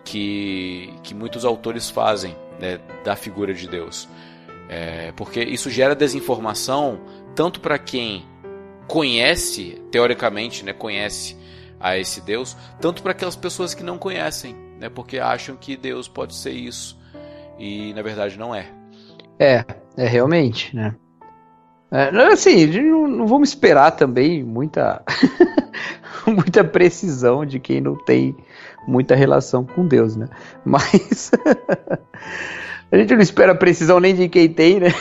que, 0.04 0.94
que 1.02 1.16
muitos 1.16 1.44
autores 1.44 1.90
fazem 1.90 2.36
né, 2.60 2.80
da 3.04 3.16
figura 3.16 3.54
de 3.54 3.68
Deus. 3.68 4.08
É, 4.68 5.12
porque 5.16 5.42
isso 5.42 5.70
gera 5.70 5.96
desinformação 5.96 7.00
tanto 7.36 7.60
para 7.60 7.78
quem 7.78 8.26
conhece, 8.88 9.82
teoricamente, 9.92 10.64
né, 10.64 10.74
conhece 10.74 11.38
a 11.80 11.98
esse 11.98 12.22
Deus, 12.22 12.56
tanto 12.80 13.04
para 13.04 13.12
aquelas 13.12 13.36
pessoas 13.36 13.74
que 13.74 13.84
não 13.84 13.98
conhecem, 13.98 14.56
né, 14.80 14.90
porque 14.90 15.20
acham 15.20 15.56
que 15.56 15.76
Deus 15.76 16.08
pode 16.08 16.34
ser 16.36 16.52
isso 16.52 16.98
e 17.60 17.94
na 17.94 18.02
verdade 18.02 18.38
não 18.38 18.54
é. 18.56 18.72
É, 19.40 19.66
é 19.98 20.08
realmente, 20.08 20.76
né? 20.76 20.96
É, 21.92 22.10
assim, 22.32 22.66
não, 22.82 23.08
não 23.08 23.28
vamos 23.28 23.50
esperar 23.50 23.92
também 23.92 24.44
muita 24.44 25.04
muita 26.26 26.64
precisão 26.64 27.46
de 27.46 27.60
quem 27.60 27.80
não 27.80 27.96
tem 27.96 28.36
muita 28.88 29.16
relação 29.16 29.66
com 29.66 29.88
Deus, 29.88 30.16
né? 30.16 30.28
Mas 30.64 31.32
a 32.92 32.98
gente 32.98 33.14
não 33.14 33.22
espera 33.22 33.56
precisão 33.56 34.00
nem 34.00 34.16
de 34.16 34.30
quem 34.30 34.50
tem, 34.50 34.80
né? 34.80 34.90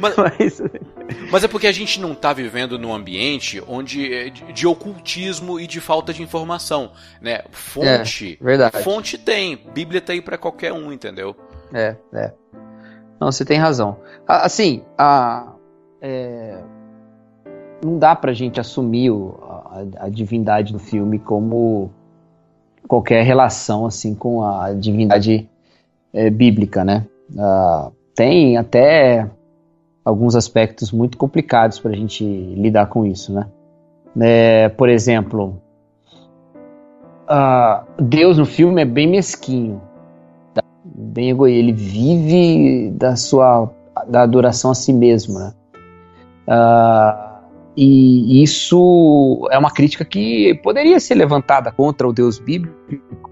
Mas, 0.00 0.16
mas... 0.16 0.62
mas, 1.30 1.44
é 1.44 1.48
porque 1.48 1.66
a 1.66 1.72
gente 1.72 2.00
não 2.00 2.12
está 2.12 2.32
vivendo 2.32 2.76
num 2.76 2.92
ambiente 2.92 3.62
onde 3.68 4.12
é 4.12 4.28
de, 4.28 4.66
ocultismo 4.66 5.60
e 5.60 5.66
de 5.66 5.80
falta 5.80 6.12
de 6.12 6.22
informação, 6.22 6.90
né? 7.20 7.42
Fonte, 7.52 8.38
é, 8.40 8.44
verdade. 8.44 8.82
fonte 8.82 9.16
tem, 9.16 9.60
Bíblia 9.72 10.00
tá 10.00 10.12
aí 10.12 10.20
para 10.20 10.36
qualquer 10.36 10.72
um, 10.72 10.92
entendeu? 10.92 11.36
É, 11.72 11.94
é. 12.12 12.32
Não, 13.20 13.30
você 13.30 13.44
tem 13.44 13.58
razão. 13.58 14.00
Assim, 14.26 14.82
a, 14.98 15.52
é, 16.00 16.62
não 17.84 17.98
dá 17.98 18.16
pra 18.16 18.32
gente 18.32 18.58
assumir 18.58 19.10
o, 19.10 19.38
a, 19.98 20.08
divindade 20.08 20.72
do 20.72 20.78
filme 20.78 21.18
como 21.18 21.90
qualquer 22.88 23.22
relação 23.24 23.86
assim 23.86 24.14
com 24.14 24.42
a 24.42 24.72
divindade 24.72 25.48
é, 26.12 26.28
bíblica, 26.30 26.84
né? 26.84 27.06
Uh, 27.32 27.92
tem 28.14 28.56
até 28.56 29.30
alguns 30.04 30.34
aspectos 30.34 30.90
muito 30.90 31.16
complicados 31.16 31.78
para 31.78 31.92
a 31.92 31.94
gente 31.94 32.24
lidar 32.24 32.86
com 32.86 33.06
isso, 33.06 33.32
né? 33.32 33.46
É, 34.20 34.68
por 34.68 34.88
exemplo, 34.88 35.62
uh, 37.28 38.02
Deus 38.02 38.38
no 38.38 38.44
filme 38.44 38.82
é 38.82 38.84
bem 38.84 39.06
mesquinho, 39.06 39.80
tá? 40.52 40.62
bem 40.84 41.30
egoísta. 41.30 41.58
Ele 41.60 41.72
vive 41.72 42.90
da 42.90 43.14
sua 43.14 43.70
da 44.08 44.22
adoração 44.22 44.70
a 44.70 44.74
si 44.74 44.92
mesmo, 44.92 45.38
né? 45.38 45.52
Uh, 46.48 47.29
e 47.76 48.42
isso 48.42 49.48
é 49.50 49.58
uma 49.58 49.70
crítica 49.70 50.04
que 50.04 50.54
poderia 50.62 50.98
ser 50.98 51.14
levantada 51.14 51.70
contra 51.70 52.06
o 52.06 52.12
Deus 52.12 52.38
bíblico, 52.38 53.30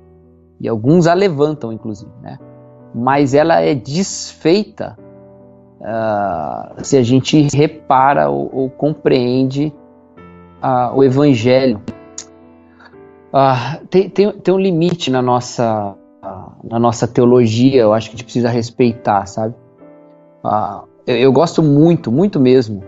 e 0.60 0.68
alguns 0.68 1.06
a 1.06 1.14
levantam, 1.14 1.72
inclusive, 1.72 2.10
né? 2.22 2.38
Mas 2.94 3.34
ela 3.34 3.60
é 3.60 3.74
desfeita 3.74 4.96
uh, 5.80 6.84
se 6.84 6.96
a 6.96 7.02
gente 7.02 7.48
repara 7.54 8.28
ou, 8.28 8.50
ou 8.52 8.70
compreende 8.70 9.72
uh, 10.62 10.96
o 10.96 11.04
Evangelho. 11.04 11.80
Uh, 13.32 13.86
tem, 13.88 14.08
tem, 14.08 14.32
tem 14.32 14.54
um 14.54 14.58
limite 14.58 15.10
na 15.10 15.20
nossa, 15.20 15.94
na 16.64 16.78
nossa 16.78 17.06
teologia, 17.06 17.82
eu 17.82 17.92
acho 17.92 18.08
que 18.08 18.14
a 18.14 18.16
gente 18.16 18.24
precisa 18.24 18.48
respeitar, 18.48 19.26
sabe? 19.26 19.54
eu, 21.06 21.16
eu 21.16 21.32
gosto 21.32 21.62
muito, 21.62 22.10
muito 22.10 22.40
mesmo 22.40 22.82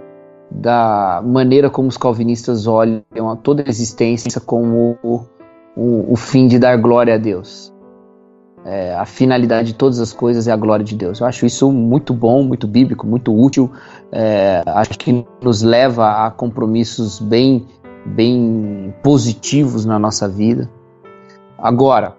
da 0.51 1.23
maneira 1.25 1.71
como 1.71 1.89
os 1.89 1.97
calvinistas 1.97 2.67
olham 2.67 3.31
a 3.31 3.37
toda 3.37 3.63
a 3.63 3.69
existência 3.69 4.41
como 4.41 4.99
o, 5.03 5.21
o, 5.77 6.13
o 6.13 6.17
fim 6.17 6.49
de 6.49 6.59
dar 6.59 6.77
glória 6.77 7.15
a 7.15 7.19
Deus. 7.19 7.73
É, 8.65 8.95
a 8.95 9.07
finalidade 9.07 9.69
de 9.69 9.75
todas 9.75 10.01
as 10.01 10.13
coisas 10.13 10.47
é 10.47 10.53
a 10.53 10.57
glória 10.57 10.85
de 10.85 10.95
Deus. 10.95 11.21
Eu 11.21 11.27
acho 11.27 11.47
isso 11.47 11.71
muito 11.73 12.13
bom, 12.13 12.43
muito 12.43 12.67
bíblico, 12.67 13.07
muito 13.07 13.35
útil. 13.35 13.71
É, 14.13 14.63
acho 14.67 14.99
que 14.99 15.25
nos 15.41 15.63
leva 15.63 16.27
a 16.27 16.31
compromissos 16.31 17.21
bem, 17.21 17.67
bem 18.05 18.93
positivos 19.03 19.87
na 19.87 19.99
nossa 19.99 20.29
vida. 20.29 20.69
Agora, 21.57 22.17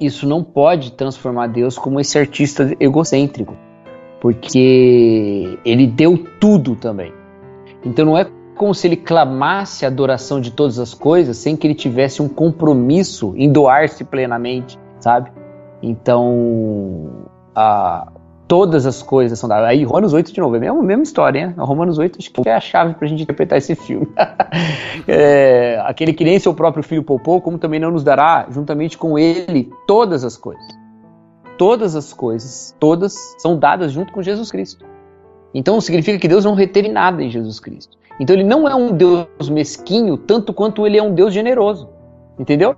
isso 0.00 0.28
não 0.28 0.44
pode 0.44 0.92
transformar 0.92 1.48
Deus 1.48 1.76
como 1.76 1.98
esse 1.98 2.18
artista 2.18 2.76
egocêntrico 2.78 3.65
porque 4.20 5.58
ele 5.64 5.86
deu 5.86 6.18
tudo 6.40 6.74
também. 6.74 7.12
Então 7.84 8.04
não 8.04 8.18
é 8.18 8.26
como 8.56 8.74
se 8.74 8.86
ele 8.86 8.96
clamasse 8.96 9.84
a 9.84 9.88
adoração 9.88 10.40
de 10.40 10.50
todas 10.50 10.78
as 10.78 10.94
coisas 10.94 11.36
sem 11.36 11.56
que 11.56 11.66
ele 11.66 11.74
tivesse 11.74 12.22
um 12.22 12.28
compromisso 12.28 13.34
em 13.36 13.52
doar-se 13.52 14.02
plenamente, 14.02 14.78
sabe? 14.98 15.30
Então, 15.82 17.28
a, 17.54 18.10
todas 18.48 18.86
as 18.86 19.02
coisas 19.02 19.38
são 19.38 19.46
dadas. 19.46 19.68
Aí, 19.68 19.84
Romanos 19.84 20.14
8 20.14 20.32
de 20.32 20.40
novo, 20.40 20.54
é 20.54 20.58
a 20.58 20.60
mesma, 20.60 20.82
mesma 20.82 21.02
história, 21.02 21.38
hein? 21.40 21.54
Romanos 21.58 21.98
8 21.98 22.18
acho 22.18 22.32
que 22.32 22.48
é 22.48 22.54
a 22.54 22.60
chave 22.60 22.94
para 22.94 23.04
a 23.04 23.08
gente 23.08 23.22
interpretar 23.22 23.58
esse 23.58 23.74
filme. 23.74 24.08
é, 25.06 25.78
aquele 25.84 26.14
que 26.14 26.24
nem 26.24 26.38
seu 26.38 26.54
próprio 26.54 26.82
filho 26.82 27.02
poupou, 27.02 27.42
como 27.42 27.58
também 27.58 27.78
não 27.78 27.90
nos 27.90 28.02
dará, 28.02 28.46
juntamente 28.50 28.96
com 28.96 29.18
ele, 29.18 29.70
todas 29.86 30.24
as 30.24 30.36
coisas 30.36 30.85
todas 31.56 31.94
as 31.94 32.12
coisas, 32.12 32.74
todas 32.78 33.34
são 33.38 33.58
dadas 33.58 33.92
junto 33.92 34.12
com 34.12 34.22
Jesus 34.22 34.50
Cristo. 34.50 34.84
Então 35.54 35.80
significa 35.80 36.18
que 36.18 36.28
Deus 36.28 36.44
não 36.44 36.54
reteve 36.54 36.88
nada 36.88 37.22
em 37.22 37.30
Jesus 37.30 37.58
Cristo. 37.58 37.96
Então 38.20 38.34
ele 38.34 38.44
não 38.44 38.68
é 38.68 38.74
um 38.74 38.92
Deus 38.92 39.48
mesquinho 39.50 40.16
tanto 40.16 40.52
quanto 40.52 40.86
ele 40.86 40.98
é 40.98 41.02
um 41.02 41.14
Deus 41.14 41.32
generoso. 41.32 41.88
Entendeu? 42.38 42.76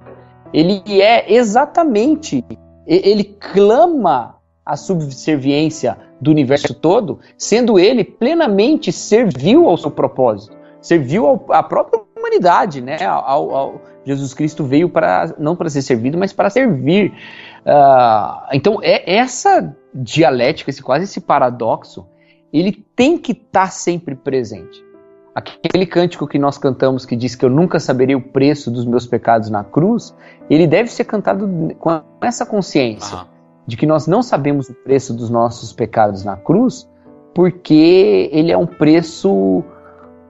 Ele 0.53 0.83
é 1.03 1.33
exatamente, 1.33 2.45
ele 2.87 3.25
clama 3.25 4.37
a 4.65 4.77
subserviência 4.77 5.97
do 6.21 6.31
universo 6.31 6.75
todo, 6.75 7.21
sendo 7.37 7.79
ele 7.79 8.05
plenamente 8.05 8.93
servil 8.93 9.69
ao 9.69 9.77
seu 9.77 9.91
propósito, 9.91 10.57
serviu 10.81 11.45
à 11.49 11.63
própria 11.63 12.03
humanidade, 12.17 12.81
né? 12.81 13.05
Ao, 13.05 13.55
ao, 13.55 13.81
Jesus 14.05 14.33
Cristo 14.33 14.65
veio 14.65 14.89
para 14.89 15.35
não 15.39 15.55
para 15.55 15.69
ser 15.69 15.83
servido, 15.83 16.17
mas 16.17 16.33
para 16.33 16.51
servir. 16.51 17.13
Uh, 17.69 18.49
então, 18.55 18.79
é 18.83 19.17
essa 19.17 19.77
dialética, 19.95 20.71
esse, 20.71 20.83
quase 20.83 21.05
esse 21.05 21.21
paradoxo, 21.21 22.07
ele 22.51 22.73
tem 22.97 23.19
que 23.19 23.33
estar 23.33 23.65
tá 23.65 23.69
sempre 23.69 24.15
presente. 24.15 24.83
Aquele 25.35 25.85
cântico 25.85 26.27
que 26.27 26.39
nós 26.39 26.57
cantamos 26.57 27.05
que 27.05 27.15
diz 27.15 27.37
que 27.37 27.45
eu 27.45 27.51
nunca 27.51 27.79
saberei 27.79 28.17
o 28.17 28.21
preço 28.23 28.71
dos 28.71 28.87
meus 28.87 29.07
pecados 29.07 29.51
na 29.51 29.63
cruz, 29.63 30.15
ele 30.49 30.67
deve 30.67 30.91
ser 30.91 31.05
cantado 31.05 31.47
com 31.79 32.01
essa 32.23 32.47
consciência 32.47 33.19
uhum. 33.19 33.25
de 33.67 33.77
que 33.77 33.87
nós 33.87 34.07
não 34.07 34.23
sabemos 34.23 34.71
o 34.71 34.75
preço 34.75 35.13
dos 35.13 35.29
nossos 35.29 35.73
pecados 35.73 36.25
na 36.25 36.37
cruz, 36.37 36.89
porque 37.35 38.31
ele 38.33 38.51
é 38.51 38.57
um 38.57 38.67
preço 38.67 39.63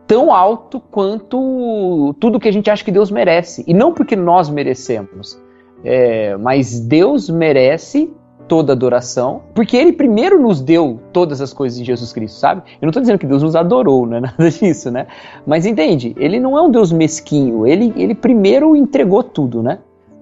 tão 0.06 0.35
alto 0.35 0.81
quanto 0.81 2.15
tudo 2.19 2.40
que 2.40 2.48
a 2.48 2.52
gente 2.52 2.69
acha 2.69 2.85
que 2.85 2.90
Deus 2.90 3.10
merece. 3.10 3.65
E 3.66 3.73
não 3.73 3.94
porque 3.94 4.16
nós 4.16 4.51
merecemos, 4.51 5.40
é, 5.84 6.36
mas 6.36 6.80
Deus 6.80 7.28
merece 7.28 8.10
toda 8.48 8.72
adoração, 8.72 9.42
porque 9.55 9.76
Ele 9.76 9.92
primeiro 9.92 10.40
nos 10.40 10.60
deu 10.60 10.98
todas 11.12 11.40
as 11.40 11.52
coisas 11.52 11.78
em 11.78 11.84
Jesus 11.84 12.12
Cristo, 12.12 12.38
sabe? 12.38 12.62
Eu 12.80 12.86
não 12.86 12.88
estou 12.88 13.02
dizendo 13.02 13.18
que 13.18 13.26
Deus 13.26 13.42
nos 13.42 13.55
adorou, 13.55 14.06
não 14.06 14.16
é 14.16 14.20
nada 14.20 14.50
disso, 14.50 14.90
né? 14.90 15.06
Mas 15.46 15.66
entende? 15.66 16.14
Ele 16.18 16.40
não 16.40 16.56
é 16.56 16.62
um 16.62 16.70
Deus 16.70 16.90
mesquinho, 16.90 17.66
Ele, 17.66 17.92
ele 17.96 18.14
primeiro 18.14 18.74
entregou 18.74 19.22
tudo, 19.22 19.62
né? 19.62 19.78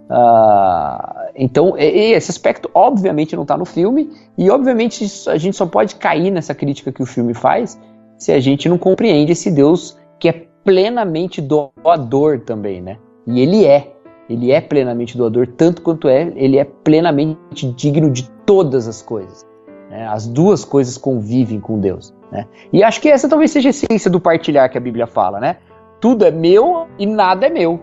Uh, 0.09 1.31
então, 1.35 1.75
esse 1.77 2.31
aspecto 2.31 2.71
obviamente 2.73 3.35
não 3.35 3.43
está 3.43 3.57
no 3.57 3.65
filme, 3.65 4.11
e 4.37 4.51
obviamente 4.51 5.05
a 5.29 5.37
gente 5.37 5.57
só 5.57 5.67
pode 5.67 5.97
cair 5.97 6.31
nessa 6.31 6.55
crítica 6.55 6.93
que 6.93 7.03
o 7.03 7.07
filme 7.07 7.35
faz 7.35 7.79
se 8.19 8.33
a 8.33 8.41
gente 8.41 8.69
não 8.69 8.79
compreende 8.79 9.33
esse 9.33 9.51
Deus 9.51 9.97
que 10.19 10.29
é 10.29 10.47
plenamente 10.65 11.41
doador 11.41 12.41
também, 12.41 12.81
né? 12.81 12.99
E 13.27 13.41
ele 13.41 13.65
é. 13.65 13.96
Ele 14.29 14.51
é 14.51 14.61
plenamente 14.61 15.17
doador, 15.17 15.47
tanto 15.47 15.83
quanto 15.83 16.09
é, 16.09 16.33
ele 16.35 16.59
é 16.59 16.65
plenamente 16.65 17.71
digno 17.73 18.11
de 18.11 18.29
todas 18.45 18.89
as 18.89 19.01
coisas. 19.01 19.47
Né? 19.89 20.07
As 20.07 20.27
duas 20.27 20.65
coisas 20.65 20.99
convivem 20.99 21.61
com 21.61 21.79
Deus. 21.79 22.13
Né? 22.31 22.47
E 22.73 22.83
acho 22.83 23.01
que 23.01 23.09
essa 23.09 23.29
talvez 23.29 23.51
seja 23.51 23.69
a 23.69 23.71
essência 23.71 24.11
do 24.11 24.21
partilhar 24.21 24.71
que 24.71 24.77
a 24.77 24.81
Bíblia 24.81 25.07
fala, 25.07 25.39
né? 25.39 25.57
Tudo 26.01 26.25
é 26.25 26.31
meu 26.31 26.89
e 26.99 27.07
nada 27.07 27.47
é 27.47 27.51
meu. 27.51 27.81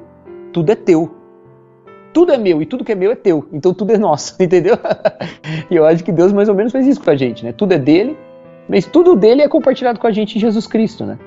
Tudo 0.51 0.71
é 0.71 0.75
teu. 0.75 1.11
Tudo 2.13 2.31
é 2.31 2.37
meu 2.37 2.61
e 2.61 2.65
tudo 2.65 2.83
que 2.83 2.91
é 2.91 2.95
meu 2.95 3.11
é 3.11 3.15
teu. 3.15 3.47
Então 3.51 3.73
tudo 3.73 3.91
é 3.91 3.97
nosso, 3.97 4.35
entendeu? 4.43 4.77
e 5.71 5.75
eu 5.75 5.85
acho 5.85 6.03
que 6.03 6.11
Deus 6.11 6.31
mais 6.31 6.49
ou 6.49 6.55
menos 6.55 6.71
faz 6.71 6.85
isso 6.85 7.01
com 7.01 7.09
a 7.09 7.15
gente, 7.15 7.43
né? 7.43 7.53
Tudo 7.53 7.73
é 7.73 7.79
dele, 7.79 8.17
mas 8.67 8.85
tudo 8.85 9.15
dele 9.15 9.41
é 9.41 9.47
compartilhado 9.47 9.99
com 9.99 10.07
a 10.07 10.11
gente 10.11 10.37
em 10.37 10.41
Jesus 10.41 10.67
Cristo, 10.67 11.05
né? 11.05 11.17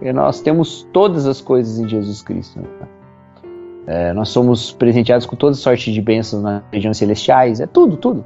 E 0.00 0.12
nós 0.12 0.40
temos 0.40 0.88
todas 0.92 1.26
as 1.26 1.40
coisas 1.40 1.78
em 1.78 1.86
Jesus 1.86 2.22
Cristo. 2.22 2.58
Né? 2.58 2.66
É, 3.86 4.12
nós 4.12 4.28
somos 4.28 4.72
presenteados 4.72 5.26
com 5.26 5.36
toda 5.36 5.54
sorte 5.54 5.92
de 5.92 6.00
bênçãos 6.00 6.42
nas 6.42 6.62
regiões 6.72 6.96
celestiais, 6.96 7.60
é 7.60 7.66
tudo, 7.66 7.96
tudo. 7.96 8.24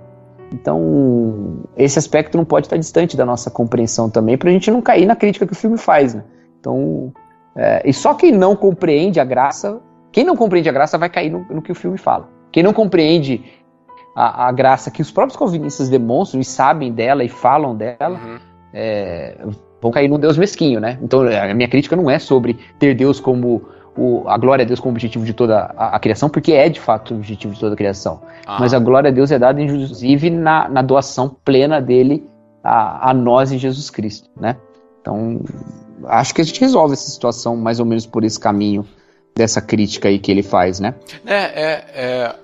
Então, 0.52 1.62
esse 1.76 1.98
aspecto 1.98 2.36
não 2.36 2.44
pode 2.44 2.66
estar 2.66 2.76
distante 2.76 3.16
da 3.16 3.24
nossa 3.24 3.50
compreensão 3.50 4.08
também, 4.10 4.36
para 4.36 4.50
a 4.50 4.52
gente 4.52 4.70
não 4.70 4.80
cair 4.80 5.06
na 5.06 5.16
crítica 5.16 5.46
que 5.46 5.52
o 5.52 5.56
filme 5.56 5.78
faz, 5.78 6.14
né? 6.14 6.22
Então, 6.60 7.12
é, 7.56 7.82
e 7.84 7.92
só 7.92 8.14
quem 8.14 8.32
não 8.32 8.54
compreende 8.54 9.18
a 9.18 9.24
graça, 9.24 9.80
quem 10.12 10.24
não 10.24 10.36
compreende 10.36 10.68
a 10.68 10.72
graça 10.72 10.96
vai 10.96 11.08
cair 11.08 11.30
no, 11.30 11.44
no 11.50 11.62
que 11.62 11.72
o 11.72 11.74
filme 11.74 11.98
fala. 11.98 12.28
Quem 12.52 12.62
não 12.62 12.72
compreende 12.72 13.44
a, 14.14 14.48
a, 14.48 14.52
graça 14.52 14.90
que 14.90 15.02
os 15.02 15.10
próprios 15.10 15.36
calvinistas 15.36 15.88
demonstram 15.88 16.40
e 16.40 16.44
sabem 16.44 16.92
dela 16.92 17.24
e 17.24 17.28
falam 17.28 17.74
dela, 17.74 18.20
uhum. 18.24 18.38
é, 18.72 19.36
vão 19.82 19.90
cair 19.90 20.08
num 20.08 20.18
Deus 20.18 20.38
mesquinho, 20.38 20.78
né? 20.78 20.98
Então, 21.02 21.22
a 21.22 21.52
minha 21.54 21.68
crítica 21.68 21.96
não 21.96 22.08
é 22.08 22.18
sobre 22.18 22.58
ter 22.78 22.94
Deus 22.94 23.18
como 23.18 23.62
o, 23.96 24.28
a 24.28 24.36
glória 24.36 24.64
a 24.64 24.66
Deus 24.66 24.80
como 24.80 24.92
objetivo 24.92 25.24
de 25.24 25.32
toda 25.32 25.72
a, 25.76 25.96
a, 25.96 25.98
criação, 25.98 26.28
porque 26.28 26.52
é 26.52 26.68
de 26.68 26.80
fato 26.80 27.14
o 27.14 27.16
objetivo 27.16 27.54
de 27.54 27.60
toda 27.60 27.74
a 27.74 27.76
criação. 27.76 28.22
Ah. 28.46 28.58
Mas 28.58 28.74
a 28.74 28.78
glória 28.78 29.08
a 29.08 29.12
Deus 29.12 29.30
é 29.30 29.38
dada, 29.38 29.60
inclusive, 29.60 30.30
na, 30.30 30.68
na 30.68 30.82
doação 30.82 31.36
plena 31.44 31.80
dele 31.80 32.28
a, 32.62 33.10
a 33.10 33.14
nós 33.14 33.52
em 33.52 33.58
Jesus 33.58 33.90
Cristo, 33.90 34.28
né? 34.36 34.56
Então, 35.00 35.40
acho 36.06 36.34
que 36.34 36.40
a 36.40 36.44
gente 36.44 36.60
resolve 36.60 36.94
essa 36.94 37.10
situação 37.10 37.56
mais 37.56 37.78
ou 37.78 37.86
menos 37.86 38.06
por 38.06 38.24
esse 38.24 38.40
caminho 38.40 38.86
dessa 39.34 39.60
crítica 39.60 40.08
aí 40.08 40.18
que 40.18 40.30
ele 40.30 40.42
faz, 40.42 40.80
né? 40.80 40.94
É, 41.26 41.34
é, 41.34 41.84
é 41.94 42.36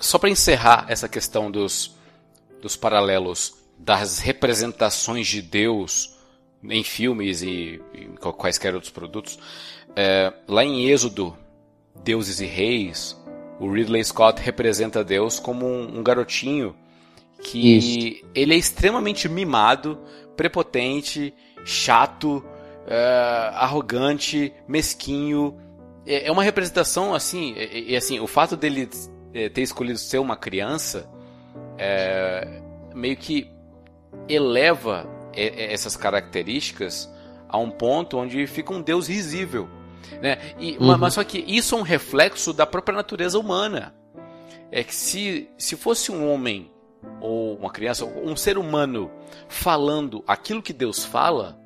só 0.00 0.18
para 0.18 0.28
encerrar 0.28 0.86
essa 0.88 1.08
questão 1.08 1.50
dos, 1.50 1.96
dos 2.60 2.76
paralelos 2.76 3.54
das 3.78 4.18
representações 4.18 5.26
de 5.26 5.40
Deus 5.40 6.18
em 6.62 6.84
filmes 6.84 7.42
e, 7.42 7.80
e 7.94 8.06
quaisquer 8.18 8.74
outros 8.74 8.92
produtos, 8.92 9.38
é, 9.96 10.32
lá 10.46 10.64
em 10.64 10.86
Êxodo, 10.86 11.36
Deuses 12.02 12.40
e 12.40 12.46
Reis, 12.46 13.20
o 13.58 13.70
Ridley 13.70 14.02
Scott 14.04 14.40
representa 14.40 15.04
Deus 15.04 15.38
como 15.38 15.66
um, 15.66 15.98
um 15.98 16.02
garotinho 16.02 16.74
que 17.42 17.76
Isso. 17.76 18.26
ele 18.34 18.54
é 18.54 18.56
extremamente 18.56 19.28
mimado, 19.28 19.98
prepotente, 20.36 21.34
chato, 21.64 22.44
é, 22.86 23.50
arrogante, 23.54 24.52
mesquinho. 24.68 25.56
É, 26.06 26.28
é 26.28 26.32
uma 26.32 26.42
representação 26.42 27.14
assim, 27.14 27.54
e 27.56 27.96
assim, 27.96 28.20
o 28.20 28.26
fato 28.26 28.56
dele 28.56 28.88
é, 29.34 29.48
ter 29.48 29.62
escolhido 29.62 29.98
ser 29.98 30.18
uma 30.18 30.36
criança 30.36 31.08
é, 31.78 32.62
meio 32.94 33.16
que 33.16 33.50
eleva 34.28 35.08
essas 35.32 35.96
características 35.96 37.08
a 37.48 37.56
um 37.56 37.70
ponto 37.70 38.18
onde 38.18 38.46
fica 38.46 38.72
um 38.72 38.82
Deus 38.82 39.08
risível. 39.08 39.68
Né? 40.20 40.38
E, 40.58 40.76
uhum. 40.78 40.96
Mas 40.98 41.14
só 41.14 41.24
que 41.24 41.38
isso 41.46 41.74
é 41.74 41.78
um 41.78 41.82
reflexo 41.82 42.52
da 42.52 42.66
própria 42.66 42.96
natureza 42.96 43.38
humana. 43.38 43.94
É 44.70 44.84
que 44.84 44.94
se, 44.94 45.48
se 45.58 45.76
fosse 45.76 46.12
um 46.12 46.30
homem 46.30 46.70
ou 47.20 47.56
uma 47.56 47.70
criança, 47.70 48.04
um 48.04 48.36
ser 48.36 48.58
humano 48.58 49.10
falando 49.48 50.22
aquilo 50.26 50.62
que 50.62 50.72
Deus 50.72 51.04
fala, 51.04 51.58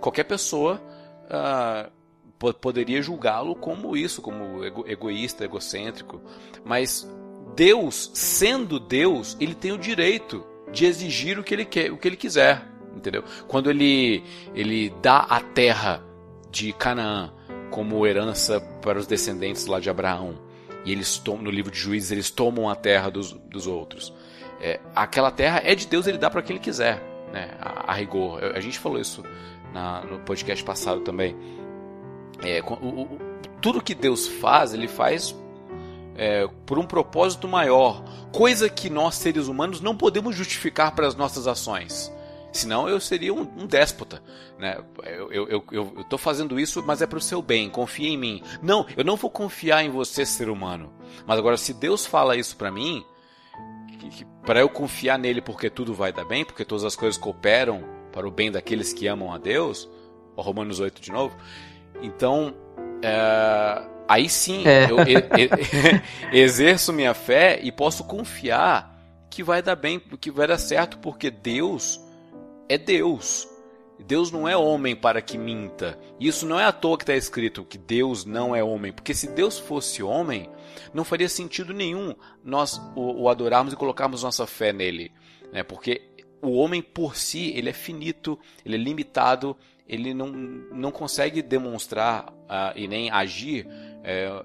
qualquer 0.00 0.24
pessoa 0.24 0.80
uh, 1.26 1.90
poderia 2.54 3.02
julgá-lo 3.02 3.54
como 3.54 3.96
isso, 3.96 4.20
como 4.20 4.64
ego 4.64 4.84
egoísta, 4.86 5.44
egocêntrico. 5.44 6.20
Mas 6.64 7.08
Deus, 7.54 8.10
sendo 8.14 8.80
Deus, 8.80 9.36
ele 9.40 9.54
tem 9.54 9.72
o 9.72 9.78
direito 9.78 10.44
de 10.72 10.86
exigir 10.86 11.38
o 11.38 11.44
que 11.44 11.54
ele 11.54 11.64
quer, 11.64 11.92
o 11.92 11.96
que 11.96 12.08
ele 12.08 12.16
quiser, 12.16 12.66
entendeu? 12.96 13.22
Quando 13.46 13.70
ele 13.70 14.24
ele 14.54 14.90
dá 15.02 15.18
a 15.18 15.40
terra 15.40 16.02
de 16.50 16.72
Canaã 16.72 17.32
como 17.72 18.06
herança 18.06 18.60
para 18.80 18.98
os 18.98 19.06
descendentes 19.06 19.66
lá 19.66 19.80
de 19.80 19.90
Abraão, 19.90 20.38
e 20.84 20.92
eles 20.92 21.18
tomam 21.18 21.42
no 21.42 21.50
livro 21.50 21.72
de 21.72 21.78
Juízes 21.78 22.12
eles 22.12 22.30
tomam 22.30 22.68
a 22.68 22.76
terra 22.76 23.10
dos, 23.10 23.32
dos 23.32 23.66
outros. 23.66 24.12
É, 24.60 24.78
aquela 24.94 25.30
terra 25.30 25.60
é 25.64 25.74
de 25.74 25.86
Deus, 25.88 26.06
ele 26.06 26.18
dá 26.18 26.30
para 26.30 26.42
quem 26.42 26.56
ele 26.56 26.64
quiser, 26.64 27.02
né? 27.32 27.56
A, 27.58 27.90
a 27.90 27.94
rigor. 27.94 28.44
A 28.54 28.60
gente 28.60 28.78
falou 28.78 29.00
isso 29.00 29.24
na, 29.72 30.02
no 30.02 30.20
podcast 30.20 30.62
passado 30.62 31.00
também. 31.00 31.34
É, 32.44 32.60
o, 32.62 32.74
o, 32.74 33.18
tudo 33.60 33.82
que 33.82 33.94
Deus 33.94 34.28
faz, 34.28 34.74
ele 34.74 34.86
faz 34.86 35.34
é, 36.16 36.46
por 36.66 36.78
um 36.78 36.84
propósito 36.84 37.48
maior, 37.48 38.04
coisa 38.30 38.68
que 38.68 38.90
nós 38.90 39.14
seres 39.14 39.48
humanos 39.48 39.80
não 39.80 39.96
podemos 39.96 40.36
justificar 40.36 40.94
para 40.94 41.06
as 41.06 41.14
nossas 41.14 41.46
ações. 41.46 42.12
Senão 42.52 42.88
eu 42.88 43.00
seria 43.00 43.32
um, 43.32 43.40
um 43.40 43.66
déspota. 43.66 44.22
Né? 44.58 44.76
Eu, 45.04 45.32
eu, 45.32 45.48
eu, 45.48 45.64
eu, 45.70 46.04
tô 46.04 46.18
fazendo 46.18 46.60
isso, 46.60 46.82
mas 46.86 47.00
é 47.00 47.06
para 47.06 47.18
o 47.18 47.22
seu 47.22 47.40
bem, 47.40 47.70
confia 47.70 48.08
em 48.08 48.18
mim. 48.18 48.42
Não, 48.62 48.86
eu 48.96 49.02
não 49.02 49.16
vou 49.16 49.30
confiar 49.30 49.82
em 49.82 49.90
você, 49.90 50.26
ser 50.26 50.50
humano. 50.50 50.92
Mas 51.26 51.38
agora, 51.38 51.56
se 51.56 51.72
Deus 51.72 52.04
fala 52.04 52.36
isso 52.36 52.56
para 52.56 52.70
mim, 52.70 53.04
para 54.44 54.60
eu 54.60 54.68
confiar 54.68 55.18
nele 55.18 55.40
porque 55.40 55.70
tudo 55.70 55.94
vai 55.94 56.12
dar 56.12 56.24
bem, 56.24 56.44
porque 56.44 56.64
todas 56.64 56.84
as 56.84 56.94
coisas 56.96 57.18
cooperam 57.18 57.84
para 58.12 58.28
o 58.28 58.30
bem 58.30 58.50
daqueles 58.50 58.92
que 58.92 59.06
amam 59.06 59.32
a 59.32 59.38
Deus, 59.38 59.88
Romanos 60.36 60.80
8 60.80 61.00
de 61.00 61.10
novo. 61.10 61.34
Então, 62.02 62.54
é, 63.02 63.82
aí 64.08 64.28
sim 64.28 64.64
é. 64.66 64.88
eu 64.90 64.96
exerço 66.32 66.92
minha 66.92 67.14
fé 67.14 67.58
e 67.62 67.72
posso 67.72 68.04
confiar 68.04 68.92
que 69.30 69.42
vai 69.42 69.62
dar 69.62 69.76
bem, 69.76 69.98
que 70.20 70.30
vai 70.30 70.46
dar 70.46 70.58
certo, 70.58 70.98
porque 70.98 71.30
Deus 71.30 71.98
é 72.68 72.78
Deus. 72.78 73.48
Deus 73.98 74.30
não 74.30 74.48
é 74.48 74.56
homem 74.56 74.96
para 74.96 75.22
que 75.22 75.38
minta. 75.38 75.98
Isso 76.18 76.46
não 76.46 76.58
é 76.58 76.64
à 76.64 76.72
toa 76.72 76.96
que 76.96 77.04
está 77.04 77.14
escrito 77.14 77.64
que 77.64 77.78
Deus 77.78 78.24
não 78.24 78.54
é 78.54 78.62
homem, 78.62 78.92
porque 78.92 79.14
se 79.14 79.28
Deus 79.28 79.58
fosse 79.58 80.02
homem, 80.02 80.50
não 80.92 81.04
faria 81.04 81.28
sentido 81.28 81.72
nenhum 81.72 82.14
nós 82.42 82.80
o, 82.96 83.22
o 83.22 83.28
adorarmos 83.28 83.72
e 83.72 83.76
colocarmos 83.76 84.22
nossa 84.22 84.46
fé 84.46 84.72
nele, 84.72 85.12
né? 85.52 85.62
Porque 85.62 86.02
o 86.40 86.52
homem 86.54 86.82
por 86.82 87.16
si 87.16 87.52
ele 87.54 87.70
é 87.70 87.72
finito, 87.72 88.38
ele 88.64 88.74
é 88.74 88.78
limitado, 88.78 89.56
ele 89.86 90.12
não, 90.12 90.28
não 90.28 90.90
consegue 90.90 91.42
demonstrar 91.42 92.28
uh, 92.30 92.72
e 92.74 92.88
nem 92.88 93.10
agir 93.10 93.68
é, 94.02 94.44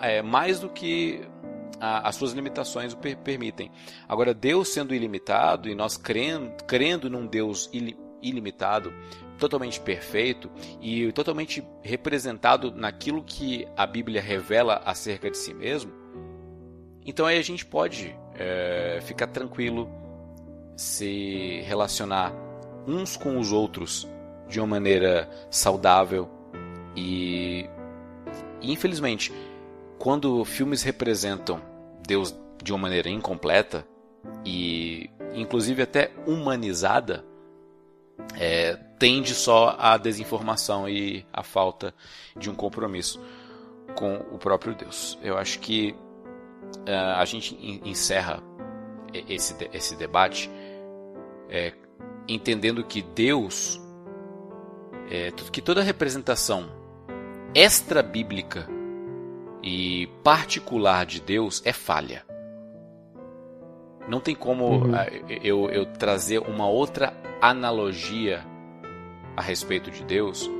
é, 0.00 0.22
mais 0.22 0.60
do 0.60 0.68
que 0.68 1.20
a, 1.82 2.08
as 2.08 2.14
suas 2.14 2.32
limitações 2.32 2.92
o 2.92 2.96
per 2.96 3.16
permitem. 3.16 3.68
Agora, 4.08 4.32
Deus 4.32 4.68
sendo 4.68 4.94
ilimitado 4.94 5.68
e 5.68 5.74
nós 5.74 5.96
crendo, 5.96 6.62
crendo 6.64 7.10
num 7.10 7.26
Deus 7.26 7.68
ili 7.72 7.98
ilimitado, 8.22 8.94
totalmente 9.36 9.80
perfeito 9.80 10.48
e 10.80 11.10
totalmente 11.10 11.66
representado 11.82 12.70
naquilo 12.70 13.24
que 13.24 13.66
a 13.76 13.84
Bíblia 13.84 14.22
revela 14.22 14.80
acerca 14.84 15.28
de 15.28 15.36
si 15.36 15.52
mesmo, 15.52 15.92
então 17.04 17.26
aí 17.26 17.36
a 17.36 17.42
gente 17.42 17.66
pode 17.66 18.16
é, 18.36 19.00
ficar 19.02 19.26
tranquilo, 19.26 19.90
se 20.76 21.62
relacionar 21.62 22.32
uns 22.86 23.16
com 23.16 23.40
os 23.40 23.50
outros 23.50 24.06
de 24.48 24.60
uma 24.60 24.68
maneira 24.68 25.28
saudável 25.50 26.30
e 26.94 27.68
infelizmente 28.60 29.32
quando 29.98 30.44
filmes 30.44 30.84
representam 30.84 31.71
Deus 32.06 32.34
de 32.62 32.72
uma 32.72 32.78
maneira 32.78 33.08
incompleta 33.08 33.86
e 34.44 35.10
inclusive 35.34 35.82
até 35.82 36.12
humanizada 36.26 37.24
é, 38.38 38.76
tende 38.98 39.34
só 39.34 39.76
à 39.78 39.96
desinformação 39.96 40.88
e 40.88 41.26
à 41.32 41.42
falta 41.42 41.94
de 42.36 42.50
um 42.50 42.54
compromisso 42.54 43.20
com 43.96 44.16
o 44.30 44.38
próprio 44.38 44.74
Deus. 44.74 45.18
Eu 45.22 45.36
acho 45.36 45.58
que 45.58 45.94
uh, 46.88 47.16
a 47.16 47.24
gente 47.24 47.56
encerra 47.84 48.42
esse, 49.28 49.54
esse 49.72 49.96
debate 49.96 50.50
é, 51.48 51.72
entendendo 52.28 52.84
que 52.84 53.02
Deus, 53.02 53.80
é, 55.10 55.30
que 55.30 55.60
toda 55.60 55.82
representação 55.82 56.70
extra-bíblica 57.54 58.66
e 59.62 60.08
particular 60.22 61.06
de 61.06 61.20
Deus 61.20 61.62
é 61.64 61.72
falha. 61.72 62.24
Não 64.08 64.20
tem 64.20 64.34
como 64.34 64.64
uhum. 64.66 64.92
eu, 65.42 65.70
eu 65.70 65.86
trazer 65.86 66.40
uma 66.40 66.68
outra 66.68 67.14
analogia 67.40 68.44
a 69.36 69.42
respeito 69.42 69.90
de 69.90 70.04
Deus 70.04 70.50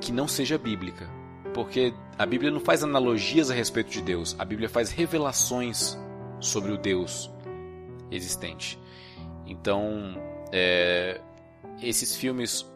que 0.00 0.12
não 0.12 0.28
seja 0.28 0.58
bíblica. 0.58 1.08
Porque 1.54 1.94
a 2.18 2.26
Bíblia 2.26 2.50
não 2.50 2.60
faz 2.60 2.84
analogias 2.84 3.50
a 3.50 3.54
respeito 3.54 3.90
de 3.90 4.02
Deus, 4.02 4.36
a 4.38 4.44
Bíblia 4.44 4.68
faz 4.68 4.90
revelações 4.90 5.98
sobre 6.40 6.70
o 6.70 6.76
Deus 6.76 7.30
existente. 8.10 8.78
Então, 9.46 10.14
é, 10.52 11.20
esses 11.82 12.14
filmes 12.14 12.70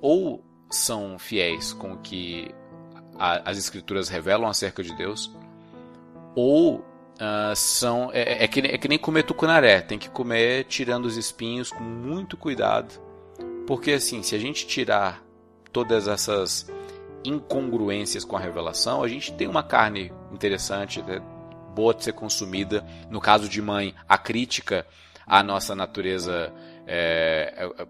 ou 0.00 0.44
são 0.70 1.18
fiéis 1.18 1.72
com 1.72 1.92
o 1.92 1.98
que 1.98 2.54
a, 3.18 3.50
as 3.50 3.58
Escrituras 3.58 4.08
revelam 4.08 4.48
acerca 4.48 4.82
de 4.82 4.94
Deus, 4.96 5.30
ou 6.34 6.84
Uh, 7.16 7.56
são 7.56 8.10
é, 8.12 8.44
é, 8.44 8.46
que, 8.46 8.60
é 8.60 8.76
que 8.76 8.88
nem 8.88 8.98
comer 8.98 9.22
tucunaré, 9.22 9.80
tem 9.80 9.98
que 9.98 10.10
comer 10.10 10.64
tirando 10.64 11.06
os 11.06 11.16
espinhos 11.16 11.70
com 11.70 11.82
muito 11.82 12.36
cuidado, 12.36 13.00
porque 13.66 13.92
assim, 13.92 14.22
se 14.22 14.34
a 14.34 14.38
gente 14.38 14.66
tirar 14.66 15.24
todas 15.72 16.08
essas 16.08 16.70
incongruências 17.24 18.22
com 18.22 18.36
a 18.36 18.40
revelação, 18.40 19.02
a 19.02 19.08
gente 19.08 19.32
tem 19.32 19.48
uma 19.48 19.62
carne 19.62 20.12
interessante, 20.30 21.02
né, 21.02 21.20
boa 21.74 21.92
de 21.92 22.04
ser 22.04 22.12
consumida. 22.12 22.84
No 23.10 23.20
caso 23.20 23.48
de 23.48 23.60
mãe, 23.60 23.94
a 24.08 24.16
crítica 24.16 24.86
à 25.26 25.42
nossa 25.42 25.74
natureza, 25.74 26.52
é, 26.86 27.52
é, 27.56 27.82
é 27.82 27.86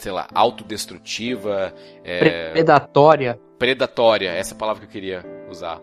sei 0.00 0.12
lá, 0.12 0.26
autodestrutiva, 0.34 1.74
é, 2.02 2.50
predatória. 2.52 3.38
Predatória, 3.58 4.30
essa 4.30 4.54
palavra 4.54 4.80
que 4.80 4.86
eu 4.86 4.90
queria 4.90 5.24
usar, 5.48 5.80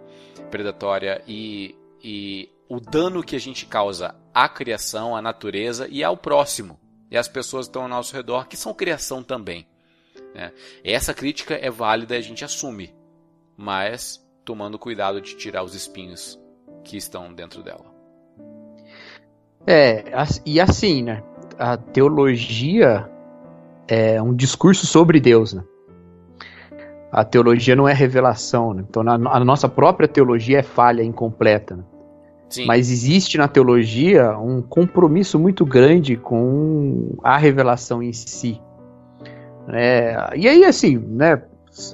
predatória 0.50 1.22
e 1.28 1.76
e 2.04 2.50
o 2.70 2.80
dano 2.80 3.24
que 3.24 3.36
a 3.36 3.40
gente 3.40 3.66
causa 3.66 4.16
à 4.34 4.48
criação, 4.48 5.16
à 5.16 5.22
natureza 5.22 5.88
e 5.90 6.04
ao 6.04 6.18
próximo. 6.18 6.80
E 7.10 7.18
às 7.18 7.28
pessoas 7.28 7.66
que 7.66 7.70
estão 7.70 7.84
ao 7.84 7.90
nosso 7.90 8.16
redor, 8.16 8.48
que 8.48 8.58
são 8.58 8.74
criação 8.74 9.24
também. 9.24 9.68
Né? 10.34 10.52
Essa 10.84 11.14
crítica 11.14 11.56
é 11.56 11.70
válida 11.70 12.16
e 12.16 12.20
a 12.20 12.22
gente 12.22 12.44
assume, 12.44 12.94
mas 13.56 14.26
tomando 14.44 14.78
cuidado 14.78 15.22
de 15.22 15.36
tirar 15.36 15.64
os 15.64 15.74
espinhos 15.74 16.40
que 16.84 16.98
estão 16.98 17.34
dentro 17.34 17.64
dela. 17.64 17.86
É, 19.66 20.06
e 20.46 20.60
assim, 20.60 21.04
né? 21.04 21.24
A 21.58 21.76
teologia 21.76 23.10
é 23.88 24.22
um 24.22 24.34
discurso 24.34 24.86
sobre 24.86 25.20
Deus, 25.20 25.54
né? 25.54 25.64
A 27.12 27.24
teologia 27.24 27.76
não 27.76 27.88
é 27.88 27.94
revelação, 27.94 28.74
né? 28.74 28.84
Então 28.88 29.04
a 29.08 29.40
nossa 29.40 29.70
própria 29.70 30.08
teologia 30.08 30.60
é 30.60 30.64
falha, 30.64 31.02
incompleta. 31.02 31.78
Né? 31.78 31.84
Sim. 32.50 32.66
Mas 32.66 32.92
existe 32.92 33.38
na 33.38 33.48
teologia 33.48 34.38
um 34.38 34.62
compromisso 34.62 35.40
muito 35.40 35.66
grande 35.66 36.16
com 36.16 37.16
a 37.24 37.38
revelação 37.38 38.02
em 38.02 38.14
si. 38.14 38.62
É, 39.70 40.32
e 40.36 40.48
aí, 40.48 40.64
assim, 40.64 40.98
né, 40.98 41.42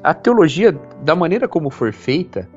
a 0.04 0.14
teologia, 0.14 0.72
da 1.04 1.16
maneira 1.16 1.48
como 1.48 1.70
for 1.70 1.92
feita, 1.92 2.48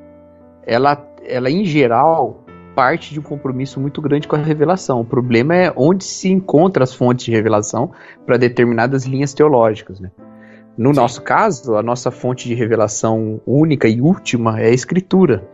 ela, 0.63 1.03
ela 1.25 1.49
em 1.49 1.65
geral 1.65 2.43
parte 2.77 3.11
de 3.11 3.19
um 3.19 3.23
compromisso 3.23 3.79
muito 3.79 3.99
grande 3.99 4.27
com 4.27 4.35
a 4.35 4.39
revelação. 4.39 5.01
O 5.01 5.03
problema 5.03 5.55
é 5.55 5.73
onde 5.75 6.03
se 6.03 6.29
encontram 6.29 6.83
as 6.83 6.93
fontes 6.93 7.25
de 7.25 7.31
revelação 7.31 7.91
para 8.23 8.37
determinadas 8.37 9.03
linhas 9.03 9.33
teológicas. 9.33 9.99
Né? 9.99 10.11
No 10.77 10.93
Sim. 10.93 10.99
nosso 10.99 11.23
caso, 11.23 11.75
a 11.75 11.81
nossa 11.81 12.11
fonte 12.11 12.47
de 12.47 12.53
revelação 12.53 13.41
única 13.47 13.87
e 13.87 13.99
última 13.99 14.61
é 14.61 14.67
a 14.67 14.69
Escritura. 14.69 15.49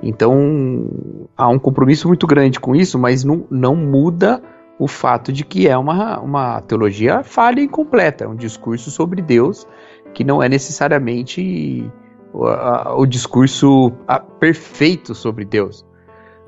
Então, 0.00 0.88
há 1.36 1.48
um 1.48 1.58
compromisso 1.58 2.06
muito 2.06 2.28
grande 2.28 2.60
com 2.60 2.76
isso, 2.76 2.96
mas 2.96 3.24
não, 3.24 3.44
não 3.50 3.74
muda 3.74 4.40
o 4.78 4.86
fato 4.86 5.32
de 5.32 5.44
que 5.44 5.66
é 5.66 5.76
uma, 5.76 6.20
uma 6.20 6.60
teologia 6.60 7.24
falha 7.24 7.58
e 7.58 7.64
incompleta, 7.64 8.22
é 8.24 8.28
um 8.28 8.36
discurso 8.36 8.88
sobre 8.88 9.20
Deus 9.20 9.66
que 10.14 10.22
não 10.22 10.40
é 10.40 10.48
necessariamente 10.48 11.90
o, 12.32 12.46
a, 12.46 12.94
o 12.96 13.04
discurso 13.04 13.92
a, 14.06 14.20
perfeito 14.20 15.12
sobre 15.12 15.44
Deus. 15.44 15.84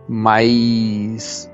Mas. 0.09 1.51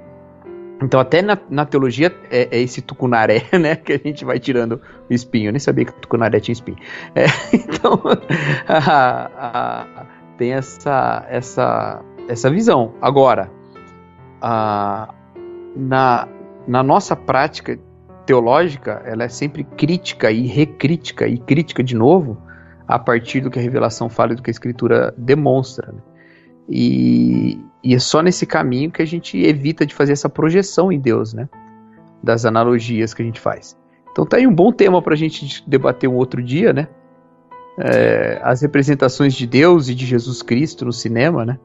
Então, 0.82 0.98
até 0.98 1.20
na, 1.20 1.38
na 1.50 1.66
teologia, 1.66 2.14
é, 2.30 2.48
é, 2.50 2.60
esse 2.60 2.80
tucunaré, 2.80 3.44
né? 3.58 3.76
Que 3.76 3.92
a 3.92 3.98
gente 3.98 4.24
vai 4.24 4.38
tirando 4.38 4.80
o 5.08 5.12
espinho. 5.12 5.48
Eu 5.48 5.52
nem 5.52 5.60
sabia 5.60 5.84
que 5.84 5.92
tucunaré 5.94 6.40
tinha 6.40 6.52
espinho. 6.52 6.78
É, 7.14 7.26
então, 7.54 8.00
a, 8.68 10.06
tem 10.38 10.52
essa, 10.52 11.26
essa, 11.28 12.02
essa 12.28 12.50
visão. 12.50 12.94
Agora, 13.00 13.50
na, 15.76 16.26
na 16.66 16.82
nossa 16.82 17.14
prática 17.14 17.78
teológica, 18.24 19.02
ela 19.04 19.24
é 19.24 19.28
sempre 19.28 19.64
crítica 19.64 20.30
e 20.30 20.46
recrítica 20.46 21.26
e 21.26 21.36
crítica 21.36 21.82
de 21.82 21.94
novo 21.94 22.38
a 22.86 22.98
partir 22.98 23.40
do 23.40 23.50
que 23.50 23.58
a 23.58 23.62
revelação 23.62 24.08
fala 24.08 24.32
e 24.32 24.36
do 24.36 24.42
que 24.42 24.50
a 24.50 24.52
escritura 24.52 25.14
demonstra. 25.16 25.92
Né? 25.92 26.00
E, 26.70 27.58
e, 27.82 27.94
é 27.94 27.98
só 27.98 28.22
nesse 28.22 28.46
caminho 28.46 28.92
que 28.92 29.02
a 29.02 29.06
gente 29.06 29.36
evita 29.36 29.84
de 29.84 29.92
fazer 29.92 30.12
essa 30.12 30.28
projeção 30.28 30.92
em 30.92 31.00
Deus, 31.00 31.34
né? 31.34 31.48
Das 32.22 32.46
analogias 32.46 33.12
que 33.12 33.22
a 33.22 33.24
gente 33.24 33.40
faz. 33.40 33.76
Então 34.12 34.24
tá 34.24 34.36
aí 34.36 34.46
um 34.46 34.54
bom 34.54 34.72
tema 34.72 35.02
para 35.02 35.14
a 35.14 35.16
gente 35.16 35.68
debater 35.68 36.08
um 36.08 36.14
outro 36.14 36.40
dia, 36.40 36.72
né? 36.72 36.86
É, 37.76 38.40
as 38.42 38.62
representações 38.62 39.34
de 39.34 39.46
Deus 39.46 39.88
e 39.88 39.94
de 39.94 40.06
Jesus 40.06 40.42
Cristo 40.42 40.84
no 40.84 40.92
cinema, 40.92 41.44
né? 41.44 41.58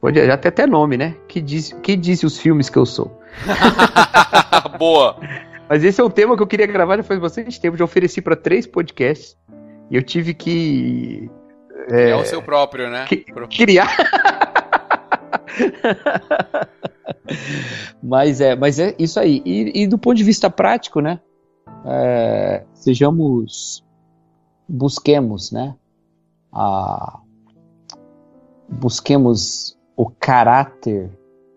Pode 0.00 0.24
já 0.24 0.36
tem 0.36 0.48
até 0.50 0.66
nome, 0.66 0.96
né? 0.96 1.16
Que 1.26 1.40
diz, 1.40 1.72
que 1.82 1.96
diz 1.96 2.22
os 2.22 2.38
filmes 2.38 2.68
que 2.68 2.76
eu 2.76 2.84
sou. 2.86 3.18
Boa. 4.78 5.16
Mas 5.68 5.84
esse 5.84 6.00
é 6.00 6.04
um 6.04 6.10
tema 6.10 6.36
que 6.36 6.42
eu 6.42 6.46
queria 6.46 6.66
gravar 6.66 6.96
já 6.96 7.02
faz 7.02 7.18
bastante 7.20 7.60
tempo. 7.60 7.76
Já 7.76 7.84
ofereci 7.84 8.20
para 8.20 8.36
três 8.36 8.66
podcasts 8.66 9.36
e 9.90 9.96
eu 9.96 10.02
tive 10.02 10.34
que 10.34 11.30
é, 11.90 12.10
é 12.10 12.16
o 12.16 12.24
seu 12.24 12.42
próprio, 12.42 12.90
né? 12.90 13.06
Que, 13.06 13.24
criar. 13.48 13.88
mas 18.02 18.40
é, 18.40 18.54
mas 18.54 18.78
é 18.78 18.94
isso 18.98 19.18
aí. 19.18 19.42
E, 19.44 19.82
e 19.82 19.86
do 19.86 19.98
ponto 19.98 20.16
de 20.16 20.24
vista 20.24 20.50
prático, 20.50 21.00
né? 21.00 21.20
É, 21.84 22.64
sejamos, 22.74 23.84
busquemos, 24.68 25.50
né? 25.50 25.74
A, 26.52 27.20
busquemos 28.68 29.76
o 29.96 30.10
caráter 30.10 31.10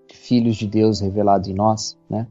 de 0.08 0.16
filhos 0.16 0.56
de 0.56 0.68
Deus 0.68 1.00
revelado 1.00 1.50
em 1.50 1.54
nós, 1.54 1.98
né? 2.10 2.28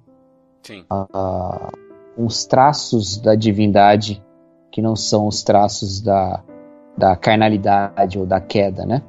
Sim. 0.62 0.84
Uh, 0.90 1.70
uns 2.16 2.44
traços 2.44 3.16
da 3.16 3.34
divindade 3.34 4.22
que 4.70 4.80
não 4.80 4.94
são 4.94 5.26
os 5.26 5.42
traços 5.42 6.00
da, 6.00 6.42
da 7.00 7.16
carnalidade 7.16 8.18
ou 8.18 8.26
da 8.26 8.38
queda, 8.38 8.84
né? 8.84 9.00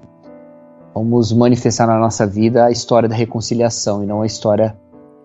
Vamos 0.96 1.34
manifestar 1.34 1.86
na 1.86 2.00
nossa 2.00 2.26
vida 2.26 2.66
a 2.66 2.72
história 2.72 3.08
da 3.08 3.16
reconciliação 3.16 4.02
e 4.02 4.08
não 4.08 4.22
a 4.22 4.26
história 4.26 4.78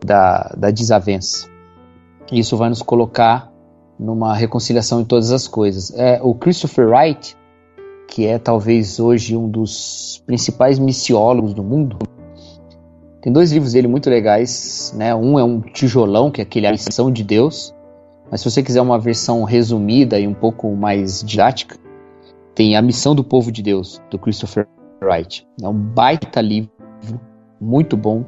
da, 0.05 0.53
da 0.59 0.71
desavença. 0.73 1.49
Isso 2.31 2.57
vai 2.57 2.69
nos 2.69 2.83
colocar 2.83 3.53
numa 3.97 4.35
reconciliação 4.35 5.01
em 5.01 5.05
todas 5.05 5.31
as 5.31 5.47
coisas. 5.47 5.93
É, 5.97 6.21
o 6.21 6.35
Christopher 6.35 6.89
Wright, 6.89 7.37
que 8.09 8.27
é 8.27 8.37
talvez 8.37 8.99
hoje 8.99 9.37
um 9.37 9.49
dos 9.49 10.23
principais 10.27 10.77
missiólogos 10.79 11.55
do 11.55 11.63
mundo, 11.63 11.99
tem 13.23 13.33
dois 13.33 13.53
livros 13.53 13.73
dele 13.75 13.87
muito 13.87 14.11
legais, 14.11 14.93
né? 14.97 15.15
Um 15.15 15.39
é 15.39 15.45
um 15.45 15.61
tijolão, 15.61 16.33
que 16.33 16.41
é 16.41 16.45
aquele 16.45 16.67
A 16.67 16.73
Missão 16.73 17.13
de 17.13 17.23
Deus, 17.23 17.73
mas 18.29 18.41
se 18.41 18.51
você 18.51 18.61
quiser 18.61 18.81
uma 18.81 18.99
versão 18.99 19.45
resumida 19.45 20.19
e 20.19 20.27
um 20.27 20.35
pouco 20.35 20.75
mais 20.75 21.23
didática, 21.23 21.77
tem 22.57 22.75
A 22.75 22.83
Missão 22.83 23.15
do 23.15 23.23
Povo 23.23 23.53
de 23.53 23.63
Deus, 23.63 24.03
do 24.11 24.19
Christopher 24.19 24.67
Wright. 25.01 25.47
É 25.63 25.69
um 25.69 25.75
baita 25.75 26.41
livro, 26.41 26.71
muito 27.61 27.97
bom. 27.97 28.25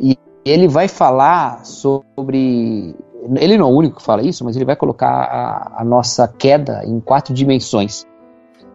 E 0.00 0.18
ele 0.44 0.66
vai 0.66 0.88
falar 0.88 1.64
sobre. 1.64 2.96
Ele 3.36 3.58
não 3.58 3.68
é 3.68 3.70
o 3.70 3.76
único 3.76 3.98
que 3.98 4.02
fala 4.02 4.22
isso, 4.22 4.42
mas 4.42 4.56
ele 4.56 4.64
vai 4.64 4.74
colocar 4.74 5.06
a, 5.06 5.82
a 5.82 5.84
nossa 5.84 6.26
queda 6.26 6.82
em 6.86 6.98
quatro 6.98 7.34
dimensões: 7.34 8.06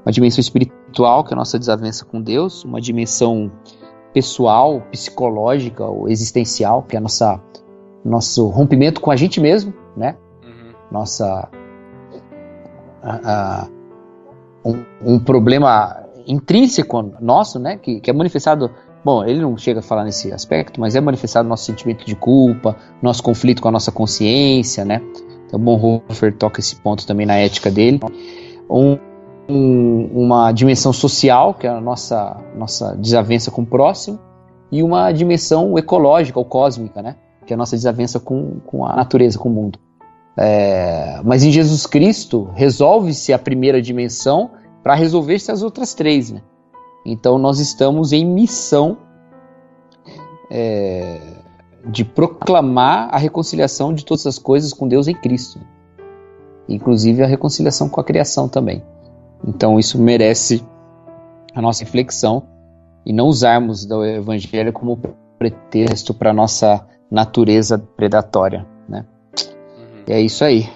uma 0.05 0.11
dimensão 0.11 0.39
espiritual, 0.39 1.23
que 1.23 1.33
é 1.33 1.35
a 1.35 1.37
nossa 1.37 1.57
desavença 1.57 2.05
com 2.05 2.21
Deus, 2.21 2.63
uma 2.63 2.79
dimensão 2.79 3.51
pessoal, 4.13 4.79
psicológica 4.91 5.83
ou 5.83 6.07
existencial, 6.07 6.83
que 6.83 6.95
é 6.95 6.99
nossa 6.99 7.41
nosso 8.05 8.47
rompimento 8.49 9.01
com 9.01 9.09
a 9.09 9.15
gente 9.15 9.41
mesmo, 9.41 9.73
né? 9.97 10.15
Uhum. 10.43 10.73
Nossa 10.91 11.49
um, 14.65 14.83
um, 15.03 15.19
problema 15.19 16.03
intrínseco 16.27 17.13
nosso, 17.21 17.59
né? 17.59 17.77
Que, 17.77 17.99
que 17.99 18.09
é 18.09 18.13
manifestado 18.13 18.71
Bom, 19.03 19.23
ele 19.23 19.39
não 19.39 19.55
chega 19.55 19.81
a 19.81 19.83
falar 19.83 20.03
nesse 20.03 20.33
aspecto, 20.33 20.81
mas 20.81 20.95
é 20.95 20.99
manifestado 20.99 21.47
nosso 21.47 21.65
sentimento 21.65 22.03
de 22.03 22.15
culpa, 22.15 22.75
nosso 23.03 23.21
conflito 23.21 23.61
com 23.61 23.67
a 23.67 23.71
nossa 23.71 23.91
consciência, 23.91 24.83
né? 24.83 24.99
Então, 25.45 25.59
Bonhoeffer 25.59 26.33
toca 26.35 26.59
esse 26.59 26.75
ponto 26.77 27.05
também 27.05 27.23
na 27.23 27.35
ética 27.35 27.69
dele. 27.69 27.99
Um, 28.67 28.97
um, 29.47 30.09
uma 30.11 30.51
dimensão 30.51 30.91
social, 30.91 31.53
que 31.53 31.67
é 31.67 31.69
a 31.69 31.79
nossa, 31.79 32.35
nossa 32.57 32.95
desavença 32.95 33.51
com 33.51 33.61
o 33.61 33.65
próximo, 33.65 34.19
e 34.71 34.81
uma 34.81 35.11
dimensão 35.11 35.77
ecológica 35.77 36.39
ou 36.39 36.45
cósmica, 36.45 36.99
né? 37.03 37.15
que 37.45 37.53
é 37.53 37.55
a 37.55 37.57
nossa 37.57 37.75
desavença 37.75 38.19
com, 38.19 38.59
com 38.65 38.85
a 38.85 38.95
natureza, 38.95 39.37
com 39.37 39.49
o 39.49 39.51
mundo. 39.51 39.79
É, 40.37 41.21
mas 41.23 41.43
em 41.43 41.51
Jesus 41.51 41.85
Cristo 41.85 42.49
resolve-se 42.53 43.31
a 43.31 43.39
primeira 43.39 43.81
dimensão 43.81 44.51
para 44.83 44.93
resolver-se 44.93 45.51
as 45.51 45.63
outras 45.63 45.93
três. 45.93 46.31
Né? 46.31 46.41
Então 47.05 47.37
nós 47.37 47.59
estamos 47.59 48.11
em 48.11 48.25
missão 48.25 48.97
é, 50.51 51.19
de 51.87 52.03
proclamar 52.03 53.09
a 53.11 53.17
reconciliação 53.17 53.93
de 53.93 54.03
todas 54.03 54.27
as 54.27 54.37
coisas 54.37 54.73
com 54.73 54.87
Deus 54.87 55.07
em 55.07 55.15
Cristo, 55.15 55.59
inclusive 56.67 57.23
a 57.23 57.27
reconciliação 57.27 57.87
com 57.87 58.01
a 58.01 58.03
criação 58.03 58.49
também. 58.49 58.83
Então 59.47 59.79
isso 59.79 59.99
merece 59.99 60.65
a 61.53 61.61
nossa 61.61 61.83
reflexão 61.83 62.43
e 63.05 63.13
não 63.13 63.27
usarmos 63.27 63.89
o 63.89 64.03
evangelho 64.03 64.73
como 64.73 64.99
pretexto 65.37 66.13
para 66.13 66.33
nossa 66.33 66.85
natureza 67.09 67.77
predatória. 67.77 68.65
E 70.07 70.13
é 70.13 70.21
isso 70.21 70.43
aí. 70.43 70.69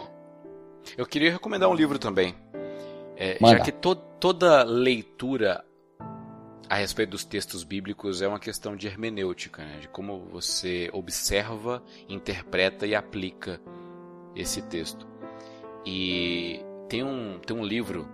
Eu 0.97 1.05
queria 1.05 1.31
recomendar 1.31 1.69
um 1.69 1.73
livro 1.73 1.99
também. 1.99 2.35
É, 3.15 3.37
já 3.41 3.59
que 3.59 3.71
to 3.71 3.95
toda 3.95 4.63
leitura 4.63 5.63
a 6.69 6.75
respeito 6.75 7.11
dos 7.11 7.23
textos 7.23 7.63
bíblicos 7.63 8.21
é 8.21 8.27
uma 8.27 8.39
questão 8.39 8.75
de 8.75 8.85
hermenêutica, 8.87 9.63
né? 9.63 9.79
de 9.81 9.87
como 9.87 10.19
você 10.31 10.89
observa, 10.93 11.81
interpreta 12.07 12.85
e 12.85 12.93
aplica 12.93 13.59
esse 14.35 14.61
texto. 14.61 15.07
E 15.85 16.61
tem 16.87 17.03
um, 17.03 17.39
tem 17.39 17.55
um 17.55 17.63
livro 17.63 18.07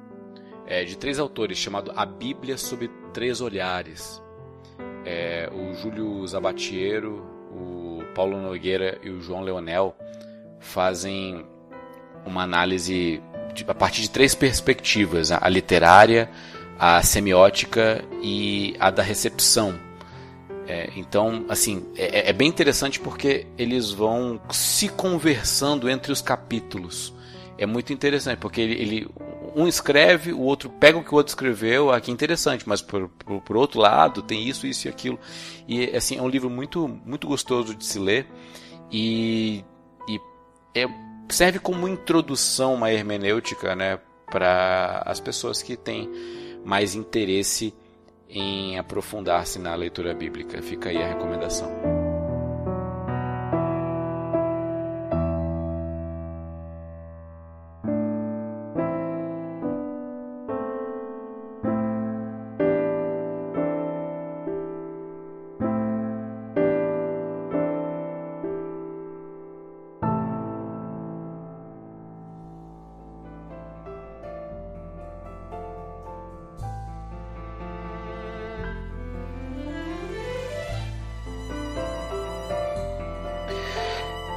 é, 0.66 0.84
de 0.84 0.98
três 0.98 1.20
autores 1.20 1.58
chamado 1.58 1.92
A 1.96 2.06
Bíblia 2.06 2.58
sob 2.58 2.90
Três 3.14 3.42
Olhares. 3.42 4.22
É, 5.06 5.50
o 5.52 5.74
Júlio 5.76 6.26
Zabatiero, 6.26 7.24
o 7.52 8.04
Paulo 8.14 8.42
Nogueira 8.42 9.00
e 9.04 9.10
o 9.10 9.22
João 9.22 9.42
Leonel 9.42 9.96
fazem 10.66 11.46
uma 12.26 12.44
análise 12.44 13.22
de, 13.54 13.64
a 13.68 13.74
partir 13.74 14.02
de 14.02 14.10
três 14.10 14.36
perspectivas: 14.36 15.32
a 15.32 15.48
literária, 15.48 16.30
a 16.78 17.02
semiótica 17.02 18.04
e 18.22 18.76
a 18.80 18.90
da 18.90 19.02
recepção. 19.02 19.80
É, 20.68 20.90
então, 20.96 21.46
assim, 21.48 21.86
é, 21.96 22.30
é, 22.30 22.34
bem 22.34 22.48
interessante 22.48 23.00
porque 23.00 23.46
eles 23.56 23.92
vão 23.92 24.42
se 24.50 24.90
conversando 24.90 25.88
entre 25.88 26.12
os 26.12 26.22
capítulos. 26.22 27.14
É 27.58 27.66
muito 27.66 27.94
interessante, 27.94 28.40
porque 28.40 28.60
ele, 28.60 28.74
ele 28.74 29.08
um 29.56 29.68
escreve, 29.68 30.34
o 30.34 30.42
outro 30.42 30.70
pega 30.70 30.98
o 30.98 31.04
que 31.04 31.14
o 31.14 31.18
outro 31.18 31.32
escreveu, 31.32 31.92
aqui 31.92 32.12
é 32.12 32.14
interessante, 32.14 32.68
mas 32.68 32.82
por, 32.82 33.08
por, 33.10 33.42
por, 33.42 33.56
outro 33.56 33.80
lado 33.80 34.22
tem 34.22 34.50
isso, 34.50 34.68
isso 34.68 34.88
e 34.88 34.90
aquilo. 34.90 35.18
E 35.68 35.96
assim, 35.96 36.18
é 36.18 36.22
um 36.22 36.28
livro 36.28 36.50
muito, 36.50 36.90
muito 37.06 37.28
gostoso 37.28 37.74
de 37.74 37.86
se 37.86 37.98
ler 37.98 38.28
e 38.92 39.64
é, 40.76 40.86
serve 41.30 41.60
como 41.60 41.88
introdução 41.88 42.74
uma 42.74 42.92
hermenêutica 42.92 43.76
né, 43.76 44.00
para 44.30 45.02
as 45.06 45.20
pessoas 45.20 45.62
que 45.62 45.78
têm 45.78 46.10
mais 46.64 46.96
interesse 46.96 47.74
em 48.30 48.78
aprofundar-se 48.78 49.60
na 49.60 49.74
leitura 49.76 50.14
bíblica. 50.14 50.62
Fica 50.62 50.90
aí 50.90 51.02
a 51.02 51.08
recomendação. 51.08 51.95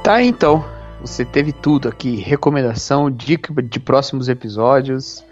Tá, 0.09 0.23
então. 0.23 0.65
Você 1.01 1.23
teve 1.23 1.51
tudo 1.51 1.87
aqui: 1.87 2.15
recomendação, 2.15 3.11
dica 3.11 3.53
de 3.61 3.79
próximos 3.79 4.27
episódios, 4.27 5.23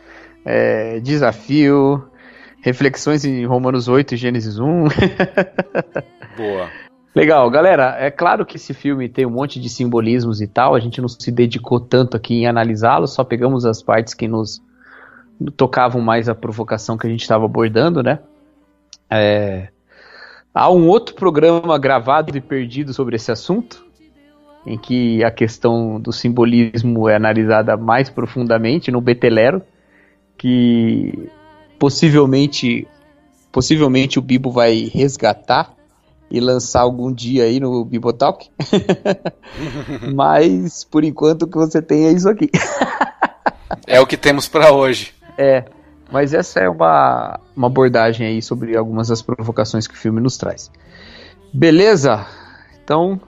é, 0.45 0.99
desafio, 0.99 2.07
reflexões 2.61 3.25
em 3.25 3.43
Romanos 3.43 3.87
8 3.87 4.13
e 4.13 4.17
Gênesis 4.17 4.59
1. 4.59 4.83
Boa. 6.37 6.69
Legal, 7.15 7.49
galera. 7.49 7.95
É 7.97 8.11
claro 8.11 8.45
que 8.45 8.57
esse 8.57 8.71
filme 8.71 9.09
tem 9.09 9.25
um 9.25 9.31
monte 9.31 9.59
de 9.59 9.67
simbolismos 9.67 10.41
e 10.41 10.47
tal. 10.47 10.75
A 10.75 10.79
gente 10.79 11.01
não 11.01 11.07
se 11.07 11.31
dedicou 11.31 11.79
tanto 11.79 12.15
aqui 12.15 12.35
em 12.35 12.45
analisá-lo, 12.45 13.07
só 13.07 13.23
pegamos 13.23 13.65
as 13.65 13.81
partes 13.81 14.13
que 14.13 14.27
nos 14.27 14.61
tocavam 15.55 16.01
mais 16.01 16.29
a 16.29 16.35
provocação 16.35 16.99
que 16.99 17.07
a 17.07 17.09
gente 17.09 17.21
estava 17.23 17.45
abordando, 17.45 18.03
né? 18.03 18.19
É, 19.09 19.69
há 20.53 20.69
um 20.69 20.87
outro 20.87 21.15
programa 21.15 21.79
gravado 21.79 22.37
e 22.37 22.39
perdido 22.39 22.93
sobre 22.93 23.15
esse 23.15 23.31
assunto, 23.31 23.86
em 24.67 24.77
que 24.77 25.23
a 25.23 25.31
questão 25.31 25.99
do 25.99 26.11
simbolismo 26.11 27.07
é 27.07 27.15
analisada 27.15 27.77
mais 27.77 28.09
profundamente 28.09 28.91
no 28.91 28.99
Betelero, 28.99 29.61
que 30.37 31.29
possivelmente 31.79 32.85
possivelmente 33.51 34.19
o 34.19 34.21
Bibo 34.21 34.51
vai 34.51 34.91
resgatar 34.93 35.73
e 36.29 36.41
lançar 36.41 36.81
algum 36.81 37.11
dia 37.11 37.45
aí 37.45 37.59
no 37.61 37.83
Bibotalk. 37.85 38.49
Mas 40.13 40.83
por 40.83 41.05
enquanto 41.05 41.43
o 41.43 41.47
que 41.47 41.57
você 41.57 41.81
tem 41.81 42.05
é 42.05 42.11
isso 42.11 42.27
aqui. 42.27 42.49
é 43.87 44.01
o 44.01 44.05
que 44.05 44.17
temos 44.17 44.49
para 44.49 44.73
hoje. 44.73 45.13
É, 45.37 45.63
mas 46.11 46.33
essa 46.33 46.59
é 46.59 46.67
uma, 46.67 47.39
uma 47.55 47.67
abordagem 47.67 48.25
aí 48.25 48.41
sobre 48.41 48.75
algumas 48.75 49.09
das 49.09 49.21
provocações 49.21 49.87
que 49.87 49.93
o 49.93 49.97
filme 49.97 50.19
nos 50.19 50.35
traz. 50.35 50.71
Beleza? 51.53 52.25
Então, 52.83 53.21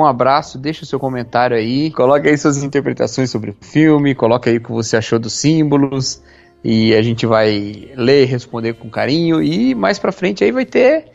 um 0.00 0.04
abraço, 0.04 0.58
deixa 0.58 0.84
o 0.84 0.86
seu 0.86 0.98
comentário 0.98 1.56
aí, 1.56 1.90
coloque 1.90 2.28
aí 2.28 2.38
suas 2.38 2.62
interpretações 2.62 3.30
sobre 3.30 3.50
o 3.50 3.56
filme, 3.60 4.14
coloque 4.14 4.48
aí 4.48 4.56
o 4.56 4.60
que 4.60 4.72
você 4.72 4.96
achou 4.96 5.18
dos 5.18 5.32
símbolos 5.34 6.22
e 6.64 6.94
a 6.94 7.02
gente 7.02 7.26
vai 7.26 7.90
ler 7.96 8.26
responder 8.26 8.74
com 8.74 8.88
carinho 8.88 9.42
e 9.42 9.74
mais 9.74 9.98
pra 9.98 10.12
frente 10.12 10.44
aí 10.44 10.52
vai 10.52 10.64
ter 10.64 11.10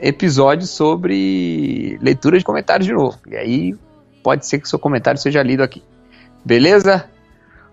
episódios 0.00 0.70
sobre 0.70 1.98
leitura 2.02 2.38
de 2.38 2.44
comentários 2.44 2.86
de 2.86 2.92
novo. 2.92 3.18
E 3.28 3.36
aí 3.36 3.74
pode 4.22 4.46
ser 4.46 4.58
que 4.58 4.68
seu 4.68 4.78
comentário 4.78 5.20
seja 5.20 5.42
lido 5.42 5.62
aqui. 5.62 5.82
Beleza? 6.44 7.08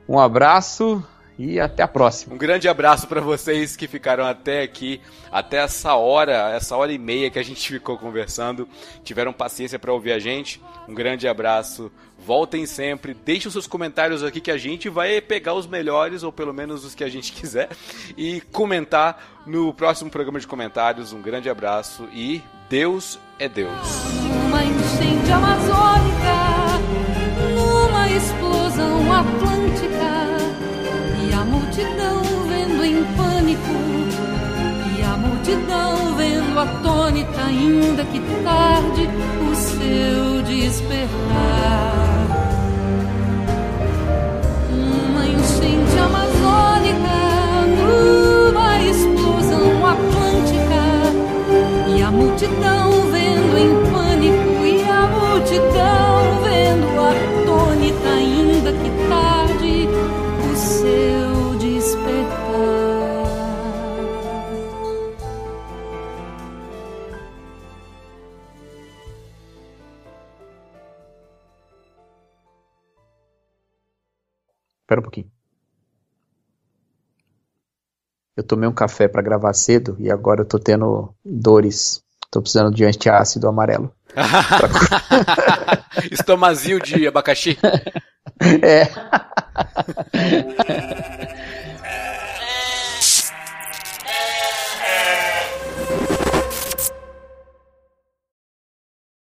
Um 0.08 0.20
abraço 0.20 1.04
e 1.40 1.58
até 1.58 1.82
a 1.82 1.88
próxima. 1.88 2.36
Um 2.36 2.38
grande 2.38 2.68
abraço 2.68 3.08
para 3.08 3.22
vocês 3.22 3.78
que 3.78 3.88
ficaram 3.88 4.26
até 4.26 4.62
aqui, 4.62 5.00
até 5.32 5.60
essa 5.60 5.96
hora, 5.96 6.52
essa 6.54 6.76
hora 6.76 6.92
e 6.92 6.98
meia 6.98 7.30
que 7.30 7.40
a 7.40 7.44
gente 7.44 7.66
ficou 7.72 7.98
conversando, 7.98 8.68
tiveram 9.06 9.32
paciência 9.32 9.80
para 9.80 9.94
ouvir 9.94 10.12
a 10.12 10.20
gente. 10.20 10.62
Um 10.86 10.94
grande 10.94 11.30
abraço. 11.30 11.90
Voltem 12.18 12.66
sempre, 12.66 13.14
deixem 13.14 13.48
os 13.48 13.54
seus 13.54 13.66
comentários 13.66 14.22
aqui 14.22 14.42
que 14.42 14.52
a 14.52 14.58
gente 14.58 14.90
vai 14.90 15.22
pegar 15.22 15.54
os 15.54 15.66
melhores 15.66 16.24
ou 16.24 16.34
pelo 16.34 16.54
menos 16.54 16.84
os 16.84 16.94
que 16.94 17.06
a 17.06 17.10
gente 17.10 17.32
quiser 17.40 17.70
e 18.18 18.42
comentar 18.52 19.40
no 19.48 19.74
próximo 19.74 20.12
programa 20.12 20.42
de 20.42 20.46
comentários. 20.46 21.14
Um 21.14 21.22
grande 21.22 21.50
abraço 21.50 22.10
e 22.12 22.44
Deus 22.70 23.18
é 23.40 23.48
Deus. 23.48 23.72
Uma 24.46 24.66
enchente 24.66 25.32
amazônica, 25.32 26.36
numa 27.56 28.10
explosão 28.10 29.14
atlântica 29.14 29.99
multidão 31.80 32.22
vendo 32.50 32.84
em 32.84 33.04
pânico 33.16 33.62
e 34.98 35.02
a 35.02 35.16
multidão 35.16 36.16
vendo 36.16 36.60
atônita, 36.60 37.46
ainda 37.46 38.04
que 38.04 38.20
tarde, 38.44 39.10
o 39.50 39.56
seu 39.56 40.42
despertar. 40.44 41.08
Uma 44.70 45.26
enchente 45.26 45.98
amazônica, 45.98 47.16
numa 47.78 48.82
explosão 48.82 49.86
atlântica 49.86 50.84
e 51.96 52.02
a 52.02 52.12
multidão 52.12 52.92
vendo 53.10 53.58
em 53.58 53.70
pânico 53.84 53.99
Espera 74.90 75.02
um 75.02 75.04
pouquinho. 75.04 75.32
Eu 78.36 78.44
tomei 78.44 78.68
um 78.68 78.74
café 78.74 79.08
para 79.08 79.22
gravar 79.22 79.54
cedo 79.54 79.96
e 80.00 80.10
agora 80.12 80.42
eu 80.42 80.46
tô 80.46 80.58
tendo 80.58 81.14
dores. 81.24 82.02
Tô 82.32 82.42
precisando 82.42 82.74
de 82.74 82.84
antiácido 82.84 83.48
amarelo. 83.48 83.94
Estomazio 86.12 86.80
de 86.80 87.06
abacaxi. 87.06 87.56
É. 88.64 88.90